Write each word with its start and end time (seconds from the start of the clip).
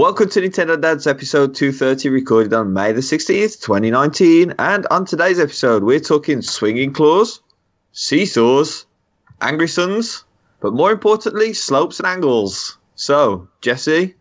Welcome 0.00 0.30
to 0.30 0.40
Nintendo 0.40 0.80
Dads 0.80 1.06
episode 1.06 1.54
230, 1.54 2.08
recorded 2.08 2.54
on 2.54 2.72
May 2.72 2.90
the 2.92 3.02
16th, 3.02 3.60
2019. 3.60 4.54
And 4.58 4.86
on 4.90 5.04
today's 5.04 5.38
episode, 5.38 5.84
we're 5.84 6.00
talking 6.00 6.40
swinging 6.40 6.94
claws, 6.94 7.42
seesaws, 7.92 8.86
angry 9.42 9.68
suns, 9.68 10.24
but 10.60 10.72
more 10.72 10.90
importantly, 10.90 11.52
slopes 11.52 12.00
and 12.00 12.06
angles. 12.06 12.78
So, 12.94 13.46
Jesse, 13.60 14.14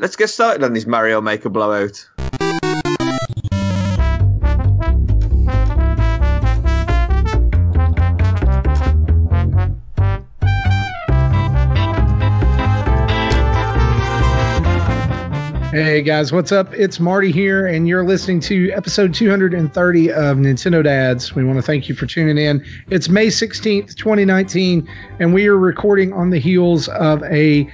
let's 0.00 0.16
get 0.16 0.30
started 0.30 0.64
on 0.64 0.72
this 0.72 0.84
Mario 0.84 1.20
Maker 1.20 1.48
blowout. 1.48 2.04
Hey 15.90 16.02
guys, 16.02 16.30
what's 16.30 16.52
up? 16.52 16.72
It's 16.72 17.00
Marty 17.00 17.32
here, 17.32 17.66
and 17.66 17.88
you're 17.88 18.04
listening 18.04 18.38
to 18.42 18.70
episode 18.70 19.12
230 19.12 20.12
of 20.12 20.36
Nintendo 20.36 20.84
Dads. 20.84 21.34
We 21.34 21.42
want 21.42 21.58
to 21.58 21.62
thank 21.62 21.88
you 21.88 21.96
for 21.96 22.06
tuning 22.06 22.38
in. 22.38 22.64
It's 22.90 23.08
May 23.08 23.26
16th, 23.26 23.96
2019, 23.96 24.88
and 25.18 25.34
we 25.34 25.48
are 25.48 25.56
recording 25.56 26.12
on 26.12 26.30
the 26.30 26.38
heels 26.38 26.86
of 26.90 27.24
a 27.24 27.68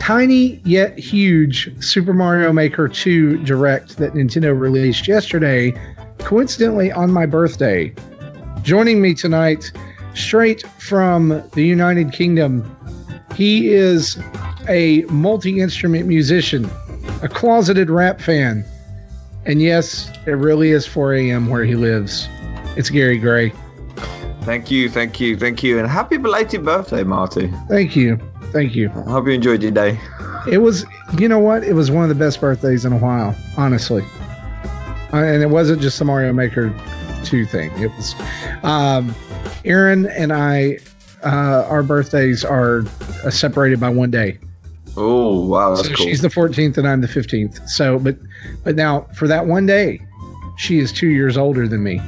tiny 0.00 0.60
yet 0.64 0.98
huge 0.98 1.70
Super 1.80 2.12
Mario 2.12 2.52
Maker 2.52 2.88
2 2.88 3.44
direct 3.44 3.98
that 3.98 4.14
Nintendo 4.14 4.58
released 4.58 5.06
yesterday, 5.06 5.72
coincidentally 6.18 6.90
on 6.90 7.12
my 7.12 7.26
birthday. 7.26 7.94
Joining 8.62 9.00
me 9.00 9.14
tonight, 9.14 9.70
straight 10.16 10.66
from 10.80 11.48
the 11.52 11.62
United 11.62 12.10
Kingdom, 12.10 12.76
he 13.36 13.72
is 13.72 14.18
a 14.68 15.02
multi 15.02 15.60
instrument 15.60 16.08
musician 16.08 16.68
a 17.22 17.28
closeted 17.28 17.90
rap 17.90 18.20
fan. 18.20 18.64
And 19.44 19.62
yes, 19.62 20.10
it 20.26 20.32
really 20.32 20.70
is 20.70 20.86
4 20.86 21.14
a.m. 21.14 21.48
where 21.48 21.64
he 21.64 21.74
lives. 21.74 22.28
It's 22.76 22.90
Gary 22.90 23.18
Gray. 23.18 23.52
Thank 24.42 24.70
you, 24.70 24.88
thank 24.88 25.18
you, 25.18 25.36
thank 25.36 25.62
you, 25.62 25.78
and 25.78 25.88
happy 25.88 26.18
belated 26.18 26.64
birthday, 26.64 27.02
Marty. 27.02 27.52
Thank 27.68 27.96
you, 27.96 28.18
thank 28.52 28.76
you. 28.76 28.90
I 28.90 29.10
hope 29.10 29.26
you 29.26 29.32
enjoyed 29.32 29.62
your 29.62 29.72
day. 29.72 29.98
It 30.48 30.58
was, 30.58 30.84
you 31.18 31.28
know 31.28 31.40
what? 31.40 31.64
It 31.64 31.72
was 31.72 31.90
one 31.90 32.04
of 32.04 32.08
the 32.08 32.14
best 32.14 32.40
birthdays 32.40 32.84
in 32.84 32.92
a 32.92 32.98
while, 32.98 33.34
honestly. 33.56 34.04
Uh, 35.12 35.16
and 35.16 35.42
it 35.42 35.50
wasn't 35.50 35.82
just 35.82 35.98
the 35.98 36.04
Mario 36.04 36.32
Maker 36.32 36.72
2 37.24 37.44
thing. 37.46 37.72
It 37.80 37.88
was, 37.96 38.14
um, 38.62 39.14
Aaron 39.64 40.06
and 40.06 40.32
I, 40.32 40.78
uh, 41.24 41.66
our 41.68 41.82
birthdays 41.82 42.44
are 42.44 42.84
uh, 43.24 43.30
separated 43.30 43.80
by 43.80 43.88
one 43.88 44.12
day. 44.12 44.38
Oh 44.96 45.46
wow, 45.46 45.74
that's 45.74 45.88
so 45.88 45.94
cool. 45.94 46.06
she's 46.06 46.22
the 46.22 46.28
14th 46.28 46.78
and 46.78 46.88
I'm 46.88 47.00
the 47.00 47.06
15th. 47.08 47.68
So, 47.68 47.98
but 47.98 48.16
but 48.64 48.76
now 48.76 49.02
for 49.14 49.28
that 49.28 49.46
one 49.46 49.66
day, 49.66 50.00
she 50.56 50.78
is 50.78 50.92
two 50.92 51.08
years 51.08 51.36
older 51.36 51.68
than 51.68 51.82
me. 51.82 52.00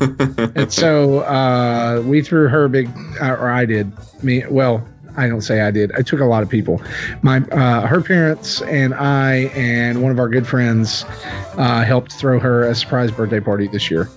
and 0.54 0.72
so 0.72 1.20
uh, 1.20 2.02
we 2.06 2.22
threw 2.22 2.48
her 2.48 2.68
big, 2.68 2.88
uh, 3.20 3.32
or 3.34 3.50
I 3.50 3.64
did. 3.64 3.92
Me, 4.22 4.44
well, 4.48 4.86
I 5.16 5.28
don't 5.28 5.40
say 5.42 5.60
I 5.60 5.70
did. 5.70 5.92
I 5.92 6.02
took 6.02 6.20
a 6.20 6.24
lot 6.24 6.42
of 6.42 6.48
people. 6.48 6.82
My 7.22 7.38
uh, 7.38 7.86
her 7.86 8.00
parents 8.00 8.62
and 8.62 8.94
I 8.94 9.50
and 9.54 10.02
one 10.02 10.10
of 10.12 10.18
our 10.18 10.28
good 10.28 10.46
friends 10.46 11.04
uh, 11.56 11.84
helped 11.84 12.12
throw 12.12 12.38
her 12.40 12.64
a 12.68 12.74
surprise 12.74 13.10
birthday 13.10 13.40
party 13.40 13.68
this 13.68 13.90
year. 13.90 14.08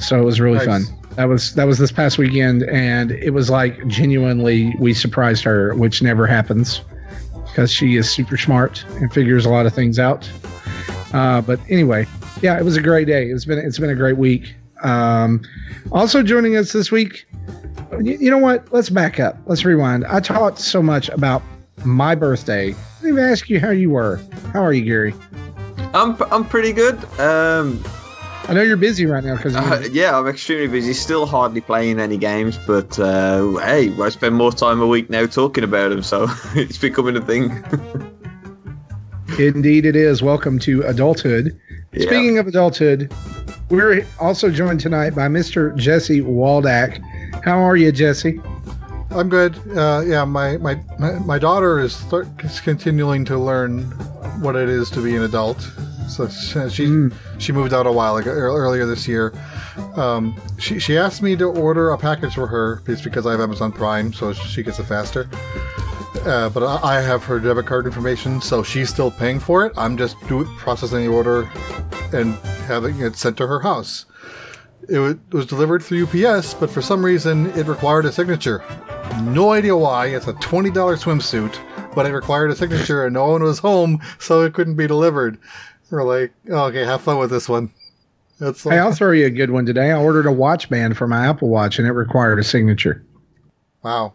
So 0.00 0.20
it 0.20 0.24
was 0.24 0.40
really 0.40 0.64
Nice. 0.64 0.88
fun. 0.88 1.03
That 1.16 1.28
was 1.28 1.54
that 1.54 1.66
was 1.66 1.78
this 1.78 1.92
past 1.92 2.18
weekend, 2.18 2.64
and 2.64 3.12
it 3.12 3.30
was 3.30 3.50
like 3.50 3.86
genuinely 3.86 4.74
we 4.80 4.94
surprised 4.94 5.44
her, 5.44 5.74
which 5.74 6.02
never 6.02 6.26
happens 6.26 6.80
because 7.46 7.70
she 7.70 7.96
is 7.96 8.10
super 8.10 8.36
smart 8.36 8.84
and 9.00 9.12
figures 9.12 9.46
a 9.46 9.48
lot 9.48 9.64
of 9.64 9.72
things 9.72 9.98
out. 9.98 10.28
Uh, 11.12 11.40
but 11.40 11.60
anyway, 11.68 12.04
yeah, 12.42 12.58
it 12.58 12.64
was 12.64 12.76
a 12.76 12.82
great 12.82 13.06
day. 13.06 13.26
It's 13.26 13.44
been 13.44 13.58
it's 13.58 13.78
been 13.78 13.90
a 13.90 13.94
great 13.94 14.16
week. 14.16 14.54
Um, 14.82 15.42
also 15.92 16.22
joining 16.22 16.56
us 16.56 16.72
this 16.72 16.90
week, 16.90 17.26
you, 18.02 18.18
you 18.18 18.30
know 18.30 18.38
what? 18.38 18.70
Let's 18.72 18.90
back 18.90 19.20
up. 19.20 19.38
Let's 19.46 19.64
rewind. 19.64 20.04
I 20.06 20.18
talked 20.18 20.58
so 20.58 20.82
much 20.82 21.08
about 21.10 21.42
my 21.84 22.16
birthday. 22.16 22.74
Let 23.02 23.14
me 23.14 23.22
ask 23.22 23.48
you 23.48 23.60
how 23.60 23.70
you 23.70 23.90
were. 23.90 24.20
How 24.52 24.64
are 24.64 24.72
you, 24.72 24.84
Gary? 24.84 25.14
I'm 25.94 26.20
I'm 26.32 26.44
pretty 26.44 26.72
good. 26.72 26.96
Um, 27.20 27.84
I 28.46 28.52
know 28.52 28.60
you're 28.60 28.76
busy 28.76 29.06
right 29.06 29.24
now 29.24 29.36
because 29.36 29.56
uh, 29.56 29.88
yeah, 29.90 30.18
I'm 30.18 30.26
extremely 30.26 30.68
busy. 30.68 30.92
Still 30.92 31.24
hardly 31.24 31.62
playing 31.62 31.98
any 31.98 32.18
games, 32.18 32.58
but 32.66 32.98
uh, 32.98 33.56
hey, 33.56 33.90
I 33.98 34.10
spend 34.10 34.34
more 34.34 34.52
time 34.52 34.82
a 34.82 34.86
week 34.86 35.08
now 35.08 35.24
talking 35.24 35.64
about 35.64 35.88
them, 35.88 36.02
so 36.02 36.26
it's 36.54 36.76
becoming 36.76 37.16
a 37.16 37.22
thing. 37.22 37.64
Indeed, 39.38 39.86
it 39.86 39.96
is. 39.96 40.22
Welcome 40.22 40.58
to 40.60 40.82
adulthood. 40.82 41.58
Yeah. 41.92 42.06
Speaking 42.06 42.36
of 42.36 42.46
adulthood, 42.46 43.10
we're 43.70 44.06
also 44.20 44.50
joined 44.50 44.80
tonight 44.80 45.14
by 45.14 45.28
Mr. 45.28 45.74
Jesse 45.76 46.20
Waldack. 46.20 47.02
How 47.42 47.58
are 47.58 47.76
you, 47.76 47.92
Jesse? 47.92 48.40
I'm 49.10 49.30
good. 49.30 49.56
Uh, 49.74 50.02
yeah, 50.04 50.24
my, 50.26 50.58
my, 50.58 50.78
my, 50.98 51.12
my 51.20 51.38
daughter 51.38 51.80
is, 51.80 52.04
th- 52.10 52.26
is 52.40 52.60
continuing 52.60 53.24
to 53.24 53.38
learn 53.38 53.84
what 54.40 54.54
it 54.54 54.68
is 54.68 54.90
to 54.90 55.02
be 55.02 55.16
an 55.16 55.22
adult. 55.22 55.66
So 56.08 56.28
she 56.28 56.68
she, 56.70 57.08
she 57.38 57.52
moved 57.52 57.72
out 57.72 57.86
a 57.86 57.92
while 57.92 58.16
ago, 58.16 58.30
earlier 58.30 58.86
this 58.86 59.08
year. 59.08 59.32
Um, 59.96 60.40
she, 60.58 60.78
she 60.78 60.96
asked 60.96 61.22
me 61.22 61.36
to 61.36 61.46
order 61.46 61.90
a 61.90 61.98
package 61.98 62.34
for 62.34 62.46
her 62.46 62.82
it's 62.86 63.02
because 63.02 63.26
I 63.26 63.32
have 63.32 63.40
Amazon 63.40 63.72
Prime, 63.72 64.12
so 64.12 64.32
she 64.32 64.62
gets 64.62 64.78
it 64.78 64.84
faster. 64.84 65.28
Uh, 66.24 66.48
but 66.50 66.62
I 66.62 66.98
I 66.98 67.00
have 67.00 67.24
her 67.24 67.40
debit 67.40 67.66
card 67.66 67.86
information, 67.86 68.40
so 68.40 68.62
she's 68.62 68.88
still 68.88 69.10
paying 69.10 69.40
for 69.40 69.66
it. 69.66 69.72
I'm 69.76 69.96
just 69.96 70.16
do, 70.28 70.44
processing 70.56 71.04
the 71.04 71.08
order 71.08 71.50
and 72.12 72.34
having 72.66 73.00
it 73.00 73.16
sent 73.16 73.36
to 73.38 73.46
her 73.46 73.60
house. 73.60 74.06
It 74.88 75.00
it 75.00 75.34
was 75.34 75.46
delivered 75.46 75.82
through 75.82 76.04
UPS, 76.04 76.54
but 76.54 76.70
for 76.70 76.82
some 76.82 77.04
reason 77.04 77.46
it 77.58 77.66
required 77.66 78.04
a 78.04 78.12
signature. 78.12 78.62
No 79.22 79.52
idea 79.52 79.76
why. 79.76 80.06
It's 80.06 80.26
a 80.26 80.32
$20 80.34 80.72
swimsuit, 80.72 81.58
but 81.94 82.06
it 82.06 82.12
required 82.12 82.50
a 82.50 82.56
signature 82.56 83.04
and 83.04 83.14
no 83.14 83.28
one 83.28 83.42
was 83.42 83.58
home, 83.58 84.00
so 84.18 84.42
it 84.42 84.54
couldn't 84.54 84.76
be 84.76 84.86
delivered. 84.86 85.38
We're 85.94 86.02
like, 86.02 86.32
"Oh, 86.50 86.64
okay, 86.66 86.84
have 86.84 87.02
fun 87.02 87.18
with 87.18 87.30
this 87.30 87.48
one. 87.48 87.70
That's 88.40 88.62
Hey, 88.64 88.78
I'll 88.78 88.92
throw 88.92 89.12
you 89.12 89.26
a 89.26 89.30
good 89.30 89.50
one 89.50 89.64
today. 89.64 89.92
I 89.92 89.96
ordered 89.98 90.26
a 90.26 90.32
watch 90.32 90.68
band 90.68 90.96
for 90.96 91.06
my 91.06 91.26
Apple 91.26 91.48
Watch, 91.48 91.78
and 91.78 91.86
it 91.86 91.92
required 91.92 92.38
a 92.40 92.42
signature 92.44 93.04
wow. 93.82 94.12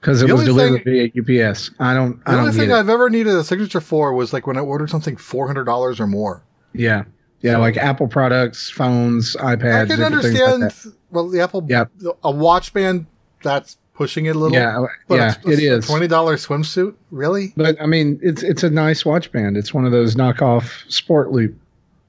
because 0.00 0.20
it 0.22 0.26
The 0.26 0.34
was 0.34 0.48
only 0.48 0.52
delivered 0.80 0.84
via 0.84 1.44
UPS. 1.46 1.70
I 1.78 1.94
don't. 1.94 2.22
The 2.24 2.30
I 2.32 2.34
only 2.34 2.46
don't 2.46 2.54
get 2.56 2.60
thing 2.60 2.70
it. 2.70 2.74
I've 2.74 2.88
ever 2.88 3.08
needed 3.08 3.34
a 3.34 3.44
signature 3.44 3.80
for 3.80 4.12
was 4.14 4.32
like 4.32 4.46
when 4.48 4.56
I 4.56 4.60
ordered 4.60 4.90
something 4.90 5.14
$400 5.16 6.00
or 6.00 6.06
more. 6.08 6.42
yeah, 6.72 7.04
yeah, 7.40 7.56
like 7.56 7.76
Apple 7.76 8.08
products, 8.08 8.68
phones, 8.68 9.36
iPads. 9.36 9.84
I 9.92 9.94
can 9.94 10.02
understand, 10.02 10.62
Like 10.62 10.74
well, 11.12 11.28
the 11.28 11.40
Apple, 11.40 11.64
Yep. 11.68 11.90
a 12.24 12.30
watch 12.32 12.72
band, 12.72 13.06
that's 13.44 13.76
pushing 13.94 14.26
it 14.26 14.36
a 14.36 14.38
little. 14.38 14.56
Yeah, 14.56 14.86
But 15.08 15.14
yeah, 15.16 15.34
a, 15.44 15.50
it 15.50 15.58
is. 15.58 15.86
$20 15.86 16.08
swimsuit? 16.08 16.94
Really? 17.10 17.52
But 17.56 17.80
I 17.80 17.86
mean, 17.86 18.18
it's 18.22 18.42
it's 18.42 18.62
a 18.62 18.70
nice 18.70 19.04
watch 19.04 19.30
band. 19.32 19.56
It's 19.56 19.72
one 19.74 19.84
of 19.84 19.92
those 19.92 20.14
knockoff 20.14 20.90
Sport 20.90 21.32
Loop 21.32 21.54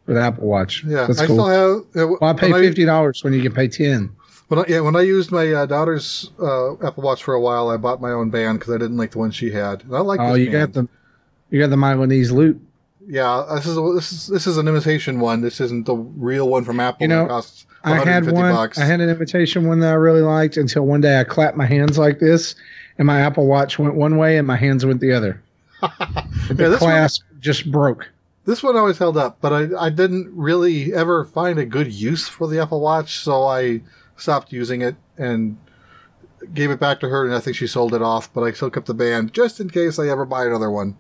for 0.06 0.14
the 0.14 0.22
Apple 0.22 0.48
Watch. 0.48 0.84
Yeah, 0.86 1.06
that's 1.08 1.20
I 1.20 1.28
cool. 1.28 1.36
still 1.36 1.48
have. 1.48 2.04
uh, 2.04 2.08
well, 2.20 2.30
I 2.30 2.34
pay 2.34 2.52
fifty 2.52 2.86
dollars 2.86 3.24
when 3.24 3.34
you 3.34 3.42
can 3.42 3.54
pay 3.54 3.68
ten. 3.68 4.14
When 4.50 4.60
I, 4.60 4.66
yeah, 4.68 4.80
when 4.82 4.96
I 4.96 5.02
used 5.02 5.32
my 5.32 5.52
uh, 5.52 5.66
daughter's 5.66 6.32
uh, 6.40 6.74
Apple 6.86 7.04
Watch 7.04 7.24
for 7.24 7.34
a 7.34 7.42
while, 7.42 7.70
I 7.70 7.78
bought 7.78 8.02
my 8.02 8.12
own 8.12 8.30
band 8.30 8.60
because 8.60 8.74
I 8.74 8.78
didn't 8.78 8.98
like 8.98 9.12
the 9.12 9.20
one 9.20 9.32
she 9.32 9.52
had. 9.52 9.84
And 9.84 9.96
I 9.96 10.00
like. 10.00 10.20
Oh, 10.20 10.34
you 10.34 10.52
band. 10.52 10.74
got 10.74 10.82
the 10.82 10.90
you 11.50 11.60
got 11.60 11.70
the 11.70 11.78
Milanese 11.78 12.32
loop. 12.32 12.62
Yeah, 13.08 13.46
this 13.56 13.66
is 13.66 13.76
this 13.96 14.12
is 14.12 14.28
this 14.28 14.48
is 14.48 14.58
an 14.58 14.68
imitation 14.68 15.20
one. 15.20 15.42
This 15.42 15.60
isn't 15.62 15.86
the 15.86 15.96
real 15.96 16.50
one 16.50 16.64
from 16.64 16.80
Apple. 16.80 17.02
You 17.02 17.08
know, 17.10 17.28
costs 17.28 17.66
I 17.84 17.98
had 18.04 18.32
one. 18.32 18.54
bucks. 18.54 18.78
I 18.80 18.86
had 18.86 19.02
an 19.02 19.10
imitation 19.10 19.68
one 19.68 19.80
that 19.82 19.90
I 19.92 19.96
really 19.96 20.22
liked 20.22 20.58
until 20.58 20.86
one 20.86 21.02
day 21.02 21.20
I 21.20 21.24
clapped 21.24 21.58
my 21.58 21.66
hands 21.66 21.98
like 21.98 22.20
this, 22.20 22.56
and 22.98 23.06
my 23.06 23.20
Apple 23.22 23.46
Watch 23.48 23.78
went 23.80 23.96
one 23.96 24.18
way 24.18 24.38
and 24.38 24.48
my 24.48 24.56
hands 24.56 24.86
went 24.86 25.02
the 25.02 25.12
other. 25.14 25.42
Yeah, 25.82 26.26
The 26.48 26.54
this 26.70 26.82
one- 26.82 26.92
clasp 26.92 27.24
just 27.40 27.70
broke. 27.72 28.10
This 28.46 28.62
one 28.64 28.76
always 28.76 28.98
held 28.98 29.16
up, 29.18 29.38
but 29.42 29.54
I, 29.54 29.86
I 29.86 29.90
didn't 29.90 30.30
really 30.36 30.94
ever 30.94 31.24
find 31.26 31.58
a 31.60 31.66
good 31.66 31.92
use 31.94 32.28
for 32.28 32.48
the 32.48 32.60
Apple 32.62 32.82
Watch, 32.82 33.20
so 33.20 33.44
I 33.46 33.82
stopped 34.18 34.52
using 34.52 34.82
it 34.82 34.96
and 35.18 35.58
gave 36.54 36.70
it 36.72 36.80
back 36.80 37.00
to 37.02 37.10
her, 37.10 37.26
and 37.26 37.34
I 37.34 37.40
think 37.40 37.56
she 37.56 37.68
sold 37.68 37.94
it 37.94 38.02
off, 38.02 38.34
but 38.34 38.42
I 38.42 38.52
still 38.52 38.70
kept 38.70 38.88
the 38.88 38.94
band 38.94 39.34
just 39.34 39.60
in 39.62 39.70
case 39.70 39.98
I 39.98 40.10
ever 40.10 40.26
buy 40.26 40.46
another 40.46 40.70
one. 40.70 40.98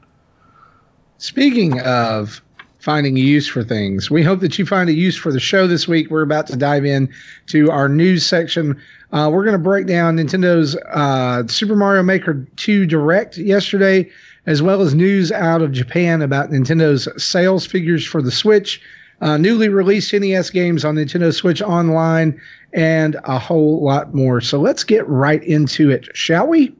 Speaking 1.17 1.79
of 1.81 2.41
finding 2.83 3.15
a 3.15 3.21
use 3.21 3.47
for 3.47 3.63
things, 3.63 4.11
we 4.11 4.21
hope 4.21 4.41
that 4.41 4.59
you 4.59 4.65
find 4.65 4.89
a 4.89 4.93
use 4.93 5.15
for 5.15 5.31
the 5.31 5.39
show 5.39 5.67
this 5.67 5.87
week. 5.87 6.09
We're 6.09 6.21
about 6.21 6.47
to 6.47 6.57
dive 6.57 6.83
in 6.83 7.09
to 7.47 7.71
our 7.71 7.87
news 7.87 8.25
section. 8.25 8.77
Uh, 9.13 9.29
we're 9.31 9.45
going 9.45 9.53
to 9.53 9.57
break 9.57 9.87
down 9.87 10.17
Nintendo's 10.17 10.75
uh, 10.91 11.47
Super 11.47 11.77
Mario 11.77 12.03
Maker 12.03 12.45
2 12.57 12.85
Direct 12.85 13.37
yesterday, 13.37 14.09
as 14.47 14.61
well 14.61 14.81
as 14.81 14.93
news 14.93 15.31
out 15.31 15.61
of 15.61 15.71
Japan 15.71 16.21
about 16.21 16.49
Nintendo's 16.49 17.07
sales 17.23 17.65
figures 17.65 18.05
for 18.05 18.21
the 18.21 18.31
Switch, 18.31 18.81
uh, 19.21 19.37
newly 19.37 19.69
released 19.69 20.13
NES 20.13 20.49
games 20.49 20.83
on 20.83 20.95
Nintendo 20.95 21.33
Switch 21.33 21.61
Online, 21.61 22.37
and 22.73 23.15
a 23.23 23.39
whole 23.39 23.81
lot 23.81 24.13
more. 24.13 24.41
So 24.41 24.59
let's 24.59 24.83
get 24.83 25.07
right 25.07 25.41
into 25.43 25.89
it, 25.89 26.09
shall 26.13 26.47
we? 26.47 26.75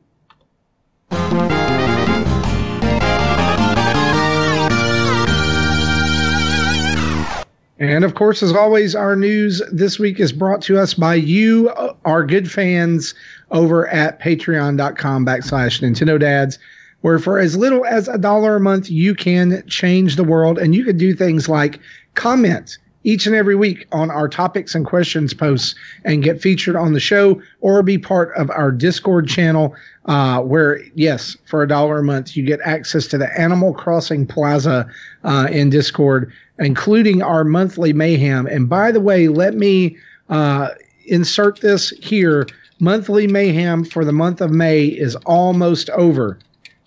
And 7.83 8.06
of 8.06 8.15
course, 8.15 8.41
as 8.41 8.53
always, 8.53 8.95
our 8.95 9.15
news 9.15 9.62
this 9.71 10.00
week 10.00 10.19
is 10.19 10.31
brought 10.31 10.62
to 10.63 10.80
us 10.80 10.94
by 10.94 11.15
you, 11.15 11.69
our 12.06 12.25
good 12.25 12.50
fans, 12.50 13.13
over 13.51 13.88
at 13.89 14.19
patreon.com 14.19 15.25
backslash 15.25 15.81
Nintendo 15.81 16.19
Dads, 16.19 16.59
where 17.01 17.19
for 17.19 17.39
as 17.39 17.57
little 17.57 17.85
as 17.85 18.07
a 18.07 18.18
dollar 18.18 18.56
a 18.56 18.59
month, 18.59 18.89
you 18.89 19.13
can 19.13 19.63
change 19.68 20.15
the 20.15 20.24
world. 20.24 20.57
And 20.57 20.74
you 20.74 20.85
can 20.85 20.97
do 20.97 21.13
things 21.13 21.50
like 21.50 21.80
comment 22.15 22.77
each 23.03 23.25
and 23.25 23.35
every 23.35 23.55
week 23.55 23.88
on 23.91 24.09
our 24.09 24.27
topics 24.27 24.75
and 24.75 24.85
questions 24.85 25.33
posts 25.33 25.75
and 26.05 26.23
get 26.23 26.41
featured 26.41 26.75
on 26.75 26.94
the 26.94 27.00
show 27.00 27.41
or 27.61 27.83
be 27.83 27.97
part 27.97 28.33
of 28.35 28.50
our 28.51 28.71
Discord 28.71 29.27
channel. 29.27 29.75
Uh, 30.05 30.41
where, 30.41 30.81
yes, 30.95 31.38
for 31.45 31.63
a 31.63 31.67
dollar 31.67 32.00
a 32.00 32.03
month, 32.03 32.35
you 32.35 32.44
get 32.44 32.59
access 32.65 33.07
to 33.07 33.17
the 33.17 33.39
Animal 33.39 33.73
Crossing 33.73 34.25
Plaza 34.25 34.85
uh, 35.23 35.47
in 35.50 35.69
Discord, 35.69 36.31
including 36.59 37.21
our 37.21 37.45
monthly 37.45 37.94
mayhem. 37.94 38.45
And 38.47 38.67
by 38.67 38.91
the 38.91 39.00
way, 39.00 39.29
let 39.29 39.55
me 39.55 39.95
uh, 40.29 40.69
insert 41.05 41.61
this 41.61 41.91
here. 42.01 42.47
Monthly 42.79 43.27
mayhem 43.27 43.85
for 43.85 44.03
the 44.03 44.11
month 44.11 44.41
of 44.41 44.51
May 44.51 44.88
is 44.88 45.15
almost 45.25 45.89
over. 45.91 46.38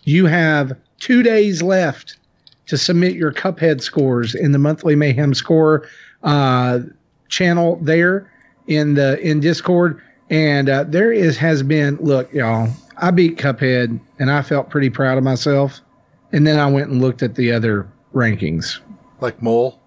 You 0.05 0.27
have 0.27 0.77
two 0.99 1.23
days 1.23 1.63
left 1.63 2.19
to 2.67 2.77
submit 2.77 3.15
your 3.15 3.33
Cuphead 3.33 3.81
scores 3.81 4.35
in 4.35 4.53
the 4.53 4.59
monthly 4.59 4.95
mayhem 4.95 5.35
score 5.35 5.89
uh, 6.27 6.81
channel 7.29 7.79
there 7.81 8.31
in 8.67 8.95
the 8.95 9.19
in 9.21 9.41
Discord, 9.41 10.03
and 10.29 10.69
uh, 10.69 10.85
there 10.85 11.13
is 11.13 11.39
has 11.39 11.63
been 11.63 11.97
look, 11.97 12.31
y'all. 12.35 12.69
I 12.99 13.11
beat 13.11 13.39
Cuphead, 13.39 13.99
and 14.19 14.31
I 14.31 14.43
felt 14.43 14.71
pretty 14.71 14.91
proud 14.91 15.19
of 15.19 15.25
myself. 15.25 15.81
And 16.33 16.47
then 16.47 16.59
I 16.59 16.71
went 16.71 16.91
and 16.91 17.01
looked 17.01 17.23
at 17.23 17.35
the 17.35 17.53
other 17.53 17.87
rankings. 18.15 18.81
Like 19.21 19.41
Mole. 19.41 19.79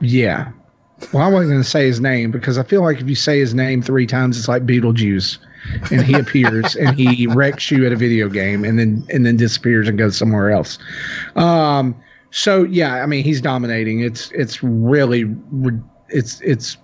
Yeah. 0.00 0.50
Well, 1.12 1.22
I 1.22 1.28
wasn't 1.28 1.50
going 1.50 1.62
to 1.62 1.68
say 1.68 1.86
his 1.86 2.00
name 2.00 2.30
because 2.30 2.58
I 2.58 2.62
feel 2.62 2.82
like 2.82 3.00
if 3.00 3.08
you 3.08 3.14
say 3.14 3.38
his 3.38 3.54
name 3.54 3.82
three 3.82 4.06
times, 4.06 4.38
it's 4.38 4.48
like 4.48 4.64
Beetlejuice, 4.64 5.38
and 5.90 6.02
he 6.02 6.14
appears 6.14 6.76
and 6.76 6.98
he 6.98 7.26
wrecks 7.26 7.70
you 7.70 7.84
at 7.86 7.92
a 7.92 7.96
video 7.96 8.28
game, 8.28 8.64
and 8.64 8.78
then 8.78 9.06
and 9.10 9.24
then 9.26 9.36
disappears 9.36 9.86
and 9.86 9.98
goes 9.98 10.16
somewhere 10.16 10.50
else. 10.50 10.78
Um, 11.36 11.94
so 12.34 12.64
yeah, 12.64 12.94
I 12.96 13.06
mean 13.06 13.22
he's 13.22 13.40
dominating. 13.40 14.00
It's 14.00 14.32
it's 14.32 14.60
really 14.60 15.24
it's 16.08 16.40
it's 16.40 16.76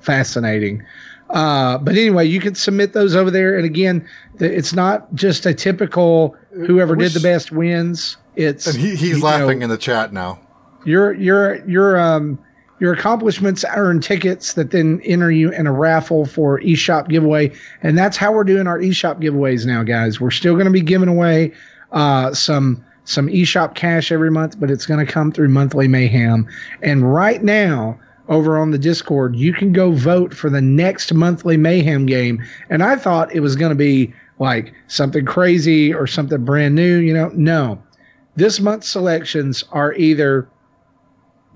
fascinating. 0.00 0.84
Uh, 1.30 1.78
but 1.78 1.94
anyway, 1.94 2.26
you 2.26 2.40
can 2.40 2.56
submit 2.56 2.92
those 2.92 3.14
over 3.14 3.30
there, 3.30 3.56
and 3.56 3.64
again, 3.64 4.04
it's 4.40 4.72
not 4.72 5.14
just 5.14 5.46
a 5.46 5.54
typical 5.54 6.34
whoever 6.50 6.96
wish, 6.96 7.12
did 7.12 7.22
the 7.22 7.28
best 7.28 7.52
wins. 7.52 8.16
It's 8.34 8.66
and 8.66 8.76
he, 8.76 8.96
he's 8.96 9.22
laughing 9.22 9.60
know, 9.60 9.64
in 9.64 9.70
the 9.70 9.78
chat 9.78 10.12
now. 10.12 10.40
Your 10.84 11.12
your 11.12 11.64
your 11.68 11.96
um 11.96 12.36
your 12.80 12.92
accomplishments 12.92 13.64
earn 13.76 14.00
tickets 14.00 14.54
that 14.54 14.72
then 14.72 15.00
enter 15.04 15.30
you 15.30 15.52
in 15.52 15.68
a 15.68 15.72
raffle 15.72 16.26
for 16.26 16.58
eShop 16.62 17.08
giveaway, 17.08 17.52
and 17.84 17.96
that's 17.96 18.16
how 18.16 18.32
we're 18.32 18.42
doing 18.42 18.66
our 18.66 18.80
eShop 18.80 19.22
giveaways 19.22 19.64
now, 19.64 19.84
guys. 19.84 20.20
We're 20.20 20.32
still 20.32 20.54
going 20.54 20.66
to 20.66 20.72
be 20.72 20.80
giving 20.80 21.08
away 21.08 21.52
uh, 21.92 22.34
some 22.34 22.84
some 23.04 23.28
eShop 23.28 23.74
cash 23.74 24.12
every 24.12 24.30
month, 24.30 24.58
but 24.60 24.70
it's 24.70 24.86
going 24.86 25.04
to 25.04 25.10
come 25.10 25.32
through 25.32 25.48
monthly 25.48 25.88
mayhem. 25.88 26.46
And 26.82 27.12
right 27.12 27.42
now, 27.42 27.98
over 28.28 28.56
on 28.56 28.70
the 28.70 28.78
Discord, 28.78 29.34
you 29.34 29.52
can 29.52 29.72
go 29.72 29.90
vote 29.90 30.32
for 30.32 30.48
the 30.48 30.60
next 30.60 31.12
monthly 31.12 31.56
mayhem 31.56 32.06
game. 32.06 32.42
And 32.70 32.82
I 32.82 32.96
thought 32.96 33.34
it 33.34 33.40
was 33.40 33.56
going 33.56 33.70
to 33.70 33.76
be 33.76 34.14
like 34.38 34.72
something 34.86 35.24
crazy 35.26 35.92
or 35.92 36.06
something 36.06 36.44
brand 36.44 36.74
new. 36.74 36.98
You 36.98 37.12
know, 37.12 37.30
no. 37.34 37.82
This 38.36 38.60
month's 38.60 38.88
selections 38.88 39.64
are 39.72 39.94
either 39.94 40.48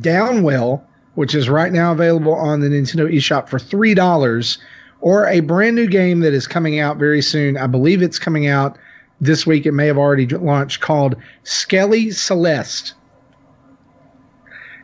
Downwell, 0.01 0.83
which 1.15 1.35
is 1.35 1.49
right 1.49 1.73
now 1.73 1.93
available 1.93 2.35
on 2.35 2.61
the 2.61 2.69
Nintendo 2.69 3.13
eShop 3.13 3.49
for 3.49 3.59
$3, 3.59 4.59
or 5.01 5.29
a 5.29 5.41
brand 5.41 5.77
new 5.77 5.87
game 5.87 6.21
that 6.21 6.35
is 6.35 6.49
coming 6.49 6.81
out 6.81 6.97
very 6.97 7.23
soon. 7.23 7.57
I 7.57 7.69
believe 7.69 8.03
it's 8.03 8.19
coming 8.19 8.49
out 8.49 8.77
this 9.25 9.47
week 9.47 9.67
it 9.67 9.73
may 9.73 9.87
have 9.87 9.99
already 9.99 10.27
launched 10.27 10.81
called 10.81 11.17
Skelly 11.45 12.11
Selest. 12.11 12.95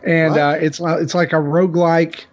And 0.03 0.37
uh, 0.37 0.57
it's 0.59 0.81
it's 0.81 1.15
like 1.15 1.33
a 1.33 1.37
roguelike 1.37 2.25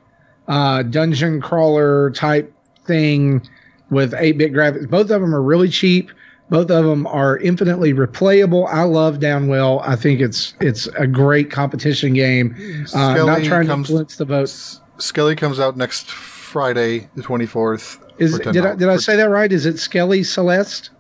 uh, 0.48 0.84
dungeon 0.84 1.42
crawler 1.42 2.12
type 2.12 2.54
thing 2.86 3.42
with 3.90 4.14
8-bit 4.14 4.54
graphics. 4.54 4.90
Both 4.90 5.12
of 5.12 5.22
them 5.22 5.36
are 5.36 5.42
really 5.42 5.70
cheap. 5.70 6.12
Both 6.50 6.72
of 6.72 6.86
them 6.86 7.06
are 7.08 7.38
infinitely 7.40 7.94
replayable. 7.94 8.70
I 8.72 8.84
love 8.84 9.18
Downwell. 9.18 9.82
I 9.86 9.98
think 9.98 10.22
it's 10.22 10.56
it's 10.62 10.88
a 10.98 11.06
great 11.06 11.52
competition 11.52 12.14
game. 12.14 12.56
Uh, 12.94 13.16
not 13.16 13.44
trying 13.44 13.68
to 13.68 13.74
influence 13.74 14.16
the 14.16 14.24
votes. 14.24 14.80
Skelly 14.98 15.36
comes 15.36 15.60
out 15.60 15.76
next 15.76 16.10
Friday, 16.10 17.10
the 17.16 17.22
twenty 17.22 17.46
fourth. 17.46 18.02
Is 18.18 18.40
did 18.40 18.66
I 18.66 18.76
did 18.76 18.88
I 18.88 18.96
say 18.96 19.18
that 19.18 19.30
right? 19.30 19.52
Is 19.52 19.66
it 19.66 19.78
Skelly 19.78 20.24
Selest? 20.24 20.92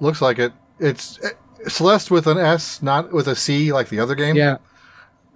Looks 0.00 0.22
like 0.22 0.38
it. 0.38 0.52
It's 0.78 1.18
uh, 1.20 1.30
Selest 1.68 2.10
with 2.10 2.26
an 2.26 2.38
S, 2.38 2.82
not 2.82 3.12
with 3.12 3.28
a 3.28 3.36
C 3.36 3.72
like 3.72 3.88
the 3.88 4.00
other 4.00 4.14
game. 4.14 4.34
Yeah. 4.34 4.56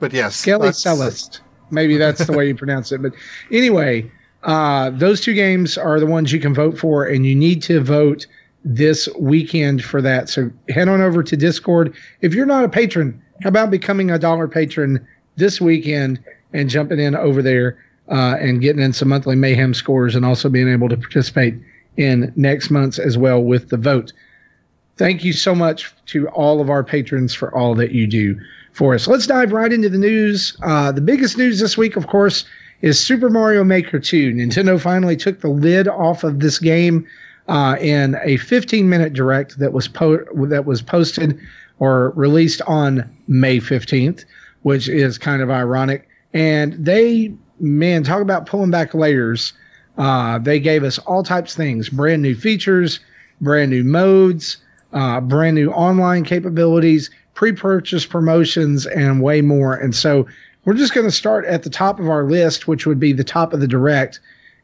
But 0.01 0.13
yes. 0.13 0.37
Skelly 0.37 0.73
Selest. 0.73 1.41
Maybe 1.71 1.97
that's 1.97 2.27
the 2.27 2.33
way 2.33 2.49
you 2.49 2.55
pronounce 2.55 2.93
it. 2.93 3.03
But 3.03 3.13
anyway, 3.51 4.11
uh, 4.43 4.91
those 4.91 5.21
two 5.21 5.35
games 5.35 5.77
are 5.79 6.01
the 6.01 6.07
ones 6.07 6.33
you 6.33 6.41
can 6.41 6.55
vote 6.55 6.79
for, 6.79 7.05
and 7.05 7.27
you 7.27 7.35
need 7.35 7.63
to 7.65 7.81
vote 7.81 8.27
this 8.65 9.09
weekend 9.19 9.85
for 9.85 10.01
that. 10.03 10.29
So 10.29 10.51
head 10.69 10.89
on 10.89 11.01
over 11.01 11.23
to 11.23 11.37
Discord. 11.37 11.95
If 12.23 12.35
you're 12.35 12.47
not 12.47 12.65
a 12.65 12.69
patron, 12.69 13.21
how 13.43 13.49
about 13.49 13.71
becoming 13.71 14.11
a 14.11 14.19
dollar 14.19 14.49
patron 14.49 15.07
this 15.37 15.61
weekend 15.61 16.23
and 16.53 16.71
jumping 16.71 17.01
in 17.01 17.15
over 17.15 17.43
there 17.43 17.79
uh, 18.09 18.37
and 18.39 18.61
getting 18.61 18.83
in 18.83 18.93
some 18.93 19.09
monthly 19.09 19.37
mayhem 19.37 19.75
scores 19.75 20.15
and 20.15 20.25
also 20.25 20.49
being 20.49 20.69
able 20.69 20.89
to 20.89 20.97
participate 20.97 21.55
in 21.97 22.33
next 22.37 22.71
month's 22.71 22.99
as 22.99 23.19
well 23.19 23.43
with 23.43 23.69
the 23.69 23.77
vote. 23.77 24.13
Thank 24.97 25.25
you 25.25 25.33
so 25.33 25.55
much 25.55 25.93
to 26.07 26.29
all 26.29 26.61
of 26.61 26.71
our 26.71 26.85
patrons 26.85 27.35
for 27.35 27.53
all 27.55 27.75
that 27.75 27.91
you 27.91 28.07
do 28.07 28.39
for 28.73 28.95
us. 28.95 29.09
Let's 29.09 29.27
dive 29.27 29.53
right 29.53 29.73
into 29.73 29.89
the 29.89 29.99
news. 29.99 30.57
Uh, 30.63 30.93
the 30.93 31.01
biggest 31.01 31.37
news 31.37 31.59
this 31.59 31.77
week, 31.77 31.97
of 31.97 32.07
course, 32.07 32.45
is 32.81 32.99
Super 32.99 33.29
Mario 33.29 33.65
Maker 33.65 33.99
2. 33.99 34.33
Nintendo 34.33 34.81
finally 34.81 35.17
took 35.17 35.41
the 35.41 35.49
lid 35.49 35.89
off 35.89 36.23
of 36.23 36.41
this 36.41 36.59
game 36.59 37.07
uh, 37.49 37.77
in 37.81 38.17
a 38.23 38.37
15 38.37 38.89
minute 38.89 39.13
direct 39.13 39.59
that 39.59 39.73
was 39.73 39.89
po- 39.89 40.25
that 40.47 40.65
was 40.65 40.81
posted 40.81 41.39
or 41.81 42.11
released 42.11 42.63
on 42.63 43.09
May 43.27 43.59
15th, 43.59 44.25
which 44.63 44.89
is 44.89 45.19
kind 45.19 45.43
of 45.43 45.51
ironic. 45.51 46.09
And 46.33 46.73
they, 46.75 47.35
man, 47.59 48.05
talk 48.05 48.21
about 48.23 48.47
pulling 48.47 48.71
back 48.71 48.95
layers. 48.95 49.53
Uh, 49.99 50.39
they 50.39 50.61
gave 50.61 50.85
us 50.85 50.99
all 50.99 51.23
types 51.25 51.53
of 51.53 51.57
things, 51.57 51.89
brand 51.89 52.23
new 52.23 52.35
features, 52.35 53.01
brand 53.41 53.71
new 53.71 53.85
modes, 53.85 54.59
uh, 54.95 55.21
brand 55.21 55.57
new 55.57 55.71
online 55.73 56.25
capabilities, 56.25 57.11
pre 57.35 57.53
purchase 57.53 58.07
promotions, 58.07 58.87
and 58.87 59.23
way 59.23 59.43
more. 59.43 59.75
And 59.75 59.95
so 59.95 60.27
we're 60.65 60.75
just 60.75 60.95
going 60.95 61.07
to 61.07 61.13
start 61.13 61.45
at 61.45 61.63
the 61.63 61.71
top 61.71 62.01
of 62.01 62.09
our 62.09 62.25
list, 62.25 62.67
which 62.67 62.87
would 62.87 62.99
be 62.99 63.13
the 63.13 63.25
top 63.25 63.53
of 63.53 63.61
the 63.61 63.69
direct, 63.69 64.21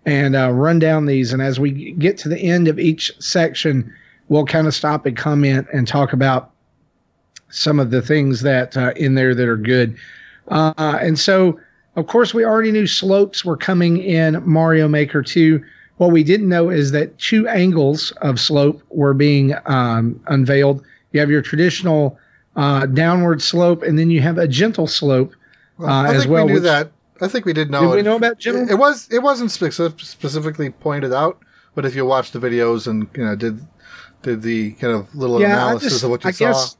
and 0.07 0.35
uh, 0.35 0.51
run 0.51 0.79
down 0.79 1.07
these. 1.07 1.33
And 1.33 1.43
as 1.43 1.61
we 1.61 1.93
get 1.93 2.17
to 2.19 2.29
the 2.29 2.41
end 2.41 2.69
of 2.69 2.79
each 2.79 3.13
section, 3.19 3.93
we'll 4.29 4.47
kind 4.47 4.67
of 4.67 4.75
stop 4.75 5.05
and 5.05 5.17
comment 5.17 5.67
and 5.73 5.87
talk 5.87 6.13
about 6.13 6.53
some 7.51 7.81
of 7.81 7.91
the 7.91 8.01
things 8.01 8.43
that 8.43 8.77
uh, 8.77 8.93
in 8.97 9.15
there 9.15 9.35
that 9.35 9.49
are 9.49 9.57
good. 9.57 9.97
Uh, 10.49 10.99
and 11.01 11.19
so, 11.19 11.59
of 11.97 12.07
course, 12.07 12.33
we 12.33 12.45
already 12.45 12.71
knew 12.71 12.87
slopes 12.87 13.45
were 13.45 13.57
coming 13.57 13.99
in 13.99 14.43
Mario 14.49 14.89
Maker 14.89 15.23
2. 15.23 15.63
What 16.00 16.12
we 16.12 16.25
didn't 16.25 16.49
know 16.49 16.71
is 16.71 16.92
that 16.92 17.19
two 17.19 17.47
angles 17.47 18.11
of 18.23 18.40
slope 18.40 18.83
were 18.88 19.12
being 19.12 19.54
um, 19.66 20.19
unveiled. 20.28 20.83
You 21.12 21.21
have 21.21 21.28
your 21.28 21.42
traditional 21.42 22.19
uh, 22.57 22.87
downward 22.87 23.42
slope, 23.42 23.83
and 23.83 23.99
then 23.99 24.11
you 24.11 24.23
have 24.23 24.38
a 24.38 24.49
gentle 24.49 24.87
slope 24.87 25.35
well, 25.76 25.90
uh, 25.90 26.11
as 26.11 26.26
well. 26.26 26.45
I 26.45 26.47
think 26.47 26.49
we 26.49 26.54
knew 26.54 26.61
that. 26.61 26.92
I 27.21 27.28
think 27.28 27.45
we 27.45 27.52
did 27.52 27.71
know. 27.71 27.83
Did 27.83 27.90
it. 27.90 27.97
we 27.97 28.02
know 28.02 28.16
about 28.16 28.38
gentle? 28.38 28.62
It, 28.62 28.71
it 28.71 28.75
was. 28.76 29.09
It 29.11 29.19
wasn't 29.19 29.50
specific, 29.50 30.00
specifically 30.00 30.71
pointed 30.71 31.12
out, 31.12 31.38
but 31.75 31.85
if 31.85 31.95
you 31.95 32.07
watch 32.07 32.30
the 32.30 32.38
videos 32.38 32.87
and 32.87 33.07
you 33.14 33.23
know 33.23 33.37
did 33.37 33.61
did 34.23 34.40
the 34.40 34.73
kind 34.73 34.95
of 34.95 35.14
little 35.14 35.38
yeah, 35.38 35.49
analysis 35.49 35.92
just, 35.92 36.04
of 36.04 36.09
what 36.09 36.25
you 36.25 36.28
I 36.28 36.30
saw. 36.30 36.47
Guess, 36.47 36.76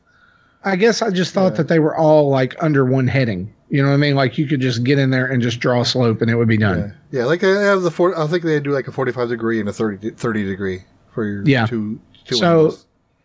I 0.65 0.77
guess 0.77 1.03
I 1.03 1.11
just 1.11 1.35
thought 1.35 1.53
yeah. 1.53 1.57
that 1.59 1.69
they 1.69 1.79
were 1.79 1.95
all 1.95 2.31
like 2.31 2.55
under 2.63 2.87
one 2.87 3.07
heading. 3.07 3.55
You 3.71 3.83
know 3.83 3.89
what 3.89 3.95
I 3.95 3.99
mean? 3.99 4.17
Like 4.17 4.37
you 4.37 4.47
could 4.47 4.61
just 4.61 4.83
get 4.83 4.99
in 4.99 5.11
there 5.11 5.27
and 5.27 5.41
just 5.41 5.61
draw 5.61 5.81
a 5.81 5.85
slope 5.85 6.21
and 6.21 6.31
it 6.31 6.35
would 6.35 6.49
be 6.49 6.57
done. 6.57 6.95
Yeah, 7.11 7.21
yeah 7.21 7.27
like 7.27 7.41
they 7.41 7.51
have 7.51 7.83
the 7.83 7.91
four. 7.91 8.19
I 8.19 8.27
think 8.27 8.43
they 8.43 8.59
do 8.61 8.73
like 8.73 8.89
a 8.89 8.93
forty-five 8.93 9.29
degree 9.29 9.61
and 9.61 9.69
a 9.69 9.73
30, 9.73 10.11
30 10.11 10.45
degree 10.45 10.83
for 11.11 11.25
your 11.25 11.43
yeah. 11.47 11.67
two. 11.67 12.01
two 12.25 12.37
so 12.37 12.75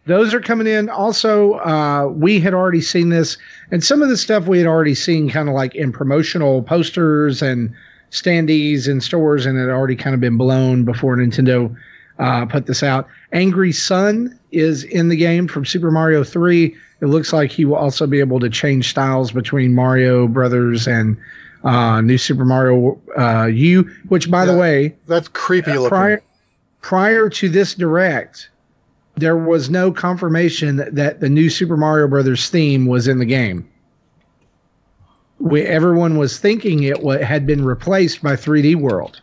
those 0.05 0.33
are 0.33 0.41
coming 0.41 0.67
in. 0.67 0.87
Also, 0.87 1.53
uh, 1.53 2.07
we 2.13 2.39
had 2.39 2.53
already 2.53 2.81
seen 2.81 3.09
this, 3.09 3.37
and 3.71 3.83
some 3.83 4.03
of 4.03 4.09
the 4.09 4.17
stuff 4.17 4.45
we 4.47 4.59
had 4.59 4.67
already 4.67 4.93
seen, 4.93 5.29
kind 5.29 5.49
of 5.49 5.55
like 5.55 5.73
in 5.73 5.91
promotional 5.91 6.61
posters 6.61 7.41
and 7.41 7.73
standees 8.11 8.87
in 8.87 9.01
stores, 9.01 9.45
and 9.45 9.57
it 9.57 9.61
had 9.61 9.69
already 9.69 9.95
kind 9.95 10.13
of 10.13 10.21
been 10.21 10.37
blown 10.37 10.85
before 10.85 11.17
Nintendo 11.17 11.75
uh, 12.19 12.45
put 12.45 12.67
this 12.67 12.83
out. 12.83 13.07
Angry 13.33 13.71
Sun 13.71 14.37
is 14.51 14.83
in 14.83 15.09
the 15.09 15.17
game 15.17 15.47
from 15.47 15.65
Super 15.65 15.91
Mario 15.91 16.23
Three. 16.23 16.75
It 17.05 17.09
looks 17.09 17.31
like 17.31 17.51
he 17.51 17.65
will 17.65 17.75
also 17.75 18.07
be 18.07 18.19
able 18.19 18.39
to 18.39 18.49
change 18.49 18.89
styles 18.89 19.31
between 19.31 19.75
Mario 19.75 20.27
Brothers 20.27 20.87
and 20.87 21.15
uh, 21.63 22.01
New 22.01 22.17
Super 22.17 22.45
Mario 22.45 22.99
uh, 23.15 23.45
U, 23.45 23.83
which 24.09 24.31
by 24.31 24.43
the 24.43 24.57
way, 24.57 24.95
That's 25.05 25.27
creepy 25.27 25.73
looking. 25.73 25.89
prior 25.89 26.23
prior 26.81 27.29
to 27.29 27.47
this 27.47 27.75
direct, 27.75 28.49
there 29.17 29.37
was 29.37 29.69
no 29.69 29.91
confirmation 29.91 30.77
that 30.77 31.19
the 31.19 31.29
new 31.29 31.51
Super 31.51 31.77
Mario 31.77 32.07
Brothers 32.07 32.49
theme 32.49 32.87
was 32.87 33.07
in 33.07 33.19
the 33.19 33.25
game. 33.25 33.69
We, 35.37 35.61
everyone 35.61 36.17
was 36.17 36.39
thinking 36.39 36.81
it 36.81 36.97
had 37.21 37.45
been 37.45 37.63
replaced 37.63 38.23
by 38.23 38.33
3D 38.33 38.77
World, 38.77 39.21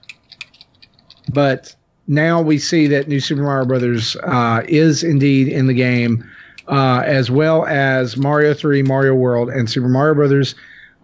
but 1.32 1.74
now 2.06 2.40
we 2.40 2.58
see 2.58 2.86
that 2.86 3.08
New 3.08 3.18
Super 3.18 3.42
Mario 3.42 3.66
Brothers 3.66 4.14
uh, 4.22 4.62
is 4.68 5.02
indeed 5.02 5.48
in 5.48 5.66
the 5.66 5.74
game, 5.74 6.24
uh, 6.68 7.02
as 7.04 7.30
well 7.30 7.66
as 7.66 8.16
Mario 8.16 8.54
3, 8.54 8.82
Mario 8.82 9.14
World, 9.14 9.48
and 9.48 9.68
Super 9.68 9.88
Mario 9.88 10.14
Brothers. 10.14 10.54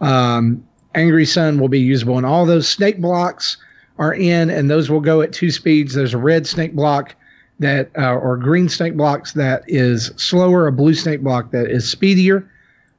Um, 0.00 0.65
Angry 0.95 1.27
Sun 1.27 1.59
will 1.59 1.69
be 1.69 1.81
usable 1.81 2.19
in 2.19 2.25
all 2.25 2.47
those 2.47 2.69
snake 2.69 3.00
blocks 3.00 3.57
are 3.99 4.15
in, 4.15 4.50
and 4.50 4.71
those 4.71 4.91
will 4.91 5.00
go 5.00 5.21
at 5.21 5.33
two 5.33 5.50
speeds. 5.50 5.95
There's 5.95 6.15
a 6.15 6.19
red 6.19 6.47
snake 6.47 6.75
block 6.75 7.15
that, 7.59 7.91
uh, 7.99 8.15
or 8.15 8.37
green 8.37 8.69
snake 8.69 8.97
blocks 8.97 9.33
that 9.33 9.65
is 9.67 10.12
slower, 10.17 10.67
a 10.67 10.73
blue 10.73 10.95
snake 10.95 11.23
block 11.23 11.50
that 11.50 11.67
is 11.71 11.88
speedier. 11.91 12.49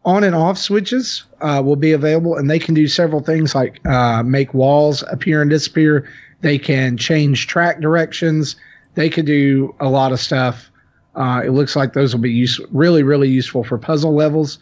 On 0.05 0.23
and 0.23 0.35
off 0.35 0.57
switches 0.57 1.23
uh, 1.41 1.61
will 1.63 1.75
be 1.75 1.91
available, 1.91 2.35
and 2.35 2.49
they 2.49 2.59
can 2.59 2.73
do 2.73 2.87
several 2.87 3.21
things 3.21 3.53
like 3.53 3.85
uh, 3.85 4.23
make 4.23 4.53
walls 4.53 5.03
appear 5.09 5.41
and 5.41 5.49
disappear. 5.49 6.07
They 6.41 6.57
can 6.57 6.97
change 6.97 7.47
track 7.47 7.81
directions. 7.81 8.55
They 8.95 9.09
could 9.09 9.25
do 9.25 9.75
a 9.79 9.89
lot 9.89 10.11
of 10.11 10.19
stuff. 10.19 10.68
Uh, 11.19 11.41
it 11.45 11.49
looks 11.51 11.75
like 11.75 11.93
those 11.93 12.15
will 12.15 12.21
be 12.21 12.31
use- 12.31 12.59
really, 12.71 13.03
really 13.03 13.27
useful 13.29 13.63
for 13.63 13.77
puzzle 13.77 14.15
levels. 14.15 14.57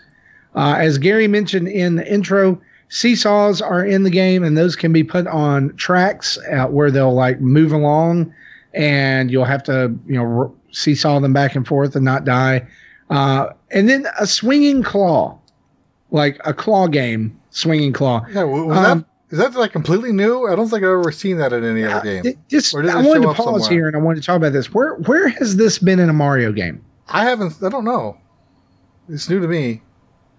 Uh, 0.56 0.76
as 0.78 0.98
Gary 0.98 1.28
mentioned 1.28 1.68
in 1.68 1.96
the 1.96 2.12
intro, 2.12 2.60
seesaws 2.90 3.62
are 3.62 3.86
in 3.86 4.04
the 4.04 4.10
game, 4.10 4.44
and 4.44 4.58
those 4.58 4.76
can 4.76 4.92
be 4.92 5.04
put 5.04 5.28
on 5.28 5.74
tracks 5.78 6.38
uh, 6.52 6.66
where 6.66 6.90
they'll 6.92 7.14
like 7.14 7.40
move 7.40 7.72
along, 7.72 8.34
and 8.74 9.30
you'll 9.32 9.46
have 9.46 9.64
to 9.64 9.96
you 10.08 10.16
know 10.16 10.24
r- 10.26 10.52
seesaw 10.72 11.20
them 11.20 11.32
back 11.34 11.56
and 11.56 11.68
forth 11.68 11.96
and 11.96 12.04
not 12.04 12.26
die. 12.26 12.66
Uh, 13.10 13.50
and 13.72 13.88
then 13.88 14.06
a 14.20 14.26
swinging 14.28 14.82
claw, 14.84 15.38
like 16.12 16.40
a 16.44 16.54
claw 16.54 16.88
game, 16.88 17.38
swinging 17.52 17.94
claw. 17.94 18.26
Yeah, 18.32 18.44
was 18.44 18.78
Um, 18.78 19.00
that 19.00 19.06
is 19.30 19.38
that 19.40 19.54
like 19.56 19.72
completely 19.72 20.12
new? 20.12 20.48
I 20.48 20.56
don't 20.56 20.70
think 20.70 20.84
I've 20.84 20.90
ever 21.00 21.12
seen 21.12 21.38
that 21.38 21.52
in 21.54 21.64
any 21.64 21.84
other 21.84 22.04
game. 22.04 22.26
It- 22.26 22.38
Just 22.48 22.74
Or 22.74 22.82
did 22.82 22.92
I 22.92 23.02
it 23.02 23.06
wanted 23.06 23.22
to 23.22 23.34
pause 23.34 23.64
somewhere? 23.64 23.70
here, 23.70 23.88
and 23.88 23.96
I 23.96 24.00
wanted 24.00 24.22
to 24.22 24.26
talk 24.26 24.38
about 24.38 24.54
this. 24.54 24.74
Where 24.74 24.96
where 24.96 25.28
has 25.30 25.56
this 25.58 25.80
been 25.80 26.00
in 26.00 26.10
a 26.10 26.14
Mario 26.14 26.52
game? 26.52 26.84
I 27.10 27.24
haven't. 27.24 27.54
I 27.64 27.70
don't 27.70 27.86
know. 27.86 28.18
It's 29.10 29.30
new 29.30 29.40
to 29.40 29.48
me. 29.48 29.82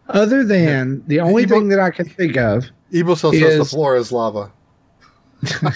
Other 0.08 0.42
than 0.44 1.02
the 1.06 1.20
only 1.20 1.44
Evo- 1.44 1.48
thing 1.50 1.68
that 1.68 1.80
I 1.80 1.90
can 1.90 2.08
think 2.08 2.36
of 2.36 2.64
Ebo 2.94 3.14
still 3.14 3.32
says 3.32 3.58
the 3.58 3.64
floor 3.64 3.96
is 3.96 4.10
lava. 4.12 4.50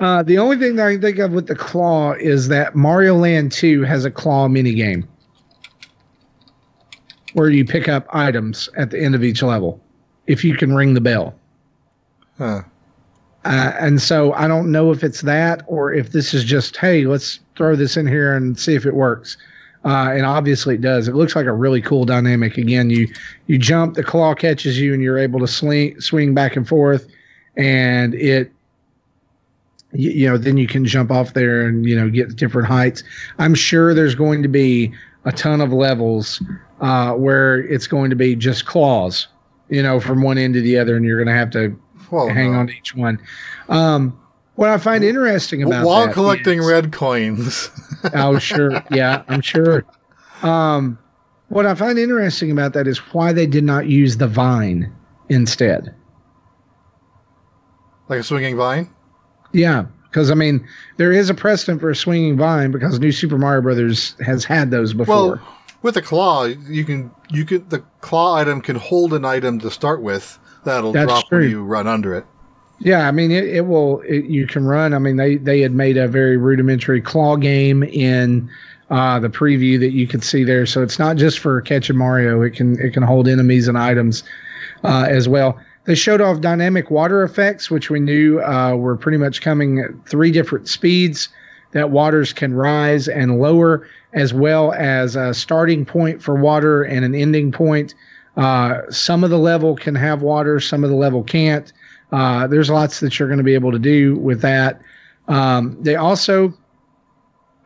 Uh, 0.00 0.22
the 0.22 0.38
only 0.38 0.56
thing 0.56 0.76
that 0.76 0.86
I 0.86 0.92
can 0.92 1.02
think 1.02 1.18
of 1.18 1.32
with 1.32 1.46
the 1.46 1.54
claw 1.54 2.12
is 2.14 2.48
that 2.48 2.74
Mario 2.74 3.14
Land 3.14 3.52
2 3.52 3.82
has 3.82 4.06
a 4.06 4.10
claw 4.10 4.48
mini 4.48 4.72
game 4.72 5.06
where 7.34 7.50
you 7.50 7.62
pick 7.62 7.86
up 7.86 8.06
items 8.14 8.70
at 8.78 8.90
the 8.90 8.98
end 8.98 9.14
of 9.14 9.22
each 9.22 9.42
level 9.42 9.78
if 10.26 10.42
you 10.42 10.56
can 10.56 10.74
ring 10.74 10.94
the 10.94 11.02
bell. 11.02 11.34
Huh. 12.38 12.62
Uh, 13.44 13.72
and 13.78 14.02
so 14.02 14.32
I 14.32 14.48
don't 14.48 14.72
know 14.72 14.90
if 14.90 15.04
it's 15.04 15.20
that 15.22 15.62
or 15.66 15.92
if 15.92 16.10
this 16.10 16.34
is 16.34 16.42
just, 16.44 16.76
hey, 16.76 17.04
let's 17.04 17.38
throw 17.54 17.76
this 17.76 17.96
in 17.96 18.06
here 18.06 18.34
and 18.34 18.58
see 18.58 18.74
if 18.74 18.84
it 18.84 18.94
works. 18.94 19.36
Uh, 19.84 20.10
and 20.10 20.26
obviously 20.26 20.74
it 20.74 20.80
does. 20.80 21.06
It 21.06 21.14
looks 21.14 21.36
like 21.36 21.46
a 21.46 21.52
really 21.52 21.80
cool 21.80 22.04
dynamic. 22.04 22.58
Again, 22.58 22.90
you 22.90 23.06
you 23.46 23.56
jump, 23.56 23.94
the 23.94 24.02
claw 24.02 24.34
catches 24.34 24.80
you, 24.80 24.92
and 24.92 25.00
you're 25.00 25.16
able 25.16 25.38
to 25.38 25.46
swing 25.46 26.00
swing 26.00 26.34
back 26.34 26.56
and 26.56 26.66
forth, 26.66 27.06
and 27.56 28.12
it 28.14 28.50
you, 29.92 30.10
you 30.10 30.28
know 30.28 30.38
then 30.38 30.56
you 30.56 30.66
can 30.66 30.84
jump 30.84 31.12
off 31.12 31.34
there 31.34 31.68
and 31.68 31.86
you 31.86 31.94
know 31.94 32.10
get 32.10 32.34
different 32.34 32.66
heights. 32.66 33.04
I'm 33.38 33.54
sure 33.54 33.94
there's 33.94 34.16
going 34.16 34.42
to 34.42 34.48
be 34.48 34.92
a 35.24 35.30
ton 35.30 35.60
of 35.60 35.72
levels 35.72 36.42
uh, 36.80 37.12
where 37.12 37.58
it's 37.58 37.86
going 37.86 38.10
to 38.10 38.16
be 38.16 38.34
just 38.34 38.66
claws, 38.66 39.28
you 39.68 39.84
know, 39.84 40.00
from 40.00 40.20
one 40.20 40.36
end 40.36 40.54
to 40.54 40.62
the 40.62 40.78
other, 40.78 40.96
and 40.96 41.04
you're 41.04 41.22
going 41.22 41.32
to 41.32 41.38
have 41.38 41.50
to 41.50 41.78
Well, 42.10 42.28
hang 42.28 42.52
no. 42.52 42.58
on 42.60 42.66
to 42.68 42.72
each 42.72 42.94
one. 42.94 43.20
Um, 43.68 44.18
what 44.54 44.70
I 44.70 44.78
find 44.78 45.04
interesting 45.04 45.62
about 45.62 45.84
while 45.84 46.12
collecting 46.12 46.60
is- 46.60 46.66
red 46.66 46.92
coins. 46.92 47.70
oh, 48.14 48.38
sure, 48.38 48.82
yeah, 48.90 49.22
I'm 49.28 49.40
sure. 49.42 49.84
Um, 50.42 50.98
what 51.48 51.66
I 51.66 51.74
find 51.74 51.98
interesting 51.98 52.50
about 52.50 52.72
that 52.72 52.86
is 52.86 52.98
why 52.98 53.32
they 53.32 53.46
did 53.46 53.64
not 53.64 53.86
use 53.86 54.16
the 54.16 54.26
vine 54.28 54.92
instead. 55.28 55.94
like 58.08 58.20
a 58.20 58.22
swinging 58.22 58.56
vine. 58.56 58.88
Yeah, 59.52 59.86
because 60.04 60.30
I 60.30 60.34
mean, 60.34 60.66
there 60.96 61.12
is 61.12 61.30
a 61.30 61.34
precedent 61.34 61.80
for 61.80 61.90
a 61.90 61.96
swinging 61.96 62.36
vine 62.36 62.70
because 62.70 62.98
New 62.98 63.12
Super 63.12 63.38
Mario 63.38 63.62
Brothers 63.62 64.14
has 64.24 64.44
had 64.44 64.70
those 64.70 64.92
before. 64.94 65.36
Well, 65.36 65.56
with 65.82 65.94
the 65.94 66.02
claw, 66.02 66.44
you 66.44 66.84
can 66.84 67.10
you 67.30 67.44
can 67.44 67.68
the 67.68 67.80
claw 68.00 68.36
item 68.36 68.60
can 68.60 68.76
hold 68.76 69.12
an 69.12 69.24
item 69.24 69.58
to 69.60 69.70
start 69.70 70.02
with 70.02 70.38
that'll 70.66 70.92
That's 70.92 71.06
drop 71.06 71.28
true. 71.28 71.40
when 71.40 71.50
you 71.50 71.64
run 71.64 71.86
under 71.86 72.14
it. 72.14 72.26
Yeah, 72.78 73.08
I 73.08 73.10
mean 73.10 73.30
it, 73.30 73.44
it 73.44 73.66
will. 73.66 74.00
It, 74.02 74.26
you 74.26 74.46
can 74.46 74.66
run. 74.66 74.92
I 74.92 74.98
mean 74.98 75.16
they 75.16 75.36
they 75.36 75.60
had 75.60 75.72
made 75.72 75.96
a 75.96 76.06
very 76.06 76.36
rudimentary 76.36 77.00
claw 77.00 77.36
game 77.36 77.82
in 77.84 78.50
uh, 78.90 79.18
the 79.18 79.30
preview 79.30 79.80
that 79.80 79.92
you 79.92 80.06
could 80.06 80.22
see 80.22 80.44
there. 80.44 80.66
So 80.66 80.82
it's 80.82 80.98
not 80.98 81.16
just 81.16 81.38
for 81.38 81.62
catching 81.62 81.96
Mario. 81.96 82.42
It 82.42 82.50
can 82.50 82.78
it 82.78 82.92
can 82.92 83.02
hold 83.02 83.28
enemies 83.28 83.66
and 83.66 83.78
items 83.78 84.22
uh, 84.84 85.06
as 85.08 85.26
well. 85.26 85.58
They 85.84 85.94
showed 85.94 86.20
off 86.20 86.40
dynamic 86.40 86.90
water 86.90 87.22
effects, 87.22 87.70
which 87.70 87.90
we 87.90 88.00
knew 88.00 88.40
uh, 88.42 88.74
were 88.74 88.96
pretty 88.96 89.18
much 89.18 89.40
coming 89.40 89.78
at 89.78 89.90
three 90.08 90.32
different 90.32 90.68
speeds 90.68 91.28
that 91.72 91.90
waters 91.90 92.32
can 92.32 92.54
rise 92.54 93.08
and 93.08 93.40
lower, 93.40 93.88
as 94.12 94.34
well 94.34 94.72
as 94.72 95.14
a 95.14 95.32
starting 95.32 95.84
point 95.84 96.22
for 96.22 96.34
water 96.34 96.82
and 96.82 97.04
an 97.04 97.14
ending 97.14 97.52
point. 97.52 97.94
Uh, 98.36 98.82
some 98.90 99.24
of 99.24 99.30
the 99.30 99.38
level 99.38 99.76
can 99.76 99.94
have 99.94 100.22
water, 100.22 100.60
some 100.60 100.84
of 100.84 100.90
the 100.90 100.96
level 100.96 101.22
can't. 101.22 101.72
Uh, 102.12 102.46
there's 102.46 102.70
lots 102.70 103.00
that 103.00 103.18
you're 103.18 103.28
going 103.28 103.38
to 103.38 103.44
be 103.44 103.54
able 103.54 103.72
to 103.72 103.78
do 103.78 104.16
with 104.16 104.40
that. 104.42 104.80
Um, 105.28 105.76
they 105.80 105.96
also 105.96 106.52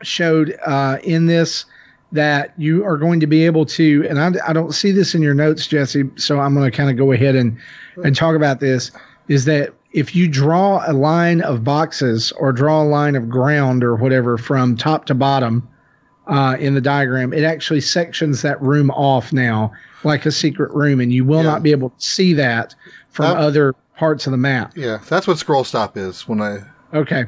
showed 0.02 0.58
uh, 0.64 0.98
in 1.02 1.26
this 1.26 1.66
that 2.12 2.52
you 2.58 2.84
are 2.84 2.96
going 2.96 3.20
to 3.20 3.26
be 3.26 3.44
able 3.44 3.64
to, 3.64 4.06
and 4.08 4.20
I, 4.20 4.32
I 4.48 4.52
don't 4.52 4.72
see 4.72 4.90
this 4.90 5.14
in 5.14 5.22
your 5.22 5.34
notes, 5.34 5.66
Jesse, 5.66 6.10
so 6.16 6.40
I'm 6.40 6.54
going 6.54 6.68
to 6.68 6.76
kind 6.76 6.90
of 6.90 6.96
go 6.96 7.12
ahead 7.12 7.36
and, 7.36 7.56
and 8.02 8.16
talk 8.16 8.34
about 8.34 8.60
this. 8.60 8.90
Is 9.28 9.44
that 9.44 9.72
if 9.92 10.14
you 10.14 10.26
draw 10.26 10.82
a 10.86 10.92
line 10.92 11.40
of 11.42 11.62
boxes 11.62 12.32
or 12.32 12.52
draw 12.52 12.82
a 12.82 12.84
line 12.84 13.14
of 13.14 13.28
ground 13.28 13.84
or 13.84 13.94
whatever 13.94 14.38
from 14.38 14.76
top 14.76 15.06
to 15.06 15.14
bottom 15.14 15.68
uh, 16.26 16.56
in 16.58 16.74
the 16.74 16.80
diagram, 16.80 17.32
it 17.32 17.44
actually 17.44 17.80
sections 17.80 18.42
that 18.42 18.60
room 18.60 18.90
off 18.90 19.32
now 19.32 19.72
like 20.04 20.26
a 20.26 20.30
secret 20.32 20.72
room, 20.72 21.00
and 21.00 21.12
you 21.12 21.24
will 21.24 21.38
Yeah. 21.42 21.50
not 21.50 21.62
be 21.62 21.70
able 21.70 21.90
to 21.90 21.94
see 22.04 22.32
that 22.34 22.74
from 23.10 23.26
That- 23.34 23.36
other 23.38 23.74
parts 23.96 24.26
of 24.26 24.30
the 24.30 24.36
map. 24.38 24.72
Yeah, 24.76 24.98
that's 25.08 25.26
what 25.26 25.38
scroll 25.38 25.64
stop 25.64 25.96
is. 25.96 26.26
When 26.28 26.40
I 26.40 26.58
Okay. 26.94 27.24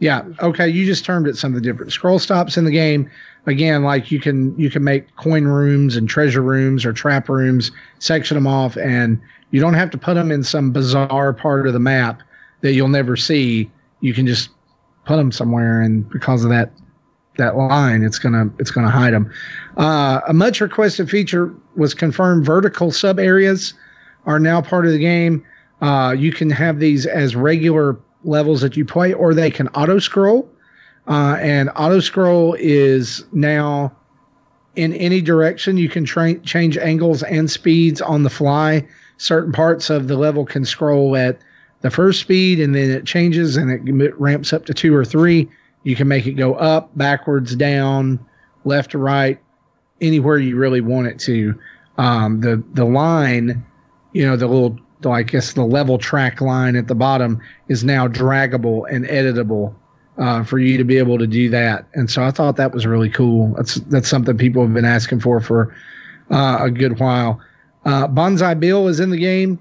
Yeah. 0.00 0.22
Okay. 0.40 0.68
You 0.68 0.86
just 0.86 1.04
termed 1.04 1.26
it 1.26 1.36
something 1.36 1.62
different. 1.62 1.92
Scroll 1.92 2.18
stops 2.18 2.56
in 2.56 2.64
the 2.64 2.70
game. 2.70 3.08
Again, 3.46 3.82
like 3.82 4.10
you 4.10 4.20
can 4.20 4.54
you 4.58 4.70
can 4.70 4.84
make 4.84 5.14
coin 5.16 5.44
rooms 5.44 5.96
and 5.96 6.08
treasure 6.08 6.42
rooms 6.42 6.84
or 6.84 6.92
trap 6.92 7.28
rooms, 7.28 7.70
section 7.98 8.34
them 8.34 8.46
off, 8.46 8.76
and 8.76 9.18
you 9.50 9.60
don't 9.60 9.74
have 9.74 9.90
to 9.90 9.98
put 9.98 10.14
them 10.14 10.30
in 10.30 10.42
some 10.42 10.70
bizarre 10.70 11.32
part 11.32 11.66
of 11.66 11.72
the 11.72 11.78
map 11.80 12.22
that 12.60 12.72
you'll 12.74 12.88
never 12.88 13.16
see. 13.16 13.70
You 14.00 14.12
can 14.14 14.26
just 14.26 14.50
put 15.06 15.16
them 15.16 15.32
somewhere, 15.32 15.80
and 15.80 16.08
because 16.10 16.44
of 16.44 16.50
that 16.50 16.70
that 17.40 17.56
line, 17.56 18.02
it's 18.02 18.18
gonna 18.18 18.48
it's 18.58 18.70
gonna 18.70 18.90
hide 18.90 19.12
them. 19.12 19.30
Uh, 19.76 20.20
a 20.28 20.32
much 20.32 20.60
requested 20.60 21.10
feature 21.10 21.52
was 21.76 21.94
confirmed. 21.94 22.44
Vertical 22.44 22.92
sub 22.92 23.18
areas 23.18 23.74
are 24.26 24.38
now 24.38 24.60
part 24.60 24.86
of 24.86 24.92
the 24.92 24.98
game. 24.98 25.44
Uh, 25.80 26.14
you 26.16 26.32
can 26.32 26.50
have 26.50 26.78
these 26.78 27.06
as 27.06 27.34
regular 27.34 27.98
levels 28.24 28.60
that 28.60 28.76
you 28.76 28.84
play, 28.84 29.12
or 29.12 29.34
they 29.34 29.50
can 29.50 29.68
auto 29.68 29.98
scroll. 29.98 30.48
Uh, 31.08 31.36
and 31.40 31.70
auto 31.76 32.00
scroll 32.00 32.54
is 32.58 33.24
now 33.32 33.92
in 34.76 34.92
any 34.94 35.20
direction. 35.20 35.76
You 35.76 35.88
can 35.88 36.04
tra- 36.04 36.38
change 36.40 36.76
angles 36.76 37.22
and 37.22 37.50
speeds 37.50 38.00
on 38.00 38.22
the 38.22 38.30
fly. 38.30 38.86
Certain 39.16 39.52
parts 39.52 39.90
of 39.90 40.08
the 40.08 40.16
level 40.16 40.44
can 40.44 40.64
scroll 40.64 41.16
at 41.16 41.38
the 41.80 41.90
first 41.90 42.20
speed, 42.20 42.60
and 42.60 42.74
then 42.74 42.90
it 42.90 43.06
changes 43.06 43.56
and 43.56 43.70
it 43.70 44.20
ramps 44.20 44.52
up 44.52 44.66
to 44.66 44.74
two 44.74 44.94
or 44.94 45.04
three. 45.04 45.48
You 45.82 45.96
can 45.96 46.08
make 46.08 46.26
it 46.26 46.32
go 46.32 46.54
up, 46.54 46.90
backwards, 46.96 47.56
down, 47.56 48.24
left 48.64 48.90
to 48.92 48.98
right, 48.98 49.38
anywhere 50.00 50.38
you 50.38 50.56
really 50.56 50.80
want 50.80 51.06
it 51.06 51.18
to. 51.20 51.58
Um, 51.98 52.40
the 52.40 52.62
the 52.74 52.84
line, 52.84 53.64
you 54.12 54.26
know, 54.26 54.36
the 54.36 54.46
little 54.46 54.78
I 55.08 55.22
guess 55.22 55.54
the 55.54 55.64
level 55.64 55.98
track 55.98 56.40
line 56.40 56.76
at 56.76 56.88
the 56.88 56.94
bottom 56.94 57.40
is 57.68 57.84
now 57.84 58.06
draggable 58.08 58.84
and 58.90 59.06
editable 59.06 59.74
uh, 60.18 60.44
for 60.44 60.58
you 60.58 60.76
to 60.76 60.84
be 60.84 60.98
able 60.98 61.18
to 61.18 61.26
do 61.26 61.48
that. 61.50 61.86
And 61.94 62.10
so 62.10 62.22
I 62.22 62.30
thought 62.30 62.56
that 62.56 62.72
was 62.72 62.86
really 62.86 63.08
cool. 63.08 63.54
That's 63.56 63.76
that's 63.76 64.08
something 64.08 64.36
people 64.36 64.62
have 64.62 64.74
been 64.74 64.84
asking 64.84 65.20
for 65.20 65.40
for 65.40 65.74
uh, 66.30 66.58
a 66.60 66.70
good 66.70 67.00
while. 67.00 67.40
Uh, 67.84 68.06
Banzai 68.06 68.54
Bill 68.54 68.88
is 68.88 69.00
in 69.00 69.10
the 69.10 69.18
game. 69.18 69.58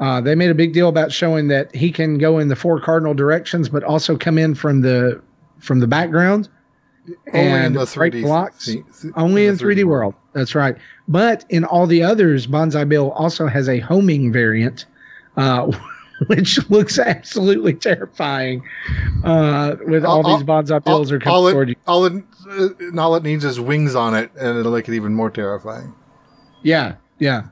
Uh, 0.00 0.20
they 0.20 0.34
made 0.34 0.50
a 0.50 0.54
big 0.54 0.72
deal 0.72 0.88
about 0.88 1.12
showing 1.12 1.48
that 1.48 1.74
he 1.74 1.90
can 1.90 2.18
go 2.18 2.38
in 2.38 2.48
the 2.48 2.56
four 2.56 2.80
cardinal 2.80 3.14
directions, 3.14 3.68
but 3.68 3.84
also 3.84 4.16
come 4.16 4.36
in 4.36 4.54
from 4.54 4.80
the 4.80 5.22
from 5.62 5.80
the 5.80 5.86
background 5.86 6.48
Only 7.32 7.40
in 7.48 7.54
and 7.56 7.76
the 7.76 7.80
3D. 7.80 8.22
blocks. 8.22 8.66
th- 8.66 8.84
th- 9.00 9.12
Only 9.16 9.46
in 9.46 9.56
the 9.56 9.64
3D 9.64 9.84
world. 9.84 10.14
That's 10.34 10.54
right. 10.54 10.76
But 11.08 11.44
in 11.48 11.64
all 11.64 11.86
the 11.86 12.02
others, 12.02 12.46
Banzai 12.46 12.84
Bill 12.84 13.10
also 13.12 13.46
has 13.46 13.68
a 13.68 13.78
homing 13.80 14.32
variant, 14.32 14.86
uh, 15.36 15.70
which 16.26 16.58
looks 16.70 16.98
absolutely 16.98 17.74
terrifying. 17.74 18.62
Uh, 19.24 19.76
with 19.86 20.04
all, 20.04 20.24
All- 20.26 20.36
these 20.36 20.44
Banzai 20.46 20.78
Bills 20.80 21.10
are 21.12 21.18
coming 21.18 21.34
all 21.36 21.50
toward 21.50 21.70
it, 21.70 21.78
you. 21.78 21.82
all 21.86 22.04
it, 22.04 22.24
uh, 22.50 22.68
all 23.00 23.14
it 23.16 23.22
needs 23.22 23.44
is 23.44 23.58
wings 23.60 23.94
on 23.94 24.14
it, 24.14 24.30
and 24.38 24.58
it'll 24.58 24.72
make 24.72 24.88
it 24.88 24.94
even 24.94 25.14
more 25.14 25.30
terrifying. 25.30 25.92
Yeah, 26.62 26.94
yeah. 27.18 27.44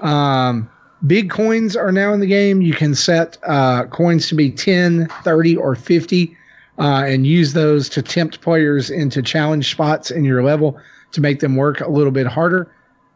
Um, 0.00 0.68
big 1.06 1.30
coins 1.30 1.76
are 1.76 1.92
now 1.92 2.12
in 2.12 2.20
the 2.20 2.26
game. 2.26 2.60
You 2.62 2.72
can 2.74 2.94
set 2.94 3.36
uh, 3.46 3.84
coins 3.86 4.28
to 4.28 4.34
be 4.34 4.50
10, 4.50 5.08
30, 5.22 5.56
or 5.56 5.74
50 5.76 6.36
uh, 6.78 7.04
and 7.06 7.26
use 7.26 7.52
those 7.52 7.88
to 7.90 8.02
tempt 8.02 8.40
players 8.40 8.90
into 8.90 9.22
challenge 9.22 9.70
spots 9.70 10.10
in 10.10 10.24
your 10.24 10.42
level 10.42 10.78
to 11.12 11.20
make 11.20 11.40
them 11.40 11.56
work 11.56 11.80
a 11.80 11.88
little 11.90 12.12
bit 12.12 12.26
harder. 12.26 12.72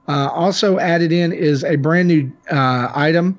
Uh, 0.08 0.28
also 0.32 0.78
added 0.78 1.12
in 1.12 1.32
is 1.32 1.62
a 1.64 1.76
brand 1.76 2.08
new 2.08 2.30
uh, 2.50 2.90
item. 2.94 3.38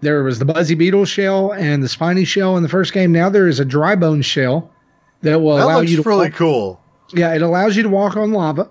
There 0.00 0.22
was 0.22 0.38
the 0.38 0.44
Buzzy 0.44 0.74
Beetle 0.74 1.06
shell 1.06 1.52
and 1.52 1.82
the 1.82 1.88
Spiny 1.88 2.24
shell 2.24 2.56
in 2.58 2.62
the 2.62 2.68
first 2.68 2.92
game. 2.92 3.10
Now 3.12 3.30
there 3.30 3.48
is 3.48 3.58
a 3.58 3.64
dry 3.64 3.94
bone 3.96 4.20
shell 4.20 4.70
that 5.22 5.40
will 5.40 5.56
That 5.56 5.64
allow 5.64 5.78
looks 5.78 5.90
you 5.90 6.02
to 6.02 6.08
really 6.08 6.26
walk- 6.28 6.34
cool. 6.36 6.80
yeah, 7.14 7.32
it 7.34 7.40
allows 7.40 7.74
you 7.76 7.82
to 7.84 7.88
walk 7.88 8.16
on 8.16 8.32
lava. 8.32 8.68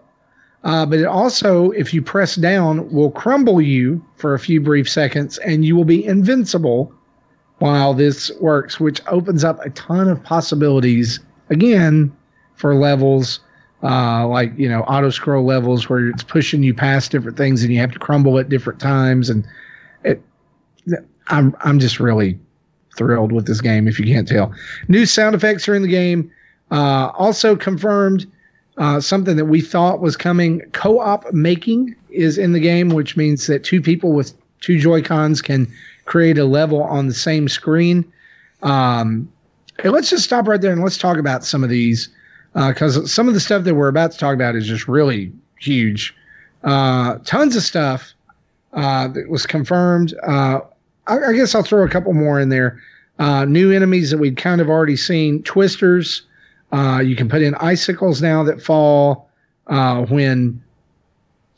Uh, 0.63 0.85
but 0.85 0.99
it 0.99 1.05
also, 1.05 1.71
if 1.71 1.93
you 1.93 2.01
press 2.01 2.35
down, 2.35 2.89
will 2.91 3.11
crumble 3.11 3.59
you 3.59 4.05
for 4.15 4.33
a 4.33 4.39
few 4.39 4.61
brief 4.61 4.87
seconds 4.87 5.37
and 5.39 5.65
you 5.65 5.75
will 5.75 5.83
be 5.85 6.05
invincible 6.05 6.93
while 7.63 7.93
this 7.93 8.29
works, 8.41 8.77
which 8.77 8.99
opens 9.07 9.45
up 9.45 9.57
a 9.65 9.69
ton 9.69 10.09
of 10.09 10.21
possibilities 10.21 11.21
again 11.49 12.11
for 12.55 12.75
levels 12.75 13.39
uh, 13.83 14.27
like, 14.27 14.51
you 14.57 14.67
know, 14.67 14.81
auto 14.81 15.09
scroll 15.09 15.45
levels 15.45 15.87
where 15.87 16.09
it's 16.09 16.23
pushing 16.23 16.61
you 16.61 16.73
past 16.73 17.09
different 17.09 17.37
things 17.37 17.63
and 17.63 17.71
you 17.71 17.79
have 17.79 17.93
to 17.93 17.99
crumble 17.99 18.37
at 18.37 18.49
different 18.49 18.81
times. 18.81 19.29
And 19.29 19.47
it, 20.03 20.21
I'm, 21.27 21.55
I'm 21.61 21.79
just 21.79 22.01
really 22.01 22.37
thrilled 22.97 23.31
with 23.31 23.47
this 23.47 23.61
game, 23.61 23.87
if 23.87 23.97
you 23.97 24.13
can't 24.13 24.27
tell. 24.27 24.53
New 24.89 25.05
sound 25.05 25.33
effects 25.33 25.65
are 25.69 25.73
in 25.73 25.83
the 25.83 25.87
game. 25.87 26.29
Uh, 26.69 27.11
also 27.17 27.55
confirmed 27.55 28.29
uh, 28.77 28.99
something 28.99 29.37
that 29.37 29.45
we 29.45 29.61
thought 29.61 30.01
was 30.01 30.17
coming. 30.17 30.59
Co-op 30.73 31.31
making 31.31 31.95
is 32.09 32.37
in 32.37 32.51
the 32.51 32.59
game, 32.59 32.89
which 32.89 33.15
means 33.15 33.47
that 33.47 33.63
two 33.63 33.81
people 33.81 34.11
with 34.11 34.33
two 34.59 34.77
Joy 34.79 35.01
Cons 35.01 35.41
can 35.41 35.65
create 36.13 36.37
a 36.37 36.45
level 36.45 36.83
on 36.83 37.07
the 37.07 37.13
same 37.13 37.49
screen. 37.49 38.05
Um, 38.61 39.27
let's 39.83 40.11
just 40.11 40.23
stop 40.23 40.47
right 40.47 40.61
there 40.61 40.71
and 40.71 40.83
let's 40.83 40.99
talk 40.99 41.17
about 41.17 41.43
some 41.43 41.63
of 41.63 41.71
these 41.71 42.07
because 42.53 43.11
some 43.11 43.27
of 43.27 43.33
the 43.33 43.39
stuff 43.39 43.63
that 43.63 43.73
we're 43.73 43.87
about 43.87 44.11
to 44.11 44.19
talk 44.19 44.35
about 44.35 44.55
is 44.55 44.67
just 44.67 44.87
really 44.87 45.31
huge. 45.57 46.15
Uh, 46.63 47.17
tons 47.25 47.55
of 47.55 47.63
stuff 47.63 48.13
uh, 48.73 49.07
that 49.07 49.27
was 49.27 49.47
confirmed. 49.47 50.13
Uh, 50.21 50.59
I, 51.07 51.17
I 51.17 51.33
guess 51.33 51.55
I'll 51.55 51.63
throw 51.63 51.83
a 51.83 51.89
couple 51.89 52.13
more 52.13 52.39
in 52.39 52.49
there. 52.49 52.79
Uh, 53.17 53.45
new 53.45 53.71
enemies 53.71 54.11
that 54.11 54.19
we'd 54.19 54.37
kind 54.37 54.61
of 54.61 54.69
already 54.69 54.95
seen. 54.95 55.41
Twisters. 55.41 56.21
Uh, 56.71 57.01
you 57.03 57.15
can 57.15 57.27
put 57.27 57.41
in 57.41 57.55
icicles 57.55 58.21
now 58.21 58.43
that 58.43 58.61
fall 58.61 59.31
uh, 59.65 60.05
when 60.05 60.61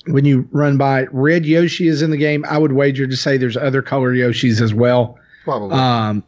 when 0.08 0.26
you 0.26 0.48
run 0.52 0.78
by. 0.78 1.06
Red 1.12 1.46
Yoshi 1.46 1.88
is 1.88 2.02
in 2.02 2.12
the 2.12 2.18
game. 2.18 2.46
I 2.50 2.58
would 2.58 2.74
wager 2.74 3.08
to 3.08 3.18
say 3.18 3.38
there's 3.38 3.58
other 3.58 3.82
color 3.82 4.14
Yoshis 4.14 4.62
as 4.62 4.74
well. 4.74 5.18
Probably. 5.44 5.78
Um, 5.78 6.24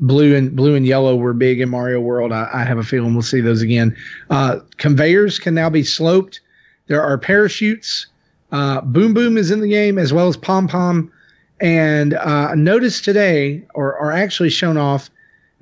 blue 0.00 0.34
and 0.34 0.54
blue 0.54 0.74
and 0.74 0.86
yellow 0.86 1.16
were 1.16 1.32
big 1.32 1.60
in 1.60 1.68
Mario 1.68 2.00
World. 2.00 2.32
I, 2.32 2.48
I 2.52 2.64
have 2.64 2.78
a 2.78 2.82
feeling 2.82 3.14
we'll 3.14 3.22
see 3.22 3.40
those 3.40 3.62
again. 3.62 3.96
Uh, 4.30 4.60
conveyors 4.78 5.38
can 5.38 5.54
now 5.54 5.70
be 5.70 5.84
sloped. 5.84 6.40
There 6.88 7.02
are 7.02 7.16
parachutes. 7.18 8.06
Uh, 8.50 8.80
Boom 8.82 9.14
Boom 9.14 9.36
is 9.36 9.50
in 9.50 9.60
the 9.60 9.68
game 9.68 9.98
as 9.98 10.12
well 10.12 10.28
as 10.28 10.36
Pom 10.36 10.68
Pom. 10.68 11.10
And 11.60 12.14
uh, 12.14 12.54
notice 12.56 13.00
today, 13.00 13.64
or, 13.74 13.96
or 13.96 14.10
actually 14.10 14.50
shown 14.50 14.76
off, 14.76 15.08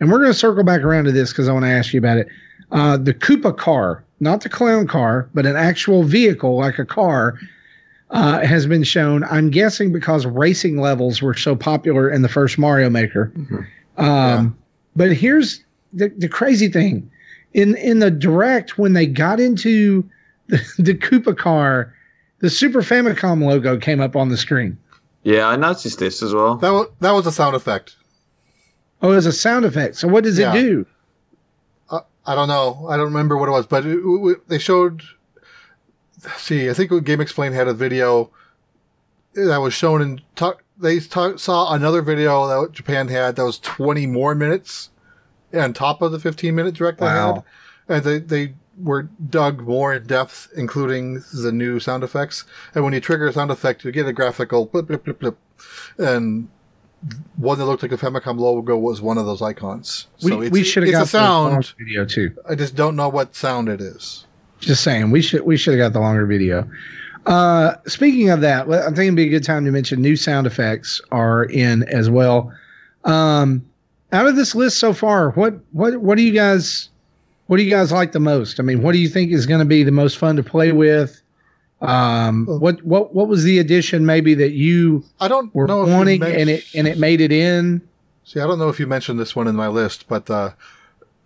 and 0.01 0.11
we're 0.11 0.19
going 0.19 0.33
to 0.33 0.39
circle 0.39 0.65
back 0.65 0.81
around 0.81 1.05
to 1.05 1.13
this 1.13 1.31
because 1.31 1.47
I 1.47 1.53
want 1.53 1.67
to 1.67 1.71
ask 1.71 1.93
you 1.93 1.99
about 1.99 2.17
it. 2.17 2.27
Uh, 2.73 2.97
the 2.97 3.13
Koopa 3.13 3.57
car, 3.57 4.03
not 4.19 4.41
the 4.41 4.49
clown 4.49 4.87
car, 4.87 5.29
but 5.35 5.45
an 5.45 5.57
actual 5.57 6.03
vehicle 6.03 6.57
like 6.57 6.79
a 6.79 6.87
car, 6.87 7.39
uh, 8.11 8.45
has 8.45 8.67
been 8.67 8.83
shown. 8.85 9.25
I'm 9.25 9.51
guessing 9.51 9.93
because 9.93 10.27
racing 10.27 10.81
levels 10.81 11.23
were 11.23 11.35
so 11.35 11.55
popular 11.57 12.11
in 12.11 12.23
the 12.23 12.29
first 12.29 12.59
Mario 12.59 12.91
Maker. 12.91 13.33
Um, 13.97 14.57
But 14.97 15.13
here's 15.13 15.63
the, 15.93 16.09
the 16.19 16.29
crazy 16.29 16.69
thing: 16.69 17.09
in 17.55 17.77
in 17.77 18.01
the 18.01 18.11
direct 18.11 18.79
when 18.79 18.93
they 18.95 19.07
got 19.07 19.39
into 19.41 20.09
the, 20.49 20.57
the 20.79 20.95
Koopa 20.95 21.37
car, 21.37 21.95
the 22.41 22.51
Super 22.51 22.81
Famicom 22.83 23.45
logo 23.45 23.77
came 23.79 24.01
up 24.01 24.17
on 24.17 24.29
the 24.29 24.37
screen. 24.37 24.77
Yeah, 25.23 25.47
I 25.49 25.57
noticed 25.57 25.99
this 25.99 26.23
as 26.23 26.35
well. 26.35 26.57
that 26.57 26.71
was 26.71 26.89
that 27.01 27.13
was 27.13 27.27
a 27.27 27.33
sound 27.33 27.55
effect. 27.55 27.95
Oh, 29.03 29.13
it's 29.13 29.27
a 29.27 29.33
sound 29.33 29.65
effect. 29.65 29.97
So 29.97 30.09
what 30.09 30.25
does 30.25 30.39
Yeah. 30.39 30.53
it 30.55 30.61
do? 30.63 30.87
I 32.27 32.35
don't 32.35 32.49
know. 32.49 32.87
I 32.89 32.97
don't 32.97 33.07
remember 33.07 33.37
what 33.39 33.49
it 33.49 33.53
was, 33.53 33.67
but 33.67 33.87
it, 33.87 33.99
it- 33.99 34.49
they 34.49 34.59
showed. 34.59 35.03
See, 36.37 36.69
I 36.69 36.75
think 36.75 36.91
GameXplain 36.91 37.53
had 37.53 37.69
a 37.69 37.75
video 37.75 38.31
that 39.35 39.59
was 39.59 39.73
shown 39.75 40.03
in. 40.03 40.21
Talk, 40.35 40.63
they 40.79 41.01
ta- 41.01 41.37
saw 41.37 41.73
another 41.73 42.03
video 42.03 42.47
that 42.47 42.73
Japan 42.73 43.09
had 43.09 43.37
that 43.37 43.45
was 43.45 43.59
20 43.59 44.07
more 44.07 44.35
minutes 44.35 44.91
on 45.55 45.73
top 45.73 46.03
of 46.03 46.13
the 46.13 46.19
15 46.19 46.55
minute 46.55 46.75
direct 46.75 46.99
they 46.99 47.07
Wow. 47.07 47.45
had, 47.89 47.97
and 47.97 48.05
they 48.05 48.19
they 48.19 48.55
were 48.79 49.03
dug 49.03 49.61
more 49.61 49.95
in 49.95 50.07
depth, 50.07 50.49
including 50.57 51.23
the 51.33 51.53
new 51.53 51.79
sound 51.81 52.03
effects. 52.03 52.45
And 52.75 52.83
when 52.85 52.93
you 52.93 53.01
trigger 53.01 53.29
a 53.29 53.33
sound 53.33 53.51
effect, 53.51 53.85
you 53.85 53.93
get 53.93 54.07
a 54.07 54.13
graphical 54.13 54.67
blip 54.67 54.87
blip 54.89 55.05
blip 55.05 55.19
blip, 55.21 55.39
and 55.99 56.49
one 57.37 57.59
that 57.59 57.65
looked 57.65 57.83
like 57.83 57.93
a 57.93 57.97
Famicom 57.97 58.39
logo 58.39 58.77
was 58.77 59.01
one 59.01 59.17
of 59.17 59.25
those 59.27 59.41
icons. 59.43 60.07
We, 60.23 60.31
so 60.31 60.41
it's, 60.43 60.51
we 60.53 60.63
should 60.65 60.83
have 60.83 60.93
got 60.93 61.03
a 61.05 61.07
sound. 61.07 61.73
video 61.79 62.05
too. 62.05 62.37
I 62.49 62.55
just 62.55 62.75
don't 62.75 62.95
know 62.97 63.09
what 63.09 63.35
sound 63.35 63.69
it 63.71 63.81
is. 63.81 64.27
Just 64.61 64.83
saying, 64.83 65.11
we 65.11 65.23
should 65.23 65.43
we 65.43 65.57
should 65.57 65.79
have 65.79 65.79
got 65.87 65.93
the 65.93 66.01
longer 66.01 66.27
video. 66.27 66.69
Uh, 67.27 67.75
speaking 67.87 68.31
of 68.31 68.41
that, 68.41 68.71
I 68.71 68.85
think 68.87 68.99
it'd 68.99 69.17
be 69.17 69.27
a 69.27 69.29
good 69.29 69.45
time 69.45 69.65
to 69.65 69.71
mention 69.71 70.01
new 70.01 70.17
sound 70.17 70.47
effects 70.47 71.01
are 71.11 71.45
in 71.45 71.83
as 71.85 72.09
well. 72.09 72.53
Um, 73.05 73.65
out 74.13 74.27
of 74.27 74.37
this 74.37 74.55
list 74.55 74.79
so 74.79 74.93
far, 74.93 75.31
what 75.33 75.55
what 75.73 75.99
what 75.99 76.17
do 76.17 76.23
you 76.23 76.33
guys 76.33 76.89
what 77.47 77.57
do 77.57 77.63
you 77.63 77.71
guys 77.71 77.91
like 77.91 78.13
the 78.13 78.21
most? 78.21 78.61
I 78.61 78.63
mean, 78.63 78.83
what 78.83 78.93
do 78.93 78.99
you 78.99 79.09
think 79.09 79.33
is 79.33 79.47
going 79.47 79.59
to 79.61 79.65
be 79.67 79.83
the 79.83 79.91
most 79.91 80.19
fun 80.19 80.37
to 80.37 80.43
play 80.43 80.73
with? 80.73 81.21
Um, 81.81 82.47
what 82.47 82.83
what 82.85 83.15
what 83.15 83.29
was 83.29 83.43
the 83.45 83.59
addition 83.59 84.05
maybe 84.05 84.35
that 84.35 84.53
you 84.53 85.03
I 85.19 85.29
don't 85.29 85.55
were 85.55 85.67
know 85.67 85.85
wanting 85.87 86.21
men- 86.21 86.39
and 86.39 86.51
it 86.51 86.65
and 86.75 86.87
it 86.87 86.99
made 86.99 87.21
it 87.21 87.33
in? 87.33 87.81
See, 88.25 88.39
I 88.41 88.47
don't 88.47 88.59
know 88.59 88.69
if 88.69 88.79
you 88.79 88.87
mentioned 88.87 89.19
this 89.19 89.35
one 89.35 89.49
in 89.49 89.57
my 89.57 89.69
list, 89.69 90.07
but 90.07 90.31
uh, 90.31 90.51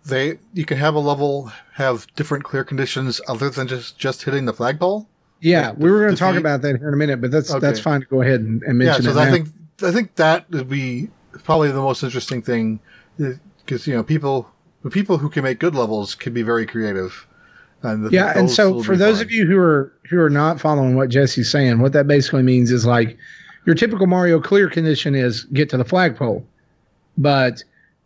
they 0.05 0.39
you 0.53 0.65
can 0.65 0.77
have 0.77 0.95
a 0.95 0.99
level 0.99 1.51
have 1.73 2.07
different 2.15 2.43
clear 2.43 2.63
conditions 2.63 3.21
other 3.27 3.49
than 3.49 3.67
just 3.67 3.97
just 3.97 4.23
hitting 4.23 4.45
the 4.45 4.53
flagpole. 4.53 5.07
Yeah, 5.41 5.69
Like 5.69 5.77
we 5.77 5.91
were 5.91 5.99
going 5.99 6.15
to 6.15 6.19
talk 6.19 6.35
about 6.37 6.61
that 6.61 6.77
here 6.77 6.87
in 6.87 6.93
a 6.93 6.97
minute, 6.97 7.21
but 7.21 7.31
that's 7.31 7.51
Okay. 7.51 7.59
that's 7.59 7.79
fine 7.79 8.01
to 8.01 8.07
go 8.07 8.21
ahead 8.21 8.39
and, 8.41 8.61
and 8.63 8.79
Yeah, 8.81 8.93
mention 8.93 9.05
so 9.13 9.19
I 9.19 9.25
now. 9.25 9.31
think 9.31 9.49
I 9.83 9.91
think 9.91 10.15
that 10.15 10.49
would 10.51 10.69
be 10.69 11.09
probably 11.43 11.69
the 11.71 11.81
most 11.81 12.01
interesting 12.03 12.41
thing 12.41 12.79
eh, 13.19 13.33
because 13.59 13.85
you 13.87 13.93
know 13.93 14.03
people 14.03 14.49
the 14.83 14.89
people 14.89 15.17
who 15.17 15.29
can 15.29 15.43
make 15.43 15.59
good 15.59 15.75
levels 15.75 16.15
can 16.15 16.33
be 16.33 16.41
very 16.43 16.65
creative. 16.65 17.27
And 17.83 18.11
yeah 18.11 18.33
and 18.35 18.49
so 18.49 18.81
for 18.81 18.95
those 18.95 19.17
fun. 19.17 19.25
of 19.25 19.31
you 19.31 19.45
who 19.45 19.57
are 19.59 19.91
who 20.09 20.19
are 20.19 20.29
not 20.29 20.59
following 20.59 20.95
what 20.95 21.09
jesse's 21.09 21.51
saying 21.51 21.79
what 21.79 21.93
that 21.93 22.07
basically 22.07 22.41
means 22.41 22.71
is 22.71 22.83
like 22.85 23.15
your 23.67 23.75
typical 23.75 24.07
mario 24.07 24.39
clear 24.39 24.69
condition 24.69 25.13
is 25.13 25.43
get 25.53 25.69
to 25.69 25.77
the 25.77 25.85
flagpole 25.85 26.43
but 27.17 27.63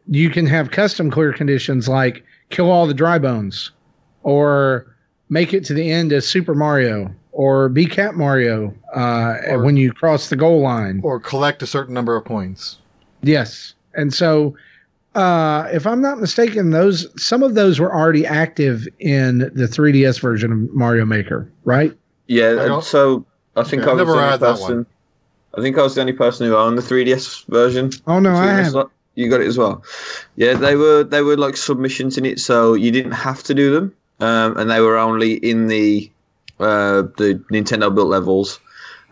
you 0.09 0.29
can 0.29 0.45
have 0.45 0.71
custom 0.71 1.11
clear 1.11 1.31
conditions 1.33 1.87
like 1.87 2.23
kill 2.49 2.71
all 2.71 2.87
the 2.87 2.93
dry 2.93 3.19
bones 3.19 3.71
or 4.23 4.85
make 5.29 5.53
it 5.53 5.63
to 5.65 5.73
the 5.73 5.91
end 5.91 6.11
as 6.11 6.27
super 6.27 6.55
mario 6.55 7.13
or 7.31 7.69
be 7.69 7.85
cat 7.85 8.15
mario 8.15 8.73
uh, 8.95 9.35
Or- 9.49 9.63
when 9.63 9.77
you 9.77 9.93
cross 9.93 10.29
the 10.29 10.35
goal 10.35 10.61
line 10.61 10.99
or 11.03 11.19
collect 11.19 11.61
a 11.61 11.67
certain 11.67 11.93
number 11.93 12.15
of 12.15 12.25
points. 12.25 12.77
Yes. 13.21 13.73
And 13.95 14.13
so 14.13 14.55
uh 15.15 15.67
if 15.71 15.85
I'm 15.87 16.01
not 16.01 16.19
mistaken, 16.19 16.69
those 16.71 17.07
some 17.21 17.41
of 17.43 17.55
those 17.55 17.79
were 17.79 17.93
already 17.93 18.25
active 18.25 18.87
in 18.99 19.39
the 19.39 19.67
3DS 19.67 20.19
version 20.19 20.51
of 20.51 20.73
Mario 20.73 21.05
Maker, 21.05 21.51
right? 21.65 21.93
Yeah, 22.27 22.45
I 22.59 22.65
and 22.75 22.83
so 22.83 23.25
I 23.55 23.63
think 23.63 23.83
Okay, 23.83 23.91
I 23.91 23.93
I've 23.93 23.97
was 23.99 24.07
never 24.07 24.11
the 24.13 24.17
only 24.19 24.31
had 24.31 24.39
that 24.41 24.51
person. 24.59 24.75
one. 24.77 24.85
I 25.57 25.61
think 25.61 25.77
I 25.77 25.81
was 25.81 25.95
the 25.95 26.01
only 26.01 26.13
person 26.13 26.47
who 26.47 26.55
owned 26.55 26.77
the 26.77 26.81
3DS 26.83 27.45
version. 27.47 27.89
Oh 28.05 28.19
no, 28.19 28.31
I 28.31 28.41
Between 28.41 28.59
us 28.59 28.65
have. 28.65 28.73
lot. 28.75 28.91
You 29.19 29.29
got 29.29 29.41
it 29.41 29.47
as 29.47 29.57
well. 29.57 29.83
Yeah, 30.37 30.53
they 30.65 30.75
were 30.83 31.03
they 31.03 31.21
were 31.21 31.37
like 31.45 31.57
submissions 31.57 32.17
in 32.17 32.25
it, 32.25 32.39
so 32.39 32.73
you 32.83 32.89
didn't 32.97 33.17
have 33.27 33.43
to 33.43 33.53
do 33.53 33.67
them, 33.75 33.85
um, 34.21 34.57
and 34.57 34.69
they 34.71 34.79
were 34.79 34.97
only 34.97 35.33
in 35.51 35.67
the 35.67 36.09
uh, 36.59 37.03
the 37.21 37.29
Nintendo 37.51 37.93
built 37.93 38.07
levels. 38.17 38.59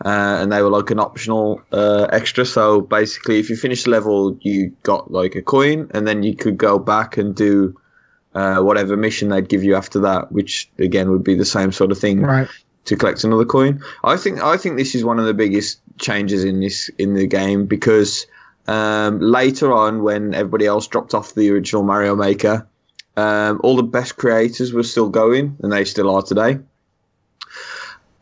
uh, 0.04 0.38
and 0.40 0.52
they 0.52 0.62
were 0.62 0.70
like 0.78 0.90
an 0.92 1.00
optional 1.00 1.60
uh, 1.72 2.06
extra. 2.20 2.44
So 2.46 2.80
basically, 2.80 3.38
if 3.42 3.50
you 3.50 3.56
finish 3.56 3.82
the 3.84 3.90
level, 3.90 4.36
you 4.42 4.70
got 4.82 5.10
like 5.20 5.34
a 5.34 5.42
coin, 5.42 5.90
and 5.94 6.06
then 6.08 6.22
you 6.22 6.34
could 6.36 6.56
go 6.56 6.78
back 6.78 7.18
and 7.18 7.34
do 7.34 7.74
uh, 8.34 8.60
whatever 8.68 8.96
mission 8.96 9.28
they'd 9.28 9.48
give 9.48 9.64
you 9.64 9.74
after 9.76 9.98
that, 10.08 10.30
which 10.32 10.70
again 10.78 11.10
would 11.10 11.24
be 11.24 11.34
the 11.34 11.44
same 11.56 11.70
sort 11.72 11.90
of 11.92 11.98
thing 11.98 12.22
Right. 12.22 12.48
to 12.84 12.96
collect 12.96 13.24
another 13.24 13.44
coin. 13.44 13.72
I 14.04 14.16
think 14.16 14.40
I 14.42 14.56
think 14.56 14.76
this 14.78 14.94
is 14.94 15.02
one 15.04 15.18
of 15.18 15.26
the 15.26 15.34
biggest 15.34 15.80
changes 15.98 16.44
in 16.44 16.60
this 16.60 16.88
in 16.98 17.14
the 17.14 17.26
game 17.26 17.66
because 17.66 18.26
um, 18.68 19.18
later 19.18 19.72
on, 19.72 20.02
when 20.02 20.34
everybody 20.34 20.66
else 20.66 20.86
dropped 20.86 21.14
off 21.14 21.34
the 21.34 21.50
original 21.50 21.82
Mario 21.82 22.14
Maker, 22.14 22.66
um, 23.16 23.60
all 23.64 23.74
the 23.74 23.82
best 23.82 24.16
creators 24.16 24.72
were 24.72 24.82
still 24.82 25.08
going, 25.08 25.56
and 25.62 25.72
they 25.72 25.84
still 25.84 26.14
are 26.14 26.22
today. 26.22 26.58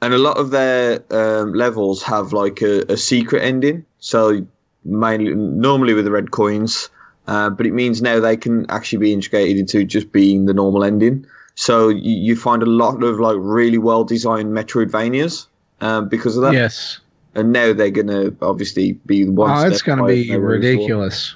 And 0.01 0.15
a 0.15 0.19
lot 0.19 0.39
of 0.39 0.51
their 0.51 1.03
um, 1.11 1.53
levels 1.53 2.03
have 2.05 2.33
like 2.33 2.63
a, 2.63 2.83
a 2.91 2.97
secret 2.97 3.43
ending, 3.43 3.85
so 3.99 4.47
mainly 4.85 5.35
normally 5.35 5.95
with 5.95 6.05
the 6.05 6.13
red 6.13 6.31
coins. 6.31 6.91
Uh, 7.27 7.51
but 7.51 7.67
it 7.67 7.73
means 7.73 8.01
now 8.01 8.21
they 8.21 8.37
can 8.37 8.71
actually 8.71 8.99
be 8.99 9.13
integrated 9.13 9.59
into 9.59 9.85
just 9.85 10.13
being 10.13 10.45
the 10.45 10.55
normal 10.55 10.85
ending. 10.85 11.27
So 11.57 11.89
you, 11.89 12.15
you 12.15 12.37
find 12.37 12.63
a 12.63 12.67
lot 12.67 13.03
of 13.03 13.19
like 13.19 13.37
really 13.41 13.79
well 13.79 14.05
designed 14.05 14.53
Metroidvanias 14.53 15.47
um, 15.81 16.09
because 16.09 16.37
of 16.37 16.45
that. 16.45 16.53
Yes. 16.53 17.01
And 17.37 17.53
now 17.53 17.73
they're 17.73 17.91
gonna 17.91 18.33
obviously 18.43 18.93
be 19.07 19.29
one. 19.29 19.51
Oh, 19.51 19.69
it's 19.69 19.83
going 19.83 19.99
to 19.99 20.07
be 20.07 20.23
than 20.23 20.29
they 20.29 20.39
were 20.39 20.59
before. 20.59 20.71
ridiculous. 20.71 21.35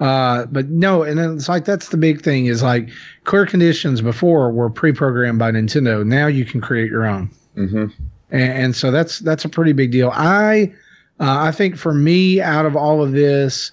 Uh, 0.00 0.46
but 0.46 0.68
no, 0.68 1.02
and 1.02 1.20
it's 1.20 1.48
like 1.48 1.64
that's 1.64 1.90
the 1.90 1.96
big 1.96 2.22
thing 2.22 2.46
is 2.46 2.62
like 2.62 2.88
clear 3.24 3.46
conditions 3.46 4.00
before 4.00 4.50
were 4.50 4.70
pre-programmed 4.70 5.38
by 5.38 5.50
Nintendo. 5.50 6.04
Now 6.06 6.26
you 6.28 6.44
can 6.44 6.60
create 6.60 6.90
your 6.90 7.04
own. 7.04 7.30
mm-hmm. 7.56 7.86
and, 8.30 8.52
and 8.52 8.76
so 8.76 8.90
that's 8.90 9.18
that's 9.20 9.44
a 9.44 9.48
pretty 9.48 9.72
big 9.72 9.92
deal. 9.92 10.10
I 10.12 10.72
uh, 11.20 11.36
I 11.40 11.52
think 11.52 11.76
for 11.76 11.94
me, 11.94 12.40
out 12.40 12.64
of 12.66 12.74
all 12.74 13.02
of 13.02 13.12
this, 13.12 13.72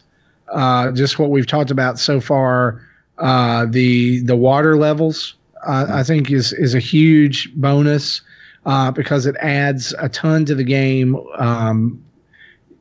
uh, 0.51 0.91
just 0.91 1.19
what 1.19 1.29
we've 1.29 1.47
talked 1.47 1.71
about 1.71 1.97
so 1.97 2.19
far, 2.19 2.81
uh, 3.19 3.65
the 3.67 4.21
the 4.21 4.35
water 4.35 4.77
levels 4.77 5.35
uh, 5.65 5.87
I 5.89 6.03
think 6.03 6.31
is 6.31 6.53
is 6.53 6.73
a 6.73 6.79
huge 6.79 7.53
bonus 7.55 8.21
uh, 8.69 8.91
because 8.91 9.25
it 9.25 9.36
adds 9.39 9.95
a 9.97 10.08
ton 10.08 10.45
to 10.45 10.53
the 10.53 10.63
game. 10.63 11.15
Um, 11.39 12.03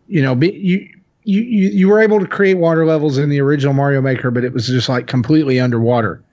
you 0.06 0.22
know, 0.22 0.34
be, 0.34 0.52
you. 0.52 0.88
You, 1.24 1.42
you, 1.42 1.88
were 1.88 2.00
able 2.00 2.20
to 2.20 2.26
create 2.26 2.54
water 2.54 2.86
levels 2.86 3.18
in 3.18 3.28
the 3.28 3.38
original 3.38 3.74
Mario 3.74 4.00
Maker, 4.00 4.30
but 4.30 4.44
it 4.44 4.54
was 4.54 4.66
just 4.66 4.88
like 4.88 5.08
completely 5.08 5.60
underwater. 5.60 6.24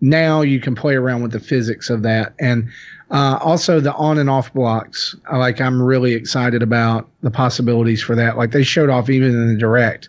Now 0.00 0.42
you 0.42 0.60
can 0.60 0.76
play 0.76 0.94
around 0.94 1.22
with 1.22 1.32
the 1.32 1.40
physics 1.40 1.90
of 1.90 2.04
that, 2.04 2.34
and 2.38 2.68
uh, 3.10 3.40
also 3.42 3.80
the 3.80 3.92
on 3.94 4.16
and 4.16 4.30
off 4.30 4.54
blocks. 4.54 5.16
Like 5.32 5.60
I'm 5.60 5.82
really 5.82 6.12
excited 6.12 6.62
about 6.62 7.08
the 7.22 7.32
possibilities 7.32 8.00
for 8.00 8.14
that. 8.14 8.36
Like 8.36 8.52
they 8.52 8.62
showed 8.62 8.90
off 8.90 9.10
even 9.10 9.30
in 9.30 9.48
the 9.48 9.58
direct. 9.58 10.08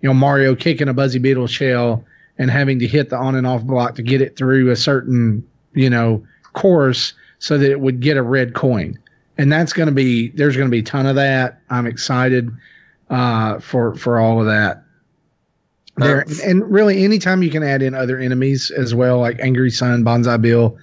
You 0.00 0.08
know, 0.08 0.14
Mario 0.14 0.54
kicking 0.54 0.88
a 0.88 0.94
Buzzy 0.94 1.18
Beetle 1.18 1.48
shell 1.48 2.02
and 2.38 2.50
having 2.50 2.78
to 2.78 2.86
hit 2.86 3.10
the 3.10 3.18
on 3.18 3.34
and 3.34 3.46
off 3.46 3.64
block 3.64 3.96
to 3.96 4.02
get 4.02 4.22
it 4.22 4.34
through 4.34 4.70
a 4.70 4.76
certain 4.76 5.46
you 5.74 5.90
know 5.90 6.26
course 6.54 7.12
so 7.38 7.58
that 7.58 7.70
it 7.70 7.80
would 7.80 8.00
get 8.00 8.16
a 8.16 8.22
red 8.22 8.54
coin. 8.54 8.98
And 9.36 9.52
that's 9.52 9.72
going 9.72 9.86
to 9.86 9.94
be 9.94 10.30
there's 10.30 10.56
going 10.56 10.68
to 10.68 10.70
be 10.70 10.80
a 10.80 10.82
ton 10.82 11.06
of 11.06 11.14
that. 11.16 11.60
I'm 11.70 11.86
excited 11.86 12.50
uh, 13.10 13.58
for 13.60 13.94
for 13.94 14.18
all 14.18 14.40
of 14.40 14.46
that. 14.46 14.82
There 15.96 16.22
Uh, 16.22 16.34
and 16.44 16.68
really 16.70 17.04
anytime 17.04 17.42
you 17.42 17.50
can 17.50 17.62
add 17.62 17.82
in 17.82 17.94
other 17.94 18.18
enemies 18.18 18.70
as 18.70 18.94
well, 18.94 19.18
like 19.18 19.38
Angry 19.40 19.70
Sun, 19.70 20.04
Banzai 20.04 20.36
Bill, 20.36 20.76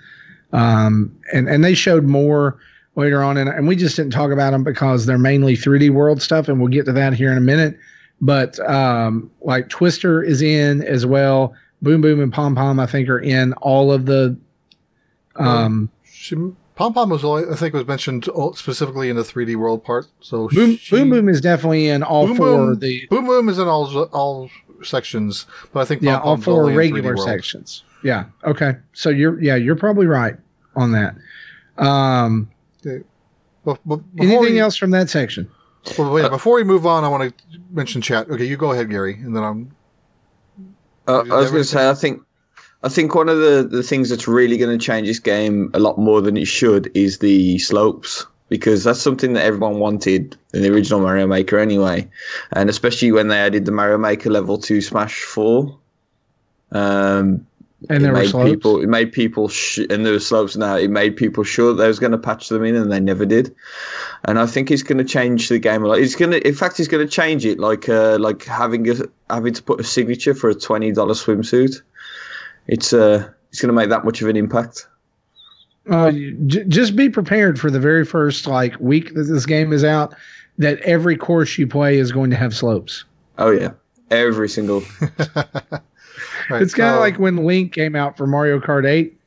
um, 0.53 1.15
and 1.33 1.49
and 1.49 1.63
they 1.63 1.73
showed 1.73 2.05
more 2.05 2.57
later 2.95 3.21
on, 3.21 3.37
and, 3.37 3.49
and 3.49 3.67
we 3.67 3.75
just 3.75 3.95
didn't 3.95 4.13
talk 4.13 4.31
about 4.31 4.51
them 4.51 4.63
because 4.63 5.05
they're 5.05 5.17
mainly 5.17 5.55
3D 5.55 5.89
world 5.89 6.21
stuff, 6.21 6.47
and 6.47 6.59
we'll 6.59 6.69
get 6.69 6.85
to 6.85 6.93
that 6.93 7.13
here 7.13 7.31
in 7.31 7.37
a 7.37 7.41
minute. 7.41 7.77
But 8.21 8.57
um, 8.69 9.29
like 9.41 9.69
Twister 9.69 10.23
is 10.23 10.41
in 10.41 10.81
as 10.83 11.05
well. 11.05 11.53
Boom 11.81 12.01
Boom 12.01 12.21
and 12.21 12.31
Pom 12.31 12.55
Pom, 12.55 12.79
I 12.79 12.85
think, 12.85 13.09
are 13.09 13.19
in 13.19 13.53
all 13.53 13.91
of 13.91 14.05
the. 14.05 14.37
Um, 15.35 15.89
She, 16.25 16.35
Pom 16.75 16.93
Pom 16.93 17.09
was 17.09 17.23
only, 17.23 17.43
I 17.51 17.55
think 17.55 17.73
was 17.75 17.85
mentioned 17.88 18.27
specifically 18.55 19.09
in 19.09 19.15
the 19.15 19.21
3D 19.21 19.55
world 19.55 19.83
part. 19.83 20.07
So 20.21 20.47
Boom 20.49 20.77
she- 20.77 20.95
Boom 20.95 21.09
Boom 21.11 21.29
is 21.29 21.39
definitely 21.39 21.88
in 21.88 22.01
all 22.01 22.25
Boom 22.27 22.38
four. 22.38 22.45
Boom- 22.47 22.79
the 22.79 23.07
Boom 23.09 23.25
Boom 23.27 23.47
is 23.49 23.59
in 23.59 23.67
all 23.67 24.03
all 24.05 24.49
sections, 24.83 25.45
but 25.71 25.81
I 25.81 25.85
think 25.85 26.01
yeah, 26.01 26.17
all 26.17 26.35
Pom's 26.35 26.45
four 26.45 26.63
only 26.63 26.75
regular 26.75 27.15
sections. 27.17 27.83
Yeah. 28.03 28.25
Okay. 28.43 28.75
So 28.93 29.09
you're 29.09 29.39
yeah 29.41 29.55
you're 29.55 29.75
probably 29.75 30.07
right 30.07 30.35
on 30.75 30.91
that. 30.93 31.15
Um, 31.77 32.49
But, 32.83 33.79
but 33.85 33.97
before 34.15 34.38
anything 34.38 34.53
we, 34.53 34.59
else 34.59 34.77
from 34.77 34.91
that 34.91 35.09
section? 35.09 35.49
Well, 35.97 36.11
wait, 36.13 36.29
before 36.29 36.55
we 36.55 36.63
move 36.63 36.85
on, 36.85 37.03
I 37.03 37.07
want 37.07 37.35
to 37.38 37.59
mention 37.71 38.01
chat. 38.01 38.29
Okay, 38.29 38.45
you 38.45 38.57
go 38.57 38.71
ahead, 38.71 38.89
Gary, 38.89 39.15
and 39.15 39.35
then 39.35 39.43
I'm. 39.43 39.71
Uh, 41.07 41.19
I 41.19 41.38
was 41.38 41.51
going 41.51 41.63
to 41.63 41.69
say, 41.69 41.88
I 41.89 41.93
think, 41.93 42.21
I 42.85 42.89
think 42.89 43.15
one 43.15 43.29
of 43.29 43.39
the, 43.39 43.67
the 43.69 43.81
things 43.83 44.09
that's 44.09 44.27
really 44.27 44.57
going 44.57 44.77
to 44.77 44.85
change 44.85 45.07
this 45.07 45.19
game 45.19 45.71
a 45.73 45.79
lot 45.79 45.97
more 45.97 46.21
than 46.21 46.37
it 46.37 46.45
should 46.47 46.91
is 46.93 47.17
the 47.17 47.57
slopes 47.59 48.25
because 48.47 48.83
that's 48.83 49.01
something 49.01 49.33
that 49.33 49.43
everyone 49.43 49.79
wanted 49.79 50.37
in 50.53 50.61
the 50.61 50.71
original 50.71 51.01
Mario 51.01 51.25
Maker 51.25 51.57
anyway, 51.57 52.07
and 52.51 52.69
especially 52.69 53.11
when 53.11 53.27
they 53.27 53.39
added 53.39 53.65
the 53.65 53.71
Mario 53.71 53.97
Maker 53.97 54.29
level 54.29 54.57
to 54.59 54.81
Smash 54.81 55.23
Four. 55.23 55.77
Um, 56.71 57.47
And 57.89 58.01
it 58.01 58.03
there 58.03 58.13
were 58.13 58.19
made 58.19 58.29
slopes. 58.29 58.49
people, 58.51 58.81
it 58.81 58.87
made 58.87 59.11
people, 59.11 59.47
sh- 59.49 59.87
and 59.89 60.05
there 60.05 60.13
were 60.13 60.19
slopes 60.19 60.55
now. 60.55 60.75
It 60.75 60.89
made 60.89 61.15
people 61.15 61.43
sure 61.43 61.73
that 61.73 61.81
they 61.81 61.87
was 61.87 61.99
going 61.99 62.11
to 62.11 62.17
patch 62.17 62.49
them 62.49 62.63
in, 62.63 62.75
and 62.75 62.91
they 62.91 62.99
never 62.99 63.25
did. 63.25 63.53
And 64.25 64.39
I 64.39 64.45
think 64.45 64.71
it's 64.71 64.83
going 64.83 64.97
to 64.97 65.03
change 65.03 65.49
the 65.49 65.59
game 65.59 65.83
a 65.83 65.87
lot. 65.87 65.99
It's 65.99 66.15
going 66.15 66.31
to, 66.31 66.47
in 66.47 66.55
fact, 66.55 66.79
it's 66.79 66.87
going 66.87 67.05
to 67.05 67.11
change 67.11 67.45
it. 67.45 67.59
Like, 67.59 67.89
uh, 67.89 68.17
like 68.19 68.45
having 68.45 68.87
a, 68.89 68.95
having 69.29 69.53
to 69.53 69.63
put 69.63 69.79
a 69.79 69.83
signature 69.83 70.33
for 70.33 70.49
a 70.49 70.55
twenty 70.55 70.91
dollar 70.91 71.13
swimsuit. 71.15 71.81
It's 72.67 72.93
uh, 72.93 73.30
it's 73.49 73.62
going 73.62 73.69
to 73.69 73.73
make 73.73 73.89
that 73.89 74.04
much 74.06 74.21
of 74.21 74.28
an 74.28 74.36
impact. 74.36 74.88
Uh, 75.89 76.12
j- 76.47 76.63
just 76.67 76.95
be 76.95 77.10
prepared 77.10 77.60
for 77.60 77.69
the 77.69 77.80
very 77.80 78.06
first 78.06 78.47
like 78.47 78.80
week 78.80 79.13
that 79.13 79.23
this 79.23 79.45
game 79.45 79.71
is 79.71 79.84
out. 79.84 80.15
That 80.58 80.80
every 80.80 81.17
course 81.17 81.58
you 81.58 81.67
play 81.67 81.97
is 81.97 82.12
going 82.12 82.30
to 82.32 82.36
have 82.38 82.56
slopes. 82.56 83.04
Oh 83.38 83.51
yeah, 83.51 83.71
every 84.12 84.49
single. 84.49 84.84
Right, 86.49 86.62
It's 86.62 86.73
kind 86.73 86.91
of 86.91 86.97
uh, 86.97 86.99
like 86.99 87.17
when 87.17 87.38
Link 87.38 87.73
came 87.73 87.95
out 87.95 88.17
for 88.17 88.28
Mario 88.28 88.60
Kart 88.60 88.88
8, 88.88 89.17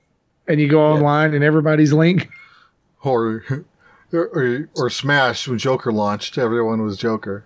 and 0.46 0.60
you 0.60 0.68
go 0.68 0.80
online 0.80 1.34
and 1.34 1.42
everybody's 1.42 1.92
Link. 1.92 2.30
or, 3.02 3.44
or 4.12 4.68
or 4.76 4.88
Smash 4.90 5.48
when 5.48 5.58
Joker 5.58 5.92
launched. 5.92 6.38
Everyone 6.38 6.82
was 6.82 6.96
Joker. 6.96 7.44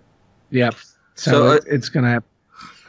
Yep. 0.51 0.75
So, 1.15 1.31
So, 1.31 1.47
uh, 1.47 1.51
it, 1.55 1.63
it's 1.67 1.89
gonna 1.89 2.09
happen. 2.09 2.29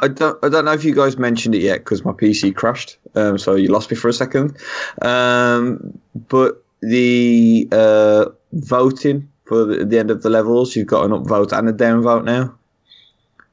I 0.05 0.09
don't, 0.09 0.39
I 0.45 0.49
don't 0.49 0.65
know 0.67 0.73
if 0.73 0.85
you 0.85 0.95
guys 0.95 1.17
mentioned 1.19 1.55
it 1.55 1.63
yet 1.63 1.79
because 1.79 2.05
my 2.05 2.13
PC 2.13 2.55
crashed. 2.55 2.99
Um, 3.15 3.39
so 3.39 3.55
you 3.55 3.69
lost 3.69 3.91
me 3.91 3.97
for 3.97 4.09
a 4.09 4.13
second. 4.13 4.57
Um, 5.03 5.99
but 6.29 6.63
the 6.81 7.69
uh, 7.73 8.27
voting 8.53 9.29
for 9.47 9.65
the, 9.65 9.85
the 9.85 9.99
end 9.99 10.11
of 10.11 10.23
the 10.23 10.31
levels, 10.31 10.77
you've 10.77 10.87
got 10.87 11.05
an 11.05 11.11
upvote 11.13 11.57
and 11.57 11.69
a 11.69 11.73
downvote 11.73 12.25
now. 12.25 12.55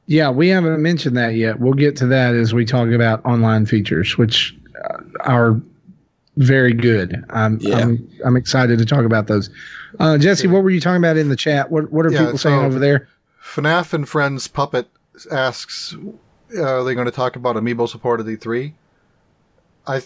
Yeah, 0.08 0.30
we 0.30 0.50
haven't 0.50 0.82
mentioned 0.82 1.16
that 1.18 1.36
yet. 1.36 1.60
We'll 1.60 1.74
get 1.74 1.96
to 1.98 2.08
that 2.08 2.36
as 2.36 2.54
we 2.54 2.66
talk 2.66 2.90
about 2.90 3.24
online 3.26 3.66
features, 3.66 4.18
which 4.18 4.56
uh, 4.90 4.98
are 5.22 5.62
very 6.38 6.74
good. 6.74 7.24
I'm 7.30 7.60
Yeah. 7.62 7.78
I'm, 7.78 8.10
I'm 8.26 8.36
excited 8.36 8.80
to 8.80 8.86
talk 8.86 9.06
about 9.06 9.28
those. 9.28 9.50
Uh, 10.00 10.18
Jesse, 10.18 10.48
what 10.48 10.64
were 10.64 10.70
you 10.70 10.82
talking 10.82 10.98
about 11.02 11.18
in 11.18 11.30
the 11.30 11.36
chat? 11.36 11.72
What 11.72 11.92
What 11.92 12.06
are 12.06 12.12
Yeah, 12.12 12.26
people 12.26 12.38
saying 12.38 12.60
so- 12.62 12.66
over 12.66 12.80
there? 12.80 13.08
FNAF 13.44 13.94
and 13.94 14.08
Friends 14.08 14.48
Puppet 14.48 14.88
asks, 15.32 15.96
uh, 16.58 16.62
"Are 16.80 16.84
they 16.84 16.94
going 16.96 17.06
to 17.06 17.12
talk 17.12 17.36
about 17.36 17.56
amiibo 17.56 17.88
support 17.90 18.20
at 18.20 18.26
E3?" 18.26 18.74
I, 19.88 19.98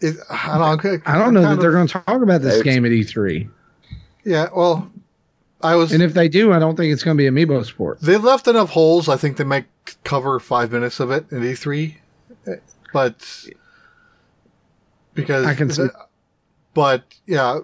it, 0.00 0.16
I 0.30 0.58
don't, 0.58 0.84
know, 0.84 0.98
I 1.06 1.18
don't 1.18 1.34
know 1.34 1.42
that 1.42 1.60
they're 1.60 1.70
going 1.72 1.86
to 1.86 1.92
talk 1.92 2.08
about 2.22 2.42
this 2.42 2.62
game 2.62 2.84
at 2.84 2.90
E3, 2.90 3.48
Yeah, 4.24 4.48
well, 4.54 4.90
I 5.62 5.76
was. 5.76 5.92
and 5.92 6.02
if 6.02 6.12
they 6.14 6.28
do, 6.28 6.52
I 6.52 6.58
don't 6.58 6.76
think 6.76 6.92
it's 6.92 7.02
going 7.04 7.16
to 7.16 7.22
be 7.22 7.28
amiibo 7.30 7.64
support. 7.64 8.00
They 8.00 8.16
left 8.16 8.48
enough 8.48 8.70
holes. 8.70 9.08
I 9.08 9.16
think 9.16 9.36
they 9.36 9.44
might 9.44 9.66
cover 10.02 10.40
five 10.40 10.72
minutes 10.72 10.98
of 11.00 11.10
it 11.10 11.26
in 11.30 11.40
E3, 11.42 11.94
but 12.92 13.44
because 15.14 15.46
I 15.46 15.54
can 15.54 15.70
see- 15.70 15.86
But 16.74 17.04
yeah, 17.26 17.60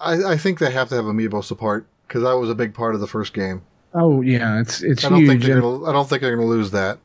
I, 0.00 0.32
I 0.32 0.36
think 0.36 0.60
they 0.60 0.70
have 0.70 0.88
to 0.90 0.94
have 0.94 1.04
amiibo 1.04 1.42
support 1.42 1.86
because 2.06 2.22
that 2.22 2.34
was 2.34 2.48
a 2.50 2.54
big 2.54 2.74
part 2.74 2.94
of 2.94 3.00
the 3.00 3.06
first 3.08 3.32
game. 3.34 3.62
Oh 3.94 4.22
yeah, 4.22 4.60
it's 4.60 4.82
it's 4.82 5.04
I 5.04 5.08
don't 5.10 5.18
think 5.26 5.42
huge. 5.42 5.46
they're 5.52 5.60
gonna. 5.60 5.84
I 5.84 5.92
don't 5.92 6.08
think 6.08 6.22
they're 6.22 6.34
gonna 6.36 6.48
lose 6.48 6.70
that. 6.70 6.98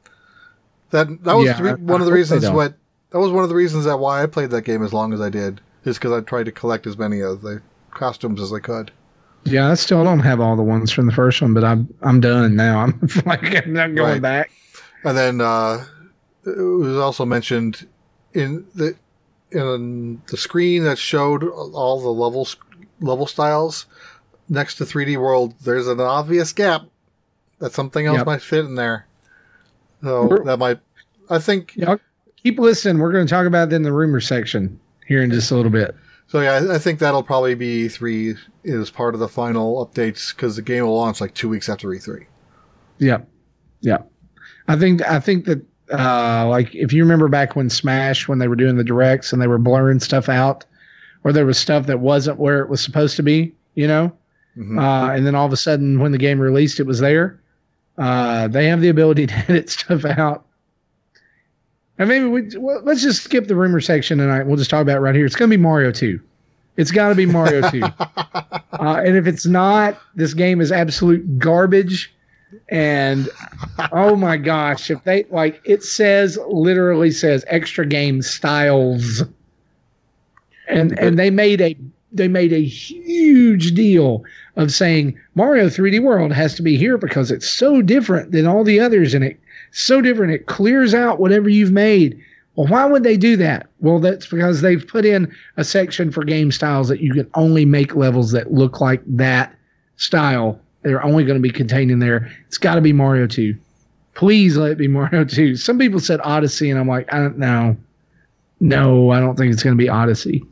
That 0.92 1.24
that 1.24 1.34
was 1.36 1.46
Yeah, 1.46 1.62
re- 1.62 1.74
one 1.74 2.02
I 2.02 2.04
of 2.04 2.06
the 2.08 2.14
reasons 2.14 2.50
what 2.50 2.76
that 3.12 3.20
was 3.20 3.32
one 3.32 3.44
of 3.44 3.50
the 3.50 3.56
reasons 3.56 3.86
that 3.86 3.98
why 3.98 4.24
I 4.24 4.26
played 4.26 4.50
that 4.52 4.62
game 4.64 4.84
as 4.84 4.94
long 4.94 5.14
as 5.14 5.22
I 5.22 5.30
did 5.30 5.62
is 5.86 5.98
because 5.98 6.12
I 6.12 6.22
tried 6.22 6.46
to 6.46 6.52
collect 6.52 6.88
as 6.88 6.98
many 6.98 7.20
of 7.22 7.42
the 7.42 7.62
costumes 7.92 8.42
as 8.42 8.52
I 8.54 8.60
could. 8.60 8.92
Yeah, 9.46 9.72
I 9.72 9.76
still 9.76 10.04
don't 10.04 10.20
have 10.20 10.40
all 10.42 10.56
the 10.58 10.64
ones 10.64 10.92
from 10.92 11.06
the 11.06 11.14
first 11.14 11.42
one, 11.42 11.54
but 11.54 11.64
I'm 11.64 11.94
I'm 12.02 12.20
done 12.20 12.56
now. 12.56 12.80
I'm 12.84 13.00
like 13.26 13.66
I'm 13.66 13.74
not 13.74 13.96
going 13.96 14.14
Right. 14.14 14.22
back. 14.22 14.52
And 15.04 15.18
then 15.18 15.42
uh, 15.42 15.86
it 16.46 16.58
was 16.60 16.98
also 16.98 17.26
mentioned 17.26 17.88
in 18.34 18.66
the 18.76 18.96
in 19.52 20.22
the 20.28 20.36
screen 20.38 20.84
that 20.84 20.98
showed 20.98 21.44
all 21.44 22.02
the 22.02 22.10
levels 22.10 22.58
level 23.00 23.26
styles. 23.28 23.86
next 24.50 24.76
to 24.76 24.84
3D 24.86 25.18
World, 25.18 25.54
there's 25.64 25.88
an 25.88 26.00
obvious 26.02 26.52
gap 26.54 26.84
that 27.60 27.74
something 27.74 28.06
else 28.06 28.18
Yep. 28.18 28.26
might 28.26 28.42
fit 28.42 28.66
in 28.66 28.76
there. 28.76 29.06
So 30.08 30.26
We're- 30.28 30.46
that 30.46 30.58
might, 30.58 30.80
I 31.30 31.38
think. 31.40 31.76
Y'all 31.76 32.00
keep 32.42 32.58
listening. 32.60 33.00
We're 33.00 33.12
going 33.12 33.26
to 33.26 33.30
talk 33.30 33.46
about 33.46 33.72
it 33.72 33.76
in 33.76 33.82
the 33.84 33.92
rumor 33.92 34.22
section 34.22 34.80
here 35.06 35.22
in 35.22 35.30
just 35.32 35.52
a 35.52 35.56
little 35.56 35.72
bit. 35.72 35.94
So 36.28 36.40
yeah, 36.42 36.54
I, 36.54 36.76
I 36.76 36.78
think 36.78 37.00
that'll 37.00 37.24
probably 37.24 37.56
be 37.56 37.88
E3 37.88 38.38
is 38.64 38.90
part 38.90 39.14
of 39.14 39.20
the 39.20 39.28
final 39.30 39.86
updates 39.86 40.34
because 40.36 40.56
the 40.56 40.62
game 40.62 40.86
will 40.86 40.96
launch 40.96 41.20
like 41.22 41.34
two 41.34 41.50
weeks 41.50 41.68
after 41.70 41.94
E 41.94 41.98
E3. 42.00 42.26
Yeah, 43.00 43.20
yeah. 43.82 44.00
I 44.68 44.76
think 44.78 45.02
I 45.10 45.20
think 45.20 45.46
that 45.46 45.62
uh, 45.92 46.48
like 46.50 46.74
if 46.76 46.92
you 46.92 47.04
remember 47.04 47.28
back 47.30 47.56
when 47.56 47.70
Smash 47.70 48.28
when 48.28 48.40
they 48.40 48.48
were 48.50 48.56
doing 48.58 48.76
the 48.76 48.84
directs 48.84 49.32
and 49.32 49.42
they 49.42 49.48
were 49.48 49.58
blurring 49.58 50.00
stuff 50.02 50.28
out, 50.30 50.66
or 51.24 51.32
there 51.32 51.46
was 51.46 51.58
stuff 51.58 51.86
that 51.88 52.00
wasn't 52.02 52.40
where 52.40 52.60
it 52.62 52.70
was 52.70 52.82
supposed 52.82 53.16
to 53.18 53.24
be, 53.24 53.54
you 53.76 53.88
know, 53.88 54.12
Mhm. 54.58 54.82
uh, 54.82 55.14
and 55.14 55.26
then 55.26 55.36
all 55.36 55.46
of 55.46 55.54
a 55.54 55.58
sudden 55.58 56.00
when 56.00 56.12
the 56.12 56.18
game 56.18 56.40
released, 56.42 56.80
it 56.82 56.86
was 56.88 57.00
there. 57.00 57.40
Uh, 57.98 58.48
they 58.48 58.68
have 58.68 58.82
the 58.82 58.90
ability 58.90 59.28
to 59.28 59.34
edit 59.34 59.70
stuff 59.70 60.06
out. 60.06 60.46
And 62.00 62.10
maybe 62.10 62.26
we 62.26 62.50
well, 62.58 62.82
let's 62.84 63.02
just 63.02 63.24
skip 63.24 63.48
the 63.48 63.56
rumor 63.56 63.82
section 63.82 64.20
tonight. 64.20 64.44
We'll 64.44 64.58
just 64.58 64.70
talk 64.70 64.82
about 64.82 64.98
it 64.98 65.00
right 65.00 65.16
here. 65.16 65.26
It's 65.26 65.36
going 65.36 65.50
to 65.50 65.58
be 65.58 65.62
Mario 65.62 65.92
Two. 65.92 66.20
It's 66.76 66.92
got 66.92 67.10
to 67.10 67.16
be 67.16 67.26
Mario 67.26 67.70
Two. 67.70 67.84
Uh, 68.80 69.02
and 69.04 69.18
if 69.18 69.26
it's 69.26 69.48
not, 69.48 70.00
this 70.14 70.36
game 70.36 70.62
is 70.62 70.72
absolute 70.72 71.40
garbage. 71.40 72.14
And 72.70 73.28
oh 73.92 74.16
my 74.16 74.38
gosh, 74.38 74.92
if 74.92 75.04
they 75.04 75.26
like 75.32 75.60
it 75.66 75.84
says 75.84 76.38
literally 76.48 77.10
says 77.10 77.44
extra 77.48 77.88
game 77.88 78.22
styles. 78.22 79.24
And 80.68 80.98
and 81.00 81.18
they 81.18 81.32
made 81.32 81.60
a 81.60 81.76
they 82.12 82.28
made 82.28 82.54
a 82.54 82.64
huge 82.64 83.74
deal 83.74 84.24
of 84.58 84.74
saying 84.74 85.18
Mario 85.36 85.68
3D 85.68 86.02
World 86.02 86.34
has 86.34 86.56
to 86.56 86.62
be 86.62 86.76
here 86.78 86.98
because 86.98 87.32
it's 87.32 87.50
so 87.50 87.82
different 87.82 88.32
than 88.32 88.48
all 88.48 88.64
the 88.64 88.80
others 88.80 89.14
and 89.14 89.24
it 89.24 89.40
so 89.72 90.02
different 90.02 90.34
it 90.34 90.48
clears 90.48 90.94
out 90.94 91.20
whatever 91.20 91.48
you've 91.48 91.72
made. 91.72 92.20
Well, 92.56 92.68
why 92.68 92.86
would 92.86 93.04
they 93.04 93.18
do 93.18 93.38
that? 93.38 93.68
Well, 93.82 94.00
that's 94.00 94.26
because 94.26 94.62
they've 94.62 94.86
put 94.86 95.06
in 95.06 95.32
a 95.58 95.64
section 95.64 96.12
for 96.12 96.24
game 96.24 96.52
styles 96.52 96.88
that 96.88 97.02
you 97.02 97.14
can 97.14 97.30
only 97.36 97.66
make 97.66 97.96
levels 97.96 98.32
that 98.32 98.52
look 98.52 98.82
like 98.82 99.02
that 99.06 99.56
style. 99.98 100.60
They're 100.82 101.04
only 101.04 101.24
going 101.24 101.38
to 101.38 101.42
be 101.42 101.52
contained 101.52 101.92
in 101.92 102.00
there. 102.00 102.32
It's 102.48 102.58
got 102.58 102.76
to 102.76 102.82
be 102.82 102.94
Mario 102.94 103.28
2. 103.28 103.56
Please 104.16 104.58
let 104.58 104.72
it 104.72 104.78
be 104.80 104.88
Mario 104.88 105.24
2. 105.24 105.56
Some 105.56 105.78
people 105.78 106.00
said 106.00 106.20
Odyssey, 106.24 106.72
and 106.72 106.80
I'm 106.80 106.88
like, 106.88 107.14
uh, 107.14 107.18
I 107.18 107.20
don't 107.20 107.38
know. 107.38 107.78
No, 108.60 109.12
I 109.12 109.20
don't 109.20 109.36
think 109.36 109.54
it's 109.54 109.62
going 109.62 109.78
to 109.78 109.82
be 109.82 109.90
Odyssey. 109.90 110.44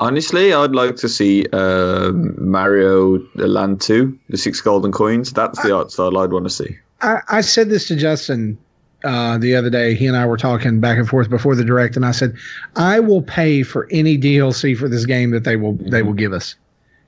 Honestly, 0.00 0.52
I'd 0.54 0.72
like 0.72 0.96
to 0.96 1.08
see 1.08 1.46
um 1.52 2.34
Mario 2.38 3.18
Land 3.34 3.82
2, 3.82 4.18
the 4.30 4.38
six 4.38 4.60
golden 4.60 4.92
coins. 4.92 5.32
That's 5.32 5.62
the 5.62 5.76
art 5.76 5.92
style 5.92 6.16
I'd 6.18 6.32
want 6.32 6.46
to 6.46 6.50
see. 6.50 6.78
I, 7.02 7.20
I 7.28 7.40
said 7.42 7.68
this 7.68 7.86
to 7.88 7.96
Justin 7.96 8.58
uh, 9.04 9.36
the 9.36 9.54
other 9.54 9.68
day. 9.68 9.94
He 9.94 10.06
and 10.06 10.16
I 10.16 10.24
were 10.24 10.38
talking 10.38 10.80
back 10.80 10.98
and 10.98 11.06
forth 11.06 11.28
before 11.28 11.54
the 11.54 11.64
direct, 11.64 11.96
and 11.96 12.06
I 12.06 12.12
said, 12.12 12.34
I 12.76 12.98
will 13.00 13.22
pay 13.22 13.62
for 13.62 13.86
any 13.90 14.16
DLC 14.18 14.76
for 14.76 14.88
this 14.88 15.04
game 15.04 15.32
that 15.32 15.44
they 15.44 15.56
will 15.56 15.74
they 15.74 16.02
will 16.02 16.14
give 16.14 16.32
us. 16.32 16.54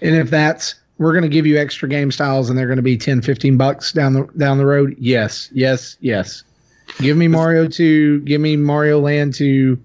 And 0.02 0.14
if 0.14 0.28
that's 0.28 0.74
we're 0.98 1.12
going 1.12 1.22
to 1.22 1.28
give 1.28 1.46
you 1.46 1.59
extra 1.59 1.88
game 1.88 2.12
styles 2.12 2.48
and 2.48 2.59
they're 2.59 2.66
going 2.66 2.76
to 2.76 2.83
be 2.83 2.96
10, 2.96 3.22
15 3.22 3.57
bucks 3.57 3.92
down 3.92 4.12
the 4.12 4.24
down 4.37 4.59
the 4.59 4.66
road, 4.66 4.94
yes, 4.98 5.48
yes, 5.52 5.96
yes. 6.00 6.44
Give 6.98 7.16
me 7.16 7.26
Mario 7.26 7.68
2, 7.68 8.20
give 8.20 8.40
me 8.40 8.57
Mario 8.57 9.00
Land 9.00 9.33
2, 9.35 9.78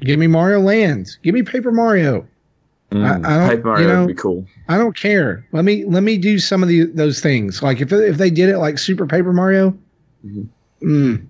give 0.00 0.18
me 0.18 0.26
Mario 0.26 0.60
Land, 0.60 1.16
give 1.22 1.34
me 1.34 1.42
Paper 1.42 1.72
Mario. 1.72 2.26
Mm. 2.92 3.04
I- 3.04 3.08
I 3.08 3.38
don't- 3.38 3.48
Paper 3.50 3.68
Mario 3.68 3.82
you 3.86 3.92
know- 3.92 4.00
would 4.06 4.08
be 4.08 4.14
cool. 4.14 4.46
I 4.68 4.76
don't 4.76 4.96
care. 4.96 5.44
Let 5.52 5.64
me 5.64 5.84
let 5.84 6.02
me 6.02 6.16
do 6.18 6.38
some 6.38 6.62
of 6.62 6.68
the 6.68 6.84
those 6.86 7.20
things. 7.20 7.62
Like 7.62 7.80
if 7.80 7.92
if 7.92 8.16
they 8.18 8.30
did 8.30 8.48
it 8.48 8.58
like 8.58 8.78
Super 8.78 9.06
Paper 9.06 9.32
Mario, 9.32 9.76
Mhm. 10.26 10.46
mm, 10.82 11.22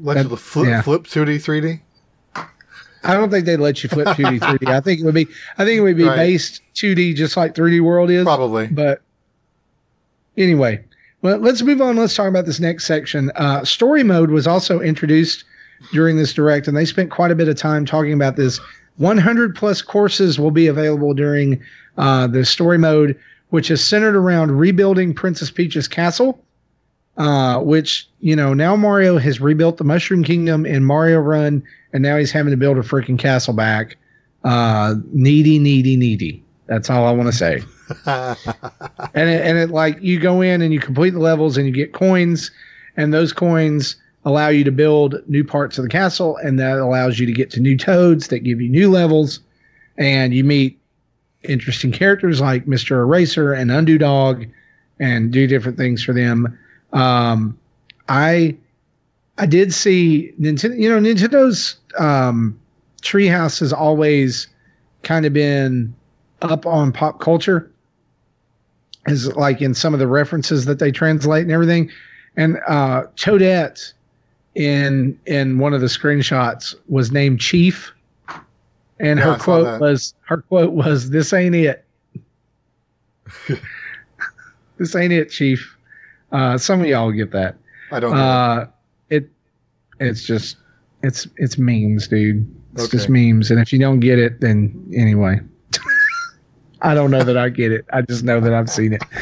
Let's 0.00 0.22
That- 0.24 0.28
the 0.30 0.36
flip, 0.36 0.66
yeah. 0.66 0.82
flip 0.82 1.04
2D, 1.04 1.38
3D. 1.38 1.80
I 3.04 3.14
don't 3.14 3.30
think 3.30 3.46
they'd 3.46 3.56
let 3.58 3.82
you 3.84 3.88
flip 3.88 4.08
2D 4.16 4.40
3D. 4.40 4.66
I 4.66 4.80
think 4.80 5.00
it 5.00 5.04
would 5.04 5.14
be 5.14 5.28
I 5.58 5.64
think 5.64 5.78
it 5.78 5.82
would 5.82 5.96
be 5.96 6.04
Right. 6.04 6.16
based 6.16 6.60
2D 6.74 7.14
just 7.14 7.36
like 7.36 7.54
3D 7.54 7.78
World 7.80 8.10
is. 8.10 8.24
Probably. 8.24 8.66
But 8.66 9.00
anyway, 10.36 10.80
well, 11.22 11.38
let's 11.38 11.62
move 11.62 11.80
on. 11.80 11.96
Let's 11.96 12.14
talk 12.16 12.26
about 12.28 12.46
this 12.46 12.58
next 12.60 12.84
section. 12.84 13.30
Uh, 13.36 13.64
story 13.64 14.02
mode 14.02 14.30
was 14.30 14.46
also 14.48 14.80
introduced 14.80 15.44
during 15.92 16.16
this 16.16 16.32
direct, 16.32 16.68
and 16.68 16.76
they 16.76 16.84
spent 16.84 17.10
quite 17.10 17.30
a 17.30 17.34
bit 17.34 17.48
of 17.48 17.56
time 17.56 17.84
talking 17.84 18.12
about 18.12 18.36
this. 18.36 18.60
100 18.96 19.54
plus 19.54 19.80
courses 19.80 20.38
will 20.38 20.50
be 20.50 20.66
available 20.66 21.14
during 21.14 21.62
uh, 21.96 22.26
the 22.26 22.44
story 22.44 22.78
mode, 22.78 23.18
which 23.50 23.70
is 23.70 23.82
centered 23.82 24.14
around 24.14 24.52
rebuilding 24.52 25.14
Princess 25.14 25.50
Peach's 25.50 25.88
castle. 25.88 26.42
Uh, 27.16 27.60
which 27.60 28.08
you 28.20 28.34
know 28.34 28.54
now 28.54 28.74
Mario 28.74 29.18
has 29.18 29.40
rebuilt 29.40 29.76
the 29.76 29.84
Mushroom 29.84 30.24
Kingdom 30.24 30.64
in 30.64 30.84
Mario 30.84 31.18
Run, 31.18 31.62
and 31.92 32.02
now 32.02 32.16
he's 32.16 32.30
having 32.30 32.50
to 32.50 32.56
build 32.56 32.78
a 32.78 32.82
freaking 32.82 33.18
castle 33.18 33.52
back. 33.52 33.96
Uh, 34.44 34.94
needy, 35.12 35.58
needy, 35.58 35.96
needy. 35.96 36.42
That's 36.66 36.88
all 36.88 37.04
I 37.04 37.10
want 37.10 37.26
to 37.30 37.36
say 37.36 37.62
and 38.06 39.28
it, 39.28 39.42
and 39.42 39.58
it 39.58 39.70
like 39.70 40.00
you 40.00 40.20
go 40.20 40.40
in 40.40 40.62
and 40.62 40.72
you 40.72 40.80
complete 40.80 41.10
the 41.10 41.18
levels 41.18 41.56
and 41.56 41.66
you 41.66 41.72
get 41.72 41.92
coins 41.92 42.50
and 42.96 43.12
those 43.12 43.32
coins 43.32 43.96
allow 44.24 44.48
you 44.48 44.64
to 44.64 44.72
build 44.72 45.16
new 45.28 45.44
parts 45.44 45.78
of 45.78 45.84
the 45.84 45.88
castle 45.88 46.36
and 46.38 46.58
that 46.58 46.78
allows 46.78 47.18
you 47.18 47.26
to 47.26 47.32
get 47.32 47.50
to 47.50 47.60
new 47.60 47.76
toads 47.76 48.28
that 48.28 48.40
give 48.40 48.60
you 48.60 48.68
new 48.68 48.90
levels 48.90 49.40
and 49.96 50.34
you 50.34 50.44
meet 50.44 50.78
interesting 51.42 51.90
characters 51.90 52.40
like 52.40 52.66
mr 52.66 53.02
eraser 53.02 53.52
and 53.52 53.70
Undodog 53.70 54.50
and 54.98 55.32
do 55.32 55.46
different 55.46 55.78
things 55.78 56.02
for 56.02 56.12
them 56.12 56.58
um, 56.92 57.58
i 58.08 58.54
i 59.38 59.46
did 59.46 59.72
see 59.72 60.32
nintendo 60.38 60.78
you 60.78 60.88
know 60.88 60.98
nintendo's 60.98 61.76
um, 61.98 62.58
treehouse 63.02 63.60
has 63.60 63.72
always 63.72 64.48
kind 65.02 65.24
of 65.24 65.32
been 65.32 65.94
up 66.42 66.66
on 66.66 66.92
pop 66.92 67.20
culture 67.20 67.70
is 69.06 69.34
like 69.36 69.62
in 69.62 69.74
some 69.74 69.94
of 69.94 70.00
the 70.00 70.06
references 70.06 70.64
that 70.66 70.78
they 70.78 70.92
translate 70.92 71.42
and 71.42 71.52
everything. 71.52 71.90
And 72.36 72.58
uh, 72.66 73.04
Toadette 73.16 73.92
in 74.54 75.18
in 75.26 75.58
one 75.58 75.74
of 75.74 75.80
the 75.80 75.86
screenshots 75.86 76.74
was 76.88 77.12
named 77.12 77.40
Chief, 77.40 77.92
and 78.98 79.18
Yeah, 79.18 79.32
her 79.34 79.38
saw 79.38 79.44
quote 79.44 79.80
was 79.80 80.14
her 80.26 80.38
quote 80.38 80.72
was 80.72 81.10
"This 81.10 81.32
ain't 81.32 81.54
it. 81.54 81.84
this 84.78 84.94
ain't 84.96 85.12
it, 85.12 85.30
Chief." 85.30 85.76
Uh, 86.32 86.58
some 86.58 86.80
of 86.80 86.86
y'all 86.86 87.10
get 87.12 87.30
that. 87.32 87.56
I 87.92 88.00
don't. 88.00 88.16
Uh, 88.16 88.66
it 89.08 89.28
it's 89.98 90.24
just 90.24 90.56
it's 91.02 91.26
it's 91.36 91.58
memes, 91.58 92.08
dude. 92.08 92.46
It's 92.74 92.88
just 92.88 93.08
memes, 93.08 93.50
and 93.50 93.60
if 93.60 93.72
you 93.72 93.78
don't 93.78 94.00
get 94.00 94.18
it, 94.18 94.40
then 94.40 94.92
anyway. 94.94 95.40
I 96.82 96.94
don't 96.94 97.10
know 97.10 97.24
that 97.24 97.36
I 97.36 97.48
get 97.48 97.72
it. 97.72 97.84
I 97.92 98.02
just 98.02 98.22
know 98.24 98.40
that 98.40 98.54
I've 98.54 98.70
seen 98.70 98.94
it. 98.94 99.02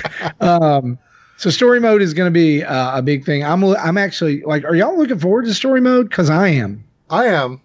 Um, 0.41 0.99
so 1.38 1.51
story 1.51 1.79
mode 1.79 2.03
is 2.03 2.12
going 2.14 2.27
to 2.27 2.33
be 2.37 2.64
uh, 2.64 2.98
a 2.98 3.01
big 3.01 3.24
thing. 3.24 3.44
I'm 3.44 3.62
I'm 3.64 3.96
actually 3.96 4.42
like, 4.42 4.64
are 4.64 4.74
y'all 4.74 4.98
looking 4.98 5.20
forward 5.20 5.44
to 5.44 5.55
story 5.55 5.81
mode? 5.81 6.09
Because 6.11 6.29
I 6.29 6.48
am. 6.48 6.83
I 7.11 7.27
am. 7.27 7.61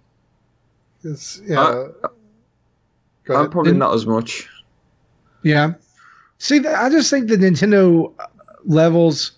It's, 1.04 1.42
yeah. 1.46 1.60
Uh, 1.60 1.88
I'm 3.30 3.50
probably 3.50 3.72
Didn't- 3.72 3.92
as 3.92 4.06
much. 4.06 4.48
Yeah. 5.42 5.74
See, 6.38 6.60
th- 6.62 6.74
I 6.74 6.90
just 6.90 7.10
think 7.10 7.28
the 7.30 7.36
Nintendo 7.36 8.14
uh, 8.20 8.28
levels 8.64 9.32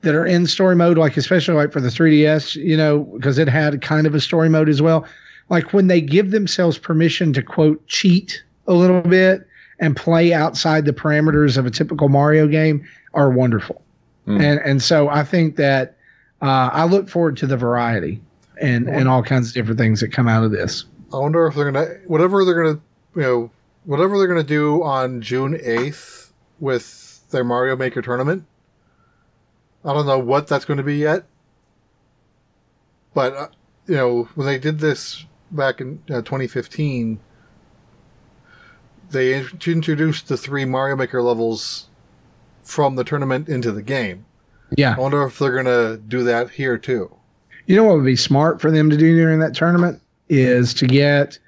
that 0.00 0.14
are 0.14 0.24
in 0.24 0.46
story 0.46 0.76
mode, 0.76 0.96
like 0.96 1.16
especially 1.18 1.54
like 1.54 1.70
for 1.70 1.80
the 1.80 1.88
3DS, 1.90 2.56
you 2.56 2.76
know, 2.76 3.00
because 3.00 3.36
it 3.38 3.48
had 3.48 3.82
kind 3.82 4.06
of 4.06 4.14
a 4.14 4.20
story 4.20 4.48
mode 4.48 4.70
as 4.70 4.80
well. 4.80 5.06
Like 5.50 5.74
when 5.74 5.88
they 5.88 6.00
give 6.00 6.30
themselves 6.30 6.78
permission 6.78 7.34
to 7.34 7.42
quote 7.42 7.86
cheat 7.86 8.42
a 8.66 8.72
little 8.72 9.02
bit 9.02 9.46
and 9.78 9.94
play 9.94 10.32
outside 10.32 10.86
the 10.86 10.92
parameters 10.92 11.58
of 11.58 11.66
a 11.66 11.70
typical 11.70 12.08
Mario 12.08 12.48
game 12.48 12.86
are 13.14 13.30
wonderful. 13.30 13.82
Mm. 14.26 14.42
And 14.42 14.60
and 14.60 14.82
so 14.82 15.08
I 15.08 15.24
think 15.24 15.56
that 15.56 15.96
uh, 16.42 16.70
I 16.72 16.84
look 16.84 17.08
forward 17.08 17.36
to 17.38 17.46
the 17.46 17.56
variety 17.56 18.20
and 18.60 18.88
and 18.88 19.08
all 19.08 19.22
kinds 19.22 19.48
of 19.48 19.54
different 19.54 19.78
things 19.78 20.00
that 20.00 20.12
come 20.12 20.28
out 20.28 20.44
of 20.44 20.50
this. 20.50 20.84
I 21.12 21.18
wonder 21.18 21.46
if 21.46 21.54
they're 21.54 21.70
gonna 21.70 21.96
whatever 22.06 22.44
they're 22.44 22.62
gonna 22.62 22.80
you 23.14 23.22
know 23.22 23.50
whatever 23.84 24.18
they're 24.18 24.28
gonna 24.28 24.42
do 24.42 24.82
on 24.82 25.20
June 25.20 25.58
eighth 25.62 26.32
with 26.60 27.28
their 27.30 27.44
Mario 27.44 27.76
Maker 27.76 28.02
tournament. 28.02 28.44
I 29.84 29.92
don't 29.92 30.06
know 30.06 30.18
what 30.18 30.46
that's 30.46 30.64
going 30.64 30.78
to 30.78 30.82
be 30.82 30.96
yet, 30.96 31.24
but 33.12 33.34
uh, 33.34 33.48
you 33.86 33.96
know 33.96 34.28
when 34.34 34.46
they 34.46 34.58
did 34.58 34.78
this 34.78 35.26
back 35.50 35.80
in 35.80 36.02
uh, 36.08 36.22
2015, 36.22 37.20
they 39.10 39.34
introduced 39.36 40.28
the 40.28 40.38
three 40.38 40.64
Mario 40.64 40.96
Maker 40.96 41.20
levels 41.20 41.88
from 42.64 42.96
the 42.96 43.04
tournament 43.04 43.48
into 43.48 43.70
the 43.72 43.82
game. 43.82 44.24
Yeah. 44.76 44.94
I 44.96 45.00
wonder 45.00 45.22
if 45.24 45.38
they're 45.38 45.52
going 45.52 45.66
to 45.66 46.00
do 46.08 46.24
that 46.24 46.50
here 46.50 46.76
too. 46.78 47.14
You 47.66 47.76
know 47.76 47.84
what 47.84 47.96
would 47.96 48.04
be 48.04 48.16
smart 48.16 48.60
for 48.60 48.70
them 48.70 48.90
to 48.90 48.96
do 48.96 49.14
during 49.16 49.38
that 49.40 49.54
tournament 49.54 50.00
is 50.28 50.74
to 50.74 50.86
get 50.86 51.38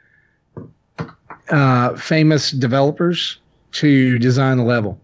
uh, 1.51 1.95
famous 1.97 2.51
developers 2.51 3.39
to 3.73 4.19
design 4.19 4.59
a 4.59 4.65
level 4.65 4.99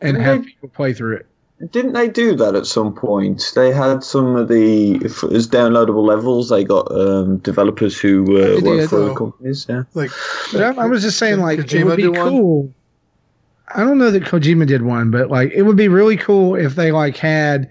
and 0.00 0.14
Didn't 0.16 0.22
have 0.22 0.42
they- 0.44 0.48
people 0.50 0.68
play 0.70 0.92
through 0.92 1.16
it. 1.16 1.26
Didn't 1.70 1.92
they 1.92 2.08
do 2.08 2.34
that 2.34 2.56
at 2.56 2.66
some 2.66 2.92
point? 2.92 3.52
They 3.54 3.70
had 3.72 4.02
some 4.02 4.34
of 4.34 4.48
the 4.48 4.96
if- 4.96 5.22
as 5.22 5.46
downloadable 5.46 6.04
levels. 6.04 6.48
They 6.48 6.64
got 6.64 6.90
um, 6.90 7.36
developers 7.38 7.96
who 7.96 8.36
uh, 8.36 8.60
They 8.60 8.68
work 8.68 8.90
for 8.90 8.96
the 8.98 9.10
Oh. 9.12 9.14
companies. 9.14 9.66
Yeah. 9.68 9.84
Like, 9.94 10.10
But 10.52 10.76
I, 10.76 10.82
I 10.82 10.86
was 10.86 11.02
just 11.02 11.18
saying, 11.20 11.36
Did 11.36 11.42
like, 11.44 11.72
it 11.72 11.84
would 11.84 11.96
be 11.98 12.02
cool. 12.10 12.62
one? 12.64 12.74
I 13.74 13.80
don't 13.80 13.98
know 13.98 14.10
that 14.10 14.24
Kojima 14.24 14.66
did 14.66 14.82
one, 14.82 15.10
but 15.10 15.30
like, 15.30 15.50
it 15.52 15.62
would 15.62 15.76
be 15.76 15.88
really 15.88 16.16
cool 16.16 16.54
if 16.54 16.74
they 16.74 16.92
like 16.92 17.16
had 17.16 17.68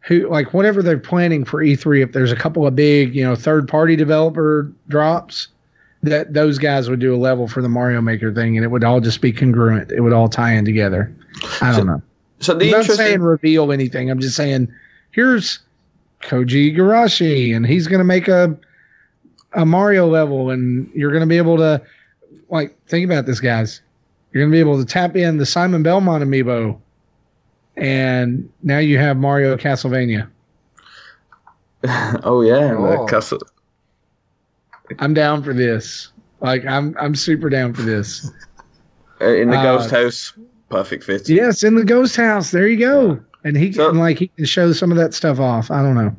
who 0.00 0.28
like 0.28 0.52
whatever 0.52 0.82
they're 0.82 0.98
planning 0.98 1.44
for 1.44 1.62
E3. 1.64 2.02
If 2.02 2.12
there's 2.12 2.32
a 2.32 2.36
couple 2.36 2.66
of 2.66 2.76
big, 2.76 3.14
you 3.14 3.24
know, 3.24 3.34
third 3.34 3.66
party 3.68 3.96
developer 3.96 4.70
drops, 4.88 5.48
that 6.02 6.34
those 6.34 6.58
guys 6.58 6.90
would 6.90 7.00
do 7.00 7.14
a 7.14 7.16
level 7.16 7.48
for 7.48 7.62
the 7.62 7.68
Mario 7.68 8.00
Maker 8.02 8.32
thing, 8.32 8.56
and 8.56 8.64
it 8.64 8.68
would 8.68 8.84
all 8.84 9.00
just 9.00 9.20
be 9.22 9.32
congruent. 9.32 9.90
It 9.90 10.00
would 10.02 10.12
all 10.12 10.28
tie 10.28 10.52
in 10.52 10.64
together. 10.64 11.10
I 11.62 11.70
don't 11.70 11.74
So- 11.80 11.82
know. 11.84 12.02
So 12.40 12.52
the 12.52 12.66
I'm 12.66 12.70
not 12.72 12.80
interesting 12.80 13.06
saying 13.06 13.22
reveal 13.22 13.72
anything. 13.72 14.10
I'm 14.10 14.18
just 14.18 14.36
saying 14.36 14.68
here's 15.12 15.60
Koji 16.22 16.76
Igarashi, 16.76 17.56
and 17.56 17.66
he's 17.66 17.86
gonna 17.86 18.04
make 18.04 18.28
a 18.28 18.54
a 19.54 19.64
Mario 19.64 20.06
level, 20.08 20.50
and 20.50 20.90
you're 20.94 21.12
gonna 21.12 21.26
be 21.26 21.38
able 21.38 21.56
to 21.58 21.80
like 22.50 22.76
think 22.88 23.04
about 23.06 23.24
this, 23.24 23.40
guys. 23.40 23.80
You're 24.34 24.42
gonna 24.44 24.52
be 24.52 24.58
able 24.58 24.78
to 24.78 24.84
tap 24.84 25.14
in 25.16 25.36
the 25.38 25.46
Simon 25.46 25.84
Belmont 25.84 26.24
amiibo, 26.24 26.76
and 27.76 28.50
now 28.64 28.78
you 28.78 28.98
have 28.98 29.16
Mario 29.16 29.56
Castlevania. 29.56 30.28
oh 32.24 32.42
yeah, 32.42 32.68
the 32.72 32.98
Oh. 32.98 33.06
castle. 33.06 33.38
I'm 34.98 35.14
down 35.14 35.42
for 35.44 35.54
this. 35.54 36.10
Like 36.40 36.66
I'm 36.66 36.96
I'm 36.98 37.14
super 37.14 37.48
down 37.48 37.74
for 37.74 37.82
this. 37.82 38.28
Uh, 39.20 39.26
in 39.26 39.50
the 39.50 39.56
Uh, 39.56 39.62
ghost 39.62 39.90
house. 39.92 40.32
Perfect 40.68 41.04
fit. 41.04 41.28
Yes, 41.28 41.62
in 41.62 41.76
the 41.76 41.84
ghost 41.84 42.16
house. 42.16 42.50
There 42.50 42.66
you 42.66 42.78
go. 42.78 43.20
And 43.44 43.56
he 43.56 43.72
So- 43.72 43.90
can 43.90 43.98
like 44.00 44.18
he 44.18 44.26
can 44.36 44.46
show 44.46 44.72
some 44.72 44.90
of 44.90 44.96
that 44.98 45.14
stuff 45.14 45.38
off. 45.38 45.70
I 45.70 45.80
don't 45.82 45.94
know. 45.94 46.14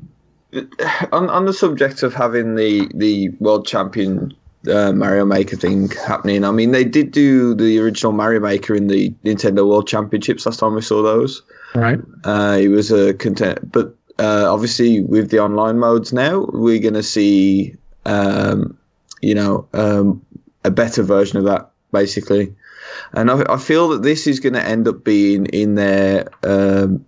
on 1.12 1.30
on 1.30 1.46
the 1.46 1.52
subject 1.54 2.02
of 2.02 2.14
having 2.14 2.56
the 2.56 2.90
the 2.96 3.30
world 3.42 3.68
champion 3.68 4.34
uh, 4.68 4.92
Mario 4.94 5.26
Maker 5.26 5.56
thing 5.56 5.90
happening, 5.90 6.44
I 6.44 6.52
mean 6.52 6.72
they 6.72 6.84
did 6.84 7.12
do 7.12 7.54
the 7.54 7.80
original 7.80 8.12
Mario 8.12 8.40
Maker 8.40 8.76
in 8.76 8.88
the 8.88 9.12
Nintendo 9.24 9.68
World 9.68 9.88
Championships 9.88 10.46
last 10.46 10.60
time 10.60 10.76
we 10.76 10.82
saw 10.82 11.02
those. 11.02 11.42
Right. 11.74 12.00
Uh, 12.24 12.58
it 12.60 12.70
was 12.70 12.92
a 12.92 13.14
content, 13.16 13.72
but 13.72 13.96
uh, 14.20 14.52
obviously 14.52 15.02
with 15.02 15.30
the 15.30 15.40
online 15.40 15.80
modes 15.80 16.14
now, 16.14 16.46
we're 16.54 16.80
going 16.80 16.94
to 16.94 17.04
see, 17.04 17.76
um, 18.06 18.78
you 19.22 19.36
know, 19.36 19.68
um, 19.74 20.26
a 20.64 20.72
better 20.72 21.04
version 21.04 21.38
of 21.38 21.46
that 21.46 21.70
basically. 21.92 22.54
And 23.14 23.32
I, 23.32 23.44
I 23.50 23.58
feel 23.58 23.90
that 23.90 24.04
this 24.04 24.28
is 24.28 24.40
going 24.40 24.54
to 24.54 24.64
end 24.64 24.88
up 24.88 25.04
being 25.04 25.48
in 25.48 25.76
their 25.76 26.28
um, 26.44 27.06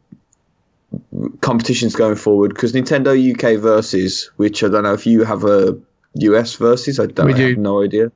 competitions 1.41 1.95
going 1.95 2.15
forward 2.15 2.49
because 2.49 2.73
Nintendo 2.73 3.13
UK 3.15 3.59
versus, 3.59 4.29
which 4.37 4.63
I 4.63 4.69
don't 4.69 4.83
know 4.83 4.93
if 4.93 5.05
you 5.05 5.23
have 5.23 5.43
a 5.43 5.77
US 6.21 6.55
versus, 6.55 6.99
I 6.99 7.05
don't 7.07 7.31
I 7.33 7.37
do. 7.37 7.49
have 7.49 7.57
no 7.57 7.83
idea. 7.83 8.11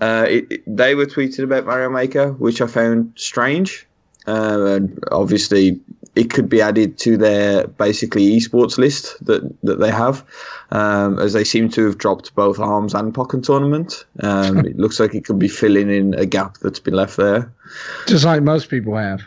Uh, 0.00 0.26
it, 0.28 0.46
it- 0.50 0.62
they 0.66 0.94
were 0.94 1.06
tweeted 1.06 1.44
about 1.44 1.66
Mario 1.66 1.90
Maker, 1.90 2.32
which 2.32 2.60
I 2.60 2.66
found 2.66 3.12
strange. 3.16 3.86
Uh, 4.28 4.64
and 4.76 4.98
obviously, 5.12 5.78
it 6.16 6.30
could 6.30 6.48
be 6.48 6.60
added 6.60 6.98
to 6.98 7.16
their 7.16 7.68
basically 7.68 8.36
esports 8.36 8.76
list 8.76 9.24
that, 9.24 9.42
that 9.62 9.78
they 9.78 9.90
have, 9.90 10.24
um, 10.72 11.18
as 11.20 11.32
they 11.32 11.44
seem 11.44 11.68
to 11.68 11.84
have 11.86 11.98
dropped 11.98 12.34
both 12.34 12.58
Arms 12.58 12.92
and 12.92 13.14
Pokken 13.14 13.44
Tournament. 13.44 14.04
Um, 14.20 14.58
it 14.66 14.76
looks 14.78 14.98
like 14.98 15.14
it 15.14 15.24
could 15.26 15.38
be 15.38 15.46
filling 15.46 15.88
in 15.90 16.14
a 16.14 16.26
gap 16.26 16.56
that's 16.58 16.80
been 16.80 16.94
left 16.94 17.16
there. 17.16 17.52
Just 18.08 18.24
like 18.24 18.42
most 18.42 18.68
people 18.68 18.96
have. 18.96 19.20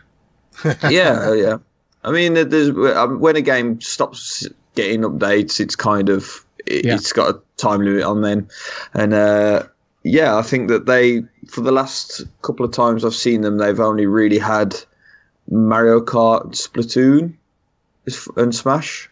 yeah, 0.89 1.27
uh, 1.27 1.31
yeah. 1.33 1.57
I 2.03 2.11
mean, 2.11 2.33
there's 2.33 2.69
um, 2.69 3.19
when 3.21 3.37
a 3.37 3.41
game 3.41 3.79
stops 3.79 4.47
getting 4.75 5.01
updates, 5.01 5.59
it's 5.61 5.75
kind 5.77 6.09
of 6.09 6.43
it, 6.65 6.85
Yeah. 6.85 6.95
it's 6.95 7.11
got 7.13 7.35
a 7.35 7.39
time 7.57 7.81
limit 7.81 8.03
on 8.03 8.21
them. 8.21 8.47
and 8.93 9.13
uh, 9.13 9.63
yeah, 10.03 10.37
I 10.37 10.41
think 10.41 10.69
that 10.69 10.85
they 10.85 11.23
for 11.47 11.61
the 11.61 11.71
last 11.71 12.21
couple 12.41 12.65
of 12.65 12.71
times 12.71 13.03
I've 13.03 13.15
seen 13.15 13.41
them, 13.41 13.57
they've 13.57 13.79
only 13.79 14.05
really 14.05 14.39
had 14.39 14.75
Mario 15.51 15.99
Kart, 15.99 16.51
Splatoon, 16.53 17.33
and 18.37 18.55
Smash. 18.55 19.09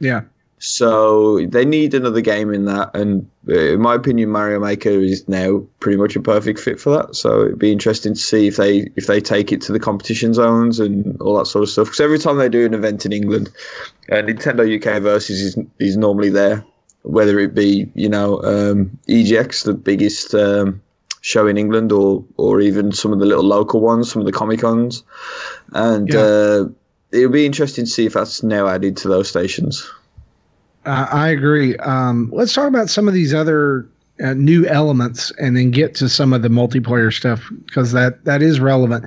Yeah. 0.00 0.22
So 0.58 1.44
they 1.46 1.66
need 1.66 1.92
another 1.92 2.22
game 2.22 2.50
in 2.52 2.64
that, 2.64 2.90
and 2.96 3.28
uh, 3.46 3.52
in 3.74 3.80
my 3.82 3.94
opinion, 3.94 4.30
Mario 4.30 4.58
Maker 4.58 4.88
is 4.88 5.28
now 5.28 5.62
pretty 5.80 5.98
much 5.98 6.16
a 6.16 6.20
perfect 6.20 6.58
fit 6.58 6.80
for 6.80 6.90
that. 6.96 7.14
So 7.14 7.42
it'd 7.42 7.58
be 7.58 7.70
interesting 7.70 8.14
to 8.14 8.20
see 8.20 8.46
if 8.46 8.56
they 8.56 8.90
if 8.96 9.06
they 9.06 9.20
take 9.20 9.52
it 9.52 9.60
to 9.62 9.72
the 9.72 9.78
competition 9.78 10.32
zones 10.32 10.80
and 10.80 11.20
all 11.20 11.36
that 11.36 11.44
sort 11.46 11.62
of 11.64 11.68
stuff. 11.68 11.88
Because 11.88 12.00
every 12.00 12.18
time 12.18 12.38
they 12.38 12.48
do 12.48 12.64
an 12.64 12.72
event 12.72 13.04
in 13.04 13.12
England, 13.12 13.50
uh, 14.10 14.16
Nintendo 14.16 14.64
UK 14.64 15.02
versus 15.02 15.40
is 15.40 15.58
is 15.78 15.96
normally 15.98 16.30
there, 16.30 16.64
whether 17.06 17.38
it 17.38 17.54
be 17.54 17.90
you 17.94 18.08
know 18.08 18.42
um, 18.42 18.98
EGX, 19.08 19.64
the 19.64 19.74
biggest 19.74 20.34
um, 20.34 20.80
show 21.20 21.46
in 21.46 21.56
England, 21.56 21.92
or 21.92 22.24
or 22.36 22.60
even 22.60 22.92
some 22.92 23.12
of 23.12 23.18
the 23.20 23.26
little 23.26 23.44
local 23.44 23.80
ones, 23.80 24.10
some 24.12 24.20
of 24.20 24.26
the 24.26 24.32
Comic 24.32 24.60
Cons, 24.60 25.02
and 25.72 26.08
Yeah. 26.12 26.20
uh, 26.20 26.64
it'll 27.12 27.30
be 27.30 27.46
interesting 27.46 27.84
to 27.84 27.90
see 27.90 28.06
if 28.06 28.14
that's 28.14 28.42
now 28.42 28.66
added 28.68 28.96
to 28.98 29.08
those 29.08 29.28
stations. 29.28 29.88
Uh, 30.84 31.06
I 31.10 31.28
agree. 31.28 31.76
Um, 31.78 32.30
let's 32.32 32.52
talk 32.54 32.68
about 32.68 32.88
some 32.88 33.08
of 33.08 33.14
these 33.14 33.34
other 33.34 33.88
uh, 34.22 34.34
new 34.34 34.66
elements, 34.66 35.32
and 35.40 35.56
then 35.56 35.70
get 35.70 35.94
to 35.96 36.08
some 36.08 36.32
of 36.32 36.42
the 36.42 36.48
multiplayer 36.48 37.12
stuff 37.12 37.42
because 37.66 37.92
that 37.92 38.24
that 38.24 38.42
is 38.42 38.60
relevant. 38.60 39.04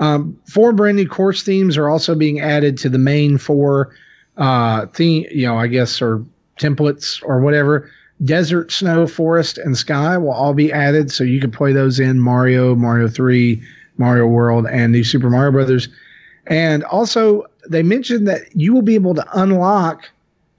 Um, 0.00 0.36
four 0.46 0.72
brand 0.72 0.96
new 0.96 1.08
course 1.08 1.42
themes 1.42 1.76
are 1.76 1.88
also 1.88 2.14
being 2.14 2.40
added 2.40 2.76
to 2.78 2.88
the 2.88 2.98
main 2.98 3.38
four 3.38 3.94
uh, 4.36 4.86
theme. 4.88 5.24
You 5.30 5.46
know, 5.46 5.56
I 5.56 5.66
guess 5.66 6.02
or 6.02 6.24
templates 6.58 7.22
or 7.24 7.40
whatever. 7.40 7.90
Desert, 8.24 8.70
snow, 8.70 9.06
forest, 9.06 9.58
and 9.58 9.76
sky 9.76 10.16
will 10.16 10.32
all 10.32 10.54
be 10.54 10.72
added, 10.72 11.10
so 11.10 11.24
you 11.24 11.40
can 11.40 11.50
play 11.50 11.72
those 11.72 11.98
in 11.98 12.20
Mario, 12.20 12.74
Mario 12.74 13.08
Three, 13.08 13.60
Mario 13.98 14.26
World, 14.26 14.66
and 14.70 14.92
New 14.92 15.04
Super 15.04 15.28
Mario 15.28 15.50
Brothers. 15.50 15.88
And 16.46 16.84
also, 16.84 17.44
they 17.68 17.82
mentioned 17.82 18.28
that 18.28 18.54
you 18.54 18.72
will 18.72 18.82
be 18.82 18.94
able 18.94 19.14
to 19.14 19.26
unlock 19.32 20.08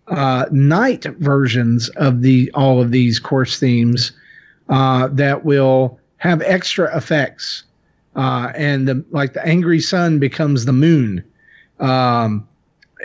uh, 0.07 0.45
night 0.51 1.05
versions 1.19 1.89
of 1.89 2.21
the 2.21 2.51
all 2.53 2.81
of 2.81 2.91
these 2.91 3.19
course 3.19 3.59
themes 3.59 4.11
uh, 4.69 5.07
that 5.07 5.45
will 5.45 5.99
have 6.17 6.41
extra 6.41 6.95
effects, 6.95 7.63
uh, 8.15 8.51
and 8.55 8.87
the, 8.87 9.03
like 9.11 9.33
the 9.33 9.45
angry 9.45 9.79
sun 9.79 10.19
becomes 10.19 10.65
the 10.65 10.73
moon, 10.73 11.23
um, 11.79 12.47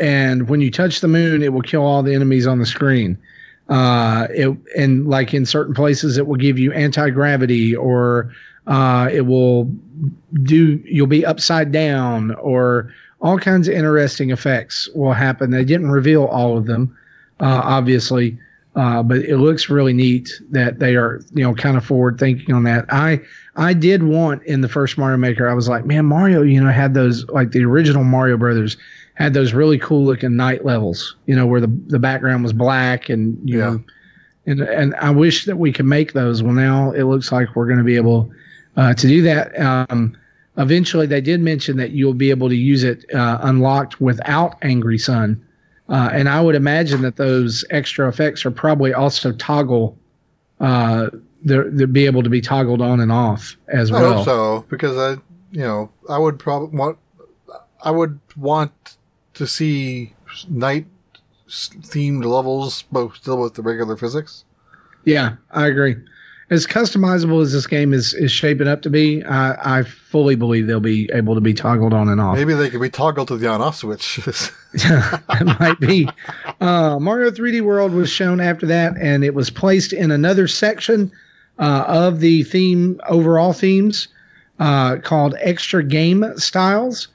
and 0.01 0.49
when 0.49 0.61
you 0.61 0.71
touch 0.71 1.01
the 1.01 1.09
moon, 1.09 1.43
it 1.43 1.53
will 1.53 1.63
kill 1.63 1.85
all 1.85 2.03
the 2.03 2.15
enemies 2.15 2.47
on 2.47 2.59
the 2.59 2.67
screen. 2.67 3.19
Uh, 3.69 4.27
it 4.31 4.57
and 4.77 5.07
like 5.07 5.33
in 5.33 5.47
certain 5.47 5.75
places, 5.75 6.19
it 6.19 6.27
will 6.27 6.37
give 6.37 6.59
you 6.59 6.73
anti 6.73 7.11
gravity, 7.11 7.77
or 7.77 8.33
uh, 8.67 9.09
it 9.13 9.27
will 9.27 9.71
do 10.43 10.83
you'll 10.85 11.07
be 11.07 11.25
upside 11.25 11.71
down, 11.71 12.33
or 12.37 12.93
all 13.21 13.39
kinds 13.39 13.69
of 13.69 13.75
interesting 13.75 14.31
effects 14.31 14.89
will 14.95 15.13
happen. 15.13 15.51
They 15.51 15.65
didn't 15.65 15.91
reveal 15.91 16.25
all 16.25 16.57
of 16.57 16.67
them, 16.67 16.97
uh, 17.39 17.61
obviously, 17.63 18.37
uh, 18.75 19.03
but 19.03 19.19
it 19.19 19.37
looks 19.37 19.69
really 19.69 19.93
neat 19.93 20.31
that 20.51 20.79
they 20.79 20.97
are, 20.97 21.21
you 21.35 21.45
know, 21.45 21.55
kind 21.55 21.77
of 21.77 21.85
forward 21.85 22.19
thinking 22.19 22.55
on 22.55 22.65
that. 22.65 22.87
I 22.89 23.21
I 23.55 23.75
did 23.75 24.03
want 24.03 24.43
in 24.45 24.63
the 24.63 24.69
first 24.69 24.97
Mario 24.97 25.19
Maker, 25.19 25.49
I 25.49 25.55
was 25.55 25.69
like, 25.69 25.85
man, 25.85 26.07
Mario, 26.07 26.43
you 26.43 26.61
know, 26.61 26.73
had 26.73 26.95
those 26.95 27.29
like 27.29 27.53
the 27.53 27.65
original 27.65 28.03
Mario 28.03 28.37
Brothers 28.37 28.77
had 29.21 29.35
those 29.35 29.53
really 29.53 29.79
cool 29.79 30.05
looking 30.05 30.35
night 30.37 30.65
levels, 30.65 31.17
you 31.27 31.37
know, 31.37 31.47
where 31.47 31.61
the 31.61 31.71
the 31.87 31.99
background 31.99 32.43
was 32.43 32.53
black 32.53 33.09
and 33.09 33.39
you 33.49 33.59
Yeah. 33.59 33.71
know, 33.71 33.85
and 34.47 34.61
and 34.63 34.95
I 34.97 35.11
wish 35.11 35.45
that 35.45 35.57
we 35.59 35.73
could 35.73 35.87
make 35.87 36.13
those. 36.15 36.43
Well, 36.43 36.55
now 36.55 36.91
it 36.93 37.05
looks 37.05 37.31
like 37.31 37.55
we're 37.55 37.67
going 37.67 37.79
to 37.79 37.85
be 37.85 37.97
able 37.97 38.31
uh, 38.77 38.95
to 38.95 39.07
do 39.07 39.23
that. 39.23 39.59
Um, 39.61 40.17
eventually, 40.57 41.07
they 41.07 41.21
did 41.21 41.41
mention 41.41 41.77
that 41.77 41.91
you'll 41.91 42.15
be 42.15 42.31
able 42.31 42.49
to 42.49 42.57
use 42.57 42.83
it 42.83 43.05
uh, 43.15 43.39
unlocked 43.43 44.01
without 44.01 44.57
Angry 44.63 44.99
Sun, 44.99 45.41
uh, 45.89 46.11
and 46.13 46.29
I 46.29 46.41
would 46.41 46.55
imagine 46.55 47.03
that 47.03 47.17
those 47.17 47.65
extra 47.71 48.09
effects 48.09 48.45
are 48.47 48.51
probably 48.51 48.95
also 48.95 49.33
toggle. 49.33 49.97
Uh, 50.61 51.11
they're, 51.43 51.71
they'll 51.71 51.87
be 51.87 52.07
able 52.07 52.23
to 52.23 52.29
be 52.29 52.41
toggled 52.41 52.83
on 52.83 53.01
and 53.01 53.11
off 53.11 53.57
as 53.69 53.91
I 53.91 54.01
well. 54.01 54.15
hope 54.17 54.25
so 54.27 54.67
because 54.69 54.97
I, 54.97 55.21
you 55.53 55.63
know, 55.63 55.91
I 56.09 56.19
would 56.19 56.39
probably 56.39 56.77
want, 56.77 56.99
I 57.83 57.91
would 57.91 58.19
want 58.37 58.97
to 59.41 59.47
see 59.47 60.13
night 60.51 60.85
themed 61.49 62.25
levels, 62.27 62.85
but 62.93 63.15
still 63.15 63.41
with 63.41 63.55
the 63.55 63.63
regular 63.63 63.97
physics. 63.97 64.45
Yeah, 65.07 65.37
I 65.53 65.67
agree. 65.67 65.97
As 66.51 66.67
customizable 66.67 67.41
as 67.41 67.53
this 67.53 67.67
game 67.67 67.95
is 67.95 68.13
is 68.13 68.31
shaping 68.31 68.69
up 68.69 68.83
to 68.83 68.91
be, 68.91 69.25
I, 69.25 69.79
I 69.79 69.83
fully 69.85 70.35
believe 70.35 70.67
they'll 70.67 70.79
be 70.79 71.09
able 71.15 71.35
to 71.37 71.41
be 71.41 71.55
toggled 71.55 71.95
on 71.95 72.11
and 72.11 72.21
off. 72.21 72.37
Maybe 72.37 72.53
they 72.53 72.69
could 72.69 72.83
be 72.83 72.91
toggled 72.91 73.29
to 73.29 73.39
the 73.39 73.49
on-off 73.49 73.77
switch. 73.77 74.21
it 74.75 75.59
might 75.59 75.81
be. 75.81 76.07
Uh, 76.61 76.99
Mario 76.99 77.31
3D 77.31 77.63
World 77.63 77.93
was 77.93 78.11
shown 78.11 78.41
after 78.41 78.67
that, 78.67 78.95
and 79.01 79.25
it 79.25 79.35
was 79.35 79.49
placed 79.49 79.95
in 79.95 80.11
another 80.11 80.47
section 80.49 81.11
uh, 81.59 81.85
of 81.87 82.21
the 82.21 82.43
theme 82.43 83.01
overall 83.09 83.55
themes. 83.55 84.09
uh, 84.59 84.97
called 84.99 85.35
Extra 85.41 85.83
Game 85.83 86.25
Styles, 86.37 87.09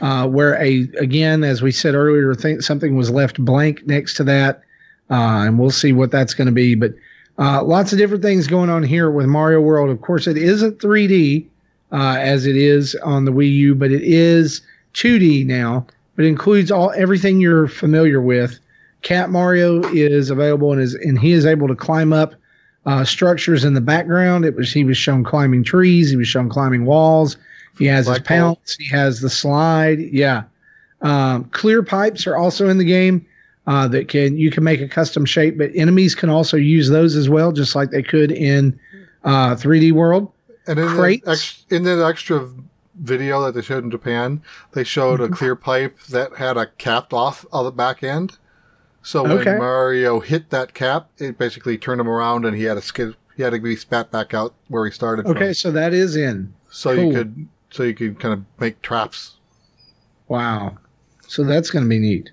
uh, 0.00 0.26
where 0.26 0.54
a 0.54 0.88
again, 0.98 1.44
as 1.44 1.62
we 1.62 1.72
said 1.72 1.94
earlier, 1.94 2.34
think 2.34 2.62
something 2.62 2.96
was 2.96 3.10
left 3.10 3.42
blank 3.44 3.86
next 3.86 4.14
to 4.14 4.24
that, 4.24 4.62
uh, 5.10 5.44
and 5.46 5.58
we'll 5.58 5.70
see 5.70 5.92
what 5.92 6.10
that's 6.10 6.34
going 6.34 6.46
to 6.46 6.52
be. 6.52 6.74
But 6.74 6.94
uh, 7.38 7.62
lots 7.62 7.92
of 7.92 7.98
different 7.98 8.22
things 8.22 8.46
going 8.46 8.70
on 8.70 8.82
here 8.82 9.10
with 9.10 9.26
Mario 9.26 9.60
World. 9.60 9.90
Of 9.90 10.00
course, 10.00 10.26
it 10.26 10.36
isn't 10.36 10.80
3D 10.80 11.46
uh, 11.92 12.16
as 12.18 12.46
it 12.46 12.56
is 12.56 12.94
on 12.96 13.24
the 13.24 13.32
Wii 13.32 13.52
U, 13.52 13.74
but 13.74 13.90
it 13.90 14.02
is 14.02 14.60
2D 14.94 15.46
now. 15.46 15.86
But 16.16 16.24
includes 16.24 16.70
all 16.70 16.92
everything 16.96 17.40
you're 17.40 17.68
familiar 17.68 18.20
with. 18.20 18.58
Cat 19.02 19.30
Mario 19.30 19.82
is 19.92 20.30
available 20.30 20.72
and 20.72 20.80
is 20.80 20.94
and 20.94 21.18
he 21.18 21.32
is 21.32 21.46
able 21.46 21.68
to 21.68 21.76
climb 21.76 22.12
up 22.12 22.34
uh, 22.86 23.04
structures 23.04 23.64
in 23.64 23.74
the 23.74 23.80
background. 23.80 24.44
It 24.44 24.56
was 24.56 24.72
he 24.72 24.82
was 24.82 24.96
shown 24.96 25.22
climbing 25.22 25.62
trees. 25.62 26.10
He 26.10 26.16
was 26.16 26.26
shown 26.26 26.48
climbing 26.48 26.84
walls. 26.84 27.36
He 27.78 27.86
has 27.86 28.06
Black 28.06 28.18
his 28.18 28.26
pounce. 28.26 28.76
He 28.76 28.88
has 28.88 29.20
the 29.20 29.30
slide. 29.30 30.00
Yeah. 30.00 30.44
Um, 31.00 31.44
clear 31.44 31.82
pipes 31.82 32.26
are 32.26 32.36
also 32.36 32.68
in 32.68 32.78
the 32.78 32.84
game 32.84 33.24
uh, 33.66 33.86
that 33.88 34.08
can 34.08 34.36
you 34.36 34.50
can 34.50 34.64
make 34.64 34.80
a 34.80 34.88
custom 34.88 35.24
shape, 35.24 35.58
but 35.58 35.70
enemies 35.74 36.14
can 36.14 36.28
also 36.28 36.56
use 36.56 36.88
those 36.88 37.14
as 37.14 37.28
well, 37.28 37.52
just 37.52 37.76
like 37.76 37.90
they 37.90 38.02
could 38.02 38.32
in 38.32 38.78
uh, 39.24 39.54
3D 39.54 39.92
World. 39.92 40.32
And 40.66 40.78
in 40.78 40.88
Crates. 40.88 41.24
the, 41.24 41.30
ex- 41.30 41.66
in 41.70 41.82
the 41.84 42.04
extra 42.04 42.48
video 43.00 43.42
that 43.44 43.54
they 43.54 43.62
showed 43.62 43.84
in 43.84 43.90
Japan, 43.90 44.42
they 44.72 44.84
showed 44.84 45.20
mm-hmm. 45.20 45.32
a 45.32 45.36
clear 45.36 45.54
pipe 45.54 45.98
that 46.10 46.36
had 46.36 46.56
a 46.56 46.66
capped 46.66 47.12
off 47.12 47.46
of 47.52 47.64
the 47.64 47.70
back 47.70 48.02
end. 48.02 48.36
So 49.02 49.22
when 49.22 49.38
okay. 49.38 49.56
Mario 49.56 50.20
hit 50.20 50.50
that 50.50 50.74
cap, 50.74 51.08
it 51.18 51.38
basically 51.38 51.78
turned 51.78 52.00
him 52.00 52.08
around, 52.08 52.44
and 52.44 52.56
he 52.56 52.64
had 52.64 52.74
to 52.74 52.82
skid. 52.82 53.16
He 53.36 53.42
had 53.42 53.50
to 53.50 53.60
be 53.60 53.76
spat 53.76 54.10
back 54.10 54.34
out 54.34 54.54
where 54.66 54.84
he 54.84 54.90
started. 54.90 55.26
Okay, 55.26 55.46
from. 55.46 55.54
so 55.54 55.70
that 55.70 55.94
is 55.94 56.16
in. 56.16 56.52
So 56.70 56.94
cool. 56.94 57.04
you 57.04 57.12
could, 57.12 57.48
so 57.70 57.82
you 57.82 57.94
can 57.94 58.14
kind 58.16 58.34
of 58.34 58.44
make 58.60 58.80
traps. 58.82 59.36
Wow, 60.28 60.76
so 61.26 61.44
that's 61.44 61.70
going 61.70 61.84
to 61.84 61.88
be 61.88 61.98
neat. 61.98 62.30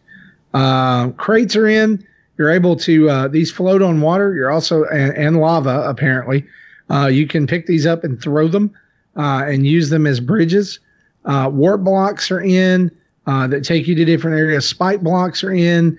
Uh, 0.53 1.09
crates 1.11 1.55
are 1.55 1.67
in. 1.67 2.05
You're 2.37 2.51
able 2.51 2.75
to 2.77 3.09
uh, 3.09 3.27
these 3.27 3.51
float 3.51 3.81
on 3.81 4.01
water. 4.01 4.33
You're 4.33 4.51
also 4.51 4.83
and, 4.85 5.15
and 5.15 5.37
lava 5.37 5.83
apparently. 5.87 6.45
Uh, 6.89 7.07
you 7.07 7.27
can 7.27 7.47
pick 7.47 7.65
these 7.65 7.85
up 7.85 8.03
and 8.03 8.21
throw 8.21 8.47
them 8.47 8.73
uh, 9.15 9.43
and 9.45 9.65
use 9.65 9.89
them 9.89 10.05
as 10.05 10.19
bridges. 10.19 10.79
Uh, 11.25 11.49
warp 11.51 11.81
blocks 11.81 12.29
are 12.29 12.41
in 12.41 12.91
uh, 13.25 13.47
that 13.47 13.63
take 13.63 13.87
you 13.87 13.95
to 13.95 14.05
different 14.05 14.37
areas. 14.37 14.67
Spike 14.67 15.01
blocks 15.01 15.43
are 15.43 15.53
in. 15.53 15.97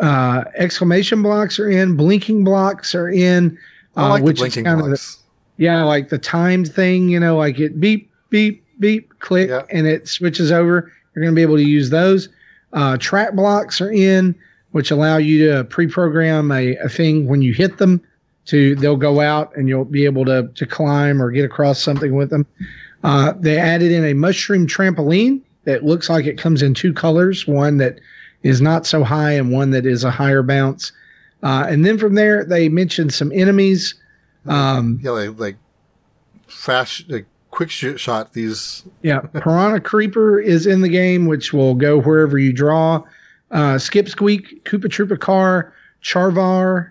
Uh, 0.00 0.44
exclamation 0.56 1.22
blocks 1.22 1.58
are 1.58 1.68
in. 1.68 1.96
Blinking 1.96 2.44
blocks 2.44 2.94
are 2.94 3.10
in. 3.10 3.56
I 3.96 4.08
like 4.08 4.22
which 4.22 4.38
the 4.38 4.42
blinking 4.42 4.66
is 4.66 4.68
kind 4.68 4.80
blocks. 4.80 5.14
Of 5.14 5.22
the, 5.56 5.64
yeah, 5.64 5.84
like 5.84 6.08
the 6.08 6.18
timed 6.18 6.72
thing. 6.72 7.08
You 7.08 7.20
know, 7.20 7.36
like 7.36 7.60
it 7.60 7.78
beep 7.78 8.09
beep 8.30 8.64
beep 8.78 9.18
click 9.18 9.50
yeah. 9.50 9.62
and 9.70 9.86
it 9.86 10.08
switches 10.08 10.50
over. 10.50 10.92
You're 11.14 11.24
going 11.24 11.34
to 11.34 11.36
be 11.36 11.42
able 11.42 11.56
to 11.56 11.62
use 11.62 11.90
those. 11.90 12.28
track 12.98 13.34
blocks 13.34 13.80
are 13.80 13.90
in, 13.90 14.34
which 14.72 14.90
allow 14.90 15.16
you 15.16 15.48
to 15.48 15.64
pre-program 15.64 16.50
a, 16.52 16.76
a 16.76 16.88
thing 16.88 17.26
when 17.26 17.42
you 17.42 17.52
hit 17.52 17.78
them 17.78 18.00
to 18.46 18.74
they'll 18.76 18.96
go 18.96 19.20
out 19.20 19.54
and 19.56 19.68
you'll 19.68 19.84
be 19.84 20.04
able 20.04 20.24
to 20.24 20.48
to 20.54 20.66
climb 20.66 21.22
or 21.22 21.30
get 21.30 21.44
across 21.44 21.80
something 21.80 22.14
with 22.14 22.30
them. 22.30 22.46
Uh, 23.04 23.32
they 23.38 23.58
added 23.58 23.92
in 23.92 24.04
a 24.04 24.14
mushroom 24.14 24.66
trampoline 24.66 25.40
that 25.64 25.84
looks 25.84 26.10
like 26.10 26.26
it 26.26 26.38
comes 26.38 26.62
in 26.62 26.74
two 26.74 26.92
colors, 26.92 27.46
one 27.46 27.78
that 27.78 28.00
is 28.42 28.60
not 28.60 28.86
so 28.86 29.04
high 29.04 29.32
and 29.32 29.52
one 29.52 29.70
that 29.70 29.86
is 29.86 30.04
a 30.04 30.10
higher 30.10 30.42
bounce. 30.42 30.92
Uh, 31.42 31.64
and 31.68 31.84
then 31.84 31.98
from 31.98 32.14
there, 32.14 32.44
they 32.44 32.68
mentioned 32.68 33.12
some 33.14 33.32
enemies. 33.32 33.94
Um, 34.46 35.00
yeah, 35.02 35.10
like, 35.10 35.38
like 35.38 35.56
fast, 36.46 37.08
like 37.08 37.26
quick 37.60 37.98
shot. 37.98 38.32
These. 38.32 38.84
Yeah, 39.02 39.20
Piranha 39.20 39.80
Creeper 39.80 40.40
is 40.40 40.66
in 40.66 40.80
the 40.80 40.88
game, 40.88 41.26
which 41.26 41.52
will 41.52 41.74
go 41.74 42.00
wherever 42.00 42.38
you 42.38 42.54
draw. 42.54 43.02
Uh, 43.50 43.74
Skipsqueak, 43.74 44.62
Koopa 44.62 44.86
Troopa 44.86 45.20
Car, 45.20 45.74
Charvaargh, 46.02 46.90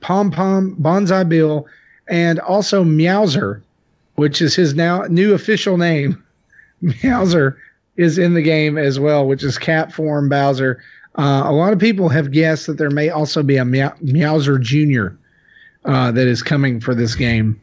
Pom 0.00 0.32
Pom, 0.32 0.74
Banzai 0.80 1.22
Bill, 1.22 1.64
and 2.08 2.40
also 2.40 2.82
Meowser, 2.82 3.62
which 4.16 4.42
is 4.42 4.56
his 4.56 4.74
now 4.74 5.02
new 5.02 5.32
official 5.32 5.76
name. 5.76 6.20
Meowser 6.82 7.56
is 7.96 8.18
in 8.18 8.34
the 8.34 8.42
game 8.42 8.78
as 8.78 8.98
well, 8.98 9.28
which 9.28 9.44
is 9.44 9.58
cat 9.58 9.92
form 9.92 10.28
Bowser. 10.28 10.82
Uh, 11.18 11.42
a 11.44 11.52
lot 11.52 11.72
of 11.72 11.78
people 11.78 12.08
have 12.08 12.32
guessed 12.32 12.66
that 12.66 12.78
there 12.78 12.90
may 12.90 13.10
also 13.10 13.44
be 13.44 13.58
a 13.58 13.64
Meow- 13.64 13.94
Meowser 14.02 14.60
Jr. 14.60 15.14
Uh, 15.84 16.10
that 16.10 16.26
is 16.26 16.42
coming 16.42 16.80
for 16.80 16.96
this 16.96 17.14
game 17.14 17.60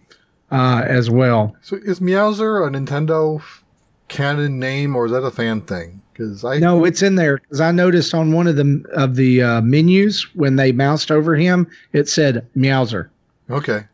uh, 0.52 0.84
as 0.86 1.10
well. 1.10 1.56
So 1.62 1.78
is 1.78 2.00
Meowser 2.00 2.66
a 2.66 2.72
Nintendo 2.72 3.42
canon 4.08 4.60
name 4.60 4.96
or 4.96 5.06
is 5.06 5.12
that 5.12 5.24
a 5.24 5.32
fan 5.32 5.62
thing? 5.62 6.02
Because 6.12 6.44
I 6.44 6.58
no, 6.58 6.84
it's 6.84 7.04
in 7.04 7.16
there 7.16 7.38
because 7.38 7.62
I 7.62 7.72
noticed 7.72 8.14
on 8.14 8.32
one 8.32 8.48
of 8.48 8.56
the 8.56 8.84
of 8.94 9.16
the 9.16 9.44
uh, 9.44 9.62
menus 9.62 10.24
when 10.36 10.56
they 10.56 10.72
moused 10.72 11.12
over 11.12 11.36
him, 11.36 11.68
it 11.94 12.10
said 12.10 12.48
Meowser. 12.56 13.10
Okay. 13.50 13.86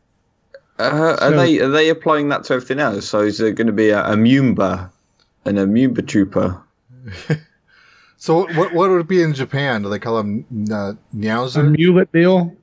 Uh, 0.78 1.16
so, 1.16 1.26
are 1.26 1.30
they 1.30 1.60
are 1.60 1.68
they 1.68 1.88
applying 1.88 2.28
that 2.30 2.44
to 2.44 2.54
everything 2.54 2.80
else? 2.80 3.06
So 3.06 3.20
is 3.20 3.38
there 3.38 3.52
going 3.52 3.66
to 3.66 3.72
be 3.72 3.90
a, 3.90 4.04
a 4.04 4.14
Mumba, 4.14 4.90
an 5.44 5.56
Amumba 5.56 6.06
Trooper? 6.06 6.60
so 8.16 8.46
what 8.54 8.72
what 8.72 8.90
would 8.90 9.00
it 9.00 9.08
be 9.08 9.22
in 9.22 9.34
Japan? 9.34 9.82
Do 9.82 9.90
they 9.90 9.98
call 9.98 10.18
him 10.18 10.46
uh, 10.72 10.94
Meowser? 11.14 11.60
A 11.60 11.70
Mulet 11.70 12.10
Bill, 12.10 12.56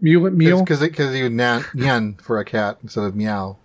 Mulet 0.00 0.34
Meal? 0.34 0.60
Because 0.60 0.80
because 0.80 1.14
you 1.14 1.28
nyan 1.28 2.20
for 2.20 2.38
a 2.38 2.44
cat 2.44 2.78
instead 2.82 3.04
of 3.04 3.16
meow. 3.16 3.56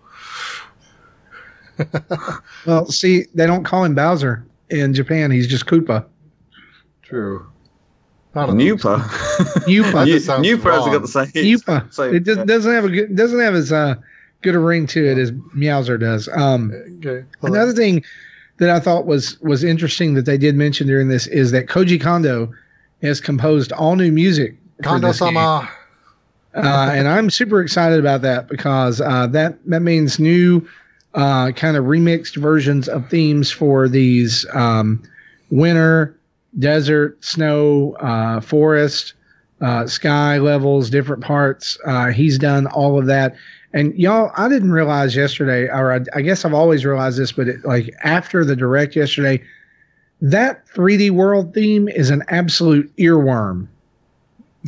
well, 2.66 2.86
see, 2.88 3.26
they 3.34 3.48
don't 3.48 3.64
call 3.64 3.84
him 3.84 3.96
Bowser 3.96 4.46
in 4.70 4.94
Japan, 4.94 5.32
he's 5.32 5.48
just 5.48 5.66
Koopa. 5.66 6.06
True. 7.02 7.46
Nupa. 8.34 9.02
Nupa. 9.68 10.06
Nupa 10.42 10.72
has 10.72 10.86
got 10.86 11.02
the 11.02 11.08
same. 11.08 11.28
Nupa. 11.28 11.94
So, 11.94 12.04
it 12.04 12.24
just, 12.24 12.46
doesn't 12.46 12.74
have 12.74 12.86
a 12.86 12.90
good, 12.90 13.16
doesn't 13.16 13.40
have 13.40 13.54
as 13.54 13.74
uh, 13.74 13.96
good 14.42 14.56
a 14.56 14.60
ring 14.60 14.88
to 14.88 15.06
it 15.06 15.18
as 15.18 15.32
Meowser 15.32 16.00
does. 16.00 16.30
Um, 16.30 16.72
okay. 17.00 17.26
Another 17.42 17.74
thing 17.74 18.04
that 18.58 18.70
I 18.70 18.80
thought 18.80 19.06
was 19.06 19.40
was 19.42 19.64
interesting 19.64 20.14
that 20.14 20.26
they 20.26 20.38
did 20.38 20.56
mention 20.56 20.88
during 20.88 21.10
this 21.10 21.28
is 21.28 21.52
that 21.52 21.68
Koji 21.68 22.00
Kondo 22.00 22.54
has 23.02 23.20
composed 23.20 23.74
all 23.74 23.98
new 23.98 24.12
music. 24.12 24.56
Kondo 24.82 25.12
sama. 25.12 25.70
Uh, 26.54 26.92
and 26.94 27.08
I'm 27.08 27.30
super 27.30 27.62
excited 27.62 28.00
about 28.00 28.22
that 28.24 28.48
because 28.48 29.00
uh, 29.00 29.28
that 29.28 29.58
that 29.68 29.82
means 29.82 30.20
new 30.20 30.68
uh, 31.14 31.52
kind 31.52 31.78
of 31.78 31.86
remixed 31.86 32.36
versions 32.36 32.90
of 32.90 33.10
themes 33.10 33.52
for 33.52 33.88
these 33.88 34.46
um, 34.54 35.02
winter, 35.50 36.18
desert, 36.60 37.24
snow, 37.24 37.94
uh, 38.00 38.42
forest, 38.42 39.14
uh, 39.62 39.88
sky 39.88 40.38
levels, 40.38 40.90
different 40.90 41.24
parts. 41.24 41.78
Uh, 41.86 42.08
he's 42.08 42.38
done 42.38 42.68
all 42.68 43.00
of 43.00 43.06
that. 43.06 43.36
And 43.74 43.94
y'all, 43.96 44.32
I 44.36 44.50
didn't 44.50 44.72
realize 44.72 45.16
yesterday, 45.16 45.68
or 45.70 45.94
I, 45.94 46.00
I 46.14 46.22
guess 46.22 46.44
I've 46.44 46.54
always 46.54 46.84
realized 46.84 47.18
this, 47.18 47.32
but 47.32 47.48
it, 47.48 47.64
like 47.64 47.94
after 48.04 48.44
the 48.44 48.56
direct 48.56 48.96
yesterday, 48.96 49.42
that 50.22 50.66
3D 50.68 51.12
world 51.12 51.54
theme 51.54 51.88
is 51.88 52.10
an 52.10 52.24
absolute 52.28 52.94
earworm. 52.98 53.68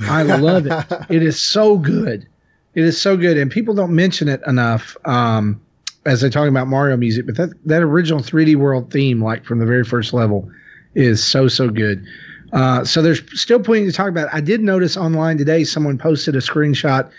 I 0.02 0.24
love 0.24 0.66
it. 0.66 0.86
It 1.10 1.24
is 1.24 1.42
so 1.42 1.78
good. 1.78 2.28
It 2.76 2.84
is 2.84 3.00
so 3.00 3.16
good, 3.16 3.38
and 3.38 3.52
people 3.52 3.76
don't 3.76 3.96
mention 3.96 4.28
it 4.28 4.42
enough. 4.48 4.98
Um, 5.06 5.62
as 6.06 6.22
they 6.22 6.30
talk 6.30 6.50
about 6.50 6.68
Mario 6.68 6.98
music, 6.98 7.26
but 7.26 7.38
that 7.38 7.50
that 7.66 7.82
original 7.82 8.22
3D 8.22 8.56
world 8.56 8.92
theme, 8.92 9.24
like 9.24 9.46
from 9.46 9.60
the 9.60 9.66
very 9.66 9.84
first 9.84 10.14
level, 10.14 10.50
is 10.96 11.24
so 11.24 11.48
so 11.48 11.70
good. 11.70 12.06
Uh, 12.52 12.84
so 12.84 13.02
there's 13.02 13.22
still 13.40 13.60
plenty 13.60 13.86
to 13.86 13.92
talk 13.92 14.10
about. 14.10 14.34
I 14.34 14.42
did 14.42 14.62
notice 14.62 14.98
online 14.98 15.38
today 15.38 15.64
someone 15.64 15.98
posted 15.98 16.36
a 16.36 16.40
screenshot 16.40 17.10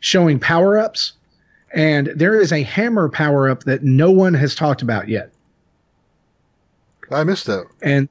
showing 0.00 0.38
power 0.38 0.78
ups, 0.78 1.12
and 1.72 2.08
there 2.14 2.38
is 2.38 2.52
a 2.52 2.62
hammer 2.62 3.08
power 3.08 3.48
up 3.48 3.64
that 3.64 3.82
no 3.82 4.10
one 4.10 4.34
has 4.34 4.54
talked 4.54 4.82
about 4.82 5.08
yet. 5.08 5.32
I 7.10 7.24
missed 7.24 7.46
that. 7.46 7.66
And 7.82 8.08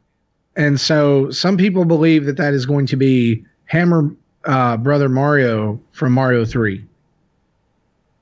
and 0.56 0.80
so 0.80 1.30
some 1.32 1.58
people 1.58 1.86
believe 1.86 2.26
that 2.26 2.38
that 2.38 2.54
is 2.54 2.66
going 2.66 2.86
to 2.88 2.96
be 2.96 3.44
Hammer 3.72 4.14
uh, 4.44 4.76
Brother 4.76 5.08
Mario 5.08 5.80
from 5.94 6.12
Mario 6.12 6.44
Three. 6.44 6.86